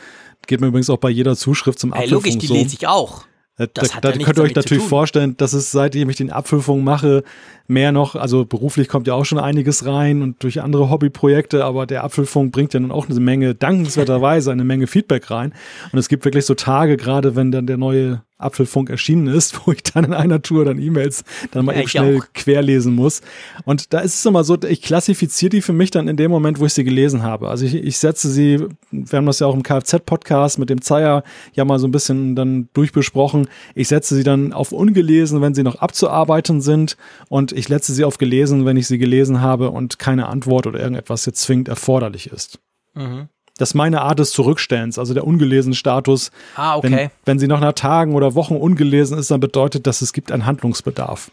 Geht 0.46 0.60
mir 0.60 0.68
übrigens 0.68 0.90
auch 0.90 0.98
bei 0.98 1.10
jeder 1.10 1.36
Zuschrift 1.36 1.78
zum 1.78 1.92
Apfelfunk 1.92 2.24
Hey, 2.24 2.30
logisch, 2.32 2.38
die 2.38 2.46
so. 2.46 2.54
lese 2.54 2.74
ich 2.74 2.86
auch. 2.86 3.24
Das 3.56 3.70
da, 3.72 4.00
da 4.02 4.10
ja 4.10 4.18
könnt 4.18 4.36
ihr 4.38 4.42
euch 4.42 4.54
natürlich 4.54 4.84
vorstellen, 4.84 5.34
dass 5.38 5.54
es 5.54 5.70
seitdem 5.70 6.10
ich 6.10 6.16
den 6.16 6.30
Abfüllfunk 6.30 6.84
mache, 6.84 7.24
mehr 7.68 7.90
noch, 7.90 8.14
also 8.14 8.44
beruflich 8.44 8.86
kommt 8.88 9.06
ja 9.06 9.14
auch 9.14 9.24
schon 9.24 9.38
einiges 9.38 9.86
rein 9.86 10.20
und 10.20 10.42
durch 10.42 10.60
andere 10.60 10.90
Hobbyprojekte, 10.90 11.64
aber 11.64 11.86
der 11.86 12.04
Apfelfunk 12.04 12.52
bringt 12.52 12.74
ja 12.74 12.80
nun 12.80 12.92
auch 12.92 13.08
eine 13.08 13.18
Menge, 13.18 13.54
dankenswerterweise 13.54 14.52
eine 14.52 14.64
Menge 14.64 14.86
Feedback 14.86 15.30
rein. 15.30 15.54
Und 15.90 15.98
es 15.98 16.08
gibt 16.08 16.26
wirklich 16.26 16.44
so 16.44 16.54
Tage, 16.54 16.98
gerade 16.98 17.34
wenn 17.34 17.50
dann 17.50 17.66
der 17.66 17.78
neue 17.78 18.22
Apfelfunk 18.38 18.90
erschienen 18.90 19.28
ist, 19.28 19.60
wo 19.66 19.72
ich 19.72 19.82
dann 19.82 20.04
in 20.04 20.14
einer 20.14 20.42
Tour 20.42 20.64
dann 20.64 20.78
E-Mails 20.78 21.24
dann 21.52 21.64
mal 21.64 21.74
ja, 21.74 21.80
eben 21.80 21.88
schnell 21.88 22.18
auch. 22.18 22.26
querlesen 22.34 22.94
muss. 22.94 23.22
Und 23.64 23.92
da 23.92 24.00
ist 24.00 24.14
es 24.14 24.26
immer 24.26 24.44
so, 24.44 24.58
ich 24.62 24.82
klassifiziere 24.82 25.50
die 25.50 25.62
für 25.62 25.72
mich 25.72 25.90
dann 25.90 26.08
in 26.08 26.16
dem 26.16 26.30
Moment, 26.30 26.60
wo 26.60 26.66
ich 26.66 26.74
sie 26.74 26.84
gelesen 26.84 27.22
habe. 27.22 27.48
Also 27.48 27.64
ich, 27.64 27.74
ich 27.74 27.98
setze 27.98 28.30
sie, 28.30 28.64
wir 28.90 29.16
haben 29.16 29.26
das 29.26 29.40
ja 29.40 29.46
auch 29.46 29.54
im 29.54 29.62
Kfz-Podcast 29.62 30.58
mit 30.58 30.70
dem 30.70 30.82
Zeier 30.82 31.22
ja 31.54 31.64
mal 31.64 31.78
so 31.78 31.86
ein 31.86 31.92
bisschen 31.92 32.36
dann 32.36 32.68
durchbesprochen. 32.74 33.48
Ich 33.74 33.88
setze 33.88 34.14
sie 34.14 34.24
dann 34.24 34.52
auf 34.52 34.72
ungelesen, 34.72 35.40
wenn 35.40 35.54
sie 35.54 35.62
noch 35.62 35.76
abzuarbeiten 35.76 36.60
sind 36.60 36.96
und 37.28 37.52
ich 37.52 37.66
setze 37.66 37.92
sie 37.94 38.04
auf 38.04 38.18
gelesen, 38.18 38.66
wenn 38.66 38.76
ich 38.76 38.86
sie 38.86 38.98
gelesen 38.98 39.40
habe 39.40 39.70
und 39.70 39.98
keine 39.98 40.26
Antwort 40.26 40.66
oder 40.66 40.80
irgendetwas 40.80 41.26
jetzt 41.26 41.40
zwingend 41.40 41.68
erforderlich 41.68 42.30
ist. 42.30 42.58
Mhm. 42.94 43.28
Das 43.58 43.70
ist 43.70 43.74
meine 43.74 44.02
Art 44.02 44.18
des 44.18 44.32
Zurückstellens, 44.32 44.98
also 44.98 45.14
der 45.14 45.26
ungelesene 45.26 45.74
Status. 45.74 46.30
Ah, 46.56 46.76
okay. 46.76 46.90
Wenn, 46.90 47.10
wenn 47.24 47.38
sie 47.38 47.46
noch 47.46 47.60
nach 47.60 47.72
Tagen 47.72 48.14
oder 48.14 48.34
Wochen 48.34 48.56
ungelesen 48.56 49.18
ist, 49.18 49.30
dann 49.30 49.40
bedeutet 49.40 49.86
das, 49.86 50.02
es 50.02 50.12
gibt 50.12 50.30
einen 50.30 50.46
Handlungsbedarf. 50.46 51.30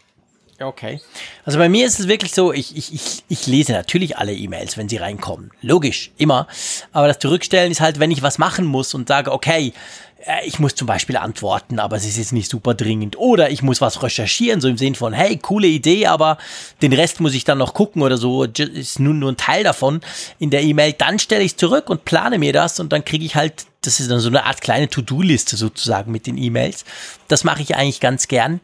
Okay. 0.60 1.00
Also 1.44 1.58
bei 1.58 1.68
mir 1.68 1.84
ist 1.86 1.98
es 1.98 2.08
wirklich 2.08 2.32
so, 2.32 2.52
ich, 2.52 2.76
ich, 2.76 2.94
ich, 2.94 3.24
ich 3.28 3.46
lese 3.46 3.72
natürlich 3.72 4.16
alle 4.18 4.32
E-Mails, 4.32 4.76
wenn 4.76 4.88
sie 4.88 4.98
reinkommen. 4.98 5.50
Logisch, 5.62 6.12
immer. 6.16 6.46
Aber 6.92 7.08
das 7.08 7.18
Zurückstellen 7.18 7.72
ist 7.72 7.80
halt, 7.80 7.98
wenn 7.98 8.10
ich 8.10 8.22
was 8.22 8.38
machen 8.38 8.64
muss 8.64 8.94
und 8.94 9.08
sage, 9.08 9.32
okay, 9.32 9.72
äh, 10.26 10.46
ich 10.46 10.58
muss 10.58 10.74
zum 10.74 10.86
Beispiel 10.86 11.16
antworten, 11.16 11.78
aber 11.78 11.96
es 11.96 12.04
ist 12.04 12.16
jetzt 12.16 12.32
nicht 12.32 12.50
super 12.50 12.74
dringend. 12.74 13.18
Oder 13.18 13.50
ich 13.50 13.62
muss 13.62 13.80
was 13.80 14.02
recherchieren, 14.02 14.60
so 14.60 14.68
im 14.68 14.78
Sinn 14.78 14.94
von, 14.94 15.12
hey, 15.12 15.36
coole 15.36 15.66
Idee, 15.66 16.06
aber 16.06 16.38
den 16.82 16.92
Rest 16.92 17.20
muss 17.20 17.34
ich 17.34 17.44
dann 17.44 17.58
noch 17.58 17.74
gucken 17.74 18.02
oder 18.02 18.16
so, 18.16 18.44
ist 18.44 19.00
nun 19.00 19.18
nur 19.18 19.32
ein 19.32 19.36
Teil 19.36 19.64
davon 19.64 20.00
in 20.38 20.50
der 20.50 20.62
E-Mail. 20.62 20.94
Dann 20.94 21.18
stelle 21.18 21.44
ich 21.44 21.52
es 21.52 21.56
zurück 21.56 21.90
und 21.90 22.04
plane 22.04 22.38
mir 22.38 22.52
das 22.52 22.80
und 22.80 22.92
dann 22.92 23.04
kriege 23.04 23.24
ich 23.24 23.36
halt, 23.36 23.66
das 23.82 24.00
ist 24.00 24.10
dann 24.10 24.20
so 24.20 24.28
eine 24.28 24.44
Art 24.44 24.60
kleine 24.60 24.88
To-Do-Liste 24.88 25.56
sozusagen 25.56 26.10
mit 26.10 26.26
den 26.26 26.38
E-Mails. 26.38 26.84
Das 27.28 27.44
mache 27.44 27.62
ich 27.62 27.76
eigentlich 27.76 28.00
ganz 28.00 28.28
gern. 28.28 28.60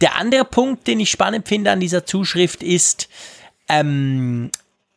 Der 0.00 0.16
andere 0.16 0.44
Punkt, 0.44 0.86
den 0.86 1.00
ich 1.00 1.10
spannend 1.10 1.48
finde 1.48 1.70
an 1.70 1.80
dieser 1.80 2.06
Zuschrift 2.06 2.62
ist, 2.62 3.08
ähm, 3.68 4.50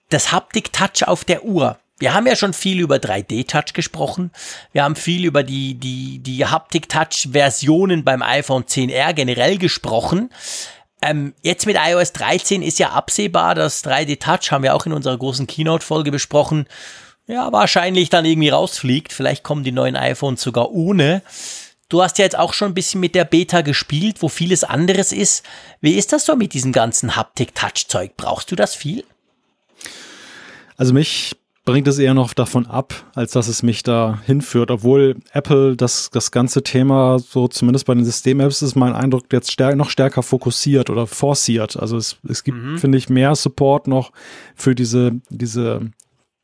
das 0.09 0.31
Haptik-Touch 0.31 1.07
auf 1.07 1.25
der 1.25 1.43
Uhr. 1.43 1.77
Wir 2.03 2.13
haben 2.13 2.27
ja 2.27 2.35
schon 2.35 2.51
viel 2.51 2.81
über 2.81 2.97
3D-Touch 2.97 3.71
gesprochen. 3.73 4.31
Wir 4.73 4.83
haben 4.83 4.97
viel 4.97 5.23
über 5.23 5.41
die, 5.41 5.75
die, 5.75 6.19
die 6.19 6.45
Haptic-Touch-Versionen 6.45 8.03
beim 8.03 8.21
iPhone 8.21 8.65
10R 8.65 9.13
generell 9.13 9.57
gesprochen. 9.57 10.29
Ähm, 11.01 11.33
jetzt 11.43 11.65
mit 11.65 11.77
iOS 11.81 12.11
13 12.11 12.61
ist 12.61 12.77
ja 12.77 12.89
absehbar, 12.89 13.55
dass 13.55 13.85
3D 13.85 14.19
Touch, 14.19 14.51
haben 14.51 14.63
wir 14.63 14.75
auch 14.75 14.85
in 14.85 14.91
unserer 14.91 15.17
großen 15.17 15.47
Keynote-Folge 15.47 16.11
besprochen, 16.11 16.67
ja, 17.25 17.49
wahrscheinlich 17.53 18.09
dann 18.09 18.25
irgendwie 18.25 18.49
rausfliegt. 18.49 19.13
Vielleicht 19.13 19.43
kommen 19.43 19.63
die 19.63 19.71
neuen 19.71 19.95
iPhones 19.95 20.41
sogar 20.41 20.71
ohne. 20.71 21.21
Du 21.87 22.03
hast 22.03 22.17
ja 22.17 22.25
jetzt 22.25 22.37
auch 22.37 22.51
schon 22.51 22.71
ein 22.71 22.75
bisschen 22.75 22.99
mit 22.99 23.15
der 23.15 23.23
Beta 23.23 23.61
gespielt, 23.61 24.17
wo 24.19 24.27
vieles 24.27 24.65
anderes 24.65 25.13
ist. 25.13 25.45
Wie 25.79 25.93
ist 25.93 26.11
das 26.11 26.25
so 26.25 26.35
mit 26.35 26.53
diesem 26.53 26.73
ganzen 26.73 27.15
Haptik-Touch-Zeug? 27.15 28.17
Brauchst 28.17 28.51
du 28.51 28.57
das 28.57 28.75
viel? 28.75 29.05
Also 30.75 30.91
mich 30.91 31.37
bringt 31.65 31.87
es 31.87 31.97
eher 31.97 32.13
noch 32.13 32.33
davon 32.33 32.65
ab, 32.65 32.93
als 33.15 33.31
dass 33.31 33.47
es 33.47 33.63
mich 33.63 33.83
da 33.83 34.19
hinführt. 34.25 34.69
Obwohl 34.69 35.15
Apple 35.31 35.77
das, 35.77 36.09
das 36.11 36.31
ganze 36.31 36.63
Thema, 36.63 37.19
so 37.19 37.47
zumindest 37.47 37.85
bei 37.85 37.93
den 37.93 38.03
System-Apps, 38.03 38.61
ist 38.61 38.75
mein 38.75 38.93
Eindruck, 38.93 39.25
jetzt 39.31 39.51
stärk, 39.51 39.75
noch 39.75 39.89
stärker 39.89 40.23
fokussiert 40.23 40.89
oder 40.89 41.07
forciert. 41.07 41.77
Also 41.77 41.97
es, 41.97 42.17
es 42.27 42.43
gibt, 42.43 42.57
mhm. 42.57 42.77
finde 42.77 42.97
ich, 42.97 43.09
mehr 43.09 43.35
Support 43.35 43.87
noch 43.87 44.11
für 44.55 44.75
diese, 44.75 45.21
diese 45.29 45.91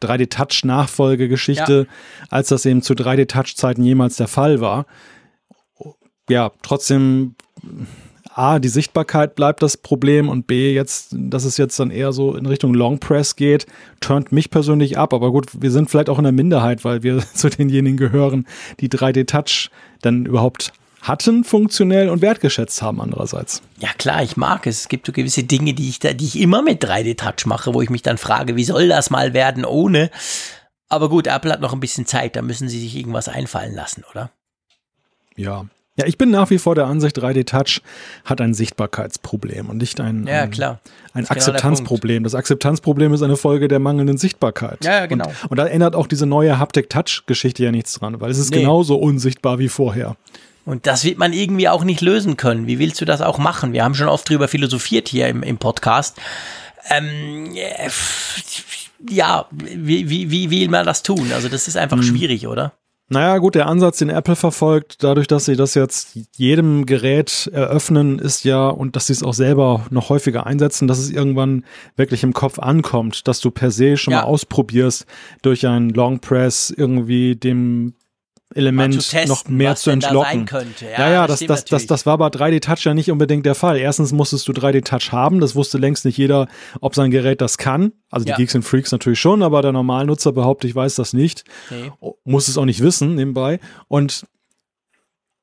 3D-Touch-Nachfolgegeschichte, 0.02 1.88
ja. 1.90 2.28
als 2.30 2.48
das 2.48 2.66
eben 2.66 2.82
zu 2.82 2.94
3D-Touch-Zeiten 2.94 3.84
jemals 3.84 4.16
der 4.16 4.30
Fall 4.30 4.62
war. 4.62 4.86
Ja, 6.30 6.52
trotzdem 6.62 7.36
A, 8.40 8.60
die 8.60 8.70
Sichtbarkeit 8.70 9.36
bleibt 9.36 9.62
das 9.62 9.76
Problem 9.76 10.30
und 10.30 10.48
B, 10.48 10.74
jetzt, 10.74 11.10
dass 11.12 11.44
es 11.44 11.58
jetzt 11.58 11.78
dann 11.78 11.92
eher 11.92 12.14
so 12.14 12.36
in 12.36 12.46
Richtung 12.46 12.74
Long 12.74 12.98
Press 13.00 13.36
geht, 13.36 13.66
turnt 14.00 14.32
mich 14.32 14.50
persönlich 14.50 14.98
ab. 14.98 15.14
Aber 15.14 15.32
gut, 15.32 15.62
wir 15.62 15.72
sind 15.72 15.90
vielleicht 15.90 16.10
auch 16.10 16.18
in 16.18 16.24
der 16.24 16.32
Minderheit, 16.32 16.86
weil 16.86 17.04
wir 17.04 17.20
zu 17.34 17.50
denjenigen 17.50 17.98
gehören, 17.98 18.48
die 18.80 18.88
3D-Touch 18.88 19.70
dann 20.02 20.26
überhaupt 20.26 20.72
hatten 21.02 21.44
funktionell 21.44 22.10
und 22.10 22.22
wertgeschätzt 22.22 22.82
haben 22.82 23.02
andererseits. 23.02 23.62
Ja 23.80 23.90
klar, 23.98 24.24
ich 24.24 24.38
mag 24.38 24.68
es. 24.68 24.82
Es 24.82 24.88
gibt 24.88 25.06
so 25.06 25.12
gewisse 25.12 25.44
Dinge, 25.44 25.74
die 25.74 25.90
ich 25.90 26.00
da, 26.00 26.14
die 26.14 26.26
ich 26.26 26.40
immer 26.40 26.62
mit 26.62 26.84
3D-Touch 26.84 27.46
mache, 27.46 27.74
wo 27.74 27.82
ich 27.82 27.90
mich 27.90 28.04
dann 28.04 28.18
frage, 28.18 28.56
wie 28.56 28.64
soll 28.64 28.88
das 28.88 29.10
mal 29.10 29.34
werden 29.34 29.66
ohne? 29.66 30.12
Aber 30.88 31.10
gut, 31.10 31.28
Apple 31.28 31.52
hat 31.52 31.62
noch 31.62 31.74
ein 31.74 31.82
bisschen 31.82 32.06
Zeit, 32.06 32.38
da 32.38 32.42
müssen 32.42 32.70
sie 32.70 32.80
sich 32.80 32.96
irgendwas 32.96 33.28
einfallen 33.28 33.76
lassen, 33.76 34.06
oder? 34.10 34.32
Ja, 35.36 35.66
ja, 36.00 36.06
ich 36.06 36.18
bin 36.18 36.32
nach 36.32 36.50
wie 36.50 36.58
vor 36.58 36.76
der 36.76 36.88
Ansicht, 36.88 37.18
3D 37.18 37.46
Touch 37.46 37.82
hat 38.24 38.40
ein 38.42 38.54
Sichtbarkeitsproblem 38.54 39.70
und 39.70 39.78
nicht 39.78 40.00
ein, 40.00 40.26
ja, 40.28 40.44
ein, 40.44 40.44
ein 40.44 40.50
genau 40.50 40.80
Akzeptanzproblem. 41.14 42.24
das 42.24 42.36
Akzeptanzproblem 42.36 43.14
ist 43.14 43.22
eine 43.22 43.36
Folge 43.36 43.68
der 43.68 43.80
mangelnden 43.80 44.18
Sichtbarkeit. 44.18 44.84
Ja, 44.86 45.00
ja 45.00 45.06
genau. 45.08 45.28
Und, 45.28 45.52
und, 45.52 45.58
da 45.58 45.66
ändert 45.66 45.96
auch 45.96 46.08
diese 46.08 46.26
neue 46.26 46.58
Haptic-Touch-Geschichte 46.58 47.64
ja 47.64 47.72
nichts 47.72 47.94
dran, 48.00 48.22
weil 48.22 48.32
es 48.32 48.38
ist 48.38 48.52
nee. 48.52 48.62
genauso 48.62 48.96
unsichtbar 48.96 49.60
wie 49.60 49.70
vorher. 49.70 50.16
Und 50.66 50.88
das 50.88 51.04
wird 51.04 51.18
man 51.18 51.34
irgendwie 51.34 51.68
auch 51.68 51.84
nicht 51.84 52.02
lösen 52.02 52.38
können. 52.38 52.68
Wie 52.68 52.80
willst 52.80 53.02
du 53.02 53.06
das 53.06 53.22
auch 53.22 53.40
machen? 53.40 53.74
Wir 53.74 53.84
haben 53.84 53.96
schon 53.96 54.08
oft 54.08 54.30
darüber 54.30 54.48
philosophiert 54.48 55.08
hier 55.10 55.28
im, 55.28 55.44
im 55.44 55.58
Podcast. 55.58 56.18
Ähm, 56.90 57.56
ja, 59.08 59.46
wie, 59.52 60.10
wie, 60.10 60.32
wie 60.32 60.50
will 60.50 60.70
man 60.70 60.86
das 60.86 61.04
tun? 61.04 61.32
Also 61.34 61.50
das 61.50 61.68
ist 61.68 61.78
einfach 61.78 61.98
hm. 61.98 62.04
schwierig, 62.04 62.48
oder? 62.48 62.74
Naja, 63.12 63.40
gut, 63.40 63.56
der 63.56 63.68
Ansatz, 63.68 63.98
den 63.98 64.10
Apple 64.10 64.36
verfolgt, 64.36 65.04
dadurch, 65.04 65.28
dass 65.28 65.46
sie 65.46 65.56
das 65.56 65.74
jetzt 65.74 66.18
jedem 66.36 66.86
Gerät 66.86 67.50
eröffnen, 67.52 68.20
ist 68.20 68.44
ja, 68.44 68.70
und 68.70 68.96
dass 68.96 69.08
sie 69.08 69.14
es 69.14 69.24
auch 69.24 69.34
selber 69.34 69.88
noch 69.90 70.10
häufiger 70.10 70.46
einsetzen, 70.46 70.88
dass 70.88 71.00
es 71.00 71.10
irgendwann 71.10 71.66
wirklich 71.96 72.22
im 72.22 72.34
Kopf 72.34 72.60
ankommt, 72.60 73.28
dass 73.28 73.40
du 73.40 73.50
per 73.50 73.72
se 73.72 73.98
schon 73.98 74.12
ja. 74.12 74.22
mal 74.22 74.26
ausprobierst, 74.26 75.08
durch 75.42 75.66
einen 75.66 75.90
Long 75.90 76.20
Press 76.20 76.72
irgendwie 76.76 77.36
dem 77.36 77.96
Element 78.56 78.96
testen, 78.96 79.28
noch 79.28 79.48
mehr 79.48 79.76
zu 79.76 79.92
entlocken. 79.92 80.46
Ja, 80.82 80.90
ja, 81.00 81.10
ja, 81.10 81.28
das, 81.28 81.40
das, 81.42 81.66
das, 81.66 81.86
das 81.86 82.06
war 82.06 82.18
bei 82.18 82.28
3D-Touch 82.28 82.84
ja 82.84 82.94
nicht 82.96 83.12
unbedingt 83.12 83.46
der 83.46 83.54
Fall. 83.54 83.78
Erstens 83.78 84.12
musstest 84.12 84.48
du 84.48 84.54
3D-Touch 84.54 85.12
haben, 85.12 85.40
das 85.40 85.56
wusste 85.56 85.78
längst 85.78 86.04
nicht 86.06 86.18
jeder, 86.18 86.48
ob 86.82 86.96
sein 86.96 87.12
Gerät 87.12 87.42
das 87.42 87.58
kann. 87.60 87.94
Also 88.10 88.26
die 88.26 88.32
ja. 88.32 88.38
Geeks 88.38 88.56
und 88.56 88.64
Freaks 88.64 88.92
natürlich 88.92 89.20
schon, 89.20 89.44
aber 89.44 89.62
der 89.62 89.72
Normalnutzer 89.72 90.32
behauptet, 90.32 90.70
ich 90.72 90.76
weiß 90.76 90.96
das 90.96 91.14
nicht. 91.14 91.44
Nee. 91.70 91.92
Muss 92.24 92.48
es 92.48 92.58
auch 92.58 92.66
nicht 92.66 92.82
wissen, 92.82 93.16
nebenbei. 93.16 93.60
Und 93.88 94.26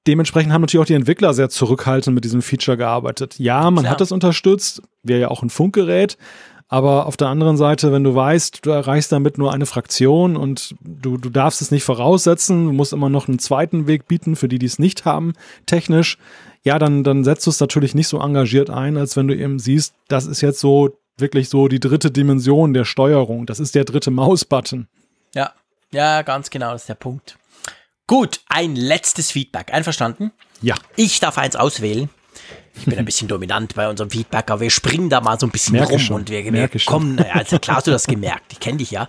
dementsprechend 0.09 0.53
haben 0.53 0.63
natürlich 0.63 0.83
auch 0.83 0.87
die 0.89 0.95
Entwickler 0.95 1.33
sehr 1.33 1.49
zurückhaltend 1.49 2.15
mit 2.15 2.25
diesem 2.25 2.43
Feature 2.43 2.77
gearbeitet. 2.77 3.39
Ja, 3.39 3.71
man 3.71 3.85
Klar. 3.85 3.93
hat 3.93 4.01
das 4.01 4.11
unterstützt, 4.11 4.83
wäre 5.05 5.21
ja 5.21 5.29
auch 5.29 5.43
ein 5.43 5.51
Funkgerät, 5.51 6.19
aber 6.69 7.07
auf 7.07 7.17
der 7.17 7.29
anderen 7.29 7.57
Seite, 7.57 7.93
wenn 7.93 8.03
du 8.03 8.15
weißt, 8.15 8.67
du 8.67 8.71
erreichst 8.71 9.13
damit 9.13 9.39
nur 9.39 9.53
eine 9.53 9.67
Fraktion 9.67 10.37
und 10.37 10.75
du, 10.81 11.17
du 11.17 11.31
darfst 11.31 11.63
es 11.63 11.71
nicht 11.71 11.85
voraussetzen, 11.85 12.67
du 12.67 12.73
musst 12.73 12.93
immer 12.93 13.09
noch 13.09 13.29
einen 13.29 13.39
zweiten 13.39 13.87
Weg 13.87 14.09
bieten 14.09 14.35
für 14.35 14.49
die, 14.49 14.59
die 14.59 14.67
es 14.67 14.79
nicht 14.79 15.05
haben, 15.05 15.35
technisch, 15.67 16.19
ja, 16.65 16.81
dann, 16.81 17.05
dann 17.05 17.23
setzt 17.23 17.47
du 17.47 17.51
es 17.51 17.61
natürlich 17.61 17.95
nicht 17.95 18.09
so 18.09 18.19
engagiert 18.19 18.71
ein, 18.71 18.97
als 18.97 19.17
wenn 19.17 19.29
du 19.29 19.37
eben 19.37 19.61
siehst, 19.61 19.95
das 20.09 20.27
ist 20.27 20.41
jetzt 20.41 20.59
so 20.59 20.99
wirklich 21.17 21.49
so 21.49 21.69
die 21.69 21.79
dritte 21.79 22.11
Dimension 22.11 22.75
der 22.75 22.85
Steuerung. 22.85 23.47
Das 23.47 23.61
ist 23.61 23.77
der 23.77 23.85
dritte 23.85 24.11
Mausbutton. 24.11 24.89
Ja, 25.35 25.53
ja, 25.93 26.23
ganz 26.23 26.51
genau, 26.51 26.73
das 26.73 26.83
ist 26.83 26.89
der 26.89 26.95
Punkt. 26.95 27.39
Gut, 28.09 28.41
ein 28.49 28.77
letztes 28.77 29.31
Feedback. 29.31 29.73
Einverstanden? 29.73 30.33
Ja. 30.61 30.75
Ich 30.97 31.21
darf 31.21 31.39
eins 31.39 31.57
auswählen. 31.57 32.09
Ich 32.75 32.85
bin 32.85 32.99
ein 32.99 33.05
bisschen 33.07 33.29
dominant 33.29 33.75
bei 33.75 33.89
unserem 33.89 34.11
Feedback, 34.11 34.51
aber 34.51 34.61
wir 34.61 34.71
springen 34.71 35.11
da 35.11 35.21
mal 35.21 35.39
so 35.39 35.47
ein 35.47 35.51
bisschen 35.51 35.75
Merke 35.75 35.93
rum 35.93 35.99
schon. 35.99 36.17
und 36.17 36.31
wir, 36.31 36.45
wir 36.53 36.69
kommen, 36.85 37.19
also 37.33 37.59
klar 37.59 37.79
hast 37.79 37.87
du 37.87 37.91
das 37.91 38.07
gemerkt, 38.07 38.53
ich 38.53 38.61
kenne 38.61 38.79
dich 38.79 38.91
ja. 38.91 39.09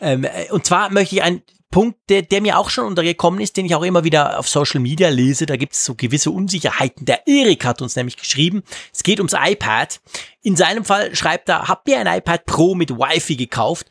Ähm, 0.00 0.24
äh, 0.24 0.50
und 0.50 0.66
zwar 0.66 0.90
möchte 0.90 1.16
ich 1.16 1.22
einen 1.22 1.42
Punkt, 1.70 1.98
der, 2.08 2.22
der 2.22 2.40
mir 2.40 2.58
auch 2.58 2.70
schon 2.70 2.86
untergekommen 2.86 3.40
ist, 3.40 3.56
den 3.56 3.66
ich 3.66 3.74
auch 3.74 3.82
immer 3.82 4.04
wieder 4.04 4.38
auf 4.38 4.48
Social 4.48 4.80
Media 4.80 5.08
lese, 5.08 5.46
da 5.46 5.56
gibt 5.56 5.74
es 5.74 5.84
so 5.84 5.94
gewisse 5.94 6.30
Unsicherheiten. 6.30 7.04
Der 7.04 7.26
Erik 7.26 7.64
hat 7.64 7.82
uns 7.82 7.96
nämlich 7.96 8.16
geschrieben, 8.16 8.62
es 8.94 9.02
geht 9.02 9.18
ums 9.18 9.34
iPad. 9.38 10.00
In 10.42 10.56
seinem 10.56 10.84
Fall 10.84 11.14
schreibt 11.14 11.48
er, 11.48 11.68
habt 11.68 11.88
ihr 11.88 11.98
ein 11.98 12.06
iPad 12.06 12.46
Pro 12.46 12.74
mit 12.74 12.90
Wi-Fi 12.90 13.36
gekauft? 13.36 13.88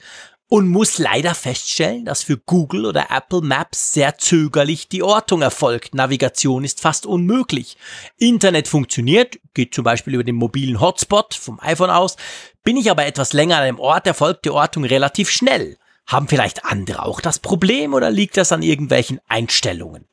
Und 0.56 0.70
muss 0.70 1.00
leider 1.00 1.36
feststellen, 1.36 2.06
dass 2.06 2.24
für 2.24 2.38
Google 2.38 2.86
oder 2.86 3.08
Apple 3.10 3.42
Maps 3.42 3.92
sehr 3.92 4.18
zögerlich 4.18 4.88
die 4.88 5.04
Ortung 5.04 5.42
erfolgt. 5.42 5.94
Navigation 5.94 6.64
ist 6.64 6.80
fast 6.80 7.06
unmöglich. 7.06 7.76
Internet 8.20 8.70
funktioniert, 8.70 9.38
geht 9.54 9.76
zum 9.76 9.84
Beispiel 9.84 10.14
über 10.14 10.24
den 10.24 10.38
mobilen 10.38 10.80
Hotspot 10.80 11.34
vom 11.34 11.60
iPhone 11.60 11.90
aus. 11.90 12.16
Bin 12.64 12.78
ich 12.78 12.90
aber 12.90 13.06
etwas 13.06 13.34
länger 13.34 13.58
an 13.58 13.64
einem 13.64 13.80
Ort, 13.82 14.08
erfolgt 14.08 14.46
die 14.46 14.50
Ortung 14.50 14.86
relativ 14.86 15.30
schnell. 15.30 15.78
Haben 16.08 16.30
vielleicht 16.30 16.64
andere 16.64 17.04
auch 17.04 17.20
das 17.20 17.40
Problem 17.40 17.94
oder 17.94 18.10
liegt 18.10 18.38
das 18.38 18.54
an 18.54 18.62
irgendwelchen 18.64 19.20
Einstellungen? 19.28 20.06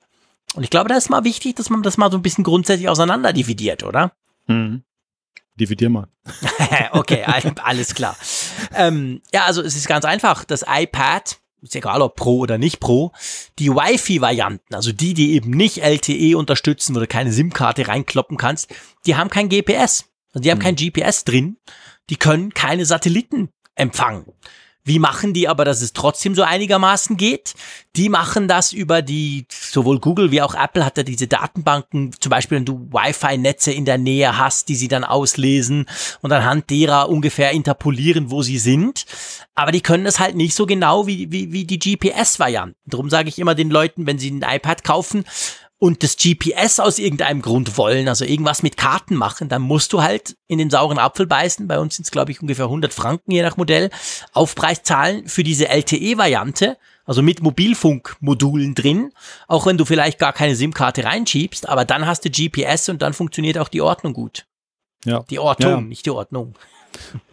Und 0.57 0.65
ich 0.65 0.71
glaube, 0.71 0.89
da 0.89 0.97
ist 0.97 1.09
mal 1.09 1.23
wichtig, 1.23 1.55
dass 1.55 1.71
man 1.71 1.85
das 1.85 1.99
mal 1.99 2.11
so 2.11 2.19
ein 2.19 2.23
bisschen 2.23 2.43
grundsätzlich 2.43 2.89
auseinander 2.89 3.33
dividiert, 3.33 3.85
oder? 3.85 4.11
Mhm. 4.49 4.83
Dividier 5.55 5.91
mal. 5.91 6.09
okay, 6.93 7.25
alles 7.63 7.95
klar. 7.95 8.17
ähm, 8.75 9.21
ja, 9.33 9.45
also 9.45 9.63
es 9.63 9.77
ist 9.77 9.87
ganz 9.87 10.05
einfach. 10.05 10.45
Das 10.45 10.65
iPad, 10.67 11.39
ist 11.61 11.77
egal 11.77 12.03
ob 12.03 12.17
Pro 12.17 12.39
oder 12.39 12.59
nicht 12.59 12.81
Pro, 12.81 13.13
die 13.59 13.71
Wi-Fi-Varianten, 13.71 14.75
also 14.75 14.93
die, 14.93 15.15
die 15.15 15.33
eben 15.33 15.51
nicht 15.51 15.79
LTE 15.79 16.37
unterstützen, 16.37 16.95
du 16.95 17.07
keine 17.07 17.33
SIM-Karte 17.33 17.89
reinkloppen 17.89 18.37
kannst, 18.37 18.75
die 19.07 19.17
haben 19.17 19.31
kein 19.31 19.49
GPS. 19.49 20.07
Also 20.33 20.43
die 20.43 20.51
haben 20.51 20.59
mhm. 20.59 20.63
kein 20.63 20.77
GPS 20.77 21.25
drin. 21.25 21.59
Die 22.11 22.17
können 22.17 22.53
keine 22.53 22.85
Satelliten 22.85 23.51
empfangen. 23.75 24.27
Wie 24.85 24.99
machen 24.99 25.33
die 25.33 25.49
aber, 25.49 25.65
dass 25.65 25.81
es 25.81 25.93
trotzdem 25.93 26.35
so 26.35 26.43
einigermaßen 26.43 27.17
geht? 27.17 27.55
Die 27.95 28.09
machen 28.09 28.49
das 28.49 28.73
über 28.73 29.01
die, 29.01 29.47
sowohl 29.49 30.01
Google 30.01 30.33
wie 30.33 30.43
auch 30.43 30.55
Apple 30.55 30.85
hat 30.85 30.99
da 30.99 31.05
diese 31.05 31.29
Datenbanken, 31.29 32.13
zum 32.19 32.31
Beispiel 32.31 32.57
wenn 32.57 32.65
du 32.65 32.89
Wi-Fi-Netze 32.91 33.71
in 33.71 33.85
der 33.85 33.99
Nähe 33.99 34.39
hast, 34.39 34.69
die 34.69 34.75
sie 34.75 34.89
dann 34.89 35.05
auslesen 35.05 35.87
und 36.21 36.33
anhand 36.33 36.69
derer 36.71 37.09
ungefähr 37.09 37.53
interpolieren, 37.53 38.31
wo 38.33 38.43
sie 38.43 38.59
sind. 38.59 39.05
Aber 39.55 39.71
die 39.71 39.83
können 39.83 40.05
das 40.05 40.19
halt 40.19 40.35
nicht 40.35 40.55
so 40.55 40.67
genau 40.67 41.07
wie, 41.07 41.31
wie, 41.31 41.53
wie 41.53 41.65
die 41.65 41.79
GPS-Varianten. 41.79 42.75
Darum 42.87 43.09
sage 43.09 43.29
ich 43.29 43.39
immer 43.39 43.55
den 43.55 43.71
Leuten, 43.71 44.07
wenn 44.07 44.19
sie 44.19 44.31
ein 44.31 44.43
iPad 44.43 44.83
kaufen, 44.83 45.25
und 45.83 46.05
das 46.05 46.17
GPS 46.17 46.79
aus 46.79 47.01
irgendeinem 47.01 47.43
Grund 47.43 47.77
wollen, 47.77 48.07
also 48.07 48.25
irgendwas 48.25 48.63
mit 48.63 48.77
Karten 48.77 49.17
machen, 49.17 49.49
dann 49.49 49.63
musst 49.63 49.93
du 49.93 50.01
halt 50.01 50.37
in 50.47 50.59
den 50.59 50.71
sauren 50.71 50.97
Apfel 50.97 51.27
beißen. 51.27 51.67
Bei 51.67 51.81
uns 51.81 51.97
sind 51.97 52.05
es, 52.05 52.13
glaube 52.13 52.31
ich, 52.31 52.41
ungefähr 52.41 52.67
100 52.67 52.95
Franken, 52.95 53.33
je 53.33 53.43
nach 53.43 53.57
Modell, 53.57 53.91
Aufpreis 54.33 54.85
zahlen 54.85 55.27
für 55.27 55.43
diese 55.43 55.67
LTE-Variante, 55.67 56.79
also 57.05 57.21
mit 57.21 57.43
Mobilfunkmodulen 57.43 58.77
drin, 58.77 59.11
auch 59.49 59.67
wenn 59.67 59.77
du 59.77 59.85
vielleicht 59.85 60.21
gar 60.21 60.33
keine 60.33 60.55
SIM-Karte 60.55 61.03
reinschiebst, 61.03 61.69
aber 61.69 61.85
dann 61.85 62.07
hast 62.07 62.25
du 62.25 62.31
GPS 62.31 62.89
und 62.89 63.03
dann 63.03 63.13
funktioniert 63.13 63.59
auch 63.59 63.69
die 63.69 63.81
Ordnung 63.81 64.13
gut. 64.13 64.47
Ja. 65.05 65.25
Die 65.31 65.41
Ortung, 65.41 65.69
ja. 65.69 65.81
nicht 65.81 66.07
die 66.07 66.11
Ordnung. 66.11 66.55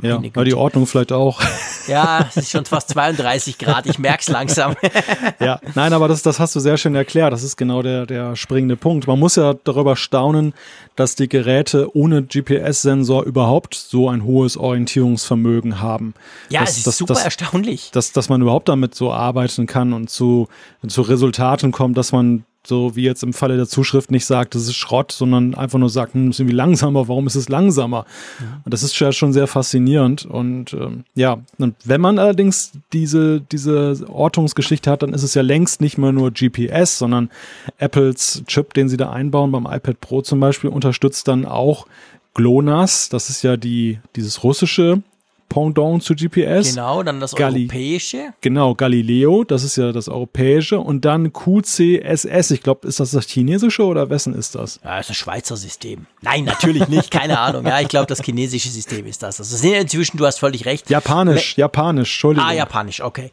Ja, 0.01 0.17
aber 0.17 0.45
die 0.45 0.53
Ordnung 0.53 0.87
vielleicht 0.87 1.11
auch. 1.11 1.41
Ja, 1.87 2.27
es 2.29 2.37
ist 2.37 2.51
schon 2.51 2.65
fast 2.65 2.89
32 2.89 3.57
Grad, 3.57 3.87
ich 3.87 3.97
merke 3.97 4.19
es 4.21 4.29
langsam. 4.29 4.75
Ja, 5.39 5.59
nein, 5.73 5.91
aber 5.91 6.07
das, 6.07 6.21
das 6.21 6.39
hast 6.39 6.55
du 6.55 6.59
sehr 6.59 6.77
schön 6.77 6.93
erklärt. 6.93 7.33
Das 7.33 7.41
ist 7.41 7.57
genau 7.57 7.81
der, 7.81 8.05
der 8.05 8.35
springende 8.35 8.75
Punkt. 8.75 9.07
Man 9.07 9.17
muss 9.17 9.37
ja 9.37 9.55
darüber 9.63 9.95
staunen, 9.95 10.53
dass 10.95 11.15
die 11.15 11.27
Geräte 11.27 11.95
ohne 11.95 12.21
GPS-Sensor 12.21 13.23
überhaupt 13.23 13.73
so 13.73 14.07
ein 14.07 14.23
hohes 14.23 14.55
Orientierungsvermögen 14.55 15.81
haben. 15.81 16.13
Ja, 16.49 16.59
das, 16.59 16.71
es 16.71 16.77
ist 16.77 16.87
das, 16.87 16.97
super 16.97 17.13
das, 17.15 17.23
erstaunlich. 17.23 17.89
Dass, 17.91 18.11
dass 18.11 18.29
man 18.29 18.41
überhaupt 18.41 18.69
damit 18.69 18.93
so 18.93 19.11
arbeiten 19.11 19.65
kann 19.65 19.93
und 19.93 20.11
zu, 20.11 20.47
zu 20.87 21.01
Resultaten 21.01 21.71
kommt, 21.71 21.97
dass 21.97 22.11
man 22.11 22.45
so 22.65 22.95
wie 22.95 23.03
jetzt 23.03 23.23
im 23.23 23.33
Falle 23.33 23.55
der 23.55 23.67
Zuschrift 23.67 24.11
nicht 24.11 24.25
sagt, 24.25 24.53
das 24.53 24.63
ist 24.63 24.75
Schrott, 24.75 25.11
sondern 25.11 25.55
einfach 25.55 25.79
nur 25.79 25.89
sagt, 25.89 26.13
hm, 26.13 26.29
ist 26.29 26.39
irgendwie 26.39 26.55
langsamer, 26.55 27.07
warum 27.07 27.25
ist 27.25 27.35
es 27.35 27.49
langsamer? 27.49 28.05
Ja. 28.39 28.61
Und 28.65 28.73
das 28.73 28.83
ist 28.83 28.99
ja 28.99 29.11
schon 29.11 29.33
sehr 29.33 29.47
faszinierend. 29.47 30.25
Und 30.25 30.73
ähm, 30.73 31.05
ja, 31.15 31.39
und 31.57 31.75
wenn 31.85 32.01
man 32.01 32.19
allerdings 32.19 32.73
diese, 32.91 33.41
diese 33.41 34.05
Ortungsgeschichte 34.09 34.91
hat, 34.91 35.03
dann 35.03 35.13
ist 35.13 35.23
es 35.23 35.33
ja 35.33 35.41
längst 35.41 35.81
nicht 35.81 35.97
mehr 35.97 36.11
nur 36.11 36.31
GPS, 36.31 36.99
sondern 36.99 37.29
Apples 37.77 38.43
Chip, 38.47 38.73
den 38.73 38.89
sie 38.89 38.97
da 38.97 39.09
einbauen, 39.09 39.51
beim 39.51 39.65
iPad 39.65 40.01
Pro 40.01 40.21
zum 40.21 40.39
Beispiel, 40.39 40.69
unterstützt 40.69 41.27
dann 41.27 41.45
auch 41.45 41.87
GLONASS, 42.33 43.09
das 43.09 43.29
ist 43.29 43.41
ja 43.41 43.57
die, 43.57 43.99
dieses 44.15 44.43
russische 44.43 45.01
Pendant 45.49 46.03
zu 46.03 46.15
GPS. 46.15 46.75
Genau, 46.75 47.03
dann 47.03 47.19
das 47.19 47.33
Gali 47.33 47.63
europäische. 47.63 48.33
Genau, 48.41 48.75
Galileo, 48.75 49.43
das 49.43 49.63
ist 49.63 49.75
ja 49.75 49.91
das 49.91 50.07
europäische. 50.07 50.79
Und 50.79 51.05
dann 51.05 51.33
QCSS, 51.33 52.51
ich 52.51 52.61
glaube, 52.61 52.87
ist 52.87 52.99
das 52.99 53.11
das 53.11 53.25
chinesische 53.27 53.83
oder 53.83 54.09
wessen 54.09 54.35
ist 54.35 54.55
das? 54.55 54.79
Ja, 54.83 54.97
das 54.97 55.07
ist 55.07 55.11
ein 55.11 55.15
Schweizer 55.15 55.57
System. 55.57 56.05
Nein, 56.21 56.45
natürlich 56.45 56.87
nicht, 56.87 57.11
keine 57.11 57.39
Ahnung. 57.39 57.65
Ja, 57.65 57.81
ich 57.81 57.87
glaube, 57.87 58.05
das 58.05 58.21
chinesische 58.21 58.69
System 58.69 59.05
ist 59.07 59.23
das. 59.23 59.39
Also 59.39 59.57
sind 59.57 59.73
inzwischen, 59.73 60.17
du 60.17 60.25
hast 60.25 60.39
völlig 60.39 60.65
recht. 60.65 60.89
Japanisch, 60.89 61.57
Me 61.57 61.61
Japanisch, 61.61 62.13
Entschuldigung. 62.13 62.49
Ah, 62.49 62.53
Japanisch, 62.53 63.01
okay. 63.01 63.31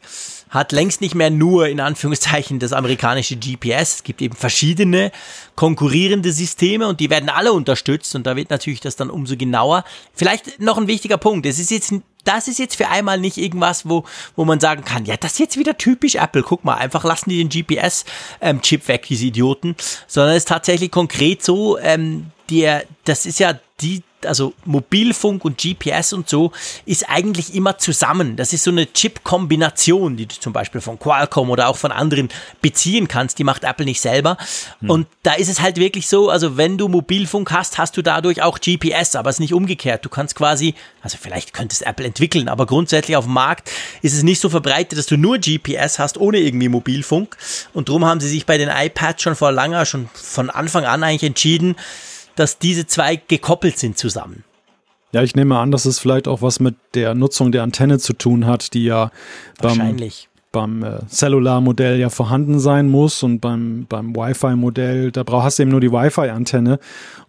Hat 0.49 0.71
längst 0.71 1.01
nicht 1.01 1.13
mehr 1.13 1.29
nur 1.29 1.67
in 1.67 1.79
Anführungszeichen 1.79 2.59
das 2.59 2.73
amerikanische 2.73 3.35
GPS. 3.35 3.95
Es 3.95 4.03
gibt 4.03 4.21
eben 4.21 4.35
verschiedene 4.35 5.11
konkurrierende 5.55 6.31
Systeme 6.31 6.87
und 6.87 6.99
die 6.99 7.09
werden 7.09 7.29
alle 7.29 7.51
unterstützt 7.51 8.15
und 8.15 8.25
da 8.25 8.35
wird 8.35 8.49
natürlich 8.49 8.79
das 8.79 8.95
dann 8.95 9.09
umso 9.09 9.35
genauer. 9.35 9.83
Vielleicht 10.13 10.61
noch 10.61 10.77
ein 10.77 10.87
wichtiger 10.87 11.17
Punkt. 11.17 11.45
Es 11.45 11.59
ist 11.59 11.71
jetzt 11.71 11.93
das 12.27 12.47
ist 12.47 12.59
jetzt 12.59 12.75
für 12.75 12.89
einmal 12.89 13.19
nicht 13.19 13.37
irgendwas, 13.37 13.87
wo, 13.87 14.03
wo 14.35 14.45
man 14.45 14.59
sagen 14.59 14.83
kann, 14.83 15.05
ja, 15.05 15.15
das 15.17 15.33
ist 15.33 15.39
jetzt 15.39 15.57
wieder 15.57 15.77
typisch 15.77 16.15
Apple. 16.15 16.43
Guck 16.43 16.65
mal, 16.65 16.75
einfach 16.75 17.03
lassen 17.03 17.29
die 17.29 17.43
den 17.43 17.49
GPS-Chip 17.49 18.81
ähm, 18.81 18.87
weg, 18.87 19.05
diese 19.07 19.25
Idioten. 19.25 19.75
Sondern 20.07 20.31
es 20.31 20.39
ist 20.39 20.49
tatsächlich 20.49 20.91
konkret 20.91 21.43
so, 21.43 21.77
ähm, 21.77 22.31
der, 22.49 22.83
das 23.05 23.25
ist 23.25 23.39
ja 23.39 23.59
die 23.81 24.03
also 24.25 24.53
Mobilfunk 24.65 25.45
und 25.45 25.57
GPS 25.57 26.13
und 26.13 26.29
so, 26.29 26.51
ist 26.85 27.09
eigentlich 27.09 27.53
immer 27.53 27.77
zusammen. 27.77 28.35
Das 28.35 28.53
ist 28.53 28.63
so 28.63 28.71
eine 28.71 28.91
Chip-Kombination, 28.91 30.17
die 30.17 30.25
du 30.25 30.35
zum 30.35 30.53
Beispiel 30.53 30.81
von 30.81 30.97
Qualcomm 30.99 31.49
oder 31.49 31.67
auch 31.67 31.77
von 31.77 31.91
anderen 31.91 32.29
beziehen 32.61 33.07
kannst. 33.07 33.39
Die 33.39 33.43
macht 33.43 33.63
Apple 33.63 33.85
nicht 33.85 34.01
selber. 34.01 34.37
Hm. 34.79 34.89
Und 34.89 35.07
da 35.23 35.33
ist 35.33 35.49
es 35.49 35.61
halt 35.61 35.77
wirklich 35.77 36.07
so, 36.07 36.29
also 36.29 36.57
wenn 36.57 36.77
du 36.77 36.87
Mobilfunk 36.87 37.51
hast, 37.51 37.77
hast 37.77 37.97
du 37.97 38.01
dadurch 38.01 38.41
auch 38.41 38.59
GPS, 38.59 39.15
aber 39.15 39.29
es 39.29 39.35
ist 39.35 39.41
nicht 39.41 39.53
umgekehrt. 39.53 40.03
Du 40.03 40.09
kannst 40.09 40.35
quasi, 40.35 40.73
also 41.01 41.17
vielleicht 41.21 41.53
könntest 41.53 41.85
Apple 41.85 42.05
entwickeln, 42.05 42.49
aber 42.49 42.65
grundsätzlich 42.65 43.17
auf 43.17 43.25
dem 43.25 43.33
Markt 43.33 43.71
ist 44.01 44.13
es 44.13 44.23
nicht 44.23 44.41
so 44.41 44.49
verbreitet, 44.49 44.97
dass 44.97 45.05
du 45.05 45.17
nur 45.17 45.37
GPS 45.37 45.99
hast, 45.99 46.17
ohne 46.17 46.39
irgendwie 46.39 46.69
Mobilfunk. 46.69 47.37
Und 47.73 47.89
darum 47.89 48.05
haben 48.05 48.19
sie 48.19 48.29
sich 48.29 48.45
bei 48.45 48.57
den 48.57 48.69
iPads 48.69 49.21
schon 49.21 49.35
vor 49.35 49.51
langer, 49.51 49.85
schon 49.85 50.09
von 50.13 50.49
Anfang 50.49 50.85
an 50.85 51.03
eigentlich 51.03 51.23
entschieden, 51.23 51.75
dass 52.37 52.59
diese 52.59 52.87
zwei 52.87 53.17
gekoppelt 53.17 53.77
sind 53.77 53.97
zusammen. 53.97 54.43
Ja, 55.11 55.23
ich 55.23 55.35
nehme 55.35 55.57
an, 55.57 55.71
dass 55.71 55.85
es 55.85 55.99
vielleicht 55.99 56.27
auch 56.27 56.41
was 56.41 56.59
mit 56.59 56.75
der 56.93 57.15
Nutzung 57.15 57.51
der 57.51 57.63
Antenne 57.63 57.97
zu 57.97 58.13
tun 58.13 58.45
hat, 58.45 58.73
die 58.73 58.85
ja 58.85 59.11
beim, 59.59 59.97
beim 60.57 60.83
äh, 60.83 61.05
Cellular-Modell 61.07 61.99
ja 61.99 62.09
vorhanden 62.09 62.59
sein 62.59 62.89
muss 62.89 63.21
und 63.21 63.39
beim, 63.41 63.85
beim 63.87 64.15
Wi-Fi-Modell, 64.15 65.11
da 65.11 65.21
brauch, 65.21 65.43
hast 65.43 65.59
du 65.59 65.63
eben 65.63 65.71
nur 65.71 65.81
die 65.81 65.91
Wi-Fi-Antenne 65.91 66.79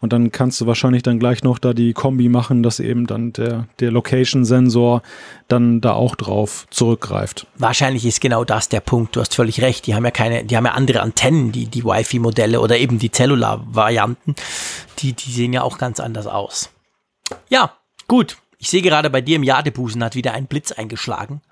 und 0.01 0.15
dann 0.15 0.33
kannst 0.33 0.63
du 0.63 0.67
wahrscheinlich 0.67 1.03
dann 1.03 1.19
gleich 1.19 1.43
noch 1.43 1.59
da 1.59 1.75
die 1.75 1.93
Kombi 1.93 2.31
machen, 2.31 2.63
dass 2.63 2.81
eben 2.81 3.07
dann 3.07 3.35
der, 3.35 3.67
der 3.81 3.91
Location-Sensor 3.91 5.03
dann 5.47 5.83
da 5.83 5.93
auch 5.93 6.17
drauf 6.17 6.67
zurückgreift. 6.71 7.47
Wahrscheinlich 7.57 8.07
ist 8.07 8.23
genau 8.23 8.45
das 8.45 8.71
der 8.71 8.81
Punkt. 8.81 9.15
Du 9.15 9.21
hast 9.21 9.35
völlig 9.35 9.61
recht. 9.61 9.87
Die 9.87 9.95
haben 9.95 10.07
ja 10.07 10.11
keine, 10.11 10.45
die 10.45 10.57
haben 10.57 10.65
ja 10.65 10.73
andere 10.73 11.03
Antennen, 11.03 11.53
die, 11.53 11.67
die 11.67 11.85
Wi-Fi-Modelle 11.85 12.63
oder 12.63 12.79
eben 12.79 12.99
die 12.99 13.11
Cellular-Varianten. 13.11 14.37
Die, 15.01 15.13
die 15.13 15.31
sehen 15.31 15.53
ja 15.53 15.63
auch 15.65 15.77
ganz 15.77 16.01
anders 16.01 16.27
aus. 16.27 16.71
Ja, 17.51 17.73
gut. 18.07 18.39
Ich 18.61 18.71
sehe 18.71 18.83
gerade 18.83 19.09
bei 19.09 19.21
dir 19.21 19.37
im 19.37 19.45
Jadebusen 19.45 20.03
hat 20.03 20.17
wieder 20.17 20.35
ein 20.35 20.47
Blitz 20.47 20.73
eingeschlagen. 20.73 21.43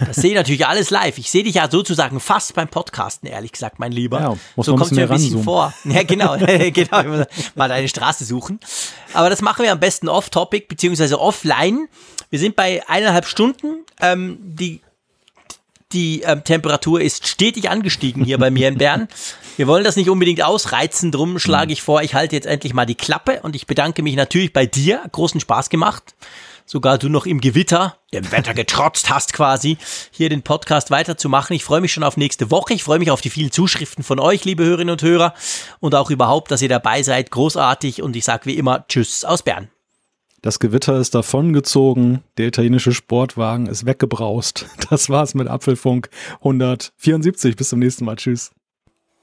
Das 0.00 0.16
sehe 0.16 0.30
ich 0.30 0.36
natürlich 0.36 0.66
alles 0.66 0.88
live. 0.88 1.18
Ich 1.18 1.30
sehe 1.30 1.44
dich 1.44 1.56
ja 1.56 1.70
sozusagen 1.70 2.18
fast 2.18 2.54
beim 2.54 2.68
Podcasten, 2.68 3.28
ehrlich 3.28 3.52
gesagt, 3.52 3.78
mein 3.78 3.92
Lieber. 3.92 4.20
Ja, 4.20 4.62
so 4.62 4.74
kommt 4.74 4.92
mir 4.92 5.02
ein 5.02 5.08
bisschen 5.08 5.44
vor. 5.44 5.74
Ja, 5.84 6.02
genau, 6.02 6.36
genau. 6.72 7.26
Mal 7.54 7.68
deine 7.68 7.88
Straße 7.88 8.24
suchen. 8.24 8.58
Aber 9.12 9.28
das 9.28 9.42
machen 9.42 9.64
wir 9.64 9.72
am 9.72 9.80
besten 9.80 10.08
off-topic, 10.08 10.66
beziehungsweise 10.68 11.20
offline. 11.20 11.88
Wir 12.30 12.38
sind 12.38 12.56
bei 12.56 12.82
eineinhalb 12.88 13.26
Stunden. 13.26 13.84
Ähm, 14.00 14.38
die 14.40 14.80
die 15.92 16.22
ähm, 16.22 16.42
Temperatur 16.42 17.00
ist 17.00 17.26
stetig 17.28 17.70
angestiegen 17.70 18.24
hier 18.24 18.38
bei 18.38 18.50
mir 18.50 18.68
in 18.68 18.78
Bern. 18.78 19.08
Wir 19.56 19.66
wollen 19.66 19.84
das 19.84 19.96
nicht 19.96 20.10
unbedingt 20.10 20.42
ausreizen, 20.42 21.10
drum 21.10 21.38
schlage 21.38 21.72
ich 21.72 21.82
vor, 21.82 22.02
ich 22.02 22.14
halte 22.14 22.36
jetzt 22.36 22.46
endlich 22.46 22.74
mal 22.74 22.84
die 22.84 22.94
Klappe 22.94 23.40
und 23.42 23.56
ich 23.56 23.66
bedanke 23.66 24.02
mich 24.02 24.14
natürlich 24.14 24.52
bei 24.52 24.66
dir. 24.66 25.02
Großen 25.10 25.40
Spaß 25.40 25.70
gemacht 25.70 26.14
sogar 26.66 26.98
du 26.98 27.08
noch 27.08 27.26
im 27.26 27.40
Gewitter, 27.40 27.96
dem 28.12 28.30
Wetter 28.32 28.52
getrotzt 28.52 29.08
hast 29.08 29.32
quasi, 29.32 29.78
hier 30.10 30.28
den 30.28 30.42
Podcast 30.42 30.90
weiterzumachen. 30.90 31.54
Ich 31.56 31.64
freue 31.64 31.80
mich 31.80 31.92
schon 31.92 32.02
auf 32.02 32.16
nächste 32.16 32.50
Woche. 32.50 32.74
Ich 32.74 32.84
freue 32.84 32.98
mich 32.98 33.10
auf 33.10 33.20
die 33.20 33.30
vielen 33.30 33.52
Zuschriften 33.52 34.04
von 34.04 34.18
euch, 34.18 34.44
liebe 34.44 34.64
Hörerinnen 34.64 34.92
und 34.92 35.02
Hörer. 35.02 35.32
Und 35.80 35.94
auch 35.94 36.10
überhaupt, 36.10 36.50
dass 36.50 36.62
ihr 36.62 36.68
dabei 36.68 37.02
seid. 37.02 37.30
Großartig. 37.30 38.02
Und 38.02 38.16
ich 38.16 38.24
sage 38.24 38.46
wie 38.46 38.56
immer 38.56 38.84
Tschüss 38.88 39.24
aus 39.24 39.42
Bern. 39.42 39.68
Das 40.42 40.58
Gewitter 40.58 40.98
ist 40.98 41.14
davongezogen, 41.14 42.22
der 42.36 42.48
italienische 42.48 42.92
Sportwagen 42.92 43.66
ist 43.66 43.86
weggebraust. 43.86 44.66
Das 44.90 45.08
war's 45.08 45.34
mit 45.34 45.48
Apfelfunk 45.48 46.10
174. 46.38 47.56
Bis 47.56 47.70
zum 47.70 47.78
nächsten 47.78 48.04
Mal. 48.04 48.16
Tschüss. 48.16 48.55